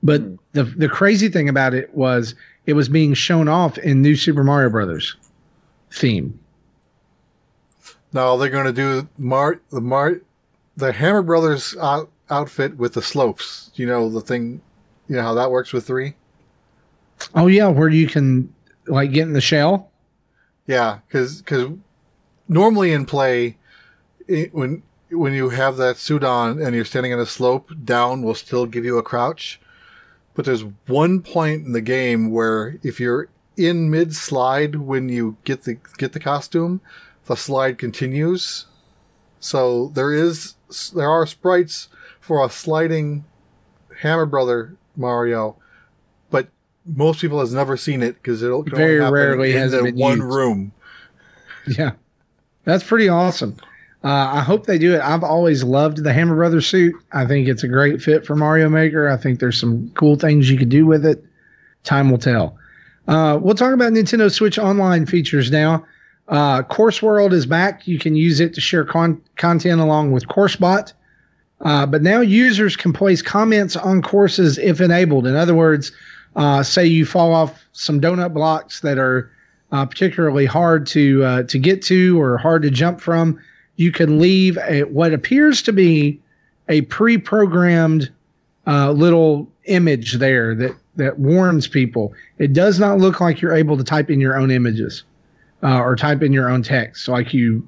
But 0.00 0.20
hmm. 0.20 0.36
the 0.52 0.62
the 0.62 0.88
crazy 0.88 1.28
thing 1.28 1.48
about 1.48 1.74
it 1.74 1.92
was 1.92 2.36
it 2.66 2.74
was 2.74 2.88
being 2.88 3.14
shown 3.14 3.48
off 3.48 3.76
in 3.78 4.00
New 4.00 4.14
Super 4.14 4.44
Mario 4.44 4.70
Brothers 4.70 5.16
theme. 5.90 6.38
Now 8.12 8.36
they're 8.36 8.48
going 8.48 8.66
to 8.66 8.72
do 8.72 9.08
Mar 9.18 9.60
the 9.70 9.80
Mar 9.80 10.20
the 10.76 10.92
Hammer 10.92 11.22
Brothers 11.22 11.76
out, 11.80 12.08
outfit 12.30 12.76
with 12.76 12.94
the 12.94 13.02
slopes. 13.02 13.72
You 13.74 13.86
know 13.86 14.08
the 14.08 14.20
thing. 14.20 14.60
You 15.08 15.16
know 15.16 15.22
how 15.22 15.34
that 15.34 15.50
works 15.50 15.72
with 15.72 15.84
three. 15.84 16.14
Oh 17.34 17.48
yeah, 17.48 17.66
where 17.66 17.88
you 17.88 18.06
can 18.06 18.54
like 18.86 19.10
get 19.10 19.22
in 19.22 19.32
the 19.32 19.40
shell. 19.40 19.90
Yeah, 20.68 21.00
because 21.08 21.42
because 21.42 21.72
normally 22.48 22.92
in 22.92 23.04
play, 23.04 23.56
it, 24.28 24.54
when 24.54 24.84
when 25.10 25.32
you 25.32 25.50
have 25.50 25.76
that 25.76 25.96
suit 25.96 26.24
on 26.24 26.60
and 26.60 26.74
you're 26.74 26.84
standing 26.84 27.12
on 27.12 27.20
a 27.20 27.26
slope, 27.26 27.70
down 27.84 28.22
will 28.22 28.34
still 28.34 28.66
give 28.66 28.84
you 28.84 28.98
a 28.98 29.02
crouch. 29.02 29.60
But 30.34 30.44
there's 30.44 30.64
one 30.86 31.20
point 31.22 31.66
in 31.66 31.72
the 31.72 31.80
game 31.80 32.30
where 32.30 32.78
if 32.82 33.00
you're 33.00 33.28
in 33.56 33.90
mid 33.90 34.14
slide 34.14 34.76
when 34.76 35.08
you 35.08 35.36
get 35.44 35.62
the 35.64 35.76
get 35.98 36.12
the 36.12 36.20
costume, 36.20 36.80
the 37.26 37.36
slide 37.36 37.78
continues. 37.78 38.66
So 39.40 39.88
there 39.88 40.12
is 40.12 40.54
there 40.94 41.08
are 41.10 41.26
sprites 41.26 41.88
for 42.20 42.44
a 42.44 42.50
sliding 42.50 43.24
Hammer 44.00 44.26
Brother 44.26 44.76
Mario, 44.96 45.56
but 46.30 46.48
most 46.86 47.20
people 47.20 47.40
has 47.40 47.52
never 47.52 47.76
seen 47.76 48.02
it 48.02 48.14
because 48.14 48.42
it'll 48.42 48.62
Very 48.62 49.00
rarely 49.00 49.52
in 49.52 49.58
has 49.58 49.72
been 49.72 49.96
one 49.96 50.18
used. 50.18 50.34
room. 50.34 50.72
Yeah, 51.66 51.92
that's 52.64 52.84
pretty 52.84 53.08
awesome. 53.08 53.56
Uh, 54.02 54.30
I 54.32 54.40
hope 54.40 54.66
they 54.66 54.78
do 54.78 54.94
it. 54.94 55.00
I've 55.00 55.22
always 55.22 55.62
loved 55.62 56.02
the 56.02 56.12
Hammer 56.12 56.34
Brothers 56.34 56.66
suit. 56.66 56.94
I 57.12 57.26
think 57.26 57.48
it's 57.48 57.62
a 57.62 57.68
great 57.68 58.00
fit 58.00 58.26
for 58.26 58.34
Mario 58.34 58.68
Maker. 58.68 59.08
I 59.08 59.16
think 59.16 59.40
there's 59.40 59.60
some 59.60 59.90
cool 59.94 60.16
things 60.16 60.50
you 60.50 60.56
could 60.56 60.70
do 60.70 60.86
with 60.86 61.04
it. 61.04 61.22
Time 61.84 62.10
will 62.10 62.18
tell. 62.18 62.56
Uh, 63.08 63.38
we'll 63.40 63.54
talk 63.54 63.74
about 63.74 63.92
Nintendo 63.92 64.30
Switch 64.30 64.58
Online 64.58 65.04
features 65.04 65.50
now. 65.50 65.84
Uh, 66.28 66.62
Course 66.62 67.02
World 67.02 67.32
is 67.32 67.44
back. 67.44 67.86
You 67.86 67.98
can 67.98 68.14
use 68.14 68.40
it 68.40 68.54
to 68.54 68.60
share 68.60 68.84
con- 68.84 69.20
content 69.36 69.80
along 69.80 70.12
with 70.12 70.26
CourseBot. 70.28 70.92
Uh, 71.62 71.84
but 71.84 72.02
now 72.02 72.20
users 72.20 72.76
can 72.76 72.92
place 72.92 73.20
comments 73.20 73.76
on 73.76 74.00
courses 74.00 74.56
if 74.58 74.80
enabled. 74.80 75.26
In 75.26 75.36
other 75.36 75.54
words, 75.54 75.92
uh, 76.36 76.62
say 76.62 76.86
you 76.86 77.04
fall 77.04 77.34
off 77.34 77.66
some 77.72 78.00
donut 78.00 78.32
blocks 78.32 78.80
that 78.80 78.96
are 78.96 79.30
uh, 79.72 79.84
particularly 79.84 80.46
hard 80.46 80.86
to 80.86 81.22
uh, 81.24 81.42
to 81.44 81.58
get 81.58 81.82
to 81.82 82.20
or 82.20 82.38
hard 82.38 82.62
to 82.62 82.70
jump 82.70 83.00
from, 83.00 83.38
you 83.80 83.90
can 83.90 84.18
leave 84.18 84.58
a, 84.68 84.82
what 84.84 85.14
appears 85.14 85.62
to 85.62 85.72
be 85.72 86.20
a 86.68 86.82
pre-programmed 86.82 88.10
uh, 88.66 88.92
little 88.92 89.50
image 89.64 90.18
there 90.18 90.54
that 90.54 90.76
that 90.96 91.18
warns 91.18 91.66
people. 91.66 92.12
It 92.36 92.52
does 92.52 92.78
not 92.78 92.98
look 92.98 93.22
like 93.22 93.40
you're 93.40 93.54
able 93.56 93.78
to 93.78 93.82
type 93.84 94.10
in 94.10 94.20
your 94.20 94.36
own 94.36 94.50
images 94.50 95.04
uh, 95.62 95.80
or 95.80 95.96
type 95.96 96.22
in 96.22 96.30
your 96.30 96.50
own 96.50 96.62
text. 96.62 97.08
Like 97.08 97.32
you 97.32 97.66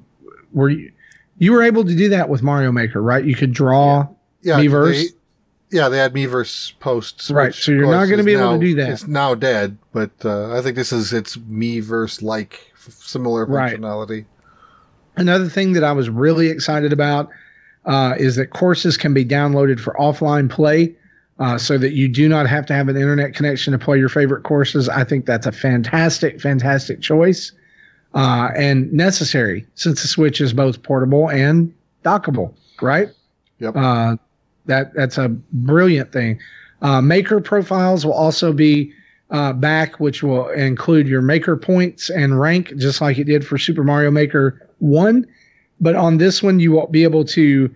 were 0.53 0.69
you, 0.69 0.91
you 1.39 1.51
were 1.51 1.63
able 1.63 1.83
to 1.83 1.95
do 1.95 2.09
that 2.09 2.29
with 2.29 2.43
Mario 2.43 2.71
Maker, 2.71 3.01
right? 3.01 3.25
You 3.25 3.33
could 3.35 3.51
draw 3.51 4.07
Yeah, 4.43 4.59
Miiverse. 4.59 4.91
they- 4.91 5.17
yeah, 5.75 5.89
they 5.89 5.97
had 5.97 6.13
Miiverse 6.13 6.77
posts. 6.79 7.31
Right, 7.31 7.51
so 7.55 7.71
you're 7.71 7.89
not 7.89 8.05
gonna 8.05 8.23
be 8.23 8.35
able 8.35 8.59
to 8.59 8.63
do 8.63 8.75
that. 8.75 8.89
It's 8.89 9.07
now 9.07 9.33
dead, 9.33 9.79
but 9.91 10.11
uh, 10.23 10.55
I 10.55 10.61
think 10.61 10.75
this 10.75 10.93
is 10.93 11.11
its 11.11 11.35
Miiverse 11.37 12.21
like 12.21 12.71
similar 12.75 13.47
Right. 13.47 13.79
Another 15.15 15.47
thing 15.47 15.73
that 15.73 15.83
I 15.83 15.91
was 15.91 16.09
really 16.09 16.47
excited 16.47 16.91
about 16.91 17.29
uh, 17.85 18.15
is 18.17 18.35
that 18.37 18.47
courses 18.47 18.97
can 18.97 19.13
be 19.13 19.25
downloaded 19.25 19.79
for 19.79 19.93
offline 19.99 20.49
play 20.49 20.95
uh, 21.39 21.57
so 21.57 21.77
that 21.77 21.93
you 21.93 22.07
do 22.07 22.29
not 22.29 22.47
have 22.47 22.65
to 22.67 22.73
have 22.73 22.87
an 22.87 22.95
internet 22.95 23.33
connection 23.33 23.73
to 23.73 23.79
play 23.79 23.97
your 23.97 24.09
favorite 24.09 24.43
courses. 24.43 24.87
I 24.89 25.03
think 25.03 25.25
that's 25.25 25.45
a 25.45 25.51
fantastic, 25.51 26.39
fantastic 26.39 27.01
choice 27.01 27.51
uh, 28.13 28.49
and 28.55 28.91
necessary 28.93 29.65
since 29.75 30.01
the 30.01 30.07
Switch 30.07 30.39
is 30.39 30.53
both 30.53 30.83
portable 30.83 31.29
and 31.29 31.73
dockable, 32.03 32.53
right? 32.81 33.09
Yep. 33.59 33.75
Uh, 33.75 34.15
that 34.65 34.93
that's 34.93 35.17
a 35.17 35.29
brilliant 35.29 36.11
thing. 36.11 36.39
Uh, 36.81 37.01
maker 37.01 37.41
profiles 37.41 38.05
will 38.05 38.13
also 38.13 38.53
be 38.53 38.93
uh, 39.31 39.53
back, 39.53 39.99
which 39.99 40.21
will 40.21 40.49
include 40.49 41.07
your 41.07 41.21
maker 41.21 41.57
points 41.57 42.09
and 42.09 42.39
rank, 42.39 42.75
just 42.77 43.01
like 43.01 43.17
it 43.17 43.23
did 43.23 43.45
for 43.45 43.57
Super 43.57 43.83
Mario 43.83 44.11
Maker 44.11 44.62
One. 44.83 45.25
But 45.79 45.95
on 45.95 46.17
this 46.17 46.43
one, 46.43 46.59
you 46.59 46.71
will 46.71 46.87
be 46.87 47.03
able 47.03 47.25
to 47.25 47.73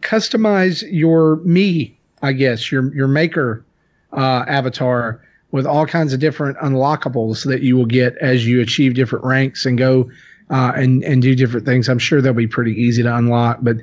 customize 0.00 0.84
your 0.90 1.36
me, 1.36 1.98
I 2.22 2.32
guess, 2.32 2.70
your 2.70 2.94
your 2.94 3.08
maker 3.08 3.64
uh, 4.12 4.44
avatar 4.46 5.20
with 5.50 5.66
all 5.66 5.86
kinds 5.86 6.12
of 6.12 6.20
different 6.20 6.56
unlockables 6.58 7.44
that 7.44 7.62
you 7.62 7.76
will 7.76 7.86
get 7.86 8.16
as 8.18 8.46
you 8.46 8.60
achieve 8.60 8.94
different 8.94 9.24
ranks 9.24 9.66
and 9.66 9.78
go 9.78 10.10
uh, 10.50 10.72
and 10.74 11.02
and 11.04 11.22
do 11.22 11.34
different 11.34 11.64
things. 11.66 11.88
I'm 11.88 11.98
sure 11.98 12.20
they'll 12.20 12.32
be 12.32 12.46
pretty 12.46 12.74
easy 12.74 13.02
to 13.02 13.16
unlock, 13.16 13.58
but 13.62 13.76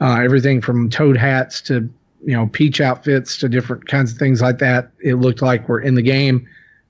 uh, 0.00 0.20
everything 0.20 0.60
from 0.60 0.90
toad 0.90 1.16
hats 1.16 1.60
to 1.62 1.88
you 2.24 2.32
know 2.32 2.48
peach 2.48 2.80
outfits 2.80 3.36
to 3.38 3.48
different 3.48 3.86
kinds 3.86 4.12
of 4.12 4.18
things 4.18 4.42
like 4.42 4.58
that. 4.58 4.90
It 5.00 5.14
looked 5.14 5.42
like 5.42 5.68
were 5.68 5.80
in 5.80 5.94
the 5.94 6.02
game, 6.02 6.46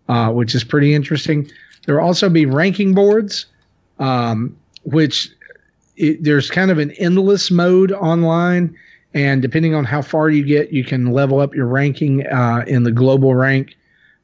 uh, 0.08 0.30
which 0.32 0.54
is 0.54 0.64
pretty 0.64 0.94
interesting. 0.94 1.50
There 1.84 1.96
will 1.96 2.06
also 2.06 2.28
be 2.28 2.46
ranking 2.46 2.94
boards, 2.94 3.46
um, 3.98 4.56
which 4.86 5.30
it, 5.96 6.22
there's 6.22 6.50
kind 6.50 6.70
of 6.70 6.78
an 6.78 6.92
endless 6.92 7.50
mode 7.50 7.92
online, 7.92 8.76
and 9.14 9.42
depending 9.42 9.74
on 9.74 9.84
how 9.84 10.02
far 10.02 10.30
you 10.30 10.44
get, 10.44 10.72
you 10.72 10.84
can 10.84 11.12
level 11.12 11.40
up 11.40 11.54
your 11.54 11.66
ranking 11.66 12.26
uh, 12.26 12.64
in 12.66 12.82
the 12.82 12.92
global 12.92 13.34
rank. 13.34 13.76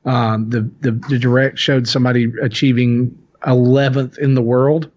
Um, 0.04 0.50
the, 0.50 0.62
the 0.80 0.92
the 1.08 1.18
direct 1.18 1.58
showed 1.58 1.86
somebody 1.86 2.32
achieving 2.42 3.16
11th 3.46 4.18
in 4.18 4.34
the 4.34 4.42
world. 4.42 4.90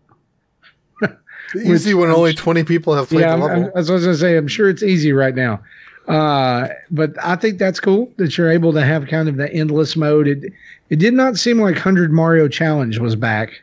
Easy 1.56 1.94
when 1.94 2.10
only 2.10 2.34
20 2.34 2.64
people 2.64 2.96
have 2.96 3.10
played 3.10 3.22
Yeah, 3.22 3.36
the 3.36 3.46
level. 3.46 3.72
As 3.76 3.90
I 3.90 3.94
was 3.94 4.04
going 4.04 4.16
to 4.16 4.20
say, 4.20 4.36
I'm 4.36 4.48
sure 4.48 4.68
it's 4.68 4.82
easy 4.82 5.14
right 5.14 5.36
now. 5.36 5.62
Uh, 6.08 6.70
but 6.92 7.12
I 7.24 7.36
think 7.36 7.58
that's 7.58 7.80
cool 7.80 8.12
that 8.18 8.38
you're 8.38 8.52
able 8.52 8.74
to 8.74 8.84
have 8.84 9.08
kind 9.08 9.28
of 9.30 9.38
the 9.38 9.52
endless 9.52 9.96
mode. 9.96 10.28
It 10.28 10.54
it 10.90 10.98
did 11.00 11.14
not 11.14 11.38
seem 11.38 11.60
like 11.60 11.76
100 11.76 12.12
Mario 12.12 12.48
Challenge 12.48 13.00
was 13.00 13.16
back. 13.16 13.62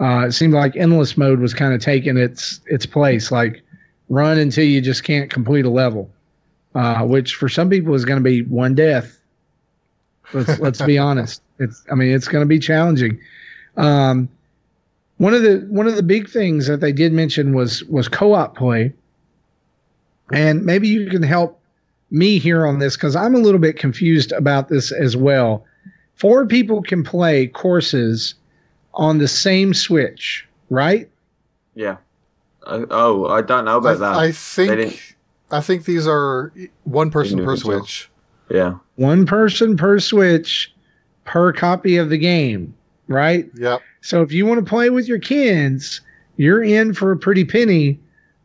Uh, 0.00 0.26
it 0.26 0.32
seemed 0.32 0.54
like 0.54 0.76
endless 0.76 1.16
mode 1.16 1.40
was 1.40 1.52
kind 1.52 1.74
of 1.74 1.80
taking 1.80 2.16
its 2.16 2.60
its 2.66 2.86
place, 2.86 3.30
like 3.30 3.62
run 4.08 4.38
until 4.38 4.64
you 4.64 4.80
just 4.80 5.04
can't 5.04 5.30
complete 5.30 5.66
a 5.66 5.70
level, 5.70 6.10
uh, 6.74 7.02
which 7.02 7.34
for 7.34 7.48
some 7.48 7.68
people 7.68 7.94
is 7.94 8.04
going 8.04 8.18
to 8.18 8.24
be 8.24 8.42
one 8.42 8.74
death. 8.74 9.20
Let's 10.32 10.58
let's 10.60 10.80
be 10.82 10.96
honest. 10.96 11.42
It's 11.58 11.84
I 11.90 11.94
mean 11.94 12.12
it's 12.12 12.28
going 12.28 12.42
to 12.42 12.48
be 12.48 12.58
challenging. 12.58 13.20
Um, 13.76 14.28
one 15.18 15.34
of 15.34 15.42
the 15.42 15.66
one 15.68 15.86
of 15.86 15.96
the 15.96 16.02
big 16.02 16.30
things 16.30 16.66
that 16.66 16.80
they 16.80 16.92
did 16.92 17.12
mention 17.12 17.54
was 17.54 17.84
was 17.84 18.08
co-op 18.08 18.56
play, 18.56 18.94
and 20.32 20.64
maybe 20.64 20.88
you 20.88 21.10
can 21.10 21.22
help 21.22 21.60
me 22.10 22.38
here 22.38 22.66
on 22.66 22.78
this 22.78 22.96
because 22.96 23.14
I'm 23.14 23.34
a 23.34 23.38
little 23.38 23.60
bit 23.60 23.76
confused 23.76 24.32
about 24.32 24.68
this 24.68 24.92
as 24.92 25.14
well. 25.14 25.66
Four 26.14 26.46
people 26.46 26.82
can 26.82 27.04
play 27.04 27.46
courses 27.46 28.34
on 28.94 29.18
the 29.18 29.28
same 29.28 29.74
Switch, 29.74 30.46
right? 30.68 31.08
Yeah. 31.74 31.96
Uh, 32.64 32.86
oh, 32.90 33.26
I 33.26 33.42
don't 33.42 33.64
know 33.64 33.78
about 33.78 33.98
that. 34.00 34.12
I, 34.12 34.24
I 34.26 34.32
think 34.32 35.16
I 35.50 35.60
think 35.60 35.84
these 35.84 36.06
are 36.06 36.52
one 36.84 37.10
person 37.10 37.38
per 37.38 37.42
Individual. 37.42 37.78
Switch. 37.80 38.10
yeah. 38.50 38.74
One 38.96 39.26
person 39.26 39.76
per 39.76 39.98
Switch 39.98 40.72
per 41.24 41.52
copy 41.52 41.96
of 41.96 42.10
the 42.10 42.18
game, 42.18 42.74
right? 43.08 43.48
Yep. 43.54 43.80
So 44.02 44.22
if 44.22 44.32
you 44.32 44.46
want 44.46 44.64
to 44.64 44.68
play 44.68 44.90
with 44.90 45.08
your 45.08 45.18
kids, 45.18 46.00
you're 46.36 46.62
in 46.62 46.94
for 46.94 47.12
a 47.12 47.16
pretty 47.16 47.44
penny 47.44 47.98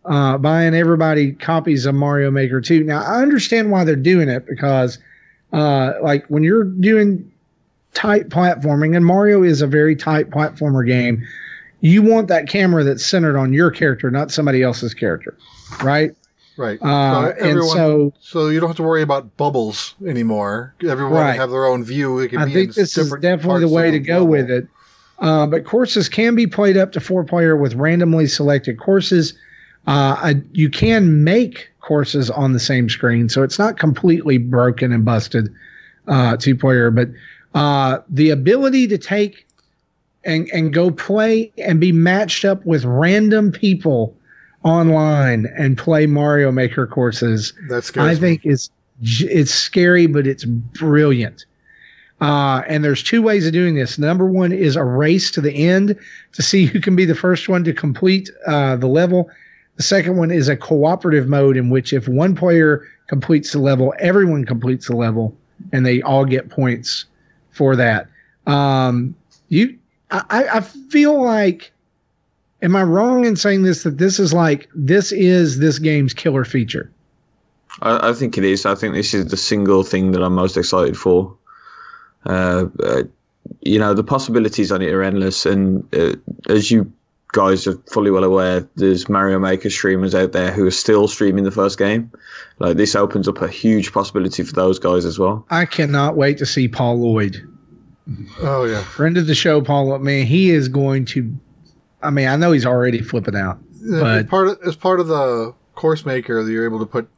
uh, 0.05 0.37
buying 0.37 0.73
everybody 0.73 1.33
copies 1.33 1.85
of 1.85 1.95
Mario 1.95 2.29
Maker 2.29 2.61
2. 2.61 2.83
Now, 2.83 3.01
I 3.01 3.21
understand 3.21 3.71
why 3.71 3.83
they're 3.83 3.95
doing 3.95 4.29
it 4.29 4.45
because, 4.45 4.99
uh, 5.53 5.93
like, 6.01 6.25
when 6.27 6.43
you're 6.43 6.65
doing 6.65 7.31
tight 7.95 8.29
platforming, 8.29 8.95
and 8.95 9.03
Mario 9.05 9.41
is 9.41 9.61
a 9.63 9.67
very 9.67 9.95
tight 9.95 10.29
platformer 10.29 10.85
game, 10.85 11.23
you 11.81 12.03
want 12.03 12.27
that 12.27 12.47
camera 12.47 12.83
that's 12.83 13.03
centered 13.05 13.35
on 13.37 13.51
your 13.53 13.71
character, 13.71 14.11
not 14.11 14.29
somebody 14.31 14.61
else's 14.61 14.93
character, 14.93 15.35
right? 15.83 16.11
Right. 16.57 16.79
Uh, 16.81 17.33
so 17.37 17.43
and 17.45 17.63
so 17.63 18.13
so 18.21 18.47
you 18.47 18.59
don't 18.61 18.69
have 18.69 18.77
to 18.77 18.83
worry 18.83 19.01
about 19.01 19.35
bubbles 19.35 19.93
anymore. 20.07 20.73
Everyone 20.87 21.13
Right. 21.13 21.35
have 21.35 21.49
their 21.49 21.65
own 21.65 21.83
view. 21.83 22.19
It 22.19 22.29
can 22.29 22.39
I 22.39 22.45
be 22.45 22.53
think 22.53 22.75
this 22.75 22.97
is 22.97 23.11
definitely 23.19 23.59
the 23.61 23.67
way 23.67 23.91
to 23.91 23.99
go 23.99 24.13
level. 24.19 24.27
with 24.27 24.49
it. 24.49 24.67
Uh, 25.19 25.45
but 25.47 25.65
courses 25.65 26.07
can 26.07 26.33
be 26.35 26.47
played 26.47 26.77
up 26.77 26.91
to 26.93 26.99
four 27.01 27.23
player 27.25 27.57
with 27.57 27.73
randomly 27.75 28.27
selected 28.27 28.79
courses. 28.79 29.33
Uh, 29.87 30.15
I, 30.17 30.35
you 30.53 30.69
can 30.69 31.23
make 31.23 31.69
courses 31.81 32.29
on 32.29 32.53
the 32.53 32.59
same 32.59 32.89
screen, 32.89 33.27
so 33.29 33.43
it's 33.43 33.59
not 33.59 33.77
completely 33.77 34.37
broken 34.37 34.91
and 34.93 35.03
busted 35.05 35.53
uh, 36.07 36.35
two 36.37 36.55
player. 36.55 36.89
But 36.89 37.09
uh, 37.55 37.99
the 38.09 38.29
ability 38.29 38.85
to 38.85 38.97
take 38.97 39.47
and 40.25 40.49
and 40.53 40.73
go 40.73 40.91
play 40.91 41.51
and 41.57 41.79
be 41.79 41.91
matched 41.91 42.45
up 42.45 42.63
with 42.65 42.83
random 42.83 43.51
people 43.51 44.15
online 44.63 45.51
and 45.57 45.77
play 45.77 46.05
Mario 46.05 46.51
Maker 46.51 46.85
courses 46.85 47.53
That 47.69 47.83
scares 47.83 48.17
I 48.17 48.19
think 48.19 48.45
it's 48.45 48.69
j- 49.01 49.29
it's 49.29 49.53
scary, 49.53 50.05
but 50.05 50.27
it's 50.27 50.43
brilliant. 50.43 51.45
Uh, 52.21 52.61
and 52.67 52.83
there's 52.83 53.03
two 53.03 53.21
ways 53.21 53.45
of 53.45 53.53
doing 53.53 53.75
this. 53.75 53.97
Number 53.97 54.25
one 54.25 54.51
is 54.51 54.75
a 54.75 54.83
race 54.83 55.29
to 55.31 55.41
the 55.41 55.51
end 55.51 55.97
to 56.33 56.41
see 56.41 56.65
who 56.65 56.79
can 56.79 56.95
be 56.95 57.05
the 57.05 57.15
first 57.15 57.49
one 57.49 57.63
to 57.65 57.73
complete 57.73 58.29
uh, 58.47 58.77
the 58.77 58.87
level. 58.87 59.29
The 59.75 59.83
second 59.83 60.15
one 60.15 60.31
is 60.31 60.47
a 60.47 60.55
cooperative 60.55 61.27
mode 61.27 61.57
in 61.57 61.69
which 61.69 61.91
if 61.91 62.07
one 62.07 62.33
player 62.33 62.87
completes 63.07 63.51
the 63.51 63.59
level, 63.59 63.93
everyone 63.99 64.45
completes 64.45 64.87
the 64.87 64.95
level, 64.95 65.35
and 65.73 65.85
they 65.85 66.01
all 66.01 66.23
get 66.23 66.49
points 66.49 67.05
for 67.55 67.75
that. 67.75 68.07
Um, 68.45 69.15
you, 69.49 69.77
I, 70.11 70.47
I 70.53 70.61
feel 70.61 71.23
like, 71.23 71.71
am 72.61 72.75
I 72.75 72.83
wrong 72.83 73.25
in 73.25 73.35
saying 73.35 73.63
this? 73.63 73.83
That 73.83 73.97
this 73.97 74.19
is 74.19 74.33
like 74.33 74.69
this 74.75 75.11
is 75.11 75.59
this 75.59 75.79
game's 75.79 76.13
killer 76.13 76.45
feature. 76.45 76.91
I, 77.81 78.09
I 78.09 78.13
think 78.13 78.37
it 78.37 78.43
is. 78.43 78.65
I 78.65 78.75
think 78.75 78.93
this 78.93 79.13
is 79.13 79.27
the 79.27 79.37
single 79.37 79.83
thing 79.83 80.11
that 80.11 80.21
I'm 80.21 80.35
most 80.35 80.57
excited 80.57 80.97
for. 80.97 81.35
Uh, 82.25 82.65
uh, 82.83 83.03
you 83.61 83.79
know 83.79 83.93
the 83.93 84.03
possibilities 84.03 84.71
on 84.71 84.81
it 84.81 84.91
are 84.91 85.03
endless, 85.03 85.45
and 85.45 85.87
uh, 85.93 86.15
as 86.49 86.71
you 86.71 86.91
guys 87.35 87.67
are 87.67 87.77
fully 87.91 88.09
well 88.09 88.23
aware, 88.23 88.67
there's 88.75 89.09
Mario 89.09 89.37
Maker 89.39 89.69
streamers 89.69 90.15
out 90.15 90.31
there 90.31 90.51
who 90.51 90.65
are 90.65 90.71
still 90.71 91.05
streaming 91.09 91.43
the 91.43 91.51
first 91.51 91.77
game. 91.77 92.09
Like 92.59 92.77
this 92.77 92.95
opens 92.95 93.27
up 93.27 93.41
a 93.41 93.49
huge 93.49 93.91
possibility 93.91 94.41
for 94.43 94.53
those 94.53 94.79
guys 94.79 95.03
as 95.03 95.19
well. 95.19 95.45
I 95.49 95.65
cannot 95.65 96.15
wait 96.15 96.37
to 96.37 96.45
see 96.45 96.69
Paul 96.69 97.01
Lloyd. 97.01 97.45
Oh 98.39 98.63
yeah, 98.63 98.81
friend 98.83 99.17
of 99.17 99.27
the 99.27 99.35
show, 99.35 99.61
Paul. 99.61 99.99
Man, 99.99 100.25
he 100.25 100.51
is 100.51 100.69
going 100.69 101.03
to. 101.05 101.35
I 102.01 102.09
mean, 102.09 102.27
I 102.27 102.37
know 102.37 102.53
he's 102.53 102.65
already 102.65 103.01
flipping 103.01 103.35
out. 103.35 103.59
But 103.81 104.19
as 104.19 104.25
part 104.27 104.47
of, 104.47 104.59
as 104.65 104.75
part 104.77 104.99
of 105.01 105.07
the 105.07 105.53
course 105.73 106.05
maker, 106.05 106.41
that 106.41 106.49
you're 106.49 106.65
able 106.65 106.79
to 106.79 106.85
put 106.85 107.09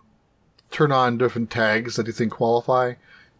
turn 0.71 0.91
on 0.91 1.17
different 1.17 1.51
tags 1.51 1.95
that 1.95 2.07
you 2.07 2.13
think 2.13 2.31
qualify, 2.31 2.93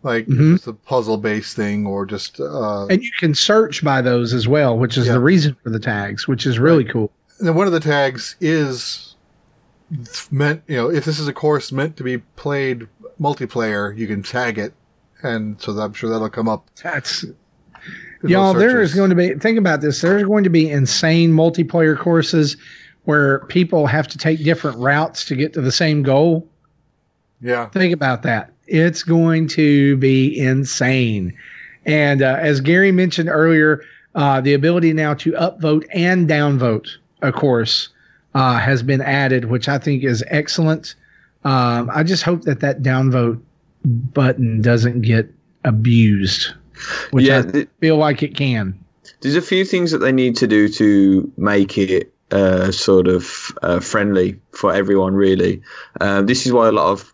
like 0.04 0.28
mm-hmm. 0.28 0.56
it's 0.56 0.68
a 0.68 0.74
puzzle 0.74 1.18
based 1.18 1.56
thing 1.56 1.86
or 1.86 2.06
just. 2.06 2.40
Uh, 2.40 2.88
and 2.88 3.04
you 3.04 3.12
can 3.20 3.34
search 3.34 3.84
by 3.84 4.02
those 4.02 4.34
as 4.34 4.48
well, 4.48 4.78
which 4.78 4.98
is 4.98 5.08
yeah. 5.08 5.14
the 5.14 5.20
reason 5.20 5.56
for 5.64 5.70
the 5.70 5.80
tags, 5.80 6.28
which 6.28 6.46
is 6.46 6.60
really 6.60 6.84
right. 6.84 6.94
cool. 6.94 7.12
And 7.40 7.56
one 7.56 7.68
of 7.68 7.74
the 7.74 7.80
tags 7.80 8.36
is 8.40 9.16
meant, 10.32 10.64
you 10.68 10.76
know, 10.76 10.90
if 10.90 11.06
this 11.06 11.20
is 11.20 11.28
a 11.28 11.34
course 11.34 11.72
meant 11.72 11.98
to 11.98 12.04
be 12.04 12.18
played 12.18 12.88
multiplayer, 13.20 13.96
you 13.98 14.08
can 14.08 14.24
tag 14.24 14.58
it, 14.58 14.74
and 15.24 15.60
so 15.62 15.72
I'm 15.74 15.94
sure 15.94 16.10
that'll 16.10 16.30
come 16.30 16.50
up. 16.50 16.68
That's 16.82 17.26
y'all. 18.24 18.54
There 18.54 18.82
is 18.82 18.94
going 18.94 19.10
to 19.10 19.16
be 19.16 19.34
think 19.36 19.58
about 19.58 19.82
this. 19.82 20.02
There's 20.02 20.24
going 20.24 20.44
to 20.44 20.50
be 20.50 20.70
insane 20.70 21.32
multiplayer 21.32 21.98
courses 21.98 22.58
where 23.06 23.40
people 23.46 23.88
have 23.88 24.08
to 24.10 24.18
take 24.18 24.44
different 24.44 24.78
routes 24.80 25.24
to 25.26 25.36
get 25.36 25.54
to 25.54 25.62
the 25.62 25.72
same 25.72 26.04
goal. 26.04 26.48
Yeah. 27.40 27.70
Think 27.70 27.94
about 27.94 28.24
that. 28.24 28.52
It's 28.68 29.04
going 29.04 29.48
to 29.50 29.98
be 29.98 30.38
insane. 30.38 31.38
And 31.86 32.22
uh, 32.22 32.38
as 32.40 32.60
Gary 32.62 32.92
mentioned 32.92 33.30
earlier, 33.30 33.84
uh, 34.16 34.42
the 34.42 34.54
ability 34.54 34.94
now 34.94 35.14
to 35.16 35.32
upvote 35.34 35.86
and 35.94 36.28
downvote 36.28 36.90
a 37.22 37.32
course 37.32 37.90
uh, 38.34 38.60
has 38.60 38.84
been 38.84 39.02
added, 39.02 39.46
which 39.46 39.70
I 39.70 39.78
think 39.78 40.04
is 40.04 40.24
excellent. 40.28 40.96
Um, 41.44 41.90
I 41.94 42.04
just 42.04 42.24
hope 42.24 42.44
that 42.44 42.60
that 42.60 42.82
downvote 42.82 43.42
button 43.86 44.62
doesn't 44.62 45.02
get 45.02 45.32
abused, 45.64 46.54
which 47.12 47.26
yeah, 47.26 47.44
I 47.54 47.68
feel 47.80 47.98
like 47.98 48.22
it 48.22 48.36
can. 48.36 48.78
There's 49.22 49.36
a 49.36 49.42
few 49.42 49.66
things 49.66 49.92
that 49.92 50.00
they 50.00 50.12
need 50.12 50.36
to 50.38 50.48
do 50.48 50.68
to 50.70 51.32
make 51.38 51.78
it 51.78 52.14
uh, 52.32 52.72
sort 52.72 53.08
of 53.08 53.52
uh, 53.62 53.80
friendly 53.80 54.40
for 54.52 54.74
everyone, 54.74 55.16
really. 55.16 55.62
Uh, 56.02 56.22
this 56.22 56.46
is 56.46 56.52
why 56.52 56.68
a 56.68 56.72
lot 56.72 56.92
of 56.92 57.14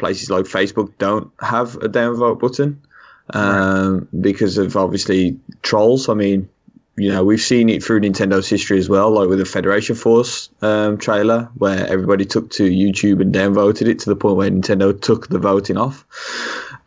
places 0.00 0.30
like 0.30 0.46
Facebook 0.46 0.92
don't 0.98 1.30
have 1.40 1.76
a 1.76 1.88
downvote 1.88 2.40
button 2.40 2.80
um, 3.34 4.08
because 4.20 4.58
of 4.58 4.76
obviously 4.76 5.38
trolls. 5.62 6.08
I 6.08 6.14
mean, 6.14 6.48
you 6.96 7.10
know, 7.10 7.24
we've 7.24 7.40
seen 7.40 7.68
it 7.68 7.82
through 7.82 8.00
Nintendo's 8.00 8.48
history 8.48 8.78
as 8.78 8.88
well, 8.88 9.10
like 9.10 9.28
with 9.28 9.38
the 9.38 9.44
Federation 9.44 9.94
Force 9.94 10.50
um, 10.62 10.98
trailer, 10.98 11.48
where 11.56 11.86
everybody 11.86 12.24
took 12.24 12.50
to 12.50 12.64
YouTube 12.64 13.20
and 13.20 13.32
downvoted 13.32 13.86
it 13.86 13.98
to 14.00 14.10
the 14.10 14.16
point 14.16 14.36
where 14.36 14.50
Nintendo 14.50 15.00
took 15.00 15.28
the 15.28 15.38
voting 15.38 15.76
off. 15.76 16.04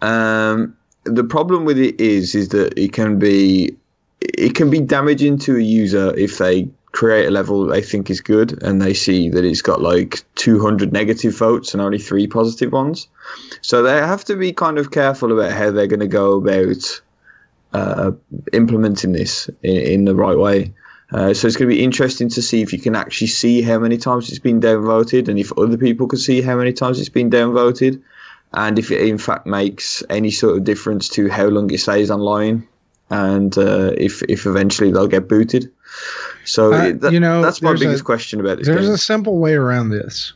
Um, 0.02 0.76
the 1.06 1.24
problem 1.24 1.66
with 1.66 1.78
it 1.78 2.00
is, 2.00 2.36
is 2.36 2.50
that 2.50 2.78
it 2.78 2.94
can 2.94 3.18
be 3.18 3.76
it 4.20 4.56
can 4.56 4.70
be 4.70 4.80
damaging 4.80 5.38
to 5.38 5.58
a 5.58 5.62
user 5.62 6.14
if 6.18 6.38
they 6.38 6.70
create 6.94 7.26
a 7.26 7.32
level 7.32 7.66
they 7.66 7.82
think 7.82 8.10
is 8.10 8.22
good 8.22 8.62
and 8.64 8.82
they 8.82 8.94
see 8.94 9.28
that 9.28 9.44
it's 9.44 9.64
got 9.64 9.82
like 9.82 10.24
200 10.36 10.94
negative 10.94 11.36
votes 11.36 11.74
and 11.74 11.82
only 11.82 11.98
three 11.98 12.28
positive 12.28 12.72
ones. 12.72 13.08
So 13.62 13.82
they 13.82 13.98
have 13.98 14.24
to 14.26 14.36
be 14.36 14.54
kind 14.54 14.78
of 14.78 14.92
careful 14.92 15.32
about 15.38 15.52
how 15.52 15.72
they're 15.72 15.88
going 15.88 16.00
to 16.00 16.08
go 16.08 16.34
about 16.34 17.02
uh, 17.74 18.12
implementing 18.54 19.12
this 19.12 19.50
in, 19.64 19.78
in, 19.78 20.06
the 20.06 20.14
right 20.14 20.38
way. 20.38 20.72
Uh, 21.12 21.34
so 21.34 21.48
it's 21.48 21.58
going 21.58 21.68
to 21.68 21.76
be 21.76 21.84
interesting 21.84 22.30
to 22.30 22.42
see 22.42 22.62
if 22.62 22.72
you 22.72 22.80
can 22.80 22.96
actually 22.96 23.28
see 23.28 23.64
how 23.64 23.80
many 23.80 23.98
times 23.98 24.30
it's 24.30 24.38
been 24.38 24.62
downvoted 24.62 25.28
and 25.28 25.40
if 25.40 25.52
other 25.58 25.78
people 25.78 26.08
can 26.08 26.20
see 26.20 26.42
how 26.42 26.56
many 26.56 26.72
times 26.72 27.00
it's 27.00 27.10
been 27.10 27.30
downvoted 27.30 28.00
and 28.54 28.78
if 28.78 28.92
it 28.92 29.02
in 29.02 29.18
fact 29.18 29.48
makes 29.48 30.04
any 30.12 30.30
sort 30.30 30.56
of 30.56 30.64
difference 30.64 31.10
to 31.10 31.28
how 31.28 31.46
long 31.46 31.72
it 31.72 31.80
stays 31.80 32.12
online 32.12 32.68
and 33.10 33.58
uh, 33.58 33.92
if, 33.98 34.22
if 34.24 34.46
eventually 34.46 34.92
they'll 34.92 35.08
get 35.08 35.28
booted. 35.28 35.72
So 36.46 36.74
uh, 36.74 36.92
that, 36.94 37.14
you 37.14 37.20
know, 37.20 37.42
that's 37.42 37.62
my 37.62 37.74
biggest 37.74 38.02
a, 38.02 38.04
question 38.04 38.40
about 38.40 38.58
this. 38.58 38.68
There's 38.68 38.86
game. 38.86 38.96
a 38.96 38.98
simple 38.98 39.40
way 39.40 39.54
around 39.54 39.90
this, 39.90 40.34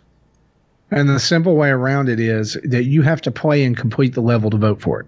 and 0.92 1.10
the 1.10 1.20
simple 1.20 1.56
way 1.56 1.70
around 1.70 2.10
it 2.10 2.20
is 2.20 2.58
that 2.64 2.86
you 2.86 3.02
have 3.02 3.22
to 3.22 3.32
play 3.32 3.64
and 3.64 3.76
complete 3.76 4.14
the 4.14 4.22
level 4.22 4.50
to 4.50 4.58
vote 4.58 4.82
for 4.82 5.02
it. 5.02 5.08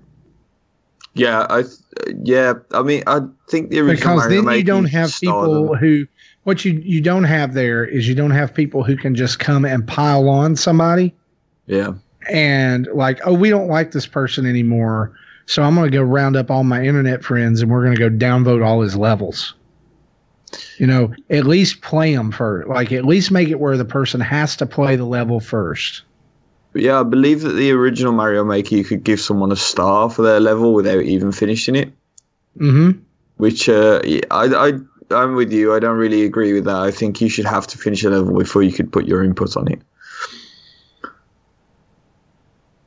Yeah, 1.13 1.47
I 1.49 1.63
yeah, 2.23 2.53
I 2.71 2.81
mean, 2.81 3.03
I 3.07 3.21
think 3.49 3.69
the 3.69 3.79
original 3.79 4.15
because 4.15 4.29
then 4.29 4.49
you 4.49 4.63
don't 4.63 4.85
have 4.85 5.13
people 5.19 5.75
who. 5.75 6.07
What 6.43 6.63
you 6.65 6.81
you 6.83 7.01
don't 7.01 7.25
have 7.25 7.53
there 7.53 7.85
is 7.85 8.07
you 8.07 8.15
don't 8.15 8.31
have 8.31 8.53
people 8.53 8.83
who 8.83 8.95
can 8.95 9.13
just 9.13 9.39
come 9.39 9.65
and 9.65 9.85
pile 9.87 10.29
on 10.29 10.55
somebody. 10.55 11.13
Yeah. 11.67 11.93
And 12.29 12.87
like, 12.93 13.19
oh, 13.25 13.33
we 13.33 13.49
don't 13.49 13.67
like 13.67 13.91
this 13.91 14.07
person 14.07 14.45
anymore, 14.45 15.13
so 15.45 15.63
I'm 15.63 15.75
going 15.75 15.91
to 15.91 15.97
go 15.97 16.03
round 16.03 16.35
up 16.35 16.49
all 16.49 16.63
my 16.63 16.83
internet 16.83 17.23
friends 17.23 17.61
and 17.61 17.71
we're 17.71 17.83
going 17.83 17.95
to 17.95 17.99
go 17.99 18.09
downvote 18.09 18.65
all 18.65 18.81
his 18.81 18.95
levels 18.95 19.55
you 20.77 20.87
know, 20.87 21.13
at 21.29 21.45
least 21.45 21.81
play 21.81 22.15
them 22.15 22.31
first. 22.31 22.67
Like, 22.67 22.91
at 22.91 23.05
least 23.05 23.31
make 23.31 23.49
it 23.49 23.59
where 23.59 23.77
the 23.77 23.85
person 23.85 24.21
has 24.21 24.55
to 24.57 24.65
play 24.65 24.95
the 24.95 25.05
level 25.05 25.39
first. 25.39 26.03
Yeah, 26.75 26.99
I 26.99 27.03
believe 27.03 27.41
that 27.41 27.53
the 27.53 27.71
original 27.71 28.13
Mario 28.13 28.43
Maker, 28.43 28.75
you 28.75 28.83
could 28.83 29.03
give 29.03 29.19
someone 29.19 29.51
a 29.51 29.55
star 29.55 30.09
for 30.09 30.21
their 30.21 30.39
level 30.39 30.73
without 30.73 31.03
even 31.03 31.31
finishing 31.31 31.75
it. 31.75 31.91
Mm-hmm. 32.57 32.99
Which, 33.37 33.69
uh, 33.69 34.01
I, 34.31 34.45
I, 34.45 34.73
I'm 35.11 35.35
with 35.35 35.51
you. 35.51 35.73
I 35.73 35.79
don't 35.79 35.97
really 35.97 36.23
agree 36.23 36.53
with 36.53 36.65
that. 36.65 36.75
I 36.75 36.91
think 36.91 37.21
you 37.21 37.29
should 37.29 37.45
have 37.45 37.65
to 37.67 37.77
finish 37.77 38.03
a 38.03 38.09
level 38.09 38.37
before 38.37 38.63
you 38.63 38.71
could 38.71 38.91
put 38.91 39.07
your 39.07 39.23
input 39.23 39.57
on 39.57 39.71
it. 39.71 39.81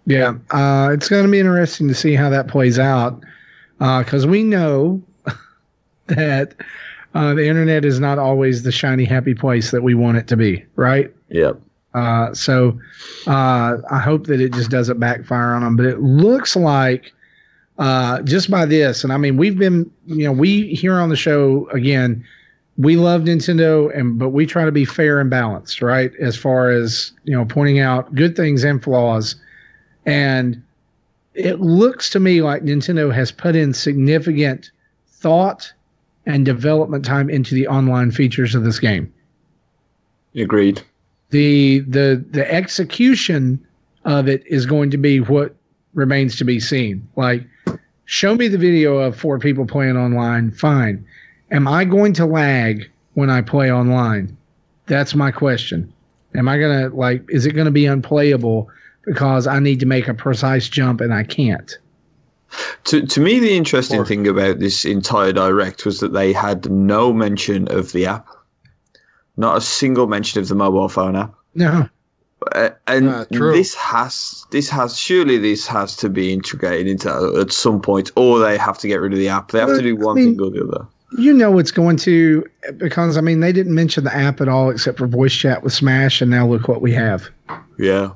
Yeah, 0.07 0.35
uh, 0.51 0.91
it's 0.93 1.09
going 1.09 1.25
to 1.25 1.31
be 1.31 1.39
interesting 1.39 1.89
to 1.89 1.95
see 1.95 2.15
how 2.15 2.29
that 2.31 2.49
plays 2.49 2.79
out 2.79 3.23
because 3.79 4.25
uh, 4.25 4.29
we 4.29 4.43
know 4.43 5.03
that 6.07 6.55
uh, 7.15 7.35
the 7.35 7.47
internet 7.47 7.85
is 7.85 8.01
not 8.01 8.19
always 8.19 8.63
the 8.63 8.73
shiny, 8.73 9.05
happy 9.05 9.35
place 9.35 9.71
that 9.71 9.83
we 9.83 9.95
want 9.95 10.17
it 10.17 10.27
to 10.29 10.37
be, 10.37 10.65
right? 10.77 11.13
Yep. 11.29 11.61
Uh, 11.95 12.33
so 12.33 12.79
uh, 13.27 13.77
I 13.91 13.99
hope 13.99 14.27
that 14.27 14.41
it 14.41 14.53
just 14.53 14.71
doesn't 14.71 14.99
backfire 14.99 15.53
on 15.53 15.63
them. 15.63 15.77
But 15.77 15.87
it 15.87 16.01
looks 16.01 16.57
like 16.57 17.13
uh, 17.79 18.23
just 18.23 18.51
by 18.51 18.65
this, 18.65 19.05
and 19.05 19.13
I 19.13 19.19
mean, 19.19 19.37
we've 19.37 19.59
been, 19.59 19.91
you 20.07 20.25
know, 20.25 20.33
we 20.33 20.75
here 20.75 20.95
on 20.95 21.11
the 21.11 21.17
show 21.17 21.69
again, 21.71 22.25
we 22.79 22.97
love 22.97 23.23
Nintendo, 23.23 23.95
and 23.97 24.19
but 24.19 24.31
we 24.31 24.47
try 24.47 24.65
to 24.65 24.73
be 24.73 24.87
fair 24.87 25.21
and 25.21 25.29
balanced, 25.29 25.83
right? 25.83 26.13
As 26.19 26.37
far 26.37 26.71
as 26.71 27.13
you 27.25 27.37
know, 27.37 27.45
pointing 27.45 27.81
out 27.81 28.15
good 28.15 28.37
things 28.37 28.65
and 28.65 28.83
flaws, 28.83 29.37
and 30.07 30.63
it 31.35 31.61
looks 31.61 32.09
to 32.11 32.21
me 32.21 32.41
like 32.41 32.63
Nintendo 32.63 33.13
has 33.13 33.31
put 33.31 33.55
in 33.55 33.75
significant 33.75 34.71
thought 35.09 35.73
and 36.27 36.45
development 36.45 37.05
time 37.05 37.29
into 37.29 37.55
the 37.55 37.67
online 37.67 38.11
features 38.11 38.55
of 38.55 38.65
this 38.65 38.79
game. 38.79 39.13
Agreed. 40.35 40.83
The 41.31 41.81
the 41.81 42.25
the 42.31 42.51
execution 42.53 43.65
of 44.05 44.29
it 44.29 44.45
is 44.47 44.67
going 44.67 44.91
to 44.91 44.99
be 44.99 45.21
what 45.21 45.55
remains 45.95 46.37
to 46.37 46.45
be 46.45 46.61
seen. 46.61 47.07
Like 47.17 47.45
show 48.05 48.35
me 48.35 48.49
the 48.49 48.59
video 48.59 48.99
of 48.99 49.17
four 49.17 49.39
people 49.39 49.67
playing 49.67 49.97
online, 49.97 50.51
fine. 50.51 51.05
Am 51.51 51.69
I 51.69 51.85
going 51.85 52.13
to 52.15 52.27
lag 52.27 52.89
when 53.15 53.31
I 53.31 53.43
play 53.43 53.71
online? 53.71 54.37
That's 54.87 55.15
my 55.15 55.31
question. 55.31 55.93
Am 56.35 56.49
I 56.49 56.59
going 56.59 56.91
to 56.91 56.97
like 56.97 57.25
is 57.29 57.47
it 57.47 57.53
going 57.53 57.67
to 57.67 57.71
be 57.71 57.87
unplayable 57.87 58.71
because 59.05 59.47
I 59.47 59.59
need 59.59 59.81
to 59.81 59.87
make 59.87 60.09
a 60.09 60.15
precise 60.15 60.69
jump 60.69 61.01
and 61.01 61.13
I 61.13 61.25
can't? 61.25 61.77
To, 62.85 63.07
to 63.07 63.21
me, 63.21 63.39
the 63.39 63.57
interesting 63.57 64.01
or, 64.01 64.07
thing 64.07 64.27
about 64.27 64.59
this 64.59 64.85
entire 64.85 65.33
direct 65.33 65.87
was 65.87 66.01
that 66.01 66.13
they 66.13 66.33
had 66.33 66.71
no 66.71 67.13
mention 67.13 67.71
of 67.71 67.93
the 67.93 68.07
app, 68.07 68.29
not 69.37 69.57
a 69.57 69.61
single 69.61 70.07
mention 70.07 70.41
of 70.41 70.49
the 70.49 70.55
mobile 70.55 70.89
phone 70.89 71.17
app. 71.17 71.35
No. 71.55 71.89
Uh, 72.53 72.71
and 72.89 73.09
uh, 73.09 73.25
this 73.31 73.75
has 73.75 74.45
this 74.51 74.69
has 74.69 74.99
surely 74.99 75.39
this 75.39 75.67
has 75.67 75.97
to 75.97 76.09
be 76.09 76.33
integrated 76.33 76.89
into 76.89 77.39
at 77.41 77.53
some 77.53 77.81
point, 77.81 78.11
or 78.17 78.41
they 78.41 78.59
have 78.59 78.79
to 78.79 78.89
get 78.89 78.97
rid 78.97 79.13
of 79.13 79.19
the 79.19 79.29
app. 79.29 79.53
They 79.53 79.61
have 79.61 79.69
but, 79.69 79.77
to 79.77 79.83
do 79.83 79.97
one 79.97 80.19
I 80.19 80.21
mean, 80.23 80.37
thing 80.37 80.47
or 80.47 80.51
the 80.51 80.67
other. 80.67 80.87
You 81.19 81.33
know 81.33 81.59
it's 81.59 81.71
going 81.71 81.99
to 81.99 82.45
because 82.79 83.17
I 83.17 83.21
mean 83.21 83.41
they 83.41 83.53
didn't 83.53 83.75
mention 83.75 84.03
the 84.03 84.15
app 84.15 84.41
at 84.41 84.49
all 84.49 84.71
except 84.71 84.99
for 84.99 85.07
voice 85.07 85.35
chat 85.35 85.63
with 85.63 85.73
Smash, 85.73 86.21
and 86.21 86.31
now 86.31 86.47
look 86.47 86.67
what 86.67 86.83
we 86.83 86.93
have. 86.93 87.29
Yeah. 87.79 88.11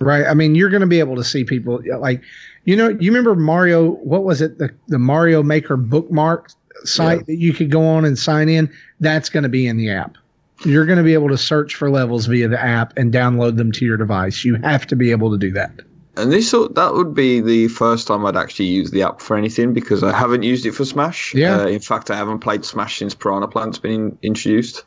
Right. 0.00 0.26
I 0.26 0.32
mean, 0.32 0.54
you're 0.54 0.70
going 0.70 0.80
to 0.80 0.86
be 0.86 0.98
able 0.98 1.16
to 1.16 1.24
see 1.24 1.44
people 1.44 1.82
like 1.98 2.22
you 2.64 2.76
know, 2.76 2.88
you 2.88 3.10
remember 3.10 3.34
Mario? 3.34 3.90
What 3.90 4.24
was 4.24 4.40
it? 4.40 4.58
The 4.58 4.70
the 4.88 4.98
Mario 4.98 5.42
Maker 5.42 5.76
bookmark 5.76 6.50
site 6.84 7.18
yeah. 7.18 7.24
that 7.26 7.36
you 7.36 7.52
could 7.52 7.70
go 7.70 7.86
on 7.86 8.04
and 8.04 8.18
sign 8.18 8.48
in. 8.48 8.70
That's 9.00 9.28
going 9.28 9.42
to 9.42 9.48
be 9.48 9.66
in 9.66 9.76
the 9.76 9.90
app. 9.90 10.16
You're 10.64 10.84
going 10.84 10.98
to 10.98 11.04
be 11.04 11.14
able 11.14 11.28
to 11.28 11.38
search 11.38 11.74
for 11.74 11.90
levels 11.90 12.26
via 12.26 12.48
the 12.48 12.62
app 12.62 12.96
and 12.98 13.12
download 13.12 13.56
them 13.56 13.72
to 13.72 13.84
your 13.84 13.96
device. 13.96 14.44
You 14.44 14.56
have 14.56 14.86
to 14.88 14.96
be 14.96 15.10
able 15.10 15.30
to 15.30 15.38
do 15.38 15.50
that. 15.52 15.72
And 16.16 16.30
this 16.30 16.50
that 16.50 16.90
would 16.94 17.14
be 17.14 17.40
the 17.40 17.68
first 17.68 18.06
time 18.06 18.26
I'd 18.26 18.36
actually 18.36 18.66
use 18.66 18.90
the 18.90 19.02
app 19.02 19.22
for 19.22 19.36
anything 19.36 19.72
because 19.72 20.02
I 20.02 20.14
haven't 20.14 20.42
used 20.42 20.66
it 20.66 20.72
for 20.72 20.84
Smash. 20.84 21.34
Yeah. 21.34 21.60
Uh, 21.60 21.66
in 21.66 21.80
fact, 21.80 22.10
I 22.10 22.16
haven't 22.16 22.40
played 22.40 22.64
Smash 22.64 22.98
since 22.98 23.14
Piranha 23.14 23.48
Plant's 23.48 23.78
been 23.78 23.92
in, 23.92 24.18
introduced. 24.22 24.84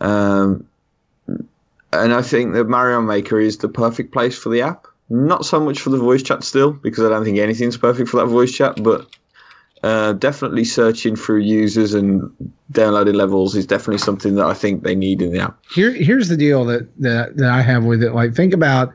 Um, 0.00 0.66
and 1.92 2.12
I 2.12 2.22
think 2.22 2.54
that 2.54 2.64
Mario 2.64 3.00
Maker 3.00 3.38
is 3.38 3.58
the 3.58 3.68
perfect 3.68 4.12
place 4.12 4.36
for 4.36 4.48
the 4.48 4.62
app. 4.62 4.86
Not 5.08 5.44
so 5.44 5.60
much 5.60 5.80
for 5.80 5.90
the 5.90 5.98
voice 5.98 6.22
chat 6.22 6.42
still, 6.42 6.72
because 6.72 7.04
I 7.04 7.08
don't 7.10 7.24
think 7.24 7.38
anything's 7.38 7.76
perfect 7.76 8.08
for 8.08 8.16
that 8.18 8.26
voice 8.26 8.50
chat, 8.52 8.82
but 8.82 9.06
uh, 9.84 10.14
definitely 10.14 10.64
searching 10.64 11.14
through 11.14 11.40
users 11.40 11.94
and 11.94 12.28
downloading 12.72 13.14
levels 13.14 13.54
is 13.54 13.66
definitely 13.66 13.98
something 13.98 14.34
that 14.34 14.46
I 14.46 14.54
think 14.54 14.82
they 14.82 14.96
need 14.96 15.22
in 15.22 15.32
the 15.32 15.38
app. 15.38 15.58
Here, 15.72 15.92
here's 15.92 16.28
the 16.28 16.36
deal 16.36 16.64
that 16.64 16.88
that 17.00 17.36
that 17.36 17.50
I 17.50 17.62
have 17.62 17.84
with 17.84 18.02
it. 18.02 18.14
Like, 18.14 18.34
think 18.34 18.52
about, 18.52 18.92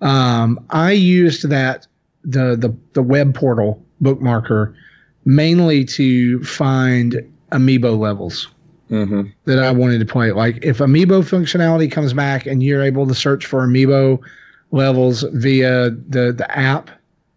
um, 0.00 0.58
I 0.70 0.92
used 0.92 1.48
that 1.50 1.86
the 2.24 2.56
the 2.56 2.74
the 2.94 3.02
web 3.02 3.34
portal 3.34 3.84
bookmarker 4.02 4.74
mainly 5.26 5.84
to 5.84 6.42
find 6.44 7.16
amiibo 7.52 7.98
levels 7.98 8.48
Mm-hmm. 8.90 9.28
that 9.44 9.60
I 9.60 9.70
wanted 9.70 10.00
to 10.00 10.04
play. 10.04 10.32
Like, 10.32 10.64
if 10.64 10.78
amiibo 10.78 11.22
functionality 11.22 11.88
comes 11.92 12.12
back 12.12 12.44
and 12.44 12.60
you're 12.60 12.82
able 12.82 13.06
to 13.06 13.14
search 13.14 13.46
for 13.46 13.64
amiibo 13.64 14.18
levels 14.72 15.24
via 15.32 15.90
the 15.90 16.32
the 16.32 16.46
app, 16.56 16.90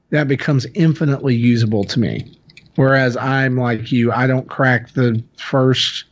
that 0.09 0.27
becomes 0.27 0.65
infinitely 0.73 1.35
usable 1.35 1.83
to 1.85 1.99
me. 1.99 2.37
Whereas 2.75 3.15
I'm 3.17 3.57
like 3.57 3.91
you, 3.91 4.11
I 4.11 4.27
don't 4.27 4.47
crack 4.49 4.93
the 4.93 5.23
first 5.37 6.05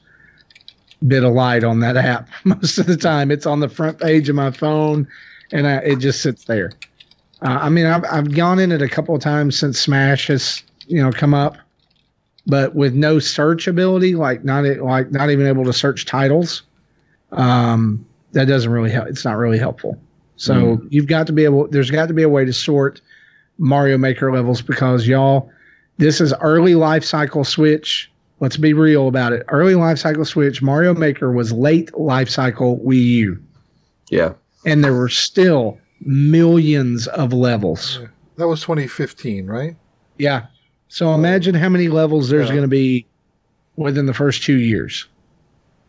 bit 1.07 1.23
of 1.23 1.33
light 1.33 1.63
on 1.63 1.79
that 1.79 1.97
app 1.97 2.29
most 2.43 2.77
of 2.77 2.85
the 2.85 2.97
time. 2.97 3.31
It's 3.31 3.45
on 3.45 3.59
the 3.59 3.69
front 3.69 3.99
page 3.99 4.29
of 4.29 4.35
my 4.35 4.51
phone, 4.51 5.07
and 5.51 5.67
I, 5.67 5.77
it 5.77 5.97
just 5.97 6.21
sits 6.21 6.45
there. 6.45 6.71
Uh, 7.41 7.59
I 7.61 7.69
mean, 7.69 7.85
I've 7.85 8.05
I've 8.11 8.33
gone 8.35 8.59
in 8.59 8.71
it 8.71 8.81
a 8.81 8.89
couple 8.89 9.15
of 9.15 9.21
times 9.21 9.57
since 9.57 9.79
Smash 9.79 10.27
has 10.27 10.61
you 10.87 11.01
know 11.01 11.11
come 11.11 11.33
up, 11.33 11.57
but 12.45 12.75
with 12.75 12.93
no 12.93 13.19
search 13.19 13.67
ability, 13.67 14.15
like 14.15 14.43
not 14.43 14.63
like 14.63 15.11
not 15.11 15.29
even 15.29 15.47
able 15.47 15.65
to 15.65 15.73
search 15.73 16.05
titles, 16.05 16.63
um, 17.31 18.05
that 18.33 18.45
doesn't 18.45 18.71
really 18.71 18.91
help. 18.91 19.07
It's 19.07 19.25
not 19.25 19.37
really 19.37 19.57
helpful. 19.57 19.99
So 20.41 20.77
hmm. 20.77 20.87
you've 20.89 21.05
got 21.05 21.27
to 21.27 21.33
be 21.33 21.43
able. 21.43 21.67
There's 21.67 21.91
got 21.91 22.07
to 22.07 22.15
be 22.15 22.23
a 22.23 22.29
way 22.29 22.45
to 22.45 22.51
sort 22.51 22.99
Mario 23.59 23.95
Maker 23.95 24.33
levels 24.33 24.59
because 24.59 25.07
y'all, 25.07 25.51
this 25.99 26.19
is 26.19 26.33
early 26.41 26.73
life 26.73 27.05
cycle 27.05 27.43
Switch. 27.43 28.11
Let's 28.39 28.57
be 28.57 28.73
real 28.73 29.07
about 29.07 29.33
it. 29.33 29.45
Early 29.49 29.75
life 29.75 29.99
cycle 29.99 30.25
Switch, 30.25 30.59
Mario 30.63 30.95
Maker 30.95 31.31
was 31.31 31.51
late 31.51 31.95
life 31.95 32.27
cycle 32.27 32.79
Wii 32.79 33.05
U, 33.05 33.43
Yeah. 34.09 34.33
and 34.65 34.83
there 34.83 34.95
were 34.95 35.09
still 35.09 35.77
millions 36.03 37.05
of 37.09 37.33
levels. 37.33 37.99
That 38.37 38.47
was 38.47 38.61
2015, 38.61 39.45
right? 39.45 39.75
Yeah. 40.17 40.47
So 40.87 41.13
imagine 41.13 41.53
how 41.53 41.69
many 41.69 41.87
levels 41.87 42.29
there's 42.29 42.47
Yeah. 42.47 42.55
going 42.55 42.63
to 42.63 42.67
be 42.67 43.05
within 43.75 44.07
the 44.07 44.13
first 44.15 44.41
two 44.41 44.57
years 44.57 45.05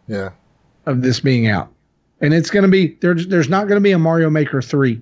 Yeah. 0.08 0.32
of 0.84 1.00
this 1.00 1.20
being 1.20 1.46
out, 1.46 1.71
and 2.22 2.32
it's 2.32 2.50
going 2.50 2.62
to 2.62 2.68
be 2.70 2.96
there's 3.00 3.26
there's 3.28 3.48
not 3.50 3.68
going 3.68 3.76
to 3.76 3.82
be 3.82 3.92
a 3.92 3.98
Mario 3.98 4.30
Maker 4.30 4.62
three 4.62 5.00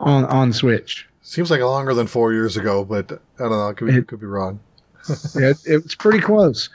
on 0.00 0.24
on 0.24 0.52
Switch. 0.52 1.06
Seems 1.22 1.50
like 1.50 1.60
longer 1.60 1.94
than 1.94 2.08
four 2.08 2.32
years 2.32 2.56
ago, 2.56 2.84
but 2.84 3.12
I 3.38 3.42
don't 3.42 3.50
know. 3.52 3.68
It 3.68 3.76
could 3.76 3.86
be, 3.88 3.94
It- 3.94 4.08
could 4.08 4.20
be 4.20 4.26
wrong. 4.26 4.58
it, 5.36 5.56
it's 5.64 5.94
pretty 5.94 6.18
close. 6.20 6.68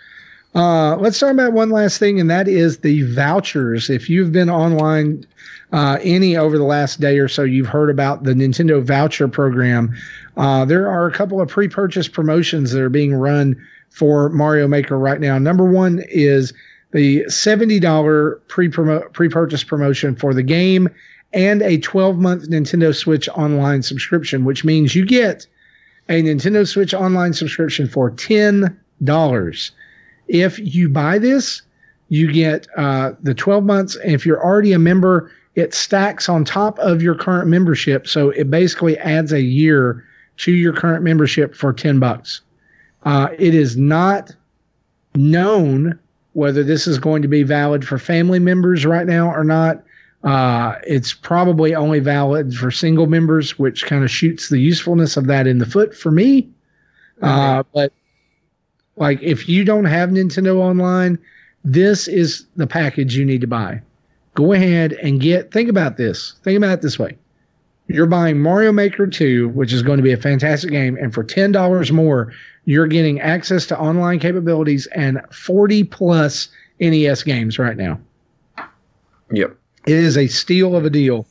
Uh, 0.56 0.96
let's 0.98 1.20
talk 1.20 1.32
about 1.32 1.52
one 1.52 1.70
last 1.70 1.98
thing, 2.00 2.20
and 2.20 2.30
that 2.30 2.48
is 2.48 2.78
the 2.78 3.02
vouchers. 3.14 3.90
If 3.90 4.10
you've 4.10 4.32
been 4.32 4.50
online 4.50 5.26
uh, 5.74 5.98
any 6.02 6.38
over 6.38 6.58
the 6.58 6.64
last 6.64 7.02
day 7.02 7.20
or 7.20 7.28
so, 7.28 7.44
you've 7.44 7.68
heard 7.68 7.90
about 7.90 8.24
the 8.24 8.32
Nintendo 8.34 8.82
voucher 8.82 9.28
program. 9.28 9.94
Uh, 10.38 10.64
there 10.64 10.90
are 10.90 11.06
a 11.08 11.12
couple 11.12 11.42
of 11.42 11.50
pre-purchase 11.50 12.08
promotions 12.08 12.72
that 12.72 12.82
are 12.82 12.90
being 12.90 13.14
run 13.14 13.56
for 13.90 14.30
Mario 14.30 14.66
Maker 14.68 14.98
right 14.98 15.20
now. 15.20 15.38
Number 15.38 15.66
one 15.66 16.02
is 16.08 16.54
the 16.96 17.30
seventy 17.30 17.78
dollar 17.78 18.42
pre 18.48 18.70
pre-purchase 18.70 19.66
promotion 19.66 20.16
for 20.16 20.34
the 20.34 20.42
game 20.42 20.90
and 21.34 21.62
a 21.62 21.78
12 21.80 22.18
month 22.18 22.50
Nintendo 22.50 22.96
Switch 22.96 23.28
online 23.30 23.84
subscription, 23.84 24.46
which 24.46 24.64
means 24.64 24.96
you 24.96 25.06
get 25.06 25.46
a 26.08 26.24
Nintendo 26.24 26.66
Switch 26.66 26.94
online 26.94 27.34
subscription 27.34 27.90
for 27.90 28.12
$10. 28.12 29.72
If 30.30 30.58
you 30.60 30.88
buy 30.88 31.20
this, 31.20 31.62
you 32.08 32.32
get 32.32 32.66
uh, 32.78 33.12
the 33.22 33.34
12 33.34 33.66
months. 33.66 33.98
And 33.98 34.14
if 34.14 34.26
you're 34.26 34.42
already 34.42 34.72
a 34.72 34.80
member, 34.80 35.30
it 35.56 35.74
stacks 35.74 36.30
on 36.30 36.46
top 36.46 36.80
of 36.80 37.02
your 37.02 37.16
current 37.16 37.50
membership. 37.50 38.08
So 38.08 38.30
it 38.30 38.50
basically 38.50 38.98
adds 39.00 39.34
a 39.34 39.42
year 39.42 40.06
to 40.38 40.54
your 40.54 40.72
current 40.72 41.04
membership 41.04 41.56
for 41.56 41.74
10 41.74 42.00
bucks. 42.00 42.40
Uh, 43.04 43.28
it 43.38 43.54
is 43.54 43.76
not 43.76 44.34
known 45.16 46.00
whether 46.36 46.64
this 46.64 46.86
is 46.86 47.00
going 47.00 47.22
to 47.22 47.30
be 47.30 47.44
valid 47.44 47.88
for 47.88 47.98
family 47.98 48.40
members 48.40 48.86
right 48.86 49.08
now 49.08 49.34
or 49.34 49.46
not. 49.46 49.82
Uh, 50.26 50.76
it's 50.86 51.14
probably 51.14 51.74
only 51.74 52.00
valid 52.00 52.54
for 52.54 52.70
single 52.72 53.08
members, 53.08 53.58
which 53.58 53.86
kind 53.86 54.04
of 54.04 54.12
shoots 54.12 54.50
the 54.50 54.60
usefulness 54.60 55.16
of 55.16 55.28
that 55.28 55.48
in 55.48 55.60
the 55.60 55.66
foot 55.66 55.96
for 55.96 56.12
me. 56.12 56.50
Uh, 57.22 57.64
but 57.74 57.94
like, 58.98 59.22
if 59.22 59.48
you 59.48 59.64
don't 59.64 59.86
have 59.86 60.10
Nintendo 60.10 60.58
Online, 60.58 61.18
this 61.64 62.06
is 62.08 62.46
the 62.58 62.68
package 62.68 63.16
you 63.16 63.24
need 63.24 63.40
to 63.40 63.48
buy. 63.48 63.82
Go 64.34 64.52
ahead 64.52 64.94
and 64.94 65.22
get. 65.22 65.52
Think 65.52 65.70
about 65.70 65.96
this. 65.96 66.34
Think 66.44 66.58
about 66.58 66.80
it 66.80 66.82
this 66.82 67.00
way: 67.00 67.18
you're 67.88 68.06
buying 68.08 68.40
Mario 68.40 68.72
Maker 68.72 69.06
2, 69.08 69.50
which 69.50 69.72
is 69.72 69.82
going 69.84 69.98
to 69.98 70.04
be 70.04 70.12
a 70.12 70.18
fantastic 70.18 70.72
game, 70.72 70.98
and 71.00 71.14
for 71.14 71.24
ten 71.24 71.52
dollars 71.52 71.92
more, 71.92 72.34
you're 72.66 72.88
getting 72.88 73.20
access 73.22 73.66
to 73.68 73.80
online 73.80 74.20
capabilities 74.20 74.88
and 74.96 75.22
40 75.32 75.84
plus 75.84 76.48
NES 76.80 77.22
games 77.24 77.60
right 77.60 77.78
now. 77.78 78.00
Yep. 79.32 79.56
It 79.86 79.94
is 79.94 80.18
a 80.18 80.28
steal 80.28 80.76
of 80.76 80.86
a 80.86 80.90
deal. 80.90 81.28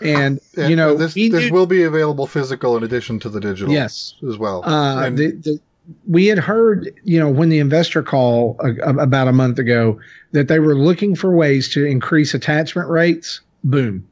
And, 0.00 0.38
And 0.56 0.70
you 0.70 0.76
know, 0.76 0.94
this 0.94 1.16
we 1.16 1.28
this 1.28 1.46
knew- 1.46 1.52
will 1.52 1.66
be 1.66 1.82
available 1.82 2.26
physical 2.28 2.76
in 2.76 2.84
addition 2.84 3.18
to 3.20 3.28
the 3.28 3.40
digital. 3.40 3.72
yes. 3.74 4.14
as 4.28 4.38
well. 4.38 4.64
Uh, 4.64 5.04
And- 5.06 5.18
the, 5.18 5.32
the, 5.32 5.60
we 6.06 6.26
had 6.26 6.38
heard, 6.38 6.92
you 7.02 7.18
know, 7.18 7.30
when 7.30 7.48
the 7.48 7.58
investor 7.58 8.02
call 8.02 8.56
uh, 8.62 8.74
about 8.98 9.26
a 9.26 9.32
month 9.32 9.58
ago 9.58 9.98
that 10.32 10.46
they 10.46 10.58
were 10.60 10.74
looking 10.76 11.16
for 11.16 11.34
ways 11.34 11.68
to 11.70 11.84
increase 11.86 12.34
attachment 12.34 12.88
rates. 12.90 13.40
Boom, 13.64 14.06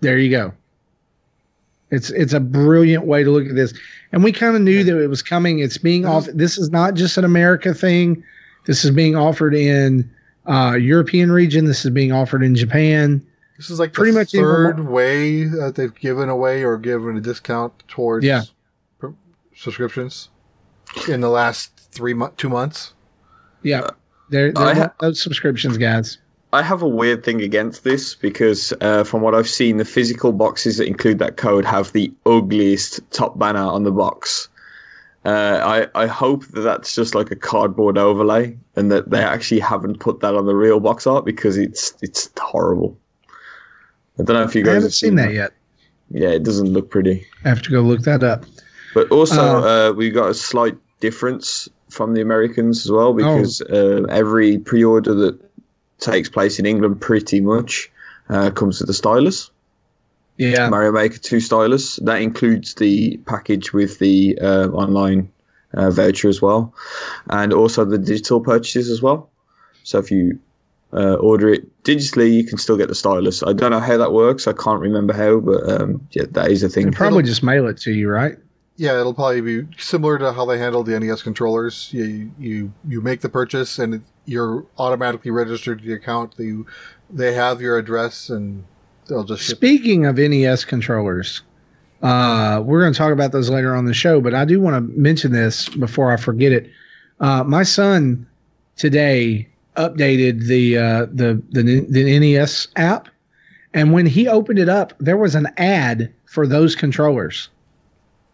there 0.00 0.16
you 0.18 0.30
go. 0.30 0.52
It's 1.90 2.10
it's 2.10 2.32
a 2.32 2.40
brilliant 2.40 3.04
way 3.06 3.24
to 3.24 3.30
look 3.30 3.46
at 3.46 3.54
this, 3.56 3.74
and 4.12 4.22
we 4.22 4.32
kind 4.32 4.54
of 4.54 4.62
knew 4.62 4.84
that 4.84 4.96
it 4.96 5.08
was 5.08 5.22
coming. 5.22 5.58
It's 5.58 5.78
being 5.78 6.06
off. 6.06 6.26
This 6.32 6.56
is 6.56 6.70
not 6.70 6.94
just 6.94 7.18
an 7.18 7.24
America 7.24 7.74
thing. 7.74 8.22
This 8.66 8.84
is 8.84 8.90
being 8.92 9.16
offered 9.16 9.54
in 9.54 10.08
uh, 10.46 10.76
European 10.80 11.32
region. 11.32 11.64
This 11.64 11.84
is 11.84 11.90
being 11.90 12.12
offered 12.12 12.42
in 12.42 12.54
Japan. 12.54 13.24
This 13.56 13.70
is 13.70 13.78
like 13.80 13.92
Pretty 13.92 14.12
the 14.12 14.18
much 14.20 14.34
even 14.34 14.46
third 14.46 14.88
way 14.88 15.44
that 15.44 15.74
they've 15.74 15.94
given 15.96 16.28
away 16.28 16.62
or 16.62 16.78
given 16.78 17.16
a 17.16 17.20
discount 17.20 17.72
towards 17.88 18.24
Yeah. 18.24 18.42
pr- 18.98 19.08
subscriptions 19.54 20.30
in 21.08 21.20
the 21.20 21.28
last 21.28 21.72
three 21.92 22.14
month, 22.14 22.36
two 22.36 22.48
months. 22.48 22.94
Yeah, 23.62 23.88
they're, 24.30 24.52
they're 24.52 24.74
ha- 24.74 24.92
those 25.00 25.20
subscriptions, 25.22 25.76
guys. 25.76 26.18
I 26.52 26.62
have 26.62 26.82
a 26.82 26.88
weird 26.88 27.24
thing 27.24 27.42
against 27.42 27.84
this 27.84 28.14
because, 28.14 28.72
uh, 28.80 29.04
from 29.04 29.20
what 29.22 29.34
I've 29.34 29.48
seen, 29.48 29.76
the 29.76 29.84
physical 29.84 30.32
boxes 30.32 30.78
that 30.78 30.86
include 30.86 31.18
that 31.20 31.36
code 31.36 31.64
have 31.64 31.92
the 31.92 32.12
ugliest 32.26 33.00
top 33.12 33.38
banner 33.38 33.60
on 33.60 33.84
the 33.84 33.92
box. 33.92 34.48
Uh, 35.24 35.86
I 35.94 36.04
I 36.04 36.06
hope 36.06 36.46
that 36.48 36.62
that's 36.62 36.94
just 36.94 37.14
like 37.14 37.30
a 37.30 37.36
cardboard 37.36 37.98
overlay 37.98 38.56
and 38.74 38.90
that 38.90 39.10
they 39.10 39.22
actually 39.22 39.60
haven't 39.60 40.00
put 40.00 40.20
that 40.20 40.34
on 40.34 40.46
the 40.46 40.54
real 40.56 40.80
box 40.80 41.06
art 41.06 41.24
because 41.24 41.58
it's 41.58 41.94
it's 42.00 42.30
horrible. 42.40 42.98
I 44.18 44.22
don't 44.24 44.34
know 44.36 44.42
if 44.42 44.54
you 44.54 44.62
I 44.62 44.64
guys 44.64 44.74
haven't 44.74 44.82
have 44.84 44.94
seen 44.94 45.14
that 45.16 45.32
yet. 45.32 45.52
Yeah, 46.10 46.30
it 46.30 46.42
doesn't 46.42 46.72
look 46.72 46.90
pretty. 46.90 47.26
I 47.44 47.48
have 47.50 47.62
to 47.62 47.70
go 47.70 47.82
look 47.82 48.00
that 48.02 48.24
up. 48.24 48.44
But 48.94 49.10
also, 49.12 49.40
Uh, 49.40 49.90
uh, 49.90 49.92
we 49.92 50.10
got 50.10 50.30
a 50.30 50.34
slight 50.34 50.76
difference 51.00 51.68
from 51.90 52.14
the 52.14 52.20
Americans 52.20 52.86
as 52.86 52.90
well 52.90 53.12
because 53.12 53.60
uh, 53.62 54.04
every 54.08 54.58
pre-order 54.58 55.14
that 55.14 55.38
takes 56.00 56.28
place 56.28 56.58
in 56.58 56.66
England, 56.66 57.00
pretty 57.00 57.40
much, 57.40 57.90
uh, 58.28 58.50
comes 58.50 58.80
with 58.80 58.90
a 58.90 58.94
stylus. 58.94 59.50
Yeah, 60.36 60.70
Mario 60.70 60.92
Maker 60.92 61.18
2 61.18 61.40
stylus. 61.40 61.96
That 61.96 62.22
includes 62.22 62.74
the 62.74 63.18
package 63.26 63.74
with 63.74 63.98
the 63.98 64.38
uh, 64.40 64.68
online 64.68 65.30
uh, 65.74 65.90
voucher 65.90 66.28
as 66.28 66.40
well, 66.40 66.72
and 67.28 67.52
also 67.52 67.84
the 67.84 67.98
digital 67.98 68.40
purchases 68.40 68.88
as 68.88 69.02
well. 69.02 69.28
So 69.82 69.98
if 69.98 70.10
you 70.10 70.38
uh, 70.92 71.14
order 71.14 71.50
it 71.50 71.82
digitally, 71.84 72.32
you 72.32 72.44
can 72.44 72.58
still 72.58 72.76
get 72.76 72.88
the 72.88 72.94
stylus. 72.94 73.42
I 73.42 73.52
don't 73.52 73.70
know 73.70 73.80
how 73.80 73.96
that 73.98 74.12
works. 74.12 74.46
I 74.48 74.52
can't 74.52 74.80
remember 74.80 75.12
how, 75.12 75.40
but 75.40 75.68
um, 75.68 76.06
yeah, 76.12 76.24
that 76.30 76.50
is 76.50 76.62
a 76.62 76.68
thing. 76.68 76.86
They'll 76.86 76.94
probably 76.94 77.22
just 77.22 77.42
mail 77.42 77.66
it 77.68 77.76
to 77.78 77.92
you, 77.92 78.08
right? 78.08 78.36
Yeah, 78.80 78.98
it'll 78.98 79.12
probably 79.12 79.42
be 79.42 79.68
similar 79.76 80.16
to 80.16 80.32
how 80.32 80.46
they 80.46 80.56
handle 80.56 80.82
the 80.82 80.98
NES 80.98 81.20
controllers. 81.22 81.90
You 81.92 82.32
you 82.38 82.72
you 82.88 83.02
make 83.02 83.20
the 83.20 83.28
purchase 83.28 83.78
and 83.78 84.02
you're 84.24 84.64
automatically 84.78 85.30
registered 85.30 85.80
to 85.82 85.86
the 85.86 85.92
account. 85.92 86.32
You 86.38 86.64
they 87.10 87.34
have 87.34 87.60
your 87.60 87.76
address 87.76 88.30
and 88.30 88.64
they'll 89.06 89.24
just. 89.24 89.46
Speaking 89.46 90.06
of 90.06 90.16
NES 90.16 90.64
controllers, 90.64 91.42
Uh, 92.00 92.62
we're 92.64 92.80
going 92.80 92.94
to 92.94 92.98
talk 92.98 93.12
about 93.12 93.32
those 93.32 93.50
later 93.50 93.76
on 93.76 93.84
the 93.84 93.92
show, 93.92 94.18
but 94.18 94.32
I 94.32 94.46
do 94.46 94.62
want 94.62 94.76
to 94.76 94.98
mention 94.98 95.32
this 95.32 95.68
before 95.68 96.10
I 96.10 96.16
forget 96.16 96.50
it. 96.50 96.70
Uh, 97.20 97.44
my 97.44 97.64
son 97.64 98.26
today 98.76 99.46
updated 99.76 100.46
the 100.46 100.78
uh, 100.78 101.06
the 101.12 101.42
the 101.50 101.84
the 101.86 102.18
NES 102.18 102.68
app, 102.76 103.10
and 103.74 103.92
when 103.92 104.06
he 104.06 104.26
opened 104.26 104.58
it 104.58 104.70
up, 104.70 104.94
there 104.98 105.18
was 105.18 105.34
an 105.34 105.48
ad 105.58 106.10
for 106.24 106.46
those 106.46 106.74
controllers 106.74 107.50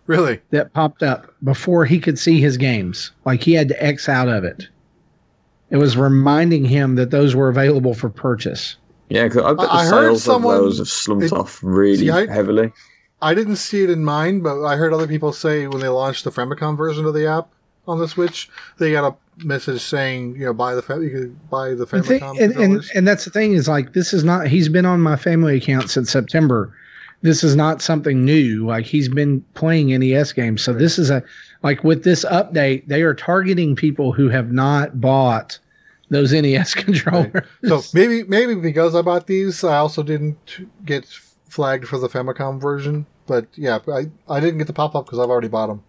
Really? 0.06 0.40
that 0.50 0.72
popped 0.72 1.02
up 1.02 1.34
before 1.42 1.84
he 1.84 1.98
could 1.98 2.18
see 2.18 2.40
his 2.40 2.56
games. 2.56 3.10
Like 3.24 3.42
he 3.42 3.52
had 3.54 3.68
to 3.68 3.82
X 3.84 4.08
out 4.08 4.28
of 4.28 4.44
it. 4.44 4.68
It 5.70 5.78
was 5.78 5.96
reminding 5.96 6.64
him 6.64 6.94
that 6.94 7.10
those 7.10 7.34
were 7.34 7.48
available 7.48 7.92
for 7.94 8.08
purchase. 8.08 8.76
Yeah, 9.08 9.28
'cause 9.28 9.38
I 9.42 9.48
bet 9.54 9.66
the 9.66 9.72
I- 9.72 9.76
I 9.82 9.84
heard 9.86 9.90
sales 10.10 10.22
someone- 10.22 10.56
of 10.56 10.62
those 10.62 10.78
have 10.78 10.88
slumped 10.88 11.24
it- 11.26 11.32
off 11.32 11.58
really 11.62 11.96
See, 11.96 12.10
I- 12.10 12.26
heavily. 12.26 12.72
I 13.22 13.34
didn't 13.34 13.56
see 13.56 13.82
it 13.82 13.90
in 13.90 14.04
mine, 14.04 14.40
but 14.40 14.62
I 14.64 14.76
heard 14.76 14.92
other 14.92 15.06
people 15.06 15.32
say 15.32 15.66
when 15.66 15.80
they 15.80 15.88
launched 15.88 16.24
the 16.24 16.30
Famicom 16.30 16.76
version 16.76 17.04
of 17.06 17.14
the 17.14 17.26
app 17.26 17.48
on 17.88 17.98
the 17.98 18.06
Switch, 18.08 18.48
they 18.78 18.92
got 18.92 19.04
a 19.12 19.44
message 19.44 19.80
saying, 19.80 20.36
you 20.36 20.44
know, 20.44 20.52
buy 20.52 20.74
the 20.74 20.82
fa- 20.82 21.00
you 21.02 21.10
could 21.10 21.50
buy 21.50 21.70
the 21.70 21.86
The 21.86 22.02
thing- 22.02 22.22
and, 22.40 22.52
and 22.56 22.84
and 22.94 23.08
that's 23.08 23.24
the 23.24 23.30
thing 23.30 23.52
is 23.54 23.68
like 23.68 23.92
this 23.92 24.12
is 24.12 24.22
not 24.22 24.46
he's 24.48 24.68
been 24.68 24.86
on 24.86 25.00
my 25.00 25.16
family 25.16 25.56
account 25.56 25.90
since 25.90 26.10
September. 26.10 26.72
This 27.22 27.42
is 27.42 27.56
not 27.56 27.82
something 27.82 28.24
new. 28.24 28.66
Like 28.66 28.84
he's 28.84 29.08
been 29.08 29.42
playing 29.54 29.88
NES 29.98 30.32
games. 30.32 30.62
So 30.62 30.72
this 30.72 30.98
is 30.98 31.10
a 31.10 31.22
like 31.62 31.82
with 31.82 32.04
this 32.04 32.24
update, 32.24 32.86
they 32.86 33.02
are 33.02 33.14
targeting 33.14 33.74
people 33.74 34.12
who 34.12 34.28
have 34.28 34.52
not 34.52 35.00
bought 35.00 35.58
those 36.08 36.32
NES 36.32 36.74
controllers. 36.74 37.44
so 37.64 37.82
maybe 37.94 38.22
maybe 38.24 38.54
because 38.54 38.94
I 38.94 39.02
bought 39.02 39.26
these, 39.26 39.64
I 39.64 39.78
also 39.78 40.02
didn't 40.02 40.66
get 40.84 41.06
flagged 41.48 41.88
for 41.88 41.98
the 41.98 42.08
Famicom 42.08 42.60
version. 42.60 43.06
But 43.26 43.46
yeah, 43.56 43.80
I, 43.88 44.08
I 44.28 44.40
didn't 44.40 44.58
get 44.58 44.68
the 44.68 44.72
pop 44.72 44.94
up 44.94 45.06
because 45.06 45.18
I've 45.18 45.30
already 45.30 45.48
bought 45.48 45.66
them. 45.66 45.82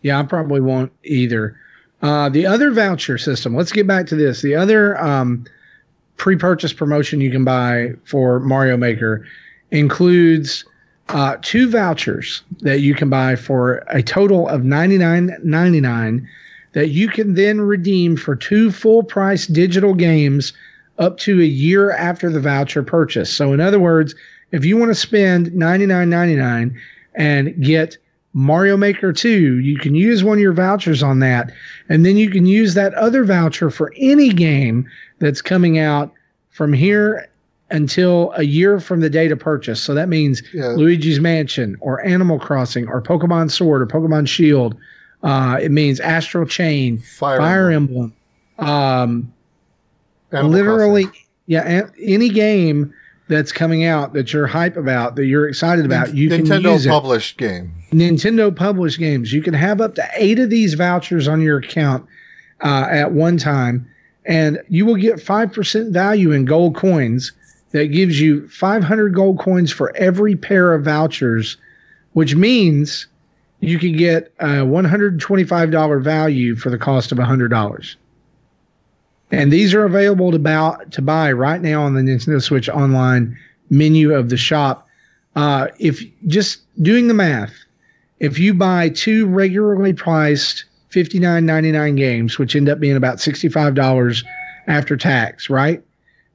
Yeah, 0.00 0.18
I 0.18 0.22
probably 0.24 0.60
won't 0.60 0.92
either. 1.04 1.56
Uh, 2.00 2.28
the 2.28 2.46
other 2.46 2.72
voucher 2.72 3.18
system, 3.18 3.54
let's 3.54 3.70
get 3.70 3.86
back 3.86 4.06
to 4.06 4.16
this. 4.16 4.42
The 4.42 4.54
other 4.54 5.00
um, 5.00 5.44
pre 6.16 6.36
purchase 6.36 6.72
promotion 6.72 7.20
you 7.20 7.30
can 7.30 7.44
buy 7.44 7.92
for 8.04 8.40
Mario 8.40 8.76
Maker 8.76 9.26
includes 9.72 10.64
uh, 11.08 11.36
two 11.42 11.68
vouchers 11.68 12.42
that 12.60 12.80
you 12.80 12.94
can 12.94 13.10
buy 13.10 13.34
for 13.34 13.84
a 13.88 14.02
total 14.02 14.48
of 14.48 14.62
$99.99 14.62 16.24
that 16.72 16.88
you 16.88 17.08
can 17.08 17.34
then 17.34 17.60
redeem 17.60 18.16
for 18.16 18.36
two 18.36 18.70
full 18.70 19.02
price 19.02 19.46
digital 19.46 19.94
games 19.94 20.52
up 20.98 21.18
to 21.18 21.40
a 21.40 21.44
year 21.44 21.90
after 21.92 22.30
the 22.30 22.40
voucher 22.40 22.82
purchase. 22.82 23.32
So, 23.32 23.52
in 23.52 23.60
other 23.60 23.80
words, 23.80 24.14
if 24.52 24.64
you 24.64 24.76
want 24.76 24.90
to 24.90 24.94
spend 24.94 25.48
$99.99 25.48 26.74
and 27.14 27.62
get 27.62 27.96
Mario 28.34 28.76
Maker 28.76 29.12
2, 29.12 29.58
you 29.58 29.78
can 29.78 29.94
use 29.94 30.24
one 30.24 30.38
of 30.38 30.42
your 30.42 30.52
vouchers 30.52 31.02
on 31.02 31.18
that. 31.20 31.52
And 31.88 32.06
then 32.06 32.16
you 32.16 32.30
can 32.30 32.46
use 32.46 32.74
that 32.74 32.94
other 32.94 33.24
voucher 33.24 33.70
for 33.70 33.92
any 33.96 34.30
game 34.30 34.88
that's 35.18 35.42
coming 35.42 35.78
out 35.78 36.12
from 36.50 36.72
here 36.72 37.28
until 37.72 38.32
a 38.36 38.42
year 38.44 38.78
from 38.78 39.00
the 39.00 39.10
date 39.10 39.32
of 39.32 39.38
purchase. 39.38 39.80
So 39.82 39.94
that 39.94 40.08
means 40.08 40.42
Yeah. 40.52 40.68
Luigi's 40.68 41.18
Mansion 41.20 41.76
or 41.80 42.04
Animal 42.06 42.38
Crossing 42.38 42.86
or 42.86 43.02
Pokemon 43.02 43.50
Sword 43.50 43.82
or 43.82 43.86
Pokemon 43.86 44.28
Shield. 44.28 44.76
Uh, 45.22 45.58
it 45.60 45.70
means 45.72 45.98
Astral 46.00 46.46
Chain, 46.46 46.98
Fire, 46.98 47.38
Fire 47.38 47.70
Emblem. 47.70 48.12
Um, 48.58 49.32
literally, 50.32 51.04
Crossing. 51.04 51.20
yeah, 51.46 51.80
a- 51.86 52.00
any 52.00 52.28
game 52.28 52.92
that's 53.28 53.52
coming 53.52 53.84
out 53.84 54.12
that 54.12 54.32
you're 54.32 54.46
hype 54.46 54.76
about, 54.76 55.16
that 55.16 55.26
you're 55.26 55.48
excited 55.48 55.84
about, 55.86 56.14
you 56.14 56.28
can 56.28 56.44
Nintendo 56.44 56.72
use 56.72 56.86
it. 56.86 56.90
published 56.90 57.38
game. 57.38 57.72
Nintendo 57.92 58.54
published 58.54 58.98
games. 58.98 59.32
You 59.32 59.42
can 59.42 59.54
have 59.54 59.80
up 59.80 59.94
to 59.94 60.04
eight 60.16 60.38
of 60.38 60.50
these 60.50 60.74
vouchers 60.74 61.28
on 61.28 61.40
your 61.40 61.58
account 61.58 62.04
uh, 62.62 62.86
at 62.90 63.12
one 63.12 63.38
time, 63.38 63.86
and 64.26 64.60
you 64.68 64.84
will 64.84 64.96
get 64.96 65.16
5% 65.16 65.92
value 65.92 66.32
in 66.32 66.44
gold 66.44 66.74
coins. 66.74 67.32
That 67.72 67.86
gives 67.86 68.20
you 68.20 68.46
500 68.48 69.14
gold 69.14 69.38
coins 69.38 69.72
for 69.72 69.96
every 69.96 70.36
pair 70.36 70.72
of 70.74 70.84
vouchers, 70.84 71.56
which 72.12 72.34
means 72.36 73.06
you 73.60 73.78
could 73.78 73.96
get 73.96 74.32
a 74.40 74.64
$125 74.64 76.02
value 76.02 76.56
for 76.56 76.68
the 76.68 76.78
cost 76.78 77.12
of 77.12 77.18
$100. 77.18 77.96
And 79.30 79.50
these 79.50 79.72
are 79.72 79.84
available 79.84 80.30
to 80.30 80.38
buy, 80.38 80.76
to 80.90 81.00
buy 81.00 81.32
right 81.32 81.62
now 81.62 81.82
on 81.82 81.94
the 81.94 82.02
Nintendo 82.02 82.42
Switch 82.42 82.68
online 82.68 83.38
menu 83.70 84.14
of 84.14 84.28
the 84.28 84.36
shop. 84.36 84.86
Uh, 85.34 85.68
if 85.78 86.04
just 86.26 86.60
doing 86.82 87.08
the 87.08 87.14
math, 87.14 87.54
if 88.20 88.38
you 88.38 88.52
buy 88.52 88.90
two 88.90 89.26
regularly 89.26 89.94
priced 89.94 90.66
$59.99 90.90 91.96
games, 91.96 92.38
which 92.38 92.54
end 92.54 92.68
up 92.68 92.78
being 92.78 92.96
about 92.96 93.16
$65 93.16 94.24
after 94.66 94.96
tax, 94.96 95.48
right? 95.48 95.82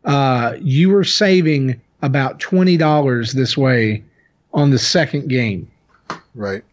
Uh, 0.07 0.55
you 0.59 0.89
were 0.89 1.03
saving 1.03 1.79
about 2.01 2.39
$20 2.39 3.33
this 3.33 3.55
way 3.57 4.03
on 4.53 4.71
the 4.71 4.79
second 4.79 5.27
game. 5.29 5.69
Right. 6.33 6.63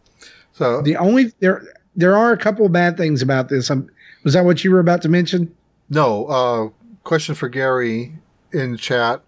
So 0.52 0.80
The 0.82 0.96
only 0.96 1.32
there 1.40 1.62
there 1.96 2.16
are 2.16 2.32
a 2.32 2.36
couple 2.38 2.64
of 2.64 2.72
bad 2.72 2.96
things 2.96 3.20
about 3.22 3.48
this. 3.48 3.70
Um 3.70 3.88
was 4.22 4.32
that 4.34 4.44
what 4.44 4.62
you 4.64 4.70
were 4.70 4.78
about 4.78 5.02
to 5.02 5.08
mention? 5.08 5.52
No, 5.90 6.26
uh, 6.26 6.68
question 7.02 7.34
for 7.34 7.48
Gary 7.48 8.12
in 8.52 8.76
chat. 8.76 9.20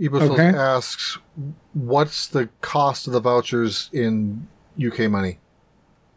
Ebosol 0.00 0.30
Okay. 0.32 0.48
asks, 0.58 1.16
"What's 1.72 2.26
the 2.26 2.48
cost 2.60 3.06
of 3.06 3.12
the 3.12 3.20
vouchers 3.20 3.88
in 3.92 4.46
UK 4.76 5.08
money?" 5.08 5.38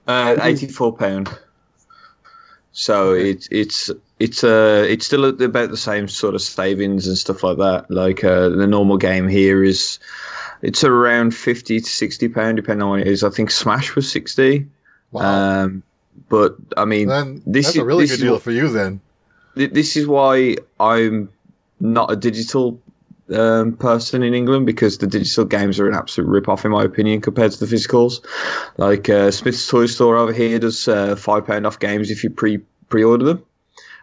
Uh, 0.08 0.36
eighty-four 0.42 0.98
pound. 0.98 1.30
So 2.72 3.14
it's 3.14 3.48
it's 3.52 3.92
it's 4.20 4.44
uh 4.44 4.86
it's 4.90 5.06
still 5.06 5.26
about 5.26 5.70
the 5.70 5.78
same 5.78 6.08
sort 6.08 6.36
of 6.36 6.42
savings 6.42 7.08
and 7.08 7.18
stuff 7.18 7.44
like 7.44 7.58
that. 7.58 7.90
Like 7.90 8.24
uh, 8.24 8.50
the 8.50 8.68
normal 8.68 8.98
game 8.98 9.28
here 9.28 9.64
is, 9.64 10.00
it's 10.62 10.84
around 10.84 11.36
fifty 11.36 11.80
to 11.80 11.90
sixty 11.90 12.28
pound 12.28 12.58
depending 12.58 12.84
on 12.84 12.90
what 12.92 13.00
it 13.02 13.08
is. 13.08 13.24
I 13.24 13.30
think 13.30 13.52
Smash 13.52 13.96
was 13.96 14.12
sixty. 14.12 14.68
Wow, 15.12 15.64
Um, 15.64 15.84
but 16.30 16.56
I 16.76 16.86
mean, 16.86 17.08
then 17.08 17.42
this 17.46 17.66
that's 17.68 17.76
is 17.76 17.82
a 17.82 17.86
really 17.86 18.08
good 18.08 18.20
deal 18.20 18.34
what- 18.34 18.42
for 18.42 18.52
you. 18.52 18.70
Then 18.70 19.02
this 19.56 19.96
is 19.96 20.08
why 20.08 20.56
I'm 20.80 21.30
not 21.80 22.12
a 22.12 22.16
digital 22.16 22.80
um, 23.34 23.74
person 23.74 24.24
in 24.24 24.34
England 24.34 24.66
because 24.66 24.98
the 25.00 25.08
digital 25.08 25.46
games 25.46 25.80
are 25.80 25.88
an 25.88 25.94
absolute 25.96 26.28
rip 26.30 26.48
off 26.48 26.64
in 26.66 26.72
my 26.72 26.84
opinion 26.84 27.22
compared 27.22 27.52
to 27.52 27.66
the 27.66 27.76
physicals. 27.76 28.24
Like 28.78 29.10
uh, 29.10 29.32
Smyths 29.32 29.68
Toy 29.68 29.86
Store 29.88 30.16
over 30.16 30.32
here 30.34 30.58
does 30.60 30.88
uh, 30.88 31.16
five 31.16 31.46
pound 31.46 31.68
off 31.68 31.80
games 31.80 32.10
if 32.12 32.24
you 32.24 32.30
pre 32.30 32.58
pre 32.90 33.04
order 33.04 33.26
them, 33.26 33.44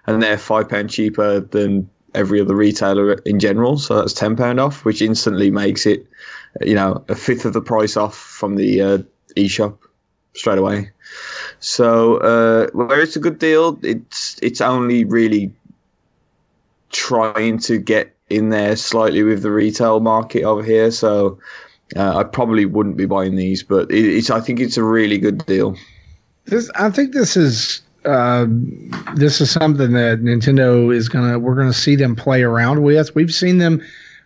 and 0.07 0.22
they're 0.22 0.38
five 0.38 0.68
pound 0.68 0.90
cheaper 0.90 1.40
than 1.40 1.88
every 2.14 2.40
other 2.40 2.55
retailer 2.55 3.14
in 3.24 3.40
general. 3.40 3.78
So 3.78 3.96
that's 3.96 4.12
ten 4.12 4.36
pound 4.36 4.61
off, 4.61 4.84
which 4.84 5.02
instantly 5.02 5.50
makes 5.50 5.86
it 5.86 6.07
you 6.61 6.74
know 6.74 7.05
a 7.09 7.14
fifth 7.14 7.44
of 7.44 7.52
the 7.52 7.61
price 7.61 7.96
off 7.96 8.16
from 8.16 8.57
the 8.57 8.80
uh, 8.80 8.98
eShop 9.36 9.76
straight 10.34 10.59
away. 10.59 10.90
So 11.61 12.18
uh, 12.18 12.68
where 12.72 13.00
it's 13.00 13.16
a 13.16 13.20
good 13.20 13.38
deal, 13.38 13.78
it's 13.82 14.38
it's 14.42 14.61
only 14.61 15.05
really 15.05 15.52
trying 16.90 17.59
to 17.59 17.78
get 17.78 18.14
in 18.30 18.50
there 18.50 18.76
slightly 18.76 19.22
with 19.22 19.42
the 19.42 19.50
retail 19.50 20.00
market 20.00 20.42
over 20.42 20.62
here. 20.62 20.90
So 20.90 21.38
uh, 21.96 22.18
I 22.18 22.24
probably 22.24 22.64
wouldn't 22.64 22.96
be 22.96 23.07
buying 23.07 23.36
these, 23.36 23.62
but 23.62 23.90
it, 23.90 24.05
it's 24.05 24.30
I 24.30 24.40
think 24.40 24.61
it's 24.61 24.76
a 24.76 24.84
really 24.84 25.18
good 25.18 25.44
deal. 25.46 25.76
This 26.46 26.70
I 26.74 26.90
think 26.90 27.12
this 27.12 27.36
is 27.36 27.80
uh, 28.05 28.46
this 29.14 29.40
is 29.40 29.50
something 29.50 29.92
that 29.92 30.20
Nintendo 30.22 30.94
is 30.94 31.09
gonna 31.09 31.38
we're 31.38 31.55
gonna 31.55 31.72
see 31.72 31.96
them 31.96 32.14
play 32.14 32.42
around 32.42 32.82
with. 32.82 33.14
We've 33.14 33.32
seen 33.32 33.59
them 33.59 33.82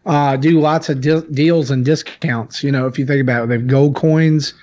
uh, 0.06 0.36
do 0.36 0.60
lots 0.60 0.88
of 0.88 1.00
de- 1.00 1.22
deals 1.32 1.70
and 1.70 1.84
discounts. 1.84 2.64
You 2.64 2.72
know, 2.72 2.86
if 2.86 2.98
you 2.98 3.06
think 3.06 3.20
about 3.20 3.44
it, 3.44 3.48
they've 3.48 3.66
gold 3.66 3.94
coins. 3.94 4.54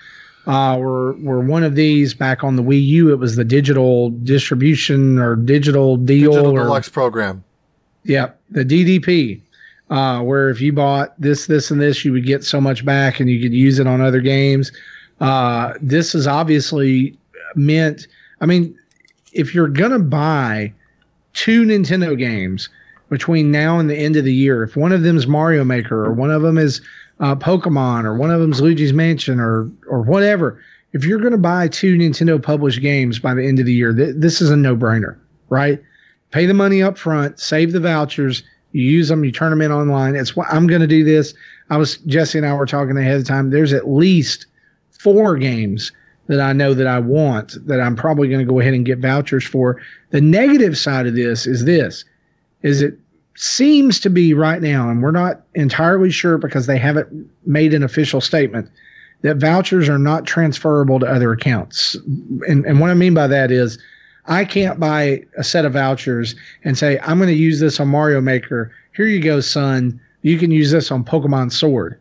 Uh, 0.48 0.78
were 0.80 1.14
were 1.14 1.40
one 1.40 1.64
of 1.64 1.76
these 1.76 2.14
back 2.14 2.44
on 2.44 2.56
the 2.56 2.62
Wii 2.62 2.86
U. 2.86 3.12
It 3.12 3.18
was 3.20 3.36
the 3.36 3.46
digital 3.46 4.12
distribution 4.12 5.18
or 5.18 5.36
digital 5.36 5.98
deal 5.98 6.32
digital 6.32 6.52
or 6.52 6.64
deluxe 6.66 6.90
program. 6.90 7.44
yeah, 8.04 8.30
the 8.52 8.64
DDP, 8.64 9.42
uh, 9.90 10.22
where 10.22 10.50
if 10.50 10.62
you 10.62 10.72
bought 10.72 11.20
this, 11.20 11.48
this, 11.48 11.72
and 11.72 11.82
this, 11.82 12.06
you 12.06 12.12
would 12.12 12.26
get 12.26 12.44
so 12.44 12.62
much 12.62 12.86
back, 12.86 13.20
and 13.20 13.30
you 13.30 13.42
could 13.42 13.54
use 13.54 13.80
it 13.80 13.88
on 13.88 14.02
other 14.02 14.22
games. 14.22 14.72
Uh, 15.20 15.74
this 15.82 16.14
is 16.14 16.28
obviously 16.28 17.18
meant. 17.56 18.08
I 18.42 18.46
mean, 18.46 18.78
if 19.36 19.54
you're 19.54 19.68
gonna 19.68 20.00
buy 20.00 20.74
two 21.34 21.64
Nintendo 21.64 22.18
games 22.18 22.70
between 23.10 23.52
now 23.52 23.78
and 23.78 23.90
the 23.90 23.96
end 23.96 24.16
of 24.16 24.26
the 24.26 24.34
year, 24.34 24.64
if 24.64 24.76
one 24.76 24.92
of 24.92 25.04
them 25.04 25.16
is 25.16 25.28
Mario 25.28 25.64
Maker 25.64 26.04
or 26.06 26.12
one 26.12 26.32
of 26.32 26.42
them 26.42 26.58
is 26.58 26.82
uh, 27.20 27.36
Pokemon 27.36 28.06
or 28.06 28.16
one 28.16 28.32
of 28.32 28.42
them 28.42 28.52
is 28.52 28.62
Luigi's 28.62 28.94
Mansion 28.94 29.40
or 29.40 29.70
or 29.88 30.02
whatever, 30.02 30.60
if 30.94 31.06
you're 31.06 31.20
gonna 31.20 31.38
buy 31.38 31.68
two 31.68 31.96
Nintendo 31.96 32.42
published 32.42 32.82
games 32.82 33.20
by 33.20 33.34
the 33.34 33.46
end 33.46 33.60
of 33.60 33.66
the 33.66 33.74
year, 33.74 33.94
th- 33.94 34.16
this 34.18 34.42
is 34.42 34.50
a 34.50 34.56
no 34.56 34.76
brainer, 34.76 35.18
right? 35.50 35.80
pay 36.36 36.46
the 36.46 36.54
money 36.54 36.84
up 36.84 36.98
front, 36.98 37.40
save 37.40 37.72
the 37.72 37.80
vouchers, 37.80 38.44
you 38.74 38.84
use 38.84 39.08
them, 39.08 39.24
you 39.24 39.32
turn 39.32 39.52
them 39.52 39.62
in 39.62 39.72
online. 39.72 40.16
It's 40.16 40.36
what 40.36 40.48
I'm 40.52 40.68
to 40.68 40.86
do 40.86 41.02
this. 41.02 41.34
I 41.70 41.78
was 41.78 41.96
Jesse 42.00 42.38
and 42.38 42.46
I 42.46 42.54
were 42.54 42.66
talking 42.66 42.98
ahead 42.98 43.22
of 43.22 43.26
time. 43.26 43.52
There's 43.52 43.72
at 43.72 43.88
least 43.88 44.46
four 44.92 45.38
games 45.38 45.94
that 46.28 46.40
I 46.40 46.54
know 46.54 46.74
that 46.74 46.88
I 46.88 47.00
want 47.00 47.56
that 47.68 47.80
I'm 47.80 47.96
probably 47.96 48.28
going 48.28 48.46
to 48.46 48.52
go 48.52 48.60
ahead 48.60 48.74
and 48.74 48.86
get 48.86 49.00
vouchers 49.00 49.46
for. 49.46 49.82
The 50.10 50.22
negative 50.22 50.78
side 50.78 51.08
of 51.08 51.16
this 51.16 51.46
is 51.46 51.66
this 51.66 52.06
is 52.64 52.82
it 52.82 52.98
seems 53.36 54.00
to 54.00 54.10
be 54.10 54.34
right 54.34 54.62
now, 54.62 54.90
and 54.90 55.04
we're 55.04 55.12
not 55.12 55.42
entirely 55.54 56.10
sure 56.10 56.38
because 56.38 56.68
they 56.68 56.78
haven't 56.78 57.30
made 57.46 57.74
an 57.74 57.84
official 57.84 58.22
statement 58.22 58.70
that 59.22 59.38
vouchers 59.38 59.90
are 59.90 60.00
not 60.00 60.26
transferable 60.26 61.00
to 61.00 61.06
other 61.06 61.32
accounts. 61.32 61.96
And, 62.48 62.66
and 62.66 62.80
what 62.80 62.90
I 62.90 62.94
mean 62.94 63.14
by 63.14 63.28
that 63.28 63.52
is 63.52 63.78
I 64.28 64.46
can't 64.46 64.80
buy 64.80 65.24
a 65.38 65.44
set 65.44 65.66
of 65.66 65.74
vouchers 65.74 66.36
and 66.64 66.78
say, 66.78 67.00
I'm 67.00 67.18
going 67.18 67.30
to 67.30 67.36
use 67.36 67.60
this 67.60 67.80
on 67.80 67.88
Mario 67.88 68.22
Maker. 68.22 68.72
Here 68.96 69.06
you 69.06 69.22
go, 69.22 69.42
son. 69.42 70.00
You 70.22 70.38
can 70.38 70.52
use 70.52 70.72
this 70.72 70.92
on 70.92 71.04
Pokemon 71.04 71.52
Sword. 71.52 72.00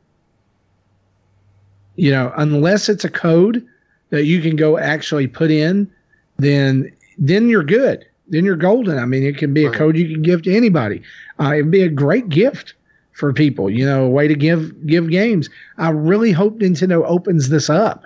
You 1.97 2.11
know, 2.11 2.33
unless 2.37 2.89
it's 2.89 3.05
a 3.05 3.11
code 3.11 3.67
that 4.15 4.25
you 4.25 4.41
can 4.41 4.57
go 4.57 4.79
actually 4.79 5.27
put 5.27 5.51
in, 5.51 5.91
then 6.39 6.91
then 7.19 7.49
you're 7.49 7.65
good. 7.65 8.05
Then 8.29 8.45
you're 8.45 8.57
golden. 8.57 8.99
I 8.99 9.05
mean, 9.05 9.23
it 9.23 9.37
can 9.37 9.53
be 9.53 9.67
a 9.67 9.71
code 9.71 9.97
you 9.97 10.09
can 10.09 10.23
give 10.23 10.43
to 10.43 10.55
anybody. 10.57 11.03
Uh, 11.39 11.53
it'd 11.55 11.71
be 11.71 11.83
a 11.83 11.89
great 11.89 12.29
gift 12.31 12.75
for 13.13 13.33
people. 13.33 13.69
You 13.69 13.85
know, 13.85 14.05
a 14.05 14.09
way 14.09 14.27
to 14.29 14.35
give 14.35 14.87
give 14.87 15.11
games. 15.11 15.51
I 15.79 15.91
really 15.91 16.33
hope 16.33 16.59
Nintendo 16.59 17.05
opens 17.07 17.49
this 17.51 17.69
up 17.69 18.05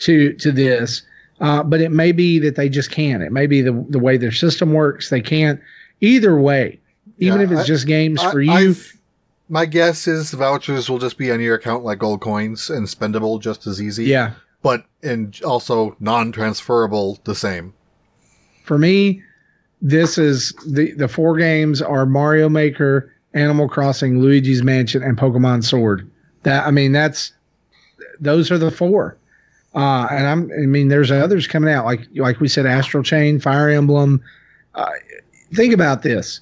to 0.00 0.32
to 0.34 0.50
this, 0.50 1.02
uh, 1.40 1.62
but 1.62 1.80
it 1.80 1.92
may 1.92 2.12
be 2.12 2.38
that 2.40 2.56
they 2.56 2.68
just 2.68 2.90
can't. 2.90 3.22
It 3.22 3.30
may 3.32 3.46
be 3.46 3.62
the 3.62 3.84
the 3.88 3.98
way 4.00 4.16
their 4.16 4.32
system 4.32 4.72
works. 4.72 5.10
They 5.10 5.20
can't. 5.20 5.60
Either 6.00 6.36
way, 6.40 6.80
even 7.18 7.38
Yeah, 7.38 7.44
if 7.46 7.52
it's 7.52 7.60
I- 7.60 7.66
just 7.66 7.86
games 7.86 8.20
I- 8.20 8.32
for 8.32 8.40
you. 8.42 8.50
I've- 8.52 8.80
my 9.48 9.66
guess 9.66 10.08
is 10.08 10.30
vouchers 10.32 10.88
will 10.88 10.98
just 10.98 11.18
be 11.18 11.30
on 11.30 11.38
your 11.40 11.54
account 11.54 11.84
like 11.84 11.98
gold 11.98 12.20
coins 12.22 12.70
and 12.70 12.86
spendable 12.88 13.40
just 13.40 13.66
as 13.66 13.80
easy. 13.82 14.04
yeah, 14.04 14.32
But 14.62 14.86
and 15.02 15.38
also 15.44 15.96
non-transferable 15.98 17.20
the 17.24 17.34
same. 17.34 17.74
for 18.64 18.78
me, 18.78 19.22
this 19.80 20.16
is 20.16 20.52
the 20.66 20.92
the 20.92 21.08
four 21.08 21.36
games 21.36 21.82
are 21.82 22.06
Mario 22.06 22.48
Maker, 22.48 23.12
Animal 23.34 23.68
Crossing, 23.68 24.20
Luigi's 24.20 24.62
Mansion, 24.62 25.02
and 25.02 25.18
Pokemon 25.18 25.64
Sword. 25.64 26.08
That 26.44 26.66
I 26.66 26.70
mean, 26.70 26.92
that's 26.92 27.32
those 28.20 28.50
are 28.50 28.58
the 28.58 28.70
four. 28.70 29.16
Uh, 29.74 30.06
and 30.10 30.26
I'm 30.26 30.50
I 30.52 30.66
mean, 30.66 30.88
there's 30.88 31.10
others 31.10 31.46
coming 31.46 31.72
out 31.72 31.84
like 31.84 32.06
like 32.14 32.40
we 32.40 32.48
said, 32.48 32.66
Astral 32.66 33.02
Chain, 33.02 33.40
Fire 33.40 33.68
Emblem. 33.68 34.22
Uh, 34.74 34.90
think 35.54 35.74
about 35.74 36.02
this: 36.02 36.40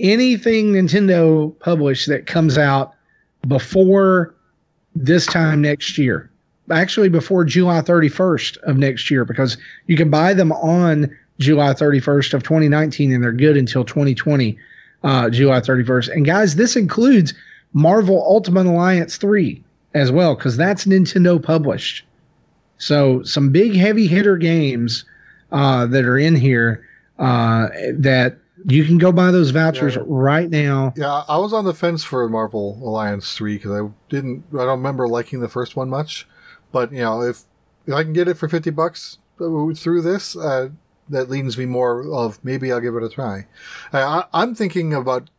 anything 0.00 0.72
Nintendo 0.72 1.56
published 1.60 2.08
that 2.08 2.26
comes 2.26 2.58
out 2.58 2.94
before 3.46 4.34
this 4.94 5.26
time 5.26 5.62
next 5.62 5.96
year, 5.98 6.29
actually 6.70 7.08
before 7.08 7.44
July 7.44 7.80
31st 7.80 8.56
of 8.58 8.76
next 8.76 9.10
year, 9.10 9.24
because 9.24 9.56
you 9.86 9.96
can 9.96 10.10
buy 10.10 10.34
them 10.34 10.52
on 10.52 11.14
July 11.38 11.72
31st 11.72 12.34
of 12.34 12.42
2019, 12.42 13.12
and 13.12 13.22
they're 13.22 13.32
good 13.32 13.56
until 13.56 13.84
2020, 13.84 14.58
uh, 15.04 15.30
July 15.30 15.60
31st. 15.60 16.12
And 16.12 16.24
guys, 16.26 16.56
this 16.56 16.76
includes 16.76 17.32
Marvel 17.72 18.22
Ultimate 18.26 18.66
Alliance 18.66 19.16
3 19.16 19.62
as 19.94 20.12
well, 20.12 20.34
because 20.34 20.56
that's 20.56 20.84
Nintendo 20.86 21.42
published. 21.42 22.04
So 22.78 23.22
some 23.22 23.50
big 23.50 23.74
heavy 23.74 24.06
hitter 24.06 24.36
games 24.36 25.04
uh, 25.52 25.86
that 25.86 26.04
are 26.04 26.18
in 26.18 26.36
here 26.36 26.86
uh, 27.18 27.68
that 27.94 28.38
you 28.66 28.84
can 28.84 28.98
go 28.98 29.10
buy 29.12 29.30
those 29.30 29.50
vouchers 29.50 29.96
Yeah. 29.96 30.02
right 30.06 30.48
now. 30.50 30.92
Yeah, 30.96 31.22
I 31.28 31.38
was 31.38 31.52
on 31.52 31.64
the 31.64 31.74
fence 31.74 32.04
for 32.04 32.28
Marvel 32.28 32.78
Alliance 32.82 33.34
three 33.34 33.56
because 33.56 33.72
I 33.72 33.88
didn't. 34.10 34.44
I 34.52 34.58
don't 34.58 34.78
remember 34.78 35.08
liking 35.08 35.40
the 35.40 35.48
first 35.48 35.76
one 35.76 35.88
much, 35.88 36.26
but 36.72 36.92
you 36.92 37.00
know, 37.00 37.22
if 37.22 37.42
if 37.86 37.94
I 37.94 38.02
can 38.04 38.12
get 38.12 38.28
it 38.28 38.34
for 38.34 38.48
fifty 38.48 38.70
bucks 38.70 39.18
through 39.38 40.02
this, 40.02 40.36
uh, 40.36 40.68
that 41.08 41.28
leans 41.30 41.56
me 41.58 41.66
more 41.66 42.06
of 42.12 42.38
maybe 42.44 42.70
I'll 42.72 42.80
give 42.80 42.94
it 42.94 43.02
a 43.02 43.08
try. 43.08 43.46
Uh, 43.92 44.22
I, 44.32 44.42
I'm 44.42 44.54
thinking 44.54 44.92
about 44.94 45.30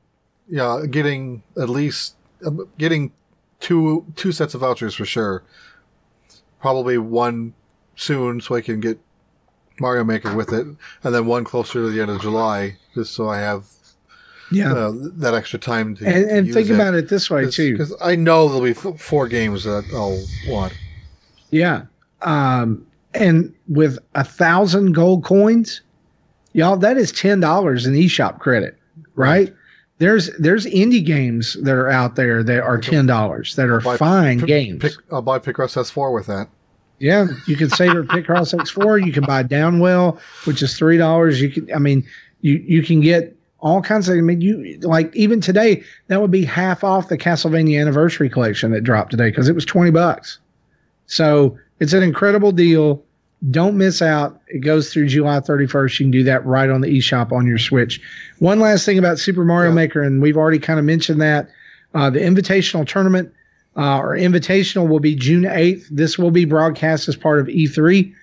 yeah, 0.49 0.83
getting 0.89 1.43
at 1.57 1.69
least 1.69 2.15
um, 2.45 2.67
getting 2.77 3.11
two 3.59 4.05
two 4.15 4.31
sets 4.31 4.53
of 4.53 4.61
vouchers 4.61 4.95
for 4.95 5.05
sure. 5.05 5.43
Probably 6.61 6.97
one 6.97 7.53
soon, 7.95 8.41
so 8.41 8.55
I 8.55 8.61
can 8.61 8.79
get 8.79 8.99
Mario 9.79 10.03
Maker 10.03 10.35
with 10.35 10.51
it, 10.53 10.65
and 11.03 11.15
then 11.15 11.25
one 11.25 11.43
closer 11.43 11.73
to 11.85 11.89
the 11.89 12.01
end 12.01 12.11
of 12.11 12.21
July, 12.21 12.77
just 12.93 13.13
so 13.13 13.29
I 13.29 13.39
have 13.39 13.65
Yeah. 14.51 14.73
uh, 14.73 14.91
that 14.95 15.33
extra 15.33 15.57
time 15.57 15.95
to 15.95 16.05
and 16.05 16.25
and 16.29 16.53
think 16.53 16.69
about 16.69 16.93
it 16.93 17.09
this 17.09 17.29
way, 17.31 17.49
too. 17.49 17.71
because 17.71 17.95
I 18.01 18.15
know 18.15 18.47
there'll 18.47 18.63
be 18.63 18.71
f- 18.71 18.99
four 18.99 19.27
games 19.27 19.63
that 19.63 19.85
I'll 19.93 20.23
want. 20.51 20.73
Yeah. 21.51 21.83
Um, 22.21 22.85
and 23.13 23.53
with 23.67 23.99
a 24.15 24.23
thousand 24.23 24.93
gold 24.93 25.23
coins, 25.23 25.81
y'all, 26.53 26.77
that 26.77 26.97
is 26.97 27.11
ten 27.11 27.39
dollars 27.39 27.85
in 27.85 27.93
eShop 27.93 28.39
credit, 28.39 28.77
right? 29.15 29.53
There's 29.97 30.29
there's 30.39 30.65
indie 30.65 31.05
games 31.05 31.55
that 31.61 31.75
are 31.75 31.89
out 31.89 32.15
there 32.15 32.43
that 32.43 32.63
are 32.63 32.79
ten 32.79 33.05
dollars 33.05 33.55
that 33.55 33.69
are 33.69 33.81
buy 33.81 33.97
fine 33.97 34.39
Pick- 34.39 34.47
games. 34.47 34.79
Pick, 34.81 34.93
I'll 35.11 35.21
buy 35.21 35.39
Picross 35.39 35.77
S4 35.77 36.13
with 36.13 36.27
that. 36.27 36.47
Yeah, 36.99 37.27
you 37.47 37.55
can 37.55 37.69
save 37.69 37.91
at 37.91 38.05
Picross 38.05 38.53
X4. 38.59 39.05
You 39.05 39.11
can 39.11 39.23
buy 39.23 39.43
Downwell, 39.43 40.19
which 40.45 40.61
is 40.61 40.77
three 40.77 40.97
dollars. 40.97 41.41
You 41.41 41.49
can, 41.49 41.73
I 41.73 41.79
mean, 41.79 42.05
you 42.41 42.63
you 42.65 42.83
can 42.83 43.01
get 43.01 43.35
all 43.59 43.81
kinds 43.81 44.07
of. 44.07 44.17
I 44.17 44.21
mean, 44.21 44.39
you 44.41 44.77
like 44.81 45.15
even 45.15 45.41
today 45.41 45.83
that 46.07 46.21
would 46.21 46.31
be 46.31 46.45
half 46.45 46.83
off 46.83 47.09
the 47.09 47.17
Castlevania 47.17 47.81
Anniversary 47.81 48.29
Collection 48.29 48.71
that 48.71 48.81
dropped 48.83 49.11
today 49.11 49.29
because 49.29 49.49
it 49.49 49.55
was 49.55 49.65
twenty 49.65 49.91
bucks. 49.91 50.39
So 51.11 51.57
it's 51.81 51.91
an 51.91 52.03
incredible 52.03 52.53
deal. 52.53 53.03
Don't 53.49 53.77
miss 53.77 54.01
out. 54.01 54.39
It 54.47 54.59
goes 54.59 54.93
through 54.93 55.07
July 55.07 55.39
31st. 55.39 55.99
You 55.99 56.05
can 56.05 56.11
do 56.11 56.23
that 56.23 56.45
right 56.45 56.69
on 56.69 56.79
the 56.81 56.87
eShop 56.87 57.33
on 57.33 57.45
your 57.45 57.57
Switch. 57.57 57.99
One 58.39 58.59
last 58.61 58.85
thing 58.85 58.97
about 58.97 59.19
Super 59.19 59.43
Mario 59.43 59.71
Yeah. 59.71 59.75
Maker, 59.75 60.01
and 60.01 60.21
we've 60.21 60.37
already 60.37 60.59
kind 60.59 60.79
of 60.79 60.85
mentioned 60.85 61.19
that 61.21 61.49
uh, 61.93 62.09
the 62.09 62.19
invitational 62.19 62.87
tournament 62.87 63.33
uh, 63.75 63.97
or 63.99 64.15
invitational 64.15 64.87
will 64.87 64.99
be 65.01 65.15
June 65.15 65.43
8th. 65.43 65.85
This 65.89 66.17
will 66.17 66.31
be 66.31 66.45
broadcast 66.45 67.09
as 67.09 67.17
part 67.17 67.39
of 67.39 67.47
E3, 67.47 68.13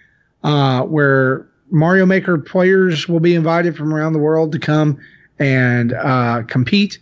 uh, 0.44 0.82
where 0.82 1.46
Mario 1.70 2.06
Maker 2.06 2.38
players 2.38 3.06
will 3.06 3.20
be 3.20 3.34
invited 3.34 3.76
from 3.76 3.92
around 3.92 4.14
the 4.14 4.18
world 4.18 4.50
to 4.52 4.58
come 4.58 4.98
and 5.38 5.92
uh, 5.92 6.42
compete 6.44 6.98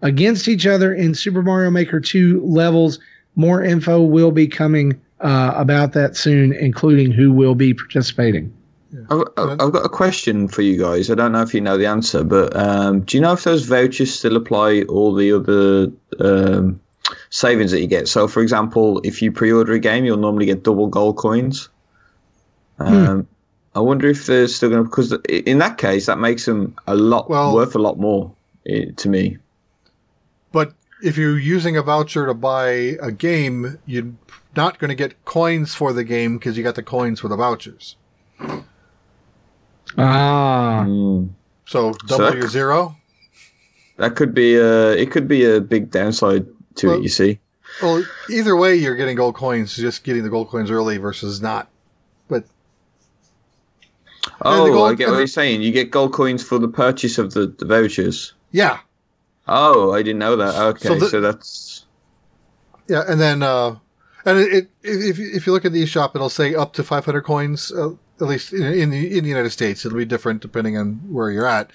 against 0.00 0.48
each 0.48 0.66
other 0.66 0.94
in 0.94 1.14
Super 1.14 1.42
Mario 1.42 1.70
Maker 1.70 2.00
2 2.00 2.40
levels. 2.42 2.98
More 3.34 3.62
info 3.62 4.00
will 4.02 4.30
be 4.30 4.46
coming 4.46 4.98
uh, 5.20 5.52
about 5.56 5.92
that 5.92 6.16
soon, 6.16 6.52
including 6.52 7.10
who 7.10 7.32
will 7.32 7.54
be 7.54 7.74
participating. 7.74 8.52
I've, 9.10 9.22
I've 9.36 9.60
I've 9.60 9.72
got 9.72 9.84
a 9.84 9.88
question 9.88 10.48
for 10.48 10.62
you 10.62 10.78
guys. 10.78 11.10
I 11.10 11.14
don't 11.14 11.32
know 11.32 11.42
if 11.42 11.52
you 11.52 11.60
know 11.60 11.76
the 11.76 11.86
answer, 11.86 12.22
but 12.24 12.54
um, 12.56 13.00
do 13.00 13.16
you 13.16 13.20
know 13.20 13.32
if 13.32 13.44
those 13.44 13.66
vouchers 13.66 14.12
still 14.14 14.36
apply 14.36 14.82
all 14.82 15.14
the 15.14 15.32
other 15.32 15.90
um, 16.20 16.80
savings 17.30 17.72
that 17.72 17.80
you 17.80 17.86
get? 17.86 18.08
So, 18.08 18.28
for 18.28 18.40
example, 18.42 19.00
if 19.04 19.20
you 19.20 19.32
pre-order 19.32 19.72
a 19.72 19.78
game, 19.78 20.04
you'll 20.04 20.16
normally 20.16 20.46
get 20.46 20.62
double 20.62 20.86
gold 20.86 21.16
coins. 21.16 21.68
Um, 22.78 23.26
I 23.74 23.80
wonder 23.80 24.08
if 24.08 24.26
they're 24.26 24.48
still 24.48 24.70
going 24.70 24.84
to 24.84 24.88
because 24.88 25.12
in 25.28 25.58
that 25.58 25.78
case, 25.78 26.06
that 26.06 26.18
makes 26.18 26.46
them 26.46 26.74
a 26.86 26.94
lot 26.94 27.28
Well- 27.28 27.54
worth 27.54 27.74
a 27.74 27.78
lot 27.78 27.98
more 27.98 28.32
to 28.96 29.08
me. 29.08 29.38
But 30.52 30.72
if 31.02 31.18
you're 31.18 31.38
using 31.38 31.76
a 31.76 31.82
voucher 31.82 32.26
to 32.26 32.34
buy 32.34 32.96
a 33.02 33.12
game, 33.12 33.78
you're 33.84 34.06
not 34.56 34.78
going 34.78 34.88
to 34.88 34.94
get 34.94 35.24
coins 35.24 35.74
for 35.74 35.92
the 35.92 36.04
game 36.04 36.38
because 36.38 36.56
you 36.56 36.62
got 36.64 36.74
the 36.74 36.82
coins 36.82 37.20
for 37.20 37.28
the 37.28 37.36
vouchers. 37.36 37.96
Ah, 39.98 40.84
Mm. 40.86 41.30
So 41.66 41.92
double 42.06 42.26
that- 42.26 42.36
your 42.36 42.48
zero. 42.48 42.96
That 43.96 44.14
could 44.14 44.34
be 44.34 44.54
a 44.56 44.90
it 44.92 45.10
could 45.10 45.26
be 45.26 45.44
a 45.44 45.60
big 45.60 45.90
downside 45.90 46.46
to 46.76 46.88
Well- 46.88 46.96
it. 46.98 47.02
You 47.02 47.08
see. 47.08 47.40
Well, 47.82 48.04
either 48.30 48.54
way, 48.56 48.76
you're 48.76 48.94
getting 48.94 49.16
gold 49.16 49.34
coins. 49.34 49.74
Just 49.76 50.04
getting 50.04 50.22
the 50.22 50.28
gold 50.30 50.48
coins 50.48 50.70
early 50.70 50.98
versus 50.98 51.40
not. 51.42 51.68
But 52.28 52.44
Oh, 54.42 54.66
gold- 54.72 54.90
I 54.90 54.94
get 54.94 55.08
what 55.08 55.18
you're 55.18 55.26
saying. 55.26 55.62
You 55.62 55.72
get 55.72 55.90
gold 55.90 56.12
coins 56.12 56.42
for 56.42 56.58
the 56.58 56.68
purchase 56.68 57.16
of 57.18 57.32
the, 57.34 57.46
the 57.58 57.64
vouchers. 57.64 58.34
yeah, 58.52 58.78
Oh, 59.48 59.92
I 59.92 60.02
didn't 60.02 60.18
know 60.18 60.36
that. 60.36 60.54
Okay, 60.56 60.88
So 60.88 60.98
so, 61.08 61.20
that's 61.20 61.86
yeah, 62.88 63.02
and 63.08 63.20
then 63.20 63.42
uh, 63.42 63.76
and 64.26 64.38
it, 64.38 64.52
it 64.52 64.70
if 64.82 65.18
if 65.18 65.46
you 65.46 65.52
look 65.52 65.64
at 65.64 65.72
the 65.72 65.86
shop, 65.86 66.14
it'll 66.14 66.28
say 66.28 66.54
up 66.54 66.72
to 66.74 66.84
500 66.84 67.22
coins. 67.22 67.72
Uh, 67.72 67.94
at 68.20 68.26
least 68.26 68.52
in, 68.52 68.62
in 68.62 68.90
the 68.90 69.16
in 69.16 69.22
the 69.22 69.30
United 69.30 69.50
States, 69.50 69.84
it'll 69.84 69.98
be 69.98 70.04
different 70.04 70.42
depending 70.42 70.76
on 70.76 70.94
where 71.08 71.30
you're 71.30 71.46
at. 71.46 71.70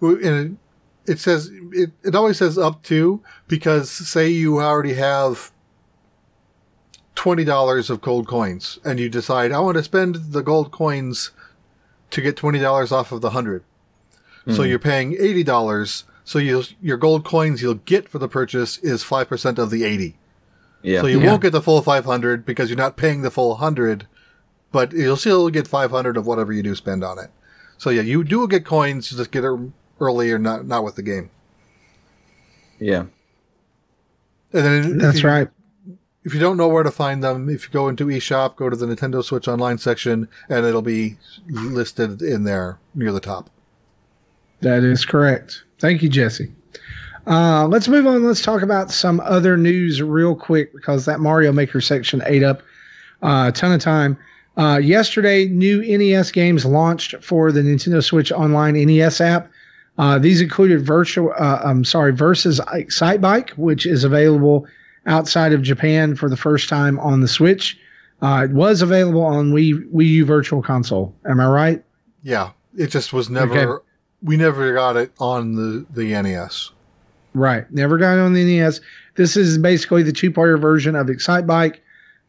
And 0.00 0.58
it, 1.06 1.12
it 1.12 1.18
says 1.18 1.50
it, 1.72 1.92
it 2.04 2.14
always 2.14 2.38
says 2.38 2.58
up 2.58 2.82
to 2.84 3.22
because 3.48 3.90
say 3.90 4.28
you 4.28 4.60
already 4.60 4.94
have 4.94 5.52
twenty 7.14 7.44
dollars 7.44 7.88
of 7.88 8.00
gold 8.00 8.28
coins, 8.28 8.78
and 8.84 9.00
you 9.00 9.08
decide 9.08 9.50
I 9.50 9.60
want 9.60 9.78
to 9.78 9.82
spend 9.82 10.16
the 10.32 10.42
gold 10.42 10.70
coins 10.70 11.30
to 12.10 12.20
get 12.20 12.36
twenty 12.36 12.58
dollars 12.58 12.92
off 12.92 13.10
of 13.10 13.20
the 13.20 13.30
hundred. 13.30 13.64
So 14.54 14.62
you're 14.62 14.78
paying 14.78 15.16
eighty 15.18 15.42
dollars. 15.42 16.04
So 16.22 16.38
you 16.38 16.62
your 16.80 16.96
gold 16.98 17.24
coins 17.24 17.62
you'll 17.62 17.74
get 17.74 18.08
for 18.08 18.18
the 18.18 18.28
purchase 18.28 18.78
is 18.78 19.02
five 19.02 19.28
percent 19.28 19.58
of 19.58 19.70
the 19.70 19.82
eighty. 19.82 20.18
Yeah. 20.86 21.00
So 21.00 21.08
you 21.08 21.20
Yeah. 21.20 21.26
won't 21.30 21.42
get 21.42 21.50
the 21.52 21.60
full 21.60 21.82
500 21.82 22.46
because 22.46 22.70
you're 22.70 22.76
not 22.78 22.96
paying 22.96 23.22
the 23.22 23.30
full 23.30 23.50
100, 23.56 24.06
but 24.70 24.92
you'll 24.92 25.16
still 25.16 25.48
get 25.50 25.66
500 25.66 26.16
of 26.16 26.26
whatever 26.26 26.52
you 26.52 26.62
do 26.62 26.74
spend 26.76 27.02
on 27.02 27.18
it. 27.18 27.30
So 27.76 27.90
yeah, 27.90 28.02
you 28.02 28.22
do 28.22 28.46
get 28.46 28.64
coins, 28.64 29.10
you 29.10 29.18
just 29.18 29.32
get 29.32 29.44
it 29.44 29.58
early 30.00 30.30
or 30.30 30.38
not 30.38 30.66
not 30.66 30.84
with 30.84 30.94
the 30.94 31.02
game. 31.02 31.30
yeah. 32.78 33.06
And 34.52 34.64
then 34.64 34.98
That's 34.98 35.22
you- 35.22 35.28
right. 35.28 35.48
If 36.24 36.34
you 36.34 36.40
don't 36.40 36.56
know 36.56 36.66
where 36.68 36.82
to 36.82 36.90
find 36.90 37.22
them, 37.22 37.48
if 37.48 37.64
you 37.64 37.70
go 37.72 37.88
into 37.88 38.06
eShop, 38.06 38.56
go 38.56 38.68
to 38.68 38.74
the 38.76 38.86
Nintendo 38.86 39.22
Switch 39.22 39.46
Online 39.46 39.78
section, 39.78 40.28
and 40.48 40.66
it'll 40.66 40.82
be 40.82 41.18
listed 41.48 42.20
in 42.20 42.42
there 42.44 42.78
near 42.96 43.12
the 43.12 43.20
top. 43.20 43.48
That 44.60 44.82
is 44.82 45.04
correct. 45.04 45.62
Thank 45.78 46.02
you, 46.02 46.08
Jesse. 46.08 46.52
Uh, 47.26 47.66
let's 47.66 47.88
move 47.88 48.06
on. 48.06 48.24
Let's 48.24 48.42
talk 48.42 48.62
about 48.62 48.90
some 48.90 49.20
other 49.20 49.56
news 49.56 50.00
real 50.00 50.36
quick 50.36 50.72
because 50.72 51.06
that 51.06 51.20
Mario 51.20 51.52
Maker 51.52 51.80
section 51.80 52.22
ate 52.26 52.42
up 52.42 52.62
uh, 53.22 53.46
a 53.48 53.52
ton 53.52 53.72
of 53.72 53.80
time. 53.80 54.16
Uh, 54.56 54.78
yesterday, 54.78 55.46
new 55.48 55.82
NES 55.98 56.30
games 56.30 56.64
launched 56.64 57.14
for 57.22 57.52
the 57.52 57.60
Nintendo 57.60 58.02
Switch 58.02 58.32
Online 58.32 58.74
NES 58.86 59.20
app. 59.20 59.50
Uh, 59.98 60.18
these 60.18 60.40
included 60.40 60.84
virtual, 60.84 61.32
uh, 61.38 61.60
I'm 61.64 61.84
sorry, 61.84 62.12
versus 62.12 62.60
Excitebike, 62.60 63.50
which 63.50 63.86
is 63.86 64.04
available 64.04 64.66
outside 65.06 65.52
of 65.52 65.62
Japan 65.62 66.14
for 66.14 66.28
the 66.28 66.36
first 66.36 66.68
time 66.68 66.98
on 67.00 67.20
the 67.20 67.28
Switch. 67.28 67.78
Uh, 68.22 68.46
it 68.48 68.52
was 68.52 68.82
available 68.82 69.22
on 69.22 69.52
Wii 69.52 69.90
Wii 69.92 70.06
U 70.06 70.24
Virtual 70.24 70.62
Console. 70.62 71.14
Am 71.28 71.40
I 71.40 71.46
right? 71.48 71.84
Yeah, 72.22 72.50
it 72.76 72.88
just 72.88 73.12
was 73.12 73.28
never. 73.28 73.58
Okay. 73.58 73.84
We 74.22 74.36
never 74.36 74.72
got 74.72 74.96
it 74.96 75.12
on 75.18 75.54
the 75.54 75.86
the 75.90 76.10
NES. 76.22 76.70
Right. 77.36 77.70
Never 77.70 77.98
got 77.98 78.14
it 78.14 78.20
on 78.20 78.32
the 78.32 78.42
NES. 78.42 78.80
This 79.16 79.36
is 79.36 79.58
basically 79.58 80.02
the 80.02 80.12
two 80.12 80.30
player 80.30 80.56
version 80.56 80.96
of 80.96 81.08
Excitebike. 81.08 81.76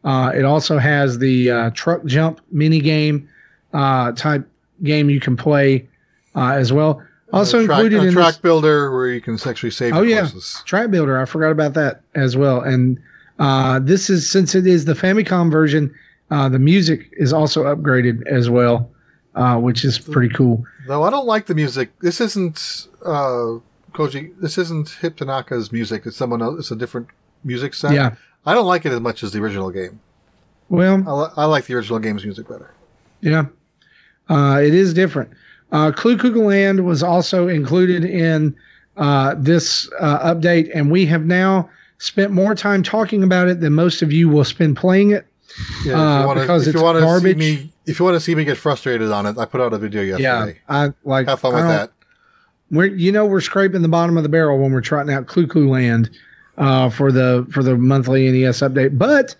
Uh, 0.04 0.32
it 0.34 0.44
also 0.44 0.76
has 0.78 1.18
the 1.18 1.50
uh, 1.50 1.70
truck 1.70 2.04
jump 2.04 2.40
mini 2.52 2.78
game 2.80 3.26
uh, 3.72 4.12
type 4.12 4.46
game 4.82 5.08
you 5.08 5.18
can 5.18 5.34
play 5.36 5.88
uh, 6.36 6.50
as 6.52 6.72
well. 6.74 7.02
Also 7.32 7.64
track, 7.64 7.78
included 7.80 8.04
in 8.06 8.12
track 8.12 8.34
this 8.34 8.38
builder 8.38 8.92
where 8.92 9.08
you 9.08 9.20
can 9.20 9.38
actually 9.46 9.70
save 9.70 9.94
Oh, 9.94 10.02
yeah. 10.02 10.20
courses. 10.20 10.62
track 10.66 10.90
builder. 10.90 11.18
I 11.18 11.24
forgot 11.24 11.50
about 11.52 11.72
that 11.74 12.02
as 12.14 12.36
well. 12.36 12.60
And 12.60 12.98
uh, 13.38 13.78
this 13.80 14.10
is 14.10 14.30
since 14.30 14.54
it 14.54 14.66
is 14.66 14.84
the 14.84 14.94
Famicom 14.94 15.50
version, 15.50 15.94
uh, 16.30 16.48
the 16.50 16.58
music 16.58 17.08
is 17.12 17.32
also 17.32 17.64
upgraded 17.64 18.26
as 18.26 18.50
well, 18.50 18.90
uh, 19.34 19.56
which 19.56 19.84
is 19.84 19.98
pretty 19.98 20.32
cool. 20.34 20.64
Though 20.86 21.02
I 21.02 21.10
don't 21.10 21.26
like 21.26 21.46
the 21.46 21.54
music. 21.54 21.90
This 22.00 22.20
isn't 22.20 22.88
uh, 23.04 23.56
Koji. 23.92 24.32
This 24.40 24.58
isn't 24.58 24.90
Hip 25.00 25.16
Tanaka's 25.16 25.72
music. 25.72 26.04
It's 26.06 26.16
someone 26.16 26.42
else. 26.42 26.58
It's 26.60 26.70
a 26.70 26.76
different 26.76 27.08
music 27.44 27.74
set. 27.74 27.92
Yeah. 27.92 28.14
I 28.46 28.54
don't 28.54 28.66
like 28.66 28.86
it 28.86 28.92
as 28.92 29.00
much 29.00 29.22
as 29.22 29.32
the 29.32 29.40
original 29.40 29.70
game. 29.70 30.00
Well, 30.68 31.02
I, 31.06 31.12
li- 31.12 31.32
I 31.36 31.44
like 31.46 31.66
the 31.66 31.74
original 31.74 31.98
game's 31.98 32.24
music 32.24 32.46
better. 32.48 32.70
Yeah, 33.20 33.46
uh, 34.28 34.60
it 34.62 34.74
is 34.74 34.94
different. 34.94 35.30
Uh, 35.72 35.90
Clu 35.92 36.16
Clu 36.16 36.30
Land 36.44 36.84
was 36.84 37.02
also 37.02 37.48
included 37.48 38.04
in 38.04 38.54
uh, 38.96 39.34
this 39.36 39.90
uh, 39.98 40.32
update, 40.34 40.70
and 40.74 40.90
we 40.90 41.04
have 41.06 41.24
now 41.26 41.68
spent 41.98 42.30
more 42.32 42.54
time 42.54 42.82
talking 42.82 43.22
about 43.22 43.48
it 43.48 43.60
than 43.60 43.72
most 43.72 44.02
of 44.02 44.12
you 44.12 44.28
will 44.28 44.44
spend 44.44 44.76
playing 44.76 45.10
it. 45.10 45.26
Yeah, 45.84 45.94
Uh, 45.94 46.16
if 46.16 46.20
you 46.20 46.26
want 46.26 46.40
because 46.40 46.68
it's 46.68 46.76
you 46.76 46.82
want 46.82 46.98
see 46.98 47.04
garbage. 47.04 47.36
me, 47.36 47.72
if 47.86 47.98
you 47.98 48.04
want 48.04 48.14
to 48.16 48.20
see 48.20 48.34
me 48.34 48.44
get 48.44 48.56
frustrated 48.56 49.10
on 49.10 49.26
it, 49.26 49.36
I 49.38 49.46
put 49.46 49.60
out 49.60 49.72
a 49.72 49.78
video 49.78 50.02
yesterday. 50.02 50.60
Yeah. 50.68 50.74
I 50.86 50.92
like. 51.04 51.26
Have 51.28 51.40
fun 51.40 51.54
with 51.54 51.64
that. 51.64 51.90
We're 52.70 52.86
you 52.86 53.12
know 53.12 53.24
we're 53.24 53.40
scraping 53.40 53.82
the 53.82 53.88
bottom 53.88 54.16
of 54.16 54.22
the 54.22 54.28
barrel 54.28 54.58
when 54.58 54.72
we're 54.72 54.80
trotting 54.80 55.12
out 55.12 55.26
Clu 55.26 55.46
Clu 55.46 55.68
Land 55.68 56.10
uh, 56.58 56.90
for 56.90 57.10
the 57.10 57.46
for 57.50 57.62
the 57.62 57.76
monthly 57.76 58.30
NES 58.30 58.60
update. 58.60 58.98
But 58.98 59.34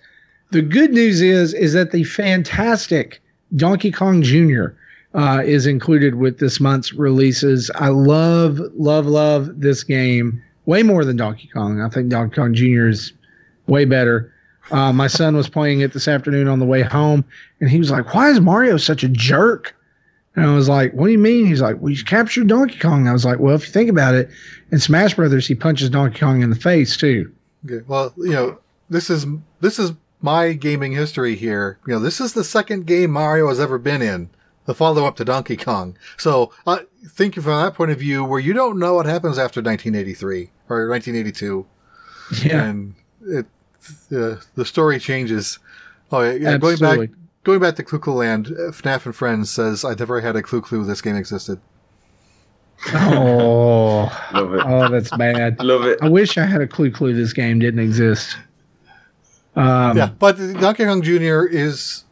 the 0.51 0.63
good 0.63 0.93
news 0.93 1.21
is 1.21 1.53
is 1.55 1.73
that 1.75 1.93
the 1.93 2.05
fantastic 2.05 3.21
Donkey 3.57 3.91
Kong 3.91 4.23
Jr. 4.23 4.67
Uh, 5.15 5.43
is 5.45 5.67
included 5.67 6.17
with 6.17 6.39
this 6.39 6.61
month's 6.61 6.93
releases. 6.93 7.71
I 7.75 7.89
love 7.89 8.61
love 8.75 9.07
love 9.07 9.61
this 9.61 9.83
game 9.83 10.43
way 10.67 10.83
more 10.83 11.05
than 11.05 11.17
Donkey 11.17 11.49
Kong. 11.53 11.81
I 11.81 11.89
think 11.89 12.09
Donkey 12.09 12.37
Kong 12.37 12.55
Jr. 12.55 12.89
is 12.89 13.13
way 13.67 13.85
better. 13.85 14.33
Uh, 14.71 14.93
my 14.93 15.07
son 15.07 15.35
was 15.35 15.49
playing 15.49 15.81
it 15.81 15.95
this 15.95 16.09
afternoon 16.09 16.47
on 16.47 16.59
the 16.59 16.67
way 16.67 16.83
home, 16.83 17.25
and 17.61 17.71
he 17.71 17.79
was 17.79 17.91
like, 17.91 18.15
"Why 18.15 18.29
is 18.31 18.41
Mario 18.41 18.77
such 18.77 19.03
a 19.03 19.09
jerk?" 19.09 19.75
And 20.37 20.47
I 20.47 20.55
was 20.55 20.69
like, 20.69 20.93
"What 20.93 21.07
do 21.07 21.13
you 21.13 21.19
mean?" 21.19 21.47
He's 21.47 21.61
like, 21.61 21.81
"We 21.81 21.97
captured 22.03 22.47
Donkey 22.49 22.79
Kong." 22.79 23.09
I 23.09 23.13
was 23.13 23.25
like, 23.25 23.39
"Well, 23.41 23.55
if 23.55 23.67
you 23.67 23.73
think 23.73 23.91
about 23.91 24.15
it, 24.15 24.31
in 24.71 24.79
Smash 24.79 25.15
Brothers, 25.15 25.47
he 25.47 25.55
punches 25.55 25.91
Donkey 25.91 26.21
Kong 26.21 26.43
in 26.43 26.51
the 26.51 26.57
face 26.57 26.97
too." 26.97 27.33
Okay. 27.67 27.85
Well, 27.89 28.13
you 28.17 28.33
know, 28.33 28.59
this 28.89 29.11
is 29.11 29.27
this 29.61 29.79
is 29.79 29.93
my 30.21 30.53
gaming 30.53 30.93
history 30.93 31.35
here. 31.35 31.79
You 31.87 31.95
know, 31.95 32.01
this 32.01 32.21
is 32.21 32.35
the 32.35 32.45
second 32.45 32.87
game 32.87 33.11
Mario 33.11 33.49
has 33.49 33.61
ever 33.61 33.79
been 33.79 34.03
in, 34.03 34.31
the 34.67 34.75
follow 34.75 35.05
up 35.07 35.17
to 35.17 35.25
Donkey 35.25 35.57
Kong. 35.57 35.97
So, 36.17 36.53
uh, 36.67 36.81
think 37.09 37.35
from 37.35 37.45
that 37.45 37.75
point 37.75 37.91
of 37.91 37.99
view, 37.99 38.25
where 38.25 38.41
you 38.41 38.53
don't 38.53 38.79
know 38.79 38.95
what 38.95 39.07
happens 39.07 39.39
after 39.39 39.61
1983 39.61 40.51
or 40.69 40.89
1982, 40.89 41.67
Yeah, 42.45 42.65
and 42.65 42.95
it 43.23 43.47
the 44.09 44.45
the 44.55 44.65
story 44.65 44.99
changes. 44.99 45.59
Oh 46.13 46.21
yeah, 46.21 46.33
yeah 46.33 46.59
going 46.59 46.75
Absolutely. 46.75 47.07
back 47.09 47.17
going 47.49 47.61
back 47.61 47.77
to 47.77 47.83
Clu 47.83 47.99
Clu 47.99 48.13
Land, 48.13 48.49
uh, 48.49 48.71
FNAF 48.71 49.07
and 49.07 49.17
Friends 49.17 49.49
says 49.51 49.83
I 49.83 49.95
never 49.95 50.21
had 50.21 50.37
a 50.37 50.43
clue 50.43 50.61
clue 50.61 50.85
this 50.85 51.01
game 51.01 51.17
existed. 51.17 51.59
oh, 52.93 54.29
Love 54.35 54.53
it. 54.55 54.63
oh, 54.67 54.89
that's 54.91 55.11
bad. 55.17 55.59
Love 55.63 55.85
it. 55.87 55.99
I 56.03 56.11
wish 56.11 56.37
I 56.37 56.45
had 56.45 56.61
a 56.61 56.67
clue. 56.67 56.91
Clue 56.93 57.15
this 57.15 57.33
game 57.33 57.59
didn't 57.59 57.81
exist. 57.81 58.37
Um, 59.57 59.97
yeah, 59.97 60.11
but 60.19 60.37
Donkey 60.61 60.85
Kong 60.85 61.01
Jr. 61.03 61.45
is 61.47 62.05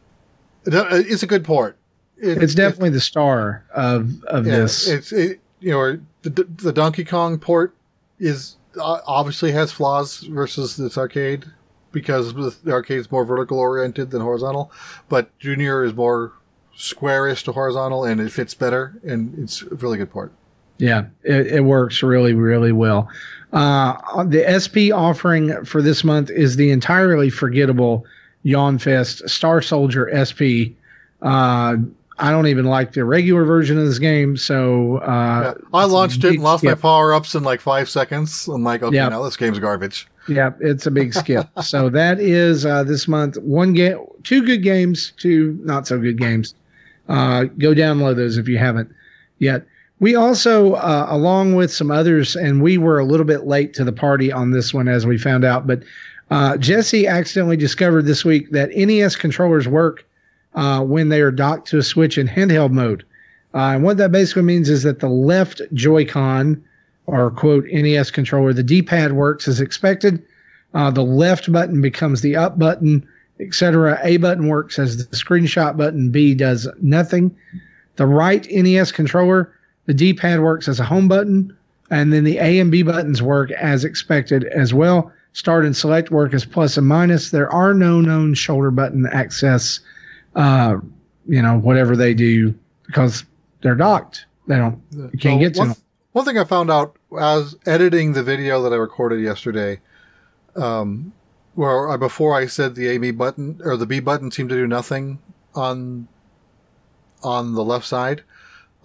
it's 0.65 1.21
a 1.23 1.27
good 1.27 1.45
port. 1.45 1.77
It- 2.17 2.41
it's 2.41 2.55
definitely 2.55 2.89
the 2.89 2.99
star 2.99 3.63
of 3.75 4.23
of 4.23 4.47
Yeah, 4.47 4.57
this. 4.57 4.87
It's 4.87 5.11
it, 5.11 5.39
you 5.59 5.71
know 5.71 5.99
the, 6.23 6.29
the 6.43 6.73
Donkey 6.73 7.05
Kong 7.05 7.37
port 7.37 7.75
is 8.19 8.57
uh, 8.81 8.99
obviously 9.05 9.51
has 9.51 9.71
flaws 9.71 10.21
versus 10.21 10.75
this 10.77 10.97
arcade 10.97 11.45
because 11.91 12.33
the 12.33 12.71
arcade 12.71 12.99
is 12.99 13.11
more 13.11 13.25
vertical 13.25 13.59
oriented 13.59 14.11
than 14.11 14.21
horizontal, 14.21 14.71
but 15.09 15.37
Junior 15.39 15.83
is 15.83 15.93
more 15.93 16.33
squarish 16.75 17.43
to 17.43 17.51
horizontal 17.51 18.05
and 18.05 18.21
it 18.21 18.31
fits 18.31 18.53
better 18.53 18.99
and 19.03 19.37
it's 19.39 19.61
a 19.63 19.75
really 19.75 19.97
good 19.97 20.11
port. 20.11 20.31
Yeah, 20.77 21.05
it, 21.23 21.47
it 21.47 21.63
works 21.63 22.03
really, 22.03 22.33
really 22.33 22.71
well. 22.71 23.09
Uh, 23.51 24.23
the 24.25 24.45
SP 24.45 24.93
offering 24.93 25.65
for 25.65 25.81
this 25.81 26.03
month 26.03 26.29
is 26.29 26.55
the 26.55 26.69
entirely 26.69 27.29
forgettable 27.29 28.05
Yawnfest 28.45 29.27
Star 29.29 29.61
Soldier 29.61 30.09
SP. 30.13 30.77
Uh, 31.21 31.77
I 32.19 32.31
don't 32.31 32.47
even 32.47 32.65
like 32.65 32.93
the 32.93 33.05
regular 33.05 33.45
version 33.45 33.77
of 33.77 33.85
this 33.85 33.99
game, 33.99 34.37
so 34.37 34.97
uh, 34.97 35.53
Yeah. 35.57 35.67
I 35.73 35.85
launched 35.85 36.23
it 36.23 36.33
and 36.35 36.43
lost 36.43 36.63
my 36.63 36.73
power 36.73 37.13
ups 37.13 37.35
in 37.35 37.43
like 37.43 37.61
five 37.61 37.89
seconds. 37.89 38.47
I'm 38.47 38.63
like, 38.63 38.81
okay, 38.83 38.95
Yeah. 38.95 39.09
now 39.09 39.23
this 39.23 39.37
game's 39.37 39.59
garbage. 39.59 40.07
Yeah, 40.27 40.51
it's 40.59 40.85
a 40.85 40.91
big 40.91 41.13
skip. 41.13 41.47
so 41.63 41.89
that 41.89 42.19
is 42.19 42.65
uh, 42.65 42.83
this 42.83 43.07
month. 43.07 43.37
One 43.37 43.73
game, 43.73 43.99
two 44.23 44.43
good 44.45 44.63
games, 44.63 45.13
two 45.17 45.57
not 45.63 45.87
so 45.87 45.99
good 45.99 46.17
games. 46.17 46.53
Uh, 47.07 47.45
go 47.57 47.73
download 47.73 48.15
those 48.17 48.37
if 48.37 48.47
you 48.47 48.57
haven't 48.57 48.91
yet. 49.39 49.65
We 49.99 50.15
also, 50.15 50.73
uh, 50.73 51.07
along 51.09 51.55
with 51.55 51.71
some 51.73 51.89
others, 51.89 52.35
and 52.35 52.61
we 52.61 52.77
were 52.77 52.99
a 52.99 53.05
little 53.05 53.25
bit 53.25 53.47
late 53.47 53.73
to 53.75 53.83
the 53.83 53.91
party 53.93 54.31
on 54.31 54.51
this 54.51 54.73
one 54.73 54.87
as 54.87 55.05
we 55.07 55.17
found 55.17 55.43
out, 55.45 55.65
but 55.65 55.81
uh, 56.29 56.57
Jesse 56.57 57.07
accidentally 57.07 57.57
discovered 57.57 58.03
this 58.05 58.25
week 58.25 58.51
that 58.51 58.69
NES 58.75 59.15
controllers 59.15 59.67
work 59.67 60.05
uh, 60.57 60.81
when 60.81 61.09
they 61.09 61.21
are 61.21 61.31
docked 61.31 61.67
to 61.67 61.77
a 61.77 61.83
Switch 61.83 62.17
in 62.17 62.27
handheld 62.27 62.71
mode. 62.71 63.05
Uh, 63.53 63.75
and 63.75 63.83
what 63.83 63.97
that 63.97 64.11
basically 64.11 64.41
means 64.41 64.69
is 64.69 64.83
that 64.83 64.99
the 64.99 65.07
left 65.07 65.61
Joy-Con 65.73 66.61
or 67.05 67.31
quote 67.31 67.65
NES 67.71 68.11
controller, 68.11 68.51
the 68.51 68.63
D-pad 68.63 69.13
works 69.13 69.47
as 69.47 69.61
expected. 69.61 70.21
Uh, 70.73 70.91
the 70.91 71.03
left 71.03 71.51
button 71.51 71.79
becomes 71.79 72.21
the 72.21 72.35
up 72.35 72.57
button, 72.59 73.07
etc. 73.39 73.99
A 74.03 74.17
button 74.17 74.47
works 74.47 74.79
as 74.79 75.07
the 75.07 75.15
screenshot 75.15 75.77
button. 75.77 76.09
B 76.09 76.33
does 76.33 76.67
nothing. 76.81 77.33
The 77.95 78.07
right 78.07 78.45
NES 78.51 78.91
controller, 78.91 79.53
the 79.85 79.93
D-pad 79.93 80.41
works 80.41 80.67
as 80.67 80.79
a 80.79 80.83
home 80.83 81.07
button, 81.07 81.55
and 81.91 82.11
then 82.11 82.23
the 82.23 82.39
A 82.39 82.59
and 82.59 82.71
B 82.71 82.81
buttons 82.81 83.21
work 83.21 83.51
as 83.51 83.85
expected 83.85 84.45
as 84.45 84.73
well. 84.73 85.11
Start 85.33 85.65
and 85.65 85.77
select 85.77 86.09
work 86.09 86.33
as 86.33 86.45
plus 86.45 86.77
and 86.77 86.87
minus. 86.87 87.29
There 87.29 87.49
are 87.49 87.75
no 87.75 88.01
known 88.01 88.33
shoulder 88.33 88.71
button 88.71 89.07
access. 89.13 89.79
Uh, 90.37 90.77
you 91.27 91.41
know 91.41 91.57
whatever 91.59 91.95
they 91.97 92.13
do 92.13 92.53
because 92.85 93.25
they're 93.61 93.75
docked. 93.75 94.25
They 94.47 94.55
don't. 94.55 94.81
You 94.91 95.09
can't 95.19 95.39
So 95.39 95.39
get 95.39 95.53
to 95.55 95.59
one, 95.59 95.67
them. 95.69 95.77
one 96.13 96.25
thing 96.25 96.37
I 96.37 96.45
found 96.45 96.71
out 96.71 96.95
as 97.19 97.55
editing 97.65 98.13
the 98.13 98.23
video 98.23 98.61
that 98.61 98.71
I 98.71 98.77
recorded 98.77 99.19
yesterday, 99.21 99.81
um, 100.55 101.11
where 101.55 101.89
I, 101.89 101.97
before 101.97 102.33
I 102.35 102.45
said 102.45 102.75
the 102.75 102.87
A 102.87 102.97
B 102.97 103.11
button 103.11 103.59
or 103.65 103.75
the 103.75 103.85
B 103.87 103.99
button 103.99 104.31
seemed 104.31 104.49
to 104.49 104.55
do 104.55 104.67
nothing 104.67 105.19
on 105.55 106.07
on 107.23 107.55
the 107.55 107.63
left 107.65 107.85
side. 107.87 108.23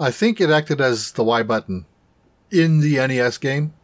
I 0.00 0.10
think 0.10 0.40
it 0.40 0.50
acted 0.50 0.80
as 0.80 1.12
the 1.12 1.22
Y 1.22 1.42
button 1.44 1.84
in 2.50 2.80
the 2.80 2.96
NES 3.06 3.38
game. 3.38 3.74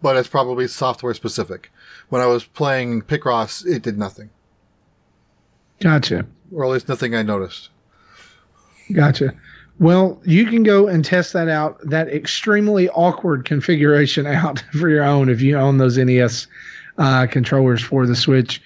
but 0.00 0.16
it's 0.16 0.28
probably 0.28 0.68
software 0.68 1.12
specific. 1.12 1.70
When 2.08 2.22
I 2.22 2.26
was 2.26 2.44
playing 2.44 3.02
Picross, 3.02 3.66
it 3.66 3.82
did 3.82 3.98
nothing, 3.98 4.30
Gotcha. 5.80 6.24
Or 6.52 6.64
at 6.64 6.70
least 6.70 6.88
nothing 6.88 7.14
I 7.14 7.22
noticed. 7.22 7.70
Gotcha. 8.92 9.34
Well, 9.80 10.20
you 10.24 10.46
can 10.46 10.64
go 10.64 10.88
and 10.88 11.04
test 11.04 11.32
that 11.34 11.48
out, 11.48 11.78
that 11.88 12.08
extremely 12.08 12.88
awkward 12.90 13.44
configuration 13.44 14.26
out 14.42 14.62
for 14.72 14.88
your 14.88 15.04
own 15.04 15.28
if 15.28 15.40
you 15.40 15.56
own 15.56 15.78
those 15.78 15.98
NES 15.98 16.46
uh, 16.98 17.26
controllers 17.26 17.82
for 17.82 18.06
the 18.06 18.16
Switch. 18.16 18.60